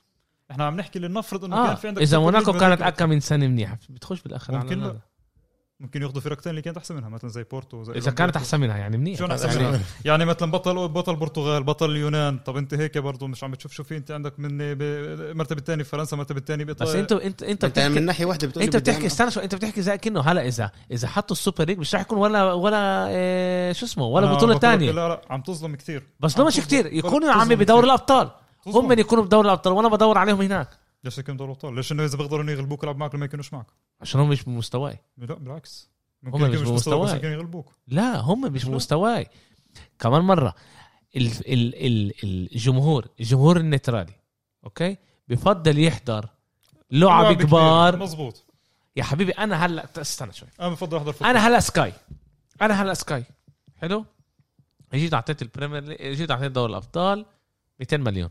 إحنا 0.51 0.65
عم 0.65 0.75
نحكي 0.75 0.99
لنفرض 0.99 1.45
إنه 1.45 1.55
آه 1.55 1.67
كان 1.67 1.75
في 1.75 1.87
عندك 1.87 2.01
إذا 2.01 2.17
موناكو 2.17 2.53
كانت 2.53 2.81
اكا 2.81 3.05
من 3.05 3.19
سنة 3.19 3.47
منيحه 3.47 3.77
بتخش 3.89 4.21
بالاخر 4.21 4.55
على 4.55 4.63
ممكن 4.63 4.79
لا. 4.79 4.99
ممكن 5.79 6.01
ياخذوا 6.01 6.21
فرق 6.21 6.41
ثانية 6.41 6.49
اللي 6.51 6.61
كانت 6.61 6.77
أحسن 6.77 6.95
منها 6.95 7.09
مثلا 7.09 7.29
زي 7.29 7.43
بورتو 7.43 7.83
زي 7.83 7.93
إذا 7.93 8.11
كانت 8.11 8.35
أحسن 8.35 8.59
منها 8.59 8.77
يعني 8.77 8.97
منيح. 8.97 9.17
شلون 9.17 9.31
أحسن 9.31 9.47
يعني- 9.49 9.67
منها؟ 9.67 9.79
يعني 10.05 10.25
مثلا 10.25 10.51
بطل 10.51 10.87
بطل 10.87 11.11
البرتغال 11.11 11.63
بطل 11.63 11.91
اليونان 11.91 12.37
طب 12.37 12.57
أنت 12.57 12.73
هيك 12.73 12.97
برضه 12.97 13.27
مش 13.27 13.43
عم 13.43 13.51
بتشوف 13.51 13.71
شو 13.71 13.83
في 13.83 13.97
أنت 13.97 14.11
عندك 14.11 14.39
من 14.39 14.49
المرتبه 14.61 15.59
الثانية 15.59 15.83
فرنسا 15.83 16.13
المرتبه 16.15 16.39
الثانية 16.39 16.65
بس 16.65 16.75
بايطاليا 16.75 17.01
انت 17.01 17.11
أنت 17.11 17.43
أنت 17.43 17.63
انت 17.63 17.79
من 17.79 17.85
بتحكي 17.89 17.99
ناحية 17.99 18.25
واحدة 18.25 18.47
بتقول 18.47 18.63
أنت 18.63 18.75
بتحكي 18.77 19.05
استنى 19.07 19.31
شوي 19.31 19.43
أنت 19.43 19.55
بتحكي 19.55 19.81
زي 19.81 19.97
كأنه 19.97 20.21
هلا 20.21 20.47
اذا 20.47 20.71
إذا 20.91 21.07
حطوا 21.07 21.35
السوبر 21.35 21.65
ليج 21.65 21.77
مش 21.79 21.95
رح 21.95 22.01
يكون 22.01 22.17
ولا 22.17 22.53
ولا 22.53 23.07
إيه 23.07 23.73
شو 23.73 23.85
اسمه؟ 23.85 24.05
ولا 24.05 24.33
بطولة 24.33 24.59
ثانية 24.59 24.91
لا 24.91 25.07
لا 25.09 25.21
عم 25.29 25.41
تظلم 25.41 25.75
كثير 25.75 26.03
بس 26.19 26.39
مش. 26.39 26.59
كتير 26.59 26.85
يكونوا 26.93 27.27
يا 27.27 27.33
عمي. 27.33 27.55
بدوري 27.55 27.85
الأبطال. 27.85 28.29
هم 28.67 28.87
من 28.87 28.99
يكونوا 28.99 29.23
بدوري 29.23 29.45
الأبطال 29.47 29.73
وأنا 29.73 29.87
بدور 29.87 30.17
عليهم 30.17 30.41
هناك. 30.41 30.69
ليش 31.07 31.17
يكون 31.17 31.37
دوري 31.37 31.51
ابطال؟ 31.51 31.75
ليش 31.75 31.91
انه 31.91 32.05
اذا 32.05 32.17
بيقدروا 32.17 32.51
يغلبوك 32.51 32.83
يلعب 32.83 32.97
معك 32.97 33.15
لما 33.15 33.25
يكونوش 33.25 33.53
معك؟ 33.53 33.65
عشان 34.01 34.21
هم 34.21 34.29
مش 34.29 34.43
بمستواي 34.43 34.99
لا 35.17 35.33
بالعكس 35.35 35.89
هم 36.23 36.41
مش 36.41 36.61
بمستواي. 36.61 37.31
يغلبوك 37.31 37.71
لا 37.87 38.19
هم 38.19 38.53
مش. 38.53 38.65
بمستواي 38.65 39.27
كمان 39.99 40.21
مره 40.21 40.55
ال 41.15 41.27
ال 41.27 41.85
ال 41.85 42.13
الجمهور 42.53 43.07
الجمهور 43.19 43.57
ال 43.57 43.64
neutral 43.64 44.07
ي 44.07 44.13
okay 44.63 44.97
بفضل 45.27 45.79
يحضر 45.79 46.29
لعب. 46.91 47.33
كبار. 47.33 47.97
مزبوط 47.97 48.45
يا 48.95 49.03
حبيبي 49.03 49.31
أنا 49.31 49.65
هلا 49.65 49.87
استنى 50.01 50.33
شوي. 50.33 50.49
أنا 50.59 50.69
بفضل 50.69 50.97
أحضر 50.97 51.11
football. 51.11 51.29
أنا 51.29 51.47
هلا 51.47 51.59
سكاي. 51.59 51.93
أنا 52.61 52.81
هلا 52.83 52.93
سكاي. 52.93 53.23
حلو؟ 53.75 54.05
جيت 54.93 55.13
اعطيت 55.13 55.41
ال 55.41 55.47
Premier 55.47 55.83
Lea- 55.83 56.15
جيت 56.15 56.31
اعطيت 56.31 56.51
دوري 56.51 56.69
الأبطال 56.71 57.25
200 57.79 57.97
مليون. 57.97 58.29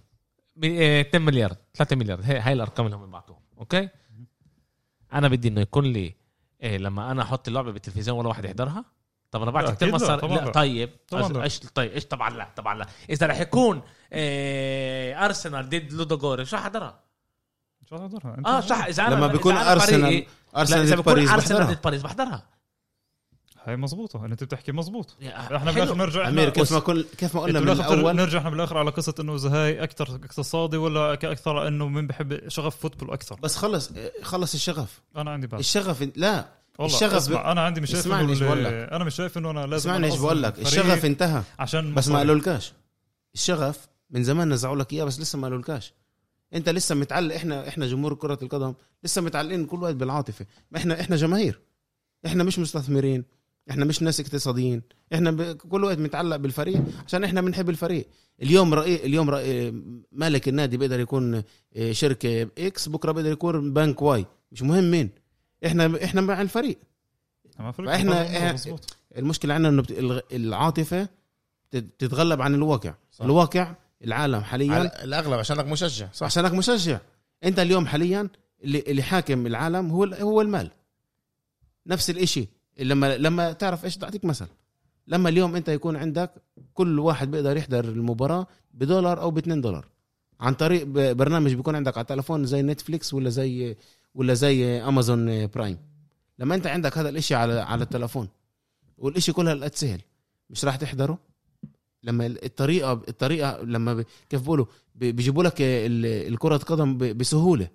2 0.59 1.23
مليار 1.23 1.57
3 1.75 1.97
مليار. 1.97 2.21
هي 2.25 2.39
هاي 2.39 2.53
الأرقام 2.53 2.87
اللي 2.87 2.97
هم 2.97 3.11
بعطوهم 3.11 3.41
okay؟ 3.59 3.89
أنا 5.13 5.29
بدي 5.29 5.49
إنه 5.49 5.61
يكون 5.61 5.85
لي 5.85 6.15
إيه 6.63 6.79
لما 6.79 7.11
أنا 7.11 7.23
أحط 7.23 7.49
اللعبة 7.49 7.73
بالتلفزيون 7.73 8.19
ولا 8.19 8.29
واحد 8.29 8.45
يحضرها 8.45 8.85
طب 9.31 9.43
أنا 9.43 9.51
بعت 9.51 9.71
كثير 9.71 9.95
مصاري 9.95 10.29
لا. 10.29 10.51
طيب 10.51 10.91
طبعاً. 11.09 11.43
إيش 11.43 11.59
طيب 11.59 11.93
إيش 11.93 12.05
طبعا 12.05 12.31
لا 12.31 12.49
طبعا 12.57 12.75
لا. 12.75 12.87
إذا 13.11 13.27
رح 13.27 13.41
يكون 13.41 13.83
إيه 14.13 15.25
أرسنال 15.25 15.69
ضد 15.69 15.93
لودوغوريتس 15.93 16.45
شو 16.45 16.57
حضرها 16.57 17.01
مش 17.83 17.93
أحضرها. 17.93 18.35
أنت 18.39 18.47
آه 18.47 18.61
صح 18.61 18.85
إذا 18.85 19.07
أنا 19.07 19.15
لما 19.15 19.27
إذا 19.27 19.33
بيكون 19.33 19.57
أنا 19.57 19.73
ارسنال 19.73 20.27
أرسنال 20.57 20.97
ضد 20.97 21.05
باريس 21.05 21.31
أرسنال 21.31 21.67
ضد 21.67 21.83
باريس 21.83 22.03
بحضرها. 22.03 22.47
هاي 23.67 23.77
مزبوطه 23.77 24.25
اللي 24.25 24.33
أنت 24.33 24.45
بتحكي 24.45 24.73
مزبوط 24.73 25.17
إحنا. 25.23 25.73
بالاخر 25.73 25.95
نرجع 25.95 26.29
أمير 26.29 26.51
كيف 26.51 26.73
ما 26.73 26.79
كل 26.79 27.05
كيف 27.19 27.35
ما 27.35 27.41
قلنا 27.41 27.61
من 27.61 27.67
بالأخر 27.67 27.95
الأول. 27.95 28.17
نرجع 28.17 28.39
إحنا 28.39 28.51
بالأخر 28.51 28.79
على 28.79 28.91
قصة 28.91 29.15
إنه 29.21 29.35
إذا 29.35 29.49
هاي 29.49 29.83
أكثر 29.83 30.15
اقتصادي 30.15 30.77
ولا 30.77 31.13
أكثر 31.13 31.69
إنه 31.69 31.89
من 31.89 32.07
بحب 32.07 32.49
شغف 32.49 32.77
فوتبول 32.77 33.11
أكثر. 33.11 33.41
بس 33.43 33.57
خلص 33.57 33.91
خلص 34.23 34.55
الشغف. 34.55 35.03
أنا 35.17 35.31
عندي 35.31 35.47
بال. 35.47 35.59
الشغف 35.59 36.09
لا 36.17 36.49
والله 36.79 36.97
الشغف 36.97 37.15
اسمع 37.15 37.53
أنا 37.53 37.61
عندي 37.61 37.81
مش 37.81 37.91
شايف 37.91 38.01
اسمعني 38.01 38.33
انه 38.33 38.41
بقول 38.41 38.65
لك. 38.65 38.73
أنا 38.73 39.05
مش 39.05 39.15
شايف 39.15 39.39
إنه 39.39 39.51
أنا 39.51 39.61
لازم 39.61 39.75
اسمعني 39.91 40.07
أنا 40.07 40.15
إيش 40.15 40.23
بقول 40.23 40.43
لك 40.43 40.59
الشغف 40.59 41.05
انتهى. 41.05 41.43
عشان 41.59 41.95
بس 41.95 42.09
ما. 42.09 42.19
قالولكاش. 42.19 42.73
الشغف 43.35 43.89
من 44.11 44.25
زمان 44.25 44.49
نزعوا 44.53 44.77
لك 44.77 44.93
إياه 44.93 45.05
بس 45.05 45.21
لسه 45.21 45.39
ما 45.39 45.47
قالولكاش. 45.47 45.93
أنت 46.55 46.69
لسه 46.69 46.95
متعلق 46.95 47.35
إحنا 47.35 47.69
إحنا 47.69 47.87
جمهور 47.87 48.15
كرة 48.15 48.39
القدم 48.43 48.75
لسه 49.05 49.23
متعلقين 49.23 49.67
كل 49.67 49.83
وقت 49.83 49.95
بالعاطفة. 49.95 50.47
ما 50.71 50.79
إحنا 50.79 51.01
إحنا 51.01 51.17
جماهير. 51.17 51.61
إحنا 52.27 52.45
مش 52.45 52.59
مستثمرين. 52.59 53.25
إحنا 53.71 53.85
مش 53.85 54.03
ناس 54.03 54.21
اقتصاديين. 54.21 54.83
إحنا 55.15 55.31
ب... 55.31 55.43
كل 55.57 55.85
وقت 55.85 55.99
متعلق 55.99 56.37
بالفريق 56.37 56.83
عشان 57.07 57.25
إحنا 57.25 57.41
بنحب 57.41 57.71
الفريق. 57.71 58.07
اليوم 58.43 58.75
رأي 58.75 59.07
اليوم 59.07 59.31
رأي 59.31 59.71
مالك 60.13 60.49
النادي 60.49 60.77
بيقدر 60.77 61.01
يكون 61.01 61.43
آه، 61.77 61.93
شركة 61.93 62.43
X 62.59 62.89
بكرة 62.89 63.13
بيقدر 63.13 63.31
يكون 63.33 63.73
بنك 63.73 64.03
Y. 64.03 64.27
مش 64.53 64.63
مهم 64.63 64.91
مين. 64.91 65.11
إحنا 65.67 66.05
إحنا 66.05 66.21
مع 66.21 66.43
الفريق. 66.43 66.79
مزبوط. 68.55 68.97
المشكلة 69.17 69.55
عندنا 69.55 69.69
إنه 69.99 70.23
العاطفة 70.33 71.09
تت- 71.71 71.85
تتغلب 71.99 72.43
عن 72.43 72.55
الواقع. 72.55 72.95
صح. 73.13 73.25
الواقع 73.25 73.75
العالم 74.05 74.41
حاليا 74.41 74.73
على 74.73 74.91
الأغلب 75.05 75.33
عشانك 75.39 75.65
مشجع. 75.67 76.09
صح. 76.13 76.27
عشانك 76.27 76.53
مشجع. 76.53 76.99
أنت 77.45 77.59
اليوم 77.59 77.87
حاليا 77.87 78.29
اللي, 78.65 78.85
اللي 78.87 79.03
حاكم 79.03 79.47
العالم 79.47 79.91
هو 79.91 80.05
هو 80.05 80.41
المال. 80.41 80.71
نفس 81.87 82.11
الإشي. 82.11 82.49
لما 82.79 83.17
لما 83.17 83.53
تعرف 83.53 83.85
إيش 83.85 84.03
اعطيك 84.05 84.25
مثل. 84.25 84.47
لما 85.09 85.29
اليوم 85.29 85.57
أنت 85.57 85.69
يكون 85.69 85.97
عندك 85.97 86.31
كل 86.75 86.99
واحد 86.99 87.31
بيقدر 87.31 87.57
يحضر 87.57 87.85
المباراة 87.85 88.47
بدولار 88.75 89.21
أو 89.21 89.31
ب 89.31 89.39
2 89.39 89.61
دولار. 89.61 89.87
عن 90.41 90.55
طريق 90.55 90.85
برنامج 91.13 91.55
بيكون 91.55 91.77
عندك 91.77 91.97
على 91.97 92.03
التلفون 92.03 92.45
زي 92.45 92.63
نتفليكس 92.63 93.15
ولا 93.15 93.31
زي 93.31 93.77
ولا 94.15 94.35
زي 94.35 94.81
أمازون 94.83 95.47
برايم. 95.47 95.79
لما 96.39 96.55
أنت 96.55 96.67
عندك 96.67 96.99
هذا 96.99 97.09
الإشي 97.09 97.35
على 97.35 97.61
على 97.61 97.83
التلفون 97.85 98.29
والإشي 98.99 99.33
كله 99.33 99.53
هالقد 99.53 99.75
سهل 99.75 100.01
مش 100.51 100.65
راح 100.65 100.77
تحضره؟ 100.77 101.19
لما 102.03 102.27
الطريقة 102.27 102.93
الطريقة 102.93 103.63
لما. 103.63 104.05
كيف 104.29 104.43
بقولوا 104.43 104.67
بيجيبوا 104.95 105.43
لك 105.45 105.55
ال- 105.61 106.33
الكرة 106.33 106.57
قدم 106.57 106.99
ب- 106.99 107.19
بسهولة. 107.19 107.69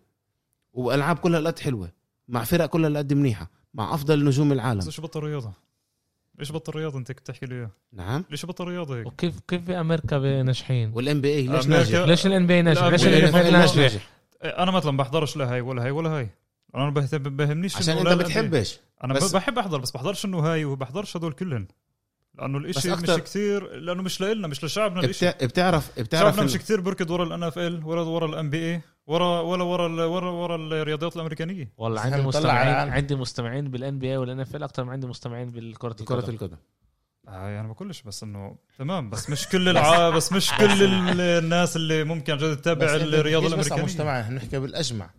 والألعاب 0.74 1.18
كلها 1.20 1.40
قد 1.40 1.60
حلوة. 1.60 1.92
مع 2.28 2.44
فرق 2.44 2.66
كلها 2.66 2.98
قد 3.00 3.14
منيحة. 3.14 3.50
مع 3.74 3.94
أفضل 3.94 4.26
نجوم 4.26 4.52
العالم. 4.52 4.80
بس 4.80 4.86
إيش 4.86 5.02
بطل 5.02 5.20
رياضه؟ 5.20 5.54
إيش 6.40 6.52
بطل 6.52 6.74
رياضه 6.76 6.98
أنت 7.00 7.12
كنت 7.12 7.28
تحكي 7.28 7.46
لي 7.46 7.56
إياه؟ 7.56 7.72
نعم. 7.94 8.24
ليش 8.30 8.46
بطل 8.46 8.66
رياضه 8.68 8.98
هيك؟ 9.00 9.08
وكيف 9.08 9.40
كيف 9.48 9.62
بامريكا 9.62 10.18
ناجحين 10.44 10.92
وال 10.96 11.22
NBA 11.22 11.48
ليش 11.48 11.68
ناجح؟ 11.68 12.00
ليش 12.00 12.26
ال 12.26 12.48
NB 12.48 12.62
ناجح؟ 12.62 12.84
لا، 12.84 12.90
ليش 12.90 13.04
وال 13.04 13.14
ال 13.14 13.32
NFL 13.34 13.52
ناجح. 13.52 13.76
ناجح؟ 13.76 14.10
أنا 14.44 14.72
مثلا 14.72 14.98
بحضرش 14.98 15.38
لا 15.38 15.54
هاي 15.54 15.62
ولا 15.62 15.84
هاي 15.84 15.92
ولا 15.92 16.10
هاي. 16.10 16.30
أنا 16.76 16.90
بهت- 16.90 17.16
بهمنيش 17.16 17.76
عشان 17.78 17.98
أنت 17.98 18.08
بتحبش. 18.22 18.80
أنا 19.04 19.14
بس- 19.14 19.32
بحب 19.36 19.60
أحضر 19.60 19.78
بس 19.78 19.92
بحضرش 19.92 20.26
إنه 20.26 20.40
هاي 20.40 20.66
وبحضرش 20.66 21.18
هدول 21.18 21.34
كلهم 21.34 21.68
لأنه 22.40 22.58
الإشي 22.58 22.92
مش 22.92 23.10
كثير 23.10 23.76
لأنه 23.76 24.02
مش 24.04 24.22
لنا 24.22 24.48
مش 24.48 24.64
لشعبنا 24.64 25.00
الإشي. 25.00 25.30
بتع- 25.32 25.46
بتعرف 25.46 25.86
شعبنا 25.88 26.04
بتعرف 26.04 26.40
مش 26.40 26.58
كثير 26.58 26.82
بركض 26.82 27.10
ورا 27.12 27.58
ال 27.58 27.65
NFL 27.65 27.86
ورا 27.86 28.02
ورا 28.02 28.26
ال 28.26 28.50
NBA 28.50 28.82
ورا 29.12 29.40
ولا 29.42 29.64
ورا 29.64 29.88
ال- 29.88 30.02
ورا 30.02 30.32
ورا 30.32 30.56
الرياضيات 30.56 31.16
الأمريكانية. 31.16 31.74
والله 31.78 32.02
عندي 32.02 32.22
مستمعين. 32.22 32.90
عندي 32.90 33.16
مستمعين 33.16 33.72
بال 33.72 33.83
NBA 33.83 34.00
وال 34.00 34.12
NFL 34.12 34.64
أكثر 34.64 34.84
من 34.84 34.90
عندي 34.90 35.08
مستمعين 35.08 35.50
بالكرة 35.52 35.94
كرة 35.94 36.20
القدم. 36.20 36.34
القدم. 36.34 36.58
آه 37.28 37.50
يعني 37.50 37.74
بقولش 37.74 38.02
بس 38.02 38.24
إنه 38.24 38.56
تمام 38.78 39.10
بس 39.10 39.30
مش 39.30 39.48
كل 39.48 39.70
الع... 39.70 40.10
بس 40.10 40.32
مش 40.34 40.52
كل 40.54 40.84
ال- 40.84 41.22
الناس 41.22 41.76
اللي 41.76 42.04
ممكن 42.04 42.34
عن 42.34 42.40
جد 42.40 42.58
تتابع 42.58 42.96
الرياضة 42.96 43.56
بتحكيش 43.56 43.74
بس 43.74 43.80
مجتمع 43.84 44.20
إحنا 44.22 44.40
بنحكي 44.40 44.60
بالأجمع. 44.60 45.10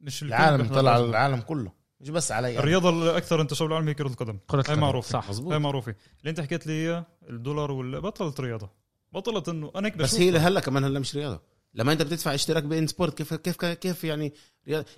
مش 0.00 0.22
العالم 0.22 0.68
طلع 0.68 0.90
على. 0.92 1.04
العالم 1.04 1.40
كله 1.40 1.72
مش 2.00 2.10
بس 2.10 2.32
علي. 2.32 2.58
الرياضة 2.58 2.90
الأكثر 2.90 3.40
انتشار 3.40 3.68
بالعالم 3.68 3.88
هي 3.88 3.94
كرة 3.94 4.06
القدم. 4.08 4.38
كرة 4.46 4.60
القدم 4.60 4.80
معروفة 4.80 5.08
صح. 5.10 5.28
مظبوط. 5.28 5.52
هاي 5.52 5.58
معروفة. 5.58 5.94
اللي 6.20 6.30
أنت 6.30 6.40
حكيت 6.40 6.66
لي 6.66 6.72
إياه 6.72 7.06
الدولار 7.30 7.70
ولا 7.72 7.98
بطلت 7.98 8.40
رياضة. 8.40 8.70
بطلت 9.12 9.48
إنه 9.48 9.72
أنا 9.76 9.88
بس 9.88 10.14
هي 10.14 10.30
لهلا 10.30 10.60
كمان 10.60 10.84
هلا 10.84 11.00
مش 11.00 11.16
رياضة. 11.16 11.40
لما 11.74 11.92
انت 11.92 12.02
بتدفع 12.02 12.34
اشتراك 12.34 12.62
بين 12.62 12.86
سبورت 12.86 13.18
كيف 13.18 13.34
كيف 13.34 13.56
كيف 13.56 14.04
يعني؟ 14.04 14.32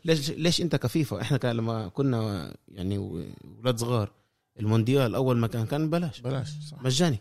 ليش 0.05 0.31
ليش 0.31 0.61
انت 0.61 0.77
كفيفا؟ 0.77 1.21
إحنا 1.21 1.37
كان 1.39 1.57
لما 1.57 1.89
كنا 1.89 2.53
يعني 2.69 2.97
أولاد 3.59 3.79
صغار 3.79 4.11
المونديال 4.61 5.15
أول 5.15 5.37
ما 5.39 5.47
كان 5.47 5.67
كان 5.67 5.89
ببلاش 5.89 6.21
بلاش 6.21 6.49
صح. 6.71 6.83
مجاني. 6.83 7.19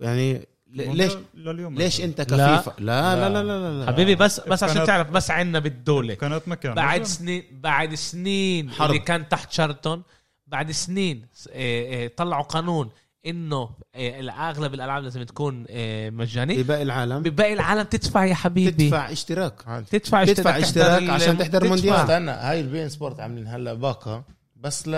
يعني 0.00 0.46
ليش 0.66 1.12
لليوم 1.34 1.74
ليش 1.74 2.00
انت 2.00 2.20
لا. 2.32 2.56
كفيفا؟ 2.56 2.74
لا 2.78 3.14
لا 3.16 3.28
لا 3.28 3.42
لا 3.42 3.58
لا, 3.58 3.80
لا. 3.80 3.86
حبيبي 3.86 4.14
بس 4.14 4.40
بس 4.40 4.62
عشان 4.62 4.86
تعرف 4.86 5.10
بس 5.10 5.30
عنا 5.30 5.58
بالدولة. 5.58 6.14
كانت 6.14 6.48
مكان. 6.48 6.74
بعد. 6.74 7.02
سنين 7.02 7.44
بعد 7.52 7.94
سنين 7.94 8.70
حرب. 8.70 8.90
اللي 8.90 9.02
كان 9.02 9.28
تحت 9.28 9.52
شارتون 9.52 10.02
بعد 10.46 10.70
سنين 10.70 11.26
آه، 11.50 12.04
آه، 12.04 12.10
طلعوا 12.16 12.42
قانون. 12.42 12.90
إنه 13.26 13.70
آه، 13.94 14.30
اغلب 14.30 14.74
الألعاب 14.74 15.02
لازم 15.02 15.22
تكون 15.22 15.64
آه، 15.70 16.10
مجاني 16.10 16.62
بباقي 16.62 16.82
العالم. 16.82 17.22
بباقي 17.22 17.52
العالم 17.52 17.82
تدفع 17.82 18.24
يا 18.24 18.34
حبيبي. 18.34 18.88
تدفع 18.88 19.12
اشتراك. 19.12 19.68
عادي. 19.68 19.86
تدفع 19.98 20.24
تدفع 20.24 20.58
اشتراك. 20.58 21.00
تحضر 21.00 21.10
عشان 21.10 21.38
تحضر 21.38 21.58
تدفع. 21.58 21.68
مونديال. 21.68 21.94
استنى 21.94 22.30
هاي 22.30 22.60
ال 22.60 22.66
beIN 22.66 22.88
Sport 22.88 23.20
عاملين 23.20 23.46
هلا 23.46 23.74
باقة 23.74 24.24
بس 24.56 24.88
ل 24.88 24.92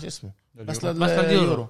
شو 0.00 0.06
اسمه؟ 0.06 0.30
بس 0.54 0.84
لليورو. 0.84 1.04
بس 1.04 1.10
لليورو. 1.10 1.68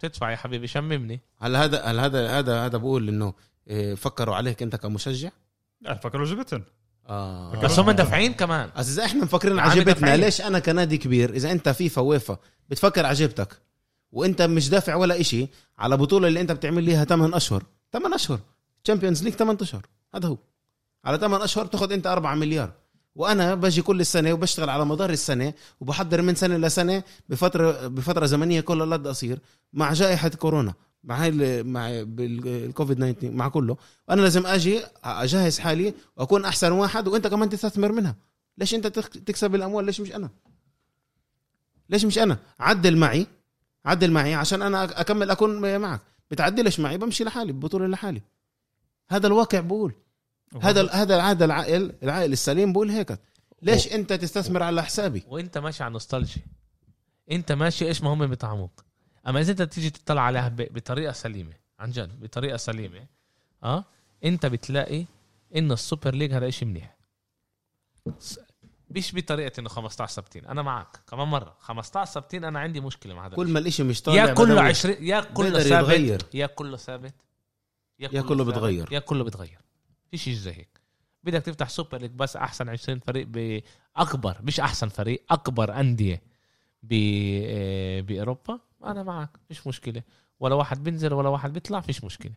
تدفع 0.00 0.30
يا 0.30 0.36
حبيبي 0.36 0.66
شممني. 0.66 1.20
هل 1.40 1.56
هذا 1.56 1.82
هل 1.82 2.00
هذا 2.00 2.38
هذا 2.38 2.66
هذا 2.66 2.78
بقول 2.78 3.08
إنه 3.08 3.32
إيه، 3.68 3.94
فكروا 3.94 4.34
عليك 4.34 4.62
أنت 4.62 4.76
كمشجع؟ 4.76 5.30
لا 5.80 5.94
فكروا 5.94 6.26
جبتن 6.26 6.62
آه. 7.08 7.60
بس 7.60 7.78
هم 7.78 7.90
دافعين 7.90 8.32
كمان. 8.32 8.70
اذا 8.78 9.04
إحنا 9.04 9.24
مفكرين 9.24 9.58
عجبتنا. 9.58 10.16
ليش 10.16 10.40
أنا 10.40 10.58
كنادي 10.58 10.98
كبير؟ 10.98 11.30
إذا 11.34 11.52
أنت 11.52 11.68
فيفا 11.68 12.02
ويفا 12.02 12.38
بتفكر 12.68 13.06
عجبتك 13.06 13.65
وانت 14.12 14.42
مش 14.42 14.68
دافع 14.68 14.94
ولا 14.94 15.20
إشي 15.20 15.48
على 15.78 15.96
بطولة 15.96 16.28
اللي 16.28 16.40
انت 16.40 16.52
بتعمل 16.52 16.84
ليها 16.84 17.04
8 17.04 17.36
أشهر. 17.36 17.64
8 17.92 18.14
أشهر. 18.14 18.40
Champions 18.84 19.22
League 19.22 19.34
8 19.34 19.58
أشهر. 19.62 19.86
هذا 20.14 20.28
هو. 20.28 20.38
على 21.04 21.18
8 21.18 21.44
أشهر 21.44 21.66
تاخذ 21.66 21.92
انت 21.92 22.06
4 22.06 22.34
مليار. 22.34 22.72
وأنا 23.14 23.54
باجي 23.54 23.82
كل 23.82 24.00
السنة 24.00 24.32
وبشتغل 24.32 24.70
على 24.70 24.84
مدار 24.84 25.10
السنة 25.10 25.54
وبحضر 25.80 26.22
من 26.22 26.34
سنة 26.34 26.56
لسنه 26.56 27.02
بفتره 27.28 27.86
بفترة 27.86 28.26
زمنية 28.26 28.60
كلها 28.60 28.96
قد 28.96 29.08
قصير 29.08 29.38
مع 29.72 29.92
جائحة 29.92 30.28
كورونا 30.28 30.74
مع 31.04 31.22
هاي 31.22 31.62
مع 31.62 31.88
الكوفيد 31.90 32.96
19 32.96 33.30
مع 33.30 33.48
كله. 33.48 33.76
أنا 34.10 34.20
لازم 34.20 34.46
آجي 34.46 34.80
أجهز 35.04 35.58
حالي 35.58 35.94
وأكون 36.16 36.44
أحسن 36.44 36.72
واحد 36.72 37.08
وأنت 37.08 37.26
كمان 37.26 37.48
تستثمر 37.48 37.92
منها. 37.92 38.16
ليش 38.58 38.74
أنت 38.74 38.86
تكسب 38.86 39.54
الأموال؟ 39.54 39.84
ليش 39.84 40.00
مش 40.00 40.12
أنا؟ 40.14 40.30
ليش 41.90 42.04
مش 42.04 42.18
أنا؟ 42.18 42.38
عدل 42.60 42.96
معي. 42.96 43.26
عدل 43.86 44.10
معي 44.10 44.34
عشان 44.34 44.62
أنا 44.62 45.00
أكمل 45.00 45.30
أكون 45.30 45.78
معك. 45.78 46.00
بتعدلش 46.30 46.80
معي 46.80 46.98
بمشي 46.98 47.24
لحالي 47.24 47.52
ببطولة 47.52 47.86
لحالي. 47.86 48.22
هذا 49.10 49.26
الواقع 49.26 49.60
بقول. 49.60 49.94
هذا 50.62 50.90
هذا 50.90 51.20
هذا 51.22 51.44
العائل 51.44 51.92
العائل 52.02 52.32
السليم 52.32 52.72
بقول 52.72 52.90
هيك. 52.90 53.18
ليش 53.62 53.92
أنت 53.92 54.12
تستثمر 54.12 54.62
على 54.62 54.82
حسابي؟ 54.82 55.22
وأنت 55.28 55.58
ماشي 55.58 55.82
على 55.84 55.92
نوستالجي 55.92 56.40
أنت 57.30 57.52
ماشي 57.52 57.86
إيش 57.88 58.02
ما 58.02 58.12
هم 58.12 58.26
بيطعموك. 58.26 58.84
أما 59.28 59.40
إذا 59.40 59.50
أنت 59.52 59.62
تيجي 59.62 59.90
تطلع 59.90 60.22
عليها 60.22 60.48
ب- 60.48 60.68
بطريقة 60.74 61.12
سليمة 61.12 61.52
عن 61.78 61.90
جد 61.90 62.20
بطريقة 62.20 62.56
سليمة 62.56 63.06
آه 63.64 63.84
أنت 64.24 64.46
بتلاقي 64.46 65.04
انه 65.56 65.74
ال 65.74 65.81
Super 65.81 66.14
League 66.14 66.32
هذا 66.32 66.50
شيء 66.50 66.68
منيح. 66.68 66.96
مش 68.90 69.14
بطريقة 69.14 69.60
إنه 69.60 69.68
15 69.68 70.12
ثابتين 70.14 70.46
أنا 70.46 70.62
معك 70.62 71.00
كمان 71.10 71.28
مرة. 71.28 71.56
15 71.60 72.10
ثابتين 72.12 72.44
أنا 72.44 72.58
عندي 72.60 72.80
مشكلة 72.80 73.14
مع 73.14 73.26
هذا 73.26 73.36
كل 73.36 73.48
ما 73.48 73.58
الإشي 73.58 73.82
مش 73.82 74.02
طالع 74.02 74.24
يا 74.24 74.34
كله 74.34 74.54
بدوي. 74.54 74.68
20 74.68 74.96
يا 75.00 75.20
كله 75.20 75.60
ثابت. 75.62 75.88
يتغير. 75.88 76.22
يا 76.34 76.46
كله 76.46 76.76
ثابت. 76.76 77.14
يا 77.98 78.08
كله 78.22 78.44
ثابت، 78.44 78.54
بتغير. 78.54 78.92
يا 78.92 78.98
كله 78.98 79.24
بتغير. 79.24 79.58
فيش 80.10 80.22
شيء 80.22 80.34
زي 80.34 80.52
هيك. 80.52 80.80
بدك 81.24 81.42
تفتح 81.42 81.68
Super 81.68 81.98
League 82.00 82.10
بس 82.10 82.36
أحسن 82.36 82.68
20 82.68 82.98
فريق 82.98 83.26
باكبر 83.26 84.36
مش 84.42 84.60
أحسن 84.60 84.88
فريق 84.88 85.24
أكبر 85.30 85.80
أندية 85.80 86.22
ب 86.82 86.92
آه، 87.46 88.00
بأوروبا. 88.00 88.60
أنا 88.84 89.02
معك 89.02 89.30
مش 89.50 89.66
مشكلة. 89.66 90.02
ولا 90.40 90.54
واحد 90.54 90.84
بينزل 90.84 91.12
ولا 91.12 91.28
واحد 91.28 91.52
بيطلع. 91.52 91.80
فيش 91.80 92.04
مشكلة. 92.04 92.34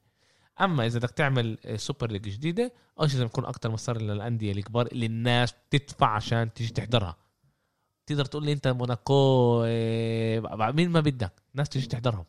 أما 0.62 0.86
إذا 0.86 1.00
بدك 1.00 1.10
تعمل 1.12 1.58
آه، 1.66 1.76
Super 1.76 2.12
League 2.12 2.30
جديدة 2.30 2.74
أول 3.00 3.10
شيء 3.10 3.18
لازم 3.20 3.26
يكون 3.26 3.46
أكتر 3.46 3.72
مصاري 3.72 4.00
للأندية 4.06 4.52
الكبار 4.52 4.88
اللي 4.88 5.06
الناس 5.06 5.54
تدفع 5.70 6.08
عشان 6.08 6.54
تيجي 6.54 6.74
تحضرها. 6.74 7.18
تقدر 8.06 8.26
تقول 8.26 8.46
لي 8.46 8.54
أنت 8.54 8.68
موناكو 8.68 9.64
آه، 9.66 10.72
مين 10.72 10.90
ما 10.90 11.00
بدك 11.00 11.34
الناس 11.54 11.70
تيجي 11.70 11.88
تحضرهم. 11.88 12.26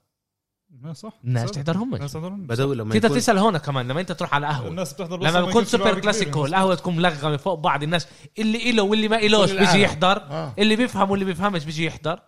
صح 0.93 1.13
الناس 1.25 1.49
صح. 1.49 1.55
تحضرهم. 1.55 1.95
الناس 1.95 2.13
تحضرهم. 2.13 2.47
بدوي 2.47 2.77
لما 2.77 2.95
تقدر 2.99 3.15
تسأل 3.17 3.39
هون 3.39 3.59
كمان 3.59 3.89
لما 3.89 4.01
أنت 4.01 4.13
تروح 4.13 4.35
على 4.35 4.47
قهوه 4.47 4.69
الناس 4.69 4.93
بتحضر 4.93 5.17
بس 5.17 5.35
لما 5.35 5.53
في 5.53 5.65
سوبر 5.65 6.01
كلاسيكو. 6.01 6.47
القهوة 6.47 6.75
تكون 6.75 6.97
ملغمة 6.97 7.37
فوق 7.37 7.55
بعض 7.55 7.83
الناس. 7.83 8.09
اللي 8.39 8.71
إله 8.71 8.83
واللي 8.83 9.09
ما 9.09 9.17
إلوش 9.19 9.53
بيجي. 9.53 9.83
يحضر 9.83 10.17
آه. 10.17 10.55
اللي 10.59 10.77
بيفهم 10.77 11.11
واللي 11.11 11.25
بيفهمش 11.25 11.65
بيجي 11.65 11.85
يحضر. 11.87 12.23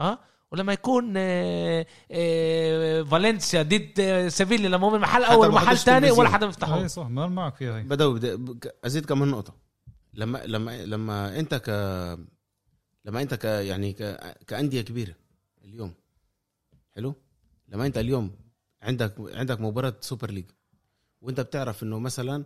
آه؟ 0.00 0.18
ولما 0.52 0.72
يكون 0.72 1.14
آه، 1.16 1.86
آه، 2.10 3.02
فالنسيا 3.02 3.62
ضد 3.62 4.00
آه، 4.00 4.28
سيفيليا 4.28 4.68
لما 4.68 4.88
هم 4.88 4.92
من 4.92 4.98
محل 5.00 5.24
أول 5.24 5.48
محل 5.52 5.78
ثاني. 5.78 6.10
ولا 6.10 6.28
حدا 6.28 6.46
بيفتحه 6.46 6.82
أي 6.82 6.88
صح 6.88 7.06
ما 7.06 7.26
معك 7.26 7.56
فيها 7.56 7.78
هي. 7.78 7.82
بك- 8.36 8.74
أزيد 8.84 9.04
كمان 9.06 9.28
نقطة. 9.28 9.54
لما 10.14 10.38
لما 10.46 10.84
لما 10.86 11.38
أنت 11.38 11.54
ك 11.54 11.68
لما 13.04 13.22
أنت 13.22 13.34
ك 13.34 13.44
يعني 13.44 13.92
ك... 13.92 14.02
كأندية 14.46 14.80
كبيرة 14.80 15.14
اليوم. 15.64 15.94
حلو؟ 16.96 17.14
لما 17.68 17.86
أنت 17.86 17.98
اليوم 17.98 18.30
عندك 18.82 19.14
عندك 19.34 19.60
مباراة 19.60 19.94
Super 20.00 20.30
League 20.30 20.44
وأنت 21.22 21.40
بتعرف 21.40 21.82
إنه 21.82 21.98
مثلا 21.98 22.44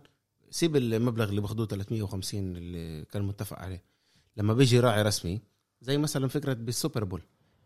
سيب 0.49 0.75
المبلغ 0.75 1.29
اللي 1.29 1.41
باخدوه 1.41 1.65
350 1.65 2.55
اللي 2.55 3.05
كان 3.05 3.21
متفق 3.21 3.59
عليه. 3.59 3.83
لما 4.37 4.53
بيجي 4.53 4.79
راعي 4.79 5.01
رسمي 5.01 5.41
زي 5.81 5.97
مثلا 5.97 6.27
فكرة 6.27 6.53
بال 6.53 6.67
Super 6.67 7.03
Bowl. 7.03 7.21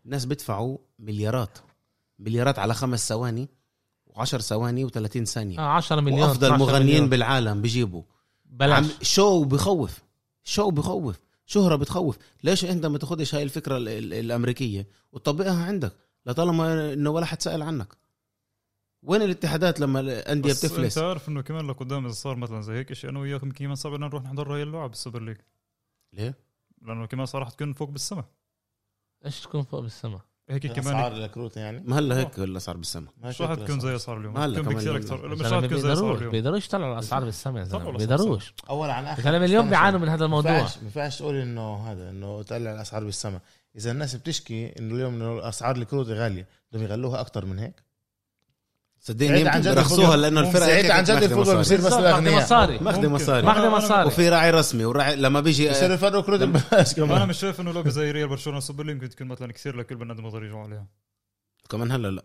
الناس 0.06 0.24
بيدفعوا 0.24 0.78
مليارات. 0.98 1.58
مليارات 2.18 2.58
على 2.58 2.74
خمس 2.74 3.08
ثواني 3.08 3.48
و10 4.10 4.24
ثواني 4.24 4.88
و30 4.88 5.24
ثانية. 5.24 5.58
آه 5.58 5.68
10 5.68 6.00
مليون 6.00 6.20
وأفضل 6.22 6.46
12 6.46 6.58
مغنيين 6.64 6.86
مليون. 6.94 7.08
بالعالم 7.08 7.62
بيجيبوا. 7.62 8.02
بلاش. 8.44 8.78
عم 8.84 8.90
شو 9.02 9.44
بخوف؟ 9.44 10.02
شو 10.44 10.70
بخوف؟ 10.70 11.16
شهرة 11.46 11.76
بتخوف 11.76 12.18
ليش 12.44 12.64
انت 12.64 12.86
ما 12.86 12.98
تاخدش 12.98 13.34
هاي 13.34 13.42
الفكرة 13.42 13.76
ال- 13.76 13.88
ال- 13.88 14.14
الأمريكية؟ 14.14 14.86
وتطبقها 15.12 15.64
عندك 15.64 15.92
لطالما 16.26 16.92
إنه 16.92 17.10
ولا 17.10 17.26
حد 17.26 17.42
سأل 17.42 17.62
عنك. 17.62 17.96
وين 19.02 19.22
الاتحادات 19.22 19.80
لما 19.80 20.00
الأندية 20.00 20.50
بس 20.50 20.64
بتفلس؟ 20.66 20.98
انت 20.98 21.06
عارف 21.06 21.28
إنه 21.28 21.40
كمان 21.42 21.66
لقدام 21.66 22.04
إذا 22.04 22.14
صار 22.14 22.36
مثلا 22.36 22.60
زي 22.62 22.72
هيك 22.72 22.92
شيء 22.92 23.10
أنا 23.10 23.18
وياك 23.20 23.42
يمكن 23.42 23.64
كمان 23.64 23.74
صعب 23.74 23.92
نروح 23.92 24.22
نحضر 24.22 24.54
هاي 24.54 24.62
اللعب 24.62 24.90
بال 24.90 24.99
Super 24.99 25.22
League. 25.22 25.36
ليه؟ 26.12 26.34
لأنه 26.82 27.06
كمان 27.06 27.26
صار 27.26 27.42
رح 27.42 27.50
تكون 27.50 27.72
فوق 27.72 27.90
بالسما 27.90 28.24
إيش 29.24 29.40
تكون 29.40 29.62
فوق 29.62 29.80
بالسما 29.80 30.20
هيك 30.50 30.66
اسعار 30.66 31.10
كمان 31.10 31.24
الكروت 31.24 31.56
يعني. 31.56 31.82
ما 31.84 31.98
هلا 31.98 32.16
هيك 32.16 32.40
هلا 32.40 32.58
صار 32.58 32.76
بالسما 32.76 33.06
مش 33.22 33.42
رح 33.42 33.54
تكون 33.54 33.80
زي 33.80 33.96
اسعار 33.96 34.18
اليوم؟ 34.18 34.34
ما 34.34 34.44
هلا 34.44 34.60
تكون 34.60 34.64
كمان 34.64 34.76
بكثير. 34.76 34.96
أكثر 34.96 35.28
مش 35.28 35.40
رح 35.40 35.60
تكون 35.60 35.78
زي 35.78 35.92
اسعار 35.92 36.00
بيقدروش 36.00 36.18
اليوم. 36.18 36.32
بيقدروش 36.32 36.66
يطلعوا 36.66 36.94
الأسعار 36.94 37.24
بالسما 37.24 37.60
يا 37.60 37.64
زلمه 37.64 37.90
بيقدروش. 37.90 38.54
اول 38.70 38.90
عن 38.90 39.04
آخر 39.04 39.22
زلمه 39.22 39.44
اليوم 39.44 39.70
بيعانوا. 39.70 40.00
من 40.00 40.08
هذا 40.08 40.18
ما 40.18 40.24
الموضوع 40.24 40.52
ينفعش 40.52 40.76
ما 40.76 40.82
ينفعش 40.82 41.18
تقول 41.18 41.36
إنه 41.36 41.76
هذا 41.76 42.10
إنه 42.10 42.42
تقلع 42.42 42.72
الأسعار 42.72 43.04
بالسما 43.04 43.40
إذا 43.76 43.90
الناس 43.90 44.16
بتشكي 44.16 44.78
إنه 44.78 44.94
اليوم 44.94 45.14
إنه 45.14 45.48
اسعار 45.48 45.76
الكروت 45.76 46.08
غالية 46.08 46.48
بدهم 46.72 46.82
يغلوها 46.84 47.20
أكثر 47.20 47.44
من 47.44 47.58
هيك؟ 47.58 47.85
صدقني 49.06 49.40
يمكن 49.40 49.68
ال 49.68 49.73
football- 49.73 50.22
لأنه 50.22 50.40
الفرق 50.40 50.62
ساعتها 50.66 50.92
عن 50.94 51.04
جد 51.04 51.10
ال 51.10 51.15
football 51.15 51.58
بصير 51.58 51.78
بس 51.80 51.92
الأغنياء. 51.92 52.42
مصاري. 52.42 52.78
ماخذ 52.78 52.96
ممكن. 52.96 53.08
مصاري. 53.12 53.46
ماخذ 53.46 53.60
أنا- 53.60 53.64
أنا- 53.64 53.84
مصاري. 53.84 54.06
وفي 54.06 54.28
راعي 54.28 54.50
رسمي 54.50 54.84
وراعي 54.84 55.16
لما 55.16 55.40
بيجي 55.40 55.70
بصير 55.70 55.92
يفرقوا 55.92 56.22
كروت 56.22 56.40
ببلاش 56.40 56.98
أنا 56.98 57.06
كمان. 57.06 57.28
مش 57.28 57.38
شايف 57.38 57.60
إنه 57.60 57.72
لعبه 57.72 57.90
زي 57.90 58.10
ريال 58.10 58.28
برشلونة. 58.28 58.60
Super 58.60 58.84
League 58.86 58.94
ممكن 58.96 59.08
تكون 59.08 59.26
مثلا 59.26 59.52
كثير 59.52 59.76
لكل 59.76 59.94
بني 59.94 60.12
آدم 60.12 60.26
يجوا 60.26 60.60
عليها. 60.60 60.86
كمان 61.70 61.92
هلا 61.92 62.08
لا. 62.08 62.22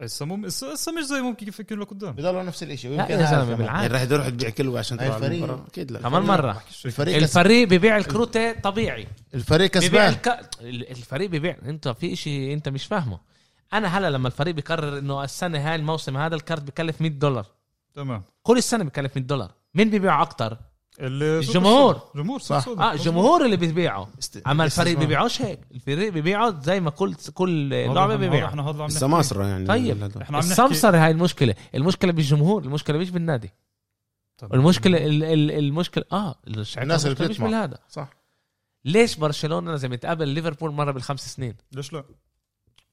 هسه 0.00 0.26
مم... 0.26 0.44
هسه 0.46 0.92
مش 0.98 1.04
زي 1.04 1.20
ممكن 1.20 1.46
كيف 1.46 1.60
يكون 1.60 1.80
لقدام 1.80 2.12
بضلوا 2.12 2.42
نفس 2.42 2.62
الشيء 2.62 2.90
لا 2.96 3.10
يا 3.12 3.26
زلمة 3.26 3.54
بالعكس. 3.54 3.80
يعني 3.80 3.86
راح 3.92 4.02
يروح 4.02 4.28
تبيع 4.28 4.50
كلوة 4.50 4.78
عشان 4.78 4.98
تروح 4.98 5.14
الفريق. 5.16 5.64
أكيد 5.68 5.90
لا. 5.92 5.98
كمان 6.00 6.22
مرة. 6.22 6.62
الفريق. 6.84 7.16
الفريق 7.16 7.68
ببيع 7.68 7.96
الكروتة 7.96 8.52
طبيعي. 8.52 9.06
الفريق 9.34 9.70
كسبان. 9.70 10.16
الفريق 10.62 11.30
بيبيع. 11.30 11.56
أنت 11.66 11.88
في 11.88 12.16
شيء 12.16 12.52
أنت 12.52 12.68
مش 12.68 12.84
فاهمه. 12.86 13.29
أنا 13.72 13.88
هلا 13.98 14.10
لما 14.10 14.28
الفريق 14.28 14.54
بيقرر 14.54 14.98
إنه 14.98 15.24
السنة 15.24 15.68
هاي 15.70 15.74
الموسم 15.74 16.16
هذا 16.16 16.34
الكارت 16.34 16.62
بكلف 16.62 17.00
100 17.00 17.10
دولار. 17.10 17.46
تمام. 17.94 18.22
كل 18.42 18.58
السنة 18.58 18.84
بكلف 18.84 19.16
100 19.16 19.26
دولار. 19.26 19.50
مين 19.74 19.90
بيبيع 19.90 20.22
أكتر؟ 20.22 20.58
اللي 21.00 21.38
الجمهور. 21.38 22.00
جمهور 22.16 22.38
صح. 22.40 22.68
آه 22.68 22.92
الجمهور 22.92 23.44
اللي 23.44 23.56
بيبيعه. 23.56 24.08
است- 24.18 24.42
أما 24.46 24.64
الفريق 24.64 24.88
كسبان. 24.88 25.06
بيبيعوش 25.06 25.42
هيك. 25.42 25.60
الفريق 25.74 26.12
بيبيعه 26.12 26.60
زي 26.60 26.80
ما 26.80 26.90
كل 26.90 27.14
كل 27.34 27.68
لعبة 27.94 28.16
بيبيع. 28.16 28.46
إحنا 28.46 28.70
هذا. 28.70 28.84
السماسرة 28.86 29.44
يعني. 29.46 29.66
طيب. 29.66 30.02
إحنا 30.02 30.38
عم 30.38 30.44
نحكي. 30.46 30.52
السمسرة 30.52 30.98
هاي 31.04 31.10
المشكلة. 31.10 31.54
المشكلة 31.74 32.12
بالجمهور 32.12 32.62
المشكلة 32.64 32.98
مش 32.98 33.10
بالنادي. 33.10 33.50
طب. 34.38 34.54
المشكلة 34.54 35.06
ال- 35.06 35.24
ال- 35.24 35.50
المشكلة 35.50 36.04
آه 36.12 36.34
الناس 36.46 36.76
اللي 36.76 36.86
المشكلة 37.16 37.28
مش. 37.28 37.40
بالهذا. 37.40 37.78
صح. 37.88 38.08
ليش 38.84 39.16
برشلونة 39.16 39.70
لازم 39.70 39.92
يتقابل 39.92 40.28
ليفربول 40.28 40.70
مرة 40.70 40.90
بالخمس 40.90 41.34
سنين؟ 41.34 41.54
ليش 41.72 41.92
لا؟ 41.92 42.04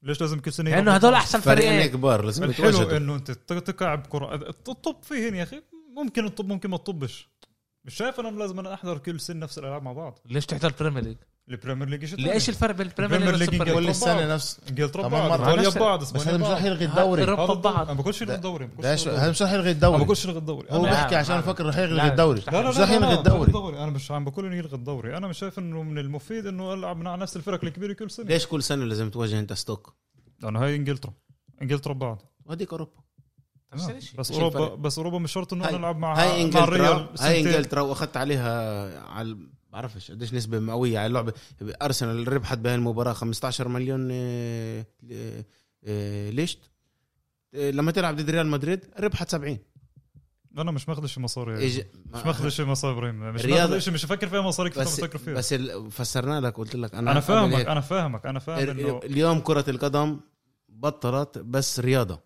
ليش 0.02 0.20
لازم 0.20 0.40
كل 0.40 0.52
سنة 0.52 0.70
لأنه 0.70 0.92
هدول 0.92 1.14
أحسن 1.14 1.40
فريقين 1.40 1.70
فريقين. 1.72 1.90
كبار 1.92 2.24
لازم 2.24 2.44
الحلو 2.44 2.90
إنه 2.90 3.14
أنت 3.14 3.30
ت- 3.30 3.52
تكعب 3.52 4.06
كرة. 4.06 4.34
الطب 4.68 5.02
فيهن 5.02 5.34
يا 5.34 5.42
أخي. 5.42 5.62
ممكن 5.96 6.24
الطب 6.26 6.48
ممكن 6.48 6.70
ما 6.70 6.76
تطبش. 6.76 7.28
مش 7.84 7.94
شايف 7.94 8.20
أنا 8.20 8.28
لازم 8.38 8.58
أنا 8.58 8.74
أحضر 8.74 8.98
كل 8.98 9.20
سنة 9.20 9.38
نفس 9.40 9.58
الألعاب 9.58 9.82
مع 9.82 9.92
بعض. 9.92 10.18
ليش 10.26 10.46
تحضر 10.46 10.72
Premier 10.80 11.04
League؟ 11.04 11.16
ال 11.50 11.55
Premier 11.55 11.88
League 11.88 12.14
ليش. 12.14 12.48
الفرق 12.48 12.74
بين 12.74 12.86
ال 12.86 12.92
Premier 12.92 13.36
League 13.36 13.48
وال 13.48 13.57
Super 13.57 13.80
League؟ 13.80 13.86
كل 13.88 13.94
سنه. 13.94 14.34
نفس 14.34 14.60
انجلترا 14.68 15.08
بعض. 15.08 15.40
ايطاليا 15.40 15.68
بعض 15.68 16.00
بس 16.00 16.06
اسبانيا 16.16 16.30
هذا 16.30 16.36
مش. 16.38 16.46
رح 16.46 16.64
يلغي 16.64 16.84
الدوري 16.84 17.22
هذا 17.22 17.34
بعض. 17.34 17.66
أنا 17.90 17.92
بقولش 18.00 18.22
يلغي 18.22 18.34
الدوري 18.34 18.66
بقولش 18.66 18.82
ده 18.82 18.88
يلغي 18.90 18.98
شو- 19.04 19.10
الدوري. 19.10 19.22
هذا 19.22 19.30
مش 19.30 19.42
رح 19.42 19.52
يلغي 19.52 19.62
أنا 19.62 19.70
الدوري 19.70 20.04
بقولش 20.04 20.24
يلغي 20.24 20.38
الدوري 20.38 20.66
هو 20.70 20.82
بيحكي 20.82 21.16
عشان. 21.16 21.38
يفكر 21.38 21.66
رح 21.66 21.76
لا، 21.76 21.82
يلغي 21.84 22.06
الدوري 22.08 22.38
مش 22.40 22.48
لا 22.48 22.58
يلغي 22.60 22.98
لا 22.98 23.20
الدوري 23.44 23.78
أنا 23.82 23.90
مش 23.90 24.10
عم 24.10 24.24
بقول 24.24 24.46
إنه 24.46 24.56
يلغي 24.56 24.76
الدوري 24.76 25.16
أنا 25.16 25.28
مش 25.28 25.38
شايف 25.38 25.58
إنه 25.58 25.82
من 25.82 25.98
المفيد 25.98 26.46
إنه 26.46 26.74
العب 26.74 26.96
مع 26.96 27.14
نفس 27.16 27.36
الفرق 27.36 27.64
الكبيرة 27.64 27.92
كل 27.92 28.10
سنة 28.10 28.26
ليش 28.26 28.46
كل 28.46 28.62
سنة 28.62 28.84
لازم 28.84 29.10
تواجه 29.10 29.38
أنت 29.38 29.52
ستوك 29.52 29.94
لأنه 30.42 30.64
هاي 30.64 30.76
إنجلترا 30.76 31.12
إنجلترا 31.62 31.92
بعض 31.92 32.22
وهذيك 32.46 32.70
أوروبا. 32.72 32.92
بس 34.18 34.30
اوروبا. 34.30 34.74
بس 34.74 34.98
أوروبا 34.98 35.18
مش 35.18 35.32
شرط 35.32 35.52
إنه 35.52 35.68
أنا 35.68 35.76
ألعب 35.76 35.98
مع 35.98 36.20
هاي 36.22 36.42
انجلترا 36.42 37.08
هاي. 37.20 37.40
إنجلترا 37.40 37.80
وأخذت 37.80 38.16
عليها 38.16 39.08
على 39.08 39.36
بعرفش 39.80 40.10
قديش 40.10 40.34
نسبة 40.34 40.58
مئوية. 40.58 40.98
على 40.98 41.06
اللعبة 41.06 41.32
أرسنال 41.82 42.32
ربحت 42.32 42.58
بهاي 42.58 42.74
المباراة 42.74 43.12
15 43.12 43.68
مليون 43.68 44.08
آه، 44.12 44.84
آه، 45.84 46.30
ليش؟ 46.30 46.58
آه، 47.54 47.70
لما 47.70 47.92
تلعب 47.92 48.16
ضد 48.16 48.30
ريال 48.30 48.46
مدريد 48.46 48.80
ربحت 49.00 49.30
70 49.30 49.58
أنا 50.58 50.70
مش 50.70 50.88
ماخذ 50.88 51.06
شيء 51.06 51.22
مصاري 51.22 51.58
إيج... 51.58 51.80
مش 52.14 52.26
ماخذ 52.26 52.48
شيء 52.48 52.66
مصاري 52.66 52.94
إبراهيم. 52.94 53.34
مش 53.34 53.42
الرياضة- 53.42 53.46
ماخذ 53.48 53.78
شيء 53.78 53.94
مش 53.94 54.04
مفكر 54.04 54.28
فيها 54.28 54.40
مصاري 54.40 54.70
كثير 54.70 54.82
بس 54.82 55.00
بفكر 55.00 55.18
فيها. 55.18 55.34
بس 55.34 55.52
ال... 55.52 55.90
فسرنا 55.90 56.40
لك 56.40 56.56
قلت 56.56 56.74
لك 56.76 56.94
أنا 56.94 57.12
أنا 57.12 57.20
فاهمك. 57.20 57.66
أنا 57.66 57.80
فاهمك 57.80 58.26
أنا 58.26 58.38
فاهم 58.38 58.68
انه 58.68 59.00
اليوم 59.04 59.40
كرة 59.40 59.70
القدم 59.70 60.20
بطلت 60.68 61.38
بس 61.38 61.80
رياضة. 61.80 62.20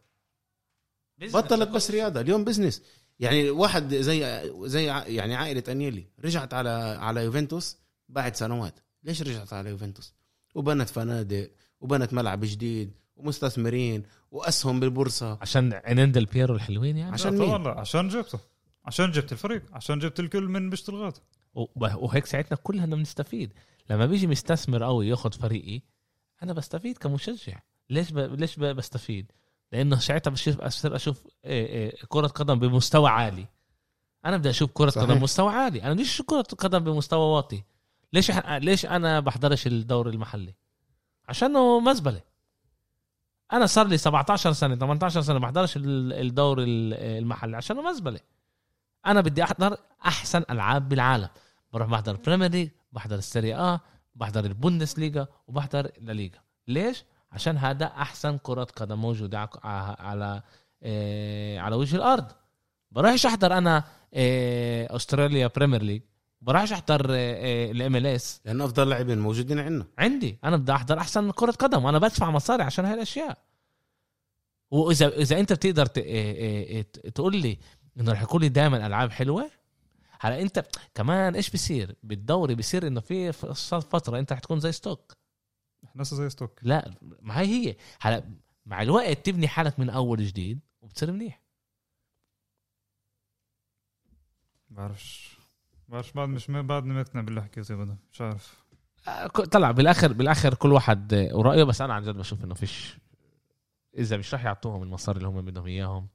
بطلت 1.19 1.69
بس 1.69 1.91
رياضة. 1.91 2.21
اليوم 2.21 2.45
business 2.45 2.83
يعني 3.21 3.51
واحد 3.51 3.95
زي 3.95 4.51
زي 4.65 4.85
يعني 5.07 5.35
عائلة 5.35 5.63
أنيلي 5.69 6.07
رجعت 6.25 6.55
على 6.55 6.69
على 7.01 7.25
يوفنتوس 7.25 7.77
بعد 8.09 8.37
سنوات. 8.37 8.81
ليش 9.05 9.23
رجعت 9.23 9.53
على 9.53 9.71
يوفنتوس؟ 9.71 10.15
وبنت 10.55 10.89
فنادق 10.89 11.51
وبنت 11.81 12.15
ملعب 12.15 12.41
جديد 12.45 12.93
ومستثمرين 13.17 14.03
وأسهم 14.31 14.81
بالبورصة. 14.81 15.39
عشان 15.41 15.73
عينين 15.73 16.13
ديل 16.13 16.25
بيرو 16.25 16.55
الحلوين 16.55 16.97
يعني؟ 16.97 17.13
عشان 17.13 17.35
عشان 17.43 17.47
مين؟ 17.61 17.67
عشان 17.67 18.09
جبته. 18.09 18.39
عشان 18.85 19.11
جبت 19.11 19.33
الفريق 19.33 19.63
عشان 19.73 19.99
جبت 19.99 20.21
الكل 20.21 20.43
من 20.49 20.71
بيشتغلات 20.71 21.19
و- 21.55 21.67
وهيك 21.77 22.27
ساعتنا 22.27 22.59
كلنا 22.63 22.87
بنستفيد. 22.97 23.53
لما 23.91 24.07
بيجي 24.07 24.27
مستثمر 24.27 24.83
قوي 24.85 25.09
ياخذ 25.09 25.33
فريقي 25.33 25.81
أنا 26.43 26.53
بستفيد 26.53 26.99
كمشجع. 26.99 27.59
ليش 27.91 28.13
ب... 28.13 28.19
ليش 28.19 28.57
ب... 28.57 28.65
بستفيد؟ 28.65 29.33
لأنه 29.73 29.99
ساعتها 29.99 30.31
بصير 30.31 30.65
بصير 30.65 30.97
أشوف 30.97 31.23
إيه 31.45 31.67
إيه 31.67 31.97
كرة 32.09 32.27
قدم 32.27 32.59
بمستوى 32.59 33.11
عالي. 33.11 33.47
أنا 34.27 34.37
بدي 34.37 34.51
أشوف 34.51 34.71
كرة 34.75 34.91
صحيح. 34.91 35.05
قدم 35.05 35.19
بمستوى 35.19 35.53
عالي. 35.53 35.83
أنا 35.83 36.03
أشوف 36.03 36.27
كرة 36.27 36.43
قدم 36.43 36.79
بمستوى 36.79 37.35
واطي. 37.37 37.63
ليش 38.13 38.31
إح- 38.31 38.47
ليش 38.51 38.87
أنا 38.87 39.21
بحضرش 39.21 39.67
الدوري 39.67 40.11
المحلي؟ 40.11 40.55
عشانه 41.29 41.81
مزبلة. 41.81 42.21
أنا 43.53 43.67
صار 43.67 43.87
لي 43.87 43.99
17 43.99 44.53
سنة 44.53 44.75
18 44.75 45.21
سنة 45.23 45.39
بحضرش 45.39 45.77
ال- 45.77 46.13
الدوري 46.13 46.65
ال- 46.65 46.95
المحلي 46.95 47.57
عشانه 47.57 47.83
مزبلة. 47.83 48.21
أنا 49.07 49.21
بدي 49.21 49.43
أحضر 49.43 49.77
أحسن 50.07 50.45
ألعاب 50.51 50.89
بالعالم. 50.89 51.29
بروح 51.73 51.89
بحضر 51.89 52.17
Premier 52.17 52.51
League 52.51 52.69
بحضر 52.93 53.17
ال 53.17 53.23
Serie 53.23 53.57
A 53.57 53.81
بحضر 54.15 54.45
البوندس 54.45 54.99
ليغا 54.99 55.27
وبحضر 55.47 55.91
الليغا 55.99 56.39
ليش؟ 56.69 57.05
عشان 57.33 57.59
هذا 57.59 57.85
أحسن 57.87 58.39
كرة 58.39 58.65
قدم 58.65 58.99
موجودة 58.99 59.51
على 59.65 60.43
آه، 60.83 61.59
على 61.59 61.77
وجه 61.77 61.97
الأرض. 61.97 62.27
بروحش 62.91 63.27
أحضر 63.27 63.59
أنا 63.59 63.85
آه، 64.15 64.97
أستراليا 64.97 65.47
Premier 65.47 65.83
League 65.83 66.03
بروحش 66.41 66.73
أحضر 66.73 67.01
ال 67.11 68.07
MLS 68.07 68.41
لأن 68.45 68.61
أفضل 68.61 68.89
لاعبين 68.89 69.19
موجودين 69.19 69.59
عندنا. 69.59 69.87
عندي. 69.99 70.39
أنا 70.45 70.57
بدي 70.57 70.73
أحضر 70.73 70.99
أحسن 70.99 71.31
كرة 71.31 71.51
قدم. 71.51 71.85
وأنا 71.85 71.99
بدفع 71.99 72.31
مصاري 72.31 72.63
عشان 72.63 72.85
هاي 72.85 72.95
الاشياء 72.95 73.39
وإذا 74.71 75.09
إذا 75.09 75.41
أنت 75.41 75.53
بتقدر 75.53 75.87
تقول 77.15 77.37
لي 77.37 77.59
إنه 78.01 78.13
رح 78.13 78.23
يكون 78.23 78.41
لي 78.41 78.49
دائما 78.49 78.87
ألعاب 78.87 79.11
حلوة؟ 79.11 79.51
هلا 80.21 80.41
أنت 80.41 80.65
كمان 80.95 81.35
إيش 81.35 81.51
بصير 81.51 81.97
بالدوري 82.03 82.55
بصير 82.55 82.87
إنه 82.87 83.01
في 83.01 83.33
فترة 83.33 84.19
أنت 84.19 84.33
رح 84.33 84.39
تكون 84.39 84.61
زي 84.61 84.73
stock. 84.73 85.13
هسه 86.01 86.17
زي 86.17 86.31
stock. 86.31 86.61
لا 86.63 86.95
ما 87.03 87.41
هي 87.41 87.69
هي. 87.69 87.77
هلا 88.01 88.25
مع 88.67 88.83
الوقت 88.83 89.27
تبني 89.27 89.49
حالك 89.49 89.79
من 89.79 89.91
أول 89.91 90.25
جديد 90.25 90.61
وبتصير 90.83 91.13
منيح. 91.13 91.43
بعرفش. 94.71 95.39
بعرفش 95.89 96.13
بعد 96.13 96.29
مش 96.29 96.51
بعدني 96.51 96.95
مقتنع 96.95 97.21
باللي 97.21 97.43
حكيته 97.43 97.75
ابدا 97.75 97.97
مش 98.13 98.21
عارف. 98.21 98.65
آه، 99.09 99.27
طلع 99.27 99.71
بالآخر 99.71 100.13
بالآخر 100.13 100.55
كل 100.55 100.73
واحد 100.73 101.15
آه، 101.15 101.37
ورأيه 101.37 101.65
بس 101.65 101.81
أنا 101.81 101.95
عن 101.95 102.03
جد 102.03 102.15
بشوف 102.17 102.45
إنه 102.45 102.55
فيش 102.55 102.99
إذا 103.99 104.17
مش 104.17 104.35
راح 104.35 104.45
يعطوهم 104.45 104.83
المصاري 104.83 105.17
اللي 105.19 105.29
هم 105.29 105.43
بدهم 105.43 105.67
إياهم. 105.67 106.09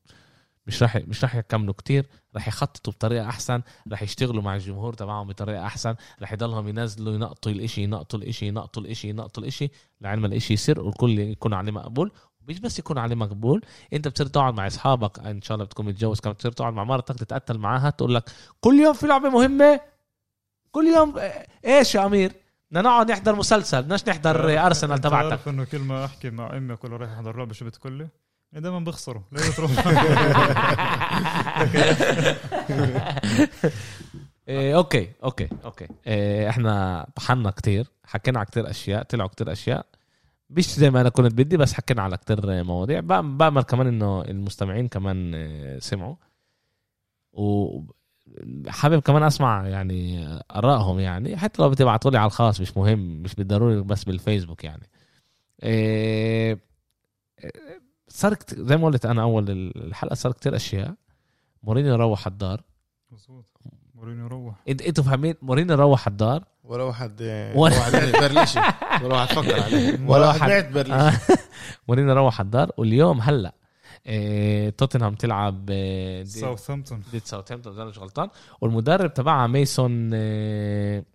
مش 0.68 0.84
راح 0.84 0.96
مش 0.96 1.24
راح 1.24 1.36
يكملوا 1.36 1.74
كتير 1.74 2.06
راح 2.36 2.48
يخططوا 2.48 2.94
بطريقة 2.94 3.30
أحسن 3.30 3.62
راح 3.92 4.02
يشتغلوا 4.02 4.44
مع 4.44 4.56
الجمهور 4.56 4.94
تبعهم 4.94 5.28
بطريقة 5.28 5.66
أحسن 5.66 5.96
راح 6.22 6.34
يضلهم 6.34 6.68
ينزلوا 6.68 7.14
ينقطوا 7.14 7.52
الإشي 7.52 7.84
ينقطوا 7.84 8.20
الإشي 8.20 8.48
ينقطوا 8.48 8.84
الإشي 8.84 9.10
ينقطوا 9.10 9.44
الإشي 9.44 9.72
لعلم 10.02 10.26
الإشي 10.26 10.54
يصير 10.54 10.80
والكل 10.82 11.20
يكون 11.20 11.54
عليه 11.54 11.72
مقبول. 11.72 12.12
مش 12.48 12.60
بس 12.60 12.80
يكون 12.80 12.98
عليه 12.98 13.16
مقبول 13.16 13.62
أنت 13.94 14.08
بتصير 14.08 14.28
تقعد 14.28 14.54
مع 14.54 14.68
أصحابك 14.68 15.20
إن 15.20 15.42
شاء 15.42 15.56
الله 15.56 15.66
بتكون 15.66 15.86
متجوز 15.86 16.20
كمان 16.20 16.34
بتصير 16.34 16.52
تقعد 16.52 16.74
مع 16.74 16.84
مرتك 16.84 17.16
تتقتل 17.16 17.58
معاها 17.58 17.90
تقول 17.90 18.16
لك 18.16 18.24
كل 18.60 18.80
يوم 18.80 18.94
في 18.94 19.08
لعبة 19.08 19.30
مهمة 19.30 19.80
كل 20.72 20.86
يوم 20.88 21.18
آه، 21.18 21.48
إيش 21.66 21.96
يا 21.96 22.06
أمير؟ 22.06 22.34
بدنا 22.72 22.82
نقعد 22.82 23.12
نحضر 23.12 23.36
مسلسل 23.36 23.82
بدناش 23.82 24.08
نحضر 24.08 24.66
ارسنال 24.66 24.98
تبعتك. 25.00 25.48
إنه 25.48 25.64
كل 25.64 25.80
ما 25.80 26.06
أحكي 26.06 26.30
مع 26.30 26.58
أمي 26.58 26.74
أقول 26.74 26.92
رايح 26.92 27.12
احضر 27.12 27.38
لعبة 27.38 27.54
شو 27.54 27.66
بتقول 27.66 27.94
لي؟ 27.94 28.08
دائما 28.54 28.80
بخسروا 28.80 29.22
ليه 29.32 29.52
تروح 29.52 29.72
إيه، 34.48 34.76
okay 34.78 35.12
okay 35.24 35.48
okay. 35.66 35.88
إيه، 36.08 36.50
إحنا 36.50 37.08
طحنا 37.16 37.52
كتير 37.52 37.88
حكينا 38.04 38.40
على 38.40 38.46
كتير 38.46 38.70
أشياء 38.70 39.04
طلعوا 39.04 39.30
كتير 39.30 39.52
أشياء. 39.52 39.86
مش 40.50 40.76
زي 40.76 40.90
ما 40.90 41.02
أنا 41.02 41.10
كنت 41.10 41.34
بدي 41.34 41.58
بس 41.58 41.74
حكينا 41.74 42.02
على 42.02 42.18
كتير 42.18 42.64
مواضيع. 42.64 43.00
بامل 43.00 43.62
كمان 43.62 43.88
إنه 43.88 44.22
المستمعين 44.22 44.88
كمان 44.88 45.36
إيه، 45.36 45.80
سمعوا. 45.80 46.16
وحابب 47.34 49.00
كمان 49.00 49.24
أسمع 49.24 49.68
يعني 49.68 50.28
آرائهم 50.52 51.00
يعني. 51.00 51.38
حتى 51.38 51.62
لو 51.62 51.70
بتبعتوا 51.70 52.12
لي 52.12 52.18
على 52.18 52.26
الخاص 52.28 52.62
مش 52.62 52.78
مهم 52.78 53.00
مش 53.22 53.36
بالضروري 53.36 53.82
بس 53.82 54.04
بالفيسبوك 54.04 54.64
يعني. 54.64 54.90
إيه، 55.64 56.60
إيه، 57.44 57.52
صار 58.08 58.34
كت- 58.34 58.60
زي 58.60 58.78
ما 58.78 58.86
قلت 58.86 59.06
أنا 59.06 59.22
أول 59.22 59.50
الحلقة 59.76 60.14
صار 60.14 60.32
كتير 60.32 60.56
أشياء. 60.56 60.94
مورينيو 61.64 61.96
روح 61.96 62.28
الدار. 62.28 62.62
مظبوط. 63.12 63.46
مورينيو 63.96 64.28
روح. 64.28 64.56
انت 64.70 64.82
إنتوا 64.82 65.04
فاهمين؟ 65.04 65.36
مورينيو 65.42 65.76
روح 65.76 66.08
الدار. 66.08 66.44
ولا 66.64 66.84
واحد 66.84 67.22
ولا- 67.22 67.58
ولا 67.58 67.78
واحد 67.78 67.92
برليشي. 68.22 68.60
ولا 69.04 69.14
واحد 69.16 69.36
فكر 69.36 69.62
عليه. 69.64 70.00
ولا 70.10 70.28
واحد- 70.28 70.50
بعت 70.50 70.66
برليشي. 70.72 70.94
آه. 70.94 71.14
مورينيو 71.88 72.14
روح 72.14 72.42
الدار. 72.42 72.72
واليوم 72.78 73.22
هلأ 73.22 73.54
إيه 74.06 74.70
توتنهام 74.70 75.16
تلعب 75.16 75.66
ضد 75.66 76.24
ساوثهامبتون. 76.24 77.04
ضد 77.14 77.22
ساوثهامبتون 77.26 77.74
إذا 77.74 77.86
مش 77.86 78.00
غلطان. 78.00 78.30
والمدرب 78.62 79.14
تبعها 79.14 79.48
ميسون 79.48 80.14
إيه، 80.14 81.06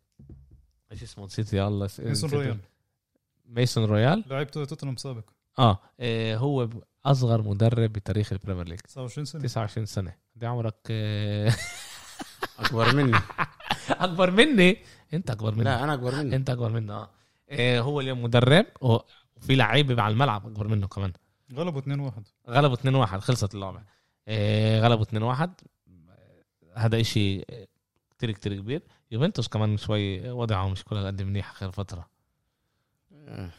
إيش 0.93 1.03
اسمه؟ 1.03 1.25
نسيت 1.25 1.53
يا 1.53 1.69
الله 1.69 1.89
ميسون. 1.99 2.31
رويال. 2.31 2.59
ميسون 3.47 3.85
رويال. 3.85 4.25
لاعب 4.27 4.51
توتنهام 4.51 4.97
سابق. 4.97 5.25
آه 5.59 5.79
إيه، 6.01 6.37
هو 6.37 6.69
أصغر 7.05 7.43
مدرب 7.43 7.93
بتاريخ 7.93 8.33
ال 8.33 8.37
Premier 8.37 8.69
League. 8.69 8.79
29 8.81 9.25
سنة. 9.25 9.43
29 9.43 9.87
سنة. 9.87 10.15
إيه 10.43 10.49
عمرك 10.49 10.75
إيه، 10.91 11.57
أكبر 12.59 12.95
مني. 12.95 13.19
أكبر 13.91 14.31
مني؟ 14.31 14.77
أنت 15.15 15.31
أكبر 15.31 15.55
مني. 15.55 15.65
لا 15.65 15.85
أنا 15.85 15.95
أكبر 15.95 16.15
مني 16.15 16.37
أنت 16.37 16.51
أكبر 16.51 16.69
منه 16.71 16.95
آه. 16.95 17.11
إيه، 17.51 17.81
هو 17.81 18.01
اليوم 18.01 18.23
مدرب 18.23 18.67
وفي 18.81 19.57
لعيبه 19.57 20.03
على 20.03 20.13
الملعب 20.13 20.47
أكبر 20.47 20.69
منه 20.69 20.87
كمان. 20.87 21.13
غلبوا 21.55 21.81
2-1 21.81 22.23
غلبوا 22.49 22.77
2-1 22.77 23.19
خلصت 23.19 23.55
اللعبة. 23.55 23.83
غلبوا 24.81 25.05
2-1 25.05 25.49
هذا 26.77 27.01
إشي 27.01 27.45
كتير 28.11 28.31
كتير 28.31 28.55
كبير. 28.57 28.83
يوفنتوس 29.11 29.49
كمان 29.49 29.77
شوي 29.77 30.31
وضعه 30.31 30.69
مش 30.69 30.85
كل 30.85 31.07
قد 31.07 31.23
منيح 31.23 31.51
آخر 31.51 31.71
فترة. 31.71 32.09
آه، 33.13 33.51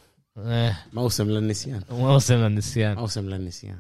موسم 0.94 1.30
للنسيان. 1.30 1.84
وصلنا 1.90 2.48
للنسيان. 2.48 2.96
موسم 2.98 3.30
للنسيان. 3.30 3.80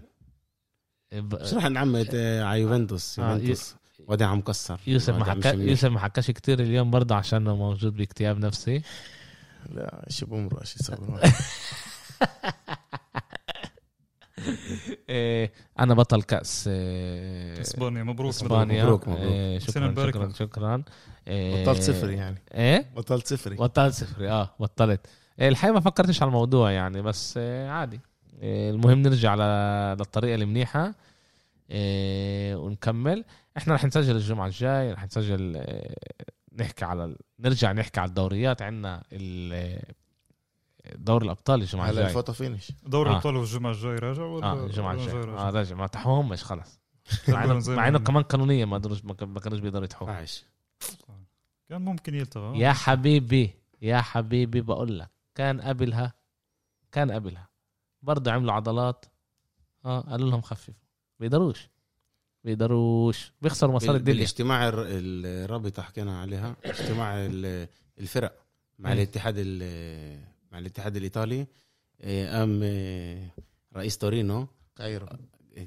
ب- 1.14 1.42
مش 1.44 1.54
رح 1.54 1.66
نعمد 1.66 2.10
آه، 2.14 2.44
على 2.44 2.62
يوفنتوس. 2.62 3.20
آه، 3.20 3.32
يوفنتوس 3.34 3.76
وديعه 4.08 4.36
مكسر. 4.36 4.80
يوسف 4.88 5.14
ما 5.16 5.26
حكى 5.26 5.52
منيح. 5.54 5.70
يوسف 5.70 5.86
ما 5.90 6.00
حكاش 6.00 6.32
كتير 6.32 6.60
اليوم 6.60 6.92
برضه 6.92 7.16
عشان 7.16 7.44
موجود 7.44 7.94
باكتئاب 7.98 8.38
نفسي. 8.40 8.82
لا 9.70 10.06
شي 10.10 10.26
بمرق 10.26 10.64
يسوي 10.64 10.98
إيه، 15.10 15.52
أنا 15.80 15.94
بطل 15.94 16.22
كأس 16.24 16.68
إيه، 16.68 17.62
إسبانيا. 17.62 18.04
مبروك 18.04 18.30
إسبانيا. 18.34 18.84
مبروك، 18.84 19.08
مبروك. 19.08 19.24
إيه، 19.24 19.60
شكرا 19.60 19.88
مباركة. 19.88 20.20
شكرا 20.20 20.34
شكرا. 20.48 20.84
إيه، 21.28 21.64
بطلت 21.64 21.82
صفر 21.82 22.10
يعني. 22.10 22.42
إيه؟ 22.54 22.92
بطلت 22.96 23.28
صفري 23.28 23.56
بطلت 23.56 23.94
صفري 23.94 24.30
آه 24.32 24.56
بطلت. 24.60 25.06
إيه، 25.08 25.14
الحقيقة 25.42 25.74
ما 25.74 25.80
فكرتش 25.80 26.22
على 26.22 26.30
الموضوع 26.30 26.72
يعني 26.72 27.02
بس 27.02 27.34
آه، 27.38 27.70
عادي. 27.70 28.00
إيه، 28.42 28.70
المهم 28.72 29.02
نرجع 29.02 29.36
للطريقة 29.36 30.36
المنيحة 30.36 30.94
إيه، 31.70 32.56
ونكمل. 32.56 33.26
إحنا 33.58 33.74
رح 33.74 33.86
نسجل 33.86 34.16
الجمعة 34.16 34.46
الجاي 34.46 34.92
رح 34.94 35.04
نسجل 35.06 35.54
آه، 35.56 35.96
نحكي 36.60 36.86
على 36.86 37.06
ال- 37.06 37.18
نرجع 37.40 37.72
نحكي 37.72 38.00
على 38.00 38.10
الدوريات. 38.10 38.62
عندنا 38.62 39.04
دوري 40.96 41.26
الأبطال 41.26 41.62
الجمعة 41.62 41.84
هلا 41.86 41.92
الجاي. 41.92 42.06
ال 42.08 42.12
photo 42.12 42.34
finish 42.34 42.72
دوري 42.86 43.10
آه. 43.10 43.12
الأبطال 43.12 43.36
الجمعة 43.38 43.72
الجاي 43.72 43.96
راجع 43.96 44.24
ولا 44.24 44.46
آه 44.46 44.66
الجمعة 44.66 44.94
الجاي. 44.94 45.14
راجع؟ 45.14 45.48
آه 45.48 45.50
راجع. 45.50 45.76
ما 45.76 45.88
تحوهمش 45.88 46.44
خلص. 46.44 46.80
مع 47.68 47.88
انه. 47.88 48.00
كمان 48.00 48.24
قانونيا 48.24 48.66
ما 48.66 48.78
قدروش 48.78 49.06
ما 49.06 49.14
كان- 49.14 49.30
ما 49.30 49.40
كانوش 49.40 49.60
بيقدروا 49.60 49.86
يتحوه 49.86 50.12
عايش. 50.12 50.46
كان 51.70 51.82
ممكن 51.82 52.16
يلتغى 52.16 52.60
يا 52.60 52.72
حبيبي 52.74 53.54
يا 53.82 54.02
حبيبي 54.02 54.62
بقول 54.62 55.00
لك. 55.00 55.10
كان 55.36 55.62
قبلها 55.62 56.14
كان 56.92 57.12
قبلها. 57.12 57.50
برضه 58.02 58.32
عملوا 58.32 58.54
عضلات. 58.54 59.06
آه 59.86 60.00
قالوا 60.02 60.30
لهم 60.30 60.42
خففوا. 60.42 60.74
بيقدروش. 61.20 61.70
بيقدروش. 62.44 63.32
بيخسروا 63.42 63.74
مصاري 63.76 63.98
الدنيا. 63.98 64.14
بالاجتماع 64.16 64.68
الر- 64.70 64.86
الرابطه 64.90 65.82
حكينا 65.82 66.22
عليها 66.22 66.56
اجتماع 66.66 67.26
ال- 67.26 67.68
الفرق 68.00 68.40
مع. 68.80 68.94
الاتحاد 68.94 69.36
ال- 69.38 70.24
مع 70.52 70.60
الاتحاد 70.60 70.96
الإيطالي. 70.96 71.48
إيه، 72.04 72.38
قام 72.38 72.64
إيه، 72.64 73.36
رئيس 73.76 73.98
تورينو 73.98 74.48
كايرو. 74.76 75.08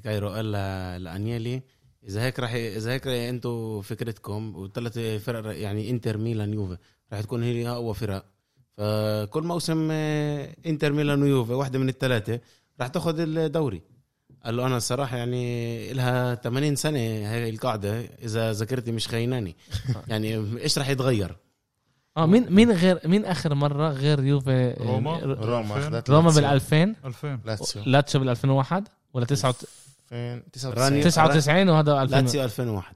كايرو 0.03 0.29
قال 0.29 0.51
ل- 0.51 1.03
لأنيلي 1.03 1.61
إذا 2.03 2.21
هيك 2.23 2.39
راح 2.39 2.53
إذا 2.53 2.91
هيك 2.91 3.07
أنتم 3.07 3.81
فكرتكم 3.81 4.55
والثلاث 4.55 4.99
فرق 4.99 5.57
يعني 5.57 5.89
إنتر 5.89 6.17
ميلان 6.17 6.53
يوفي 6.53 6.77
راح 7.13 7.21
تكون 7.21 7.43
هي 7.43 7.69
أقوى 7.69 7.93
فرق. 7.93 8.25
فكل 8.77 9.43
موسم 9.43 9.89
آه، 9.91 10.55
انتر 10.65 10.93
ميلان 10.93 11.23
ويوفي 11.23 11.53
واحدة 11.53 11.79
من 11.79 11.89
الثلاثة 11.89 12.39
راح 12.79 12.87
تاخذ 12.87 13.19
الدوري. 13.19 13.81
قال 14.45 14.57
له 14.57 14.65
أنا 14.67 14.77
الصراحة 14.77 15.17
يعني 15.17 15.93
لها 15.93 16.35
80 16.35 16.75
سنة 16.75 16.99
هاي 16.99 17.49
القاعدة 17.49 17.99
إذا 18.21 18.53
ذاكرتي 18.53 18.91
مش 18.91 19.07
خيناني 19.07 19.55
يعني 20.07 20.35
إيش 20.61 20.77
راح 20.77 20.89
يتغير؟ 20.89 21.37
آه 22.17 22.25
مين 22.25 22.53
مين 22.53 22.71
غير 22.71 22.99
مين 23.05 23.25
آخر 23.25 23.55
مرة 23.55 23.89
غير 23.89 24.23
يوفي؟ 24.23 24.51
آه، 24.51 24.83
روما. 24.83 25.17
ر- 25.17 25.45
روما 25.45 25.75
2000. 25.75 25.87
أخذت 25.87 26.09
روما. 26.09 26.31
بال 26.31 26.45
2000 26.45 26.95
2000 27.05 27.39
لاتسيو. 27.45 27.83
لاتسيو 27.85 28.21
بال 28.21 28.29
2001 28.29 28.87
ولا 29.13 29.25
99 29.25 29.67
2000 30.11 30.69
راني- 30.69 31.01
99 31.01 31.01
99 31.03 31.69
وهذا 31.69 32.01
2000 32.01 32.15
لاتسيو 32.21 32.43
2001 32.43 32.95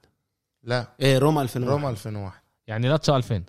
لا. 0.64 0.88
إيه 1.02 1.18
روما 1.18 1.42
2001 1.42 1.72
روما 1.78 1.90
2001 1.90 2.42
يعني 2.68 2.90
لاتسيو 2.90 3.16
2000 3.16 3.44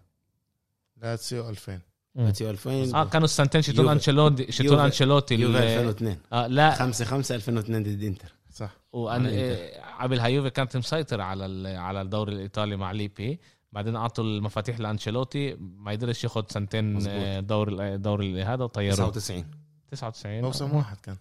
لاتسيو 1.03 1.49
2000 1.49 1.81
مم. 2.15 2.25
لاتسيو 2.25 2.51
2000 2.51 2.95
آه 2.95 3.05
كانوا 3.05 3.25
السنتين 3.25 3.63
شتون. 3.63 3.89
انشيلوتي 3.89 4.53
شتون. 4.53 4.79
انشيلوتي 4.79 5.35
يوفي 5.35 5.59
ال- 5.59 5.63
2002 5.63 6.17
آه 6.33 6.47
لا 6.47 6.71
5 6.75 7.05
5 7.05 7.35
2002 7.35 7.83
ضد 7.83 8.03
إنتر 8.05 8.33
صح 8.55 8.71
إيه، 8.95 9.81
قبلها 10.01 10.27
يوفي 10.27 10.51
كانت 10.51 10.77
مسيطرة 10.77 11.23
على 11.23 11.47
ال- 11.47 11.77
على 11.77 12.01
الدوري 12.01 12.33
الإيطالي 12.33 12.77
مع 12.77 12.93
ليبي 12.93 13.41
بعدين 13.73 13.97
أعطوا 13.97 14.25
المفاتيح 14.25 14.81
لأنشيلوتي 14.81 15.55
ما 15.55 15.93
يقدرش 15.93 16.25
ياخد 16.25 16.51
سنتين. 16.53 17.07
آه، 17.09 17.41
دور 17.41 17.97
دوري 17.97 18.43
هذا 18.43 18.65
وطيروه 18.65 19.11
99 19.11 19.45
99 19.91 20.43
موسم 20.43 20.77
واحد 20.77 20.97
كان 21.01 21.17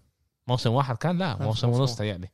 موسم 0.47 0.71
واحد 0.71 0.97
كان 0.97 1.17
لا 1.17 1.37
موسم 1.43 1.69
ونص. 1.69 1.95
تهيألي 1.95 2.27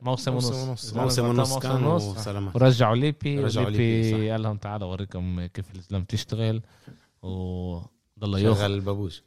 موسم 0.00 0.34
ونص. 0.34 0.46
موسم 0.50 1.00
ونص 1.00 1.18
موسم 1.18 1.58
كان 1.58 1.84
ونص. 1.84 2.02
وسلامات 2.04 2.56
ورجعوا 2.56 2.96
ليبي 2.96 3.40
رجعوا 3.40 3.70
ليبي،. 3.70 4.30
قال 4.30 4.42
لهم 4.42 4.56
تعالوا 4.56 4.88
أوريكم 4.88 5.46
كيف 5.46 5.74
الزلم 5.74 6.04
تشتغل 6.04 6.62
وضل 7.22 8.38
ياخذ 8.38 8.60
شغل 8.60 8.74
البابوش 8.74 9.22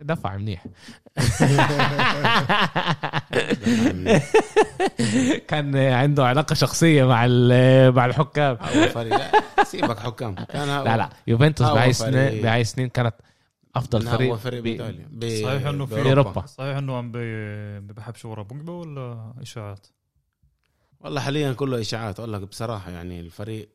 دفع 0.00 0.36
منيح. 0.36 0.64
كان 5.48 5.76
عنده 5.76 6.26
علاقة 6.26 6.54
شخصية 6.54 7.04
مع 7.04 7.24
ال- 7.26 7.92
مع 7.96 8.06
الحكام. 8.06 8.56
اول 8.56 8.88
فريق. 8.88 9.16
لا 9.18 9.64
سيبك 9.64 9.98
حكام. 9.98 10.34
كان 10.34 10.68
لا 10.84 10.96
لا. 10.96 11.10
يوفنتوس 11.26 11.66
بهاي. 11.66 11.90
السنين 11.90 12.42
بهاي 12.42 12.60
السنين 12.60 12.88
كانت 12.88 13.14
أفضل 13.76 14.02
فريق 14.02 14.30
هو 14.30 14.36
فريق 14.36 14.60
ب- 14.60 14.62
بايطاليا 14.62 15.08
ب- 15.10 15.42
صحيح 15.44 15.66
إنه 15.66 15.86
في 15.86 15.94
بأوروبا. 16.02 16.46
صحيح 16.46 16.76
إنه 16.76 16.96
عم 16.96 17.12
بي- 17.12 17.80
بحبش 17.80 18.24
ورا 18.24 18.42
بوجبا 18.42 18.72
ولا 18.72 19.32
إشاعات؟ 19.42 19.86
والله 21.00 21.20
حاليا 21.20 21.52
كله 21.52 21.80
إشاعات. 21.80 22.18
أقول 22.20 22.32
لك 22.32 22.40
بصراحة 22.40 22.90
يعني 22.90 23.20
الفريق 23.20 23.68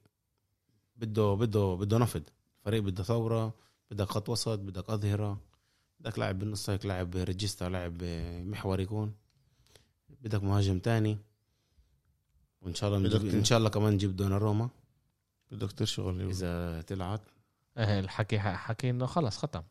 بده 0.98 1.34
بده 1.34 1.76
بده 1.76 1.98
نفض 1.98 2.24
الفريق 2.64 2.84
بده 2.84 3.04
ثورة 3.04 3.54
بدك 3.92 4.06
خط 4.10 4.30
وسط 4.30 4.60
بدك 4.60 4.90
أظهرة 4.90 5.42
بدك 6.00 6.20
لاعب 6.20 6.40
بالنص 6.40 6.70
هيك 6.70 6.86
لاعب 6.86 7.16
regista 7.16 7.66
لاعب 7.66 8.04
محور 8.48 8.80
يكون. 8.80 9.14
بدك 10.22 10.44
مهاجم 10.44 10.80
تاني. 10.80 11.18
وإن 12.62 12.76
شاء 12.76 12.96
الله 12.96 13.10
بدك 13.10 13.34
إن 13.34 13.44
شاء 13.44 13.58
الله 13.58 13.70
كمان 13.70 13.94
نجيب 13.94 14.16
دوناروما. 14.16 14.70
بده 15.52 15.68
كتير 15.68 15.88
شغل 15.88 16.22
إذا 16.30 16.82
طلعت. 16.82 17.22
إيه، 17.78 18.00
الحكي 18.00 18.40
حكي 18.40 18.90
إنه 18.90 19.06
خلص 19.06 19.38
ختم. 19.38 19.64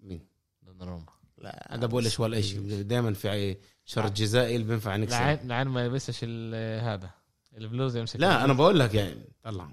مين؟ 0.00 0.20
دوناروما. 0.62 1.06
لا 1.38 1.74
هذا 1.74 1.86
بقولش 1.86 2.20
ولا 2.20 2.40
شيء 2.40 2.82
دائما 2.82 3.12
في 3.14 3.56
شرط 3.84 4.12
جزائي 4.12 4.56
اللي 4.56 4.66
بينفع 4.66 4.96
نكسب. 4.96 5.14
لعين 5.16 5.48
لعين 5.48 5.68
ما 5.68 5.84
يلبسش 5.84 6.20
ال- 6.22 6.80
هذا. 6.84 7.10
البلوز 7.56 7.96
يمسك 7.96 8.20
لا 8.20 8.44
أنا 8.44 8.52
بقول 8.52 8.78
لك 8.78 8.94
يعني 8.94 9.24
طلع. 9.42 9.68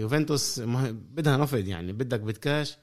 يوفنتوس 0.00 0.58
ما- 0.58 0.90
بدها 0.90 1.36
نفض 1.36 1.66
يعني. 1.68 1.92
بدك 1.92 2.20
بتكاش 2.20 2.76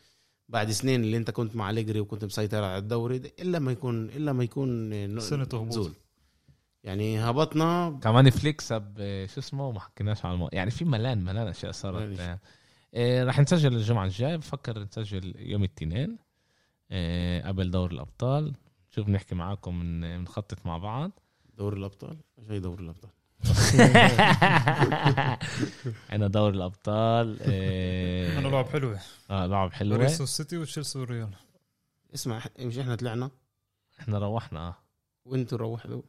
بعد 0.50 0.72
سنين 0.72 1.04
اللي 1.04 1.18
انت 1.18 1.32
كنت 1.32 1.56
مع 1.56 1.70
أليجري 1.70 2.00
وكنت 2.00 2.26
مسيطر 2.26 2.64
على 2.64 2.78
الدوري 2.78 3.18
إلا 3.40 3.60
ما 3.60 3.72
يكون 3.72 4.10
إلا 4.10 4.34
ما 4.34 4.44
يكون 4.44 5.20
سنة 5.20 5.44
هبوط. 5.44 5.92
يعني 6.84 7.20
هبطنا. 7.20 8.00
كمان 8.04 8.30
فليك 8.30 8.62
سب 8.62 8.94
آه، 9.00 9.26
شو 9.26 9.40
اسمه؟ 9.40 9.72
ما 9.72 9.80
حكيناش 9.80 10.26
على 10.26 10.34
الموضوع 10.34 10.56
يعني 10.58 10.72
في 10.72 10.86
ملان 10.86 11.24
ملان 11.24 11.48
أشياء 11.48 11.72
صارت. 11.72 12.20
آه، 12.20 12.40
آه، 12.94 13.24
رح 13.24 13.40
نسجل 13.40 13.76
الجمعة 13.76 14.06
الجايه 14.06 14.36
بفكر 14.36 14.80
نسجل 14.80 15.34
يوم 15.38 15.64
الاثنين 15.64 16.18
آه، 16.92 17.48
قبل 17.48 17.72
دور 17.72 17.92
الأبطال. 17.92 18.54
شوف 18.90 19.10
نحكي 19.10 19.36
معاكم 19.36 19.80
من- 19.80 20.22
نخطط 20.24 20.66
مع 20.66 20.78
بعض. 20.78 21.12
دوري 21.58 21.78
الأبطال؟ 21.78 22.18
إيش 22.40 22.52
هي 22.52 22.60
دوري 22.60 22.84
الأبطال. 22.84 23.12
عندنا 26.10 26.28
دور 26.28 26.50
الابطال 26.50 27.38
آه، 27.42 28.40
أنا 28.40 28.48
لعب 28.48 28.68
حلوة 28.68 29.00
آه 29.30 29.46
لعب 29.46 29.74
حلوة 29.74 29.98
باريس 29.98 30.22
والسيتي 30.22 30.58
وتشيلسي 30.58 31.00
والريال. 31.00 31.30
اسمع 32.16 32.42
مش 32.60 32.78
إحنا 32.78 32.96
طلعنا. 32.96 33.30
إحنا 34.00 34.20
روحنا 34.20 34.60
آه. 34.68 34.76
وانتوا 35.26 35.58
روحتوا. 35.58 36.02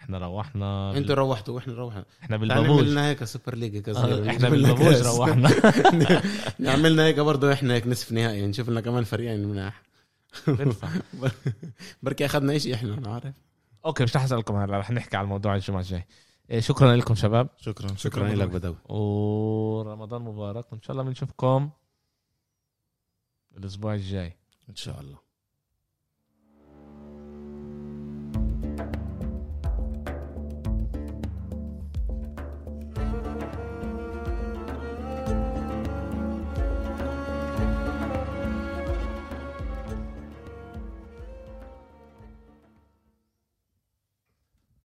إحنا 0.00 0.18
روحنا 0.18 0.96
أنتوا 0.96 1.14
روحتوا 1.14 1.54
وإحنا 1.54 1.74
روحنا. 1.74 2.04
إحنا 2.22 2.36
بالبابوج. 2.36 2.66
نعمل 2.68 2.90
لنا 2.90 3.08
هيك 3.08 3.24
Super 3.24 3.54
League 3.54 3.76
هيك 3.76 3.88
آه، 3.88 4.30
إحنا 4.30 4.48
بالبابوج. 4.48 4.94
روحنا. 4.94 5.50
نعملنا 6.58 7.04
هيك 7.04 7.20
برضه 7.20 7.52
إحنا 7.52 7.74
هيك 7.74 7.86
نصف 7.86 8.12
نهائي 8.12 8.46
نشوف 8.46 8.68
لنا 8.68 8.80
كمان 8.80 9.04
فريقين 9.04 9.44
مناح. 9.48 9.82
بركي 12.02 12.26
أخذنا 12.26 12.58
شيء 12.58 12.74
إحنا 12.74 13.12
عارف. 13.14 13.34
okay 13.84 14.04
مش 14.04 14.16
رح 14.16 14.24
أسألكم 14.24 14.56
هلا 14.56 14.78
رح 14.78 14.90
نحكي 14.90 15.16
على 15.16 15.24
الموضوع 15.24 15.54
الجمعة 15.54 15.80
الجاي. 15.80 16.06
شكرا 16.58 16.96
لكم 16.96 17.14
شباب. 17.14 17.48
شكرا. 17.56 17.94
شكرا 17.94 18.28
لك 18.28 18.48
بدوي. 18.48 18.76
ورمضان 18.84 20.22
مبارك. 20.22 20.72
وإن 20.72 20.82
شاء 20.82 20.92
الله 20.92 21.02
بنشوفكم 21.02 21.70
الأسبوع 23.56 23.94
الجاي. 23.94 24.36
إن 24.70 24.74
شاء 24.74 25.00
الله. 25.00 25.29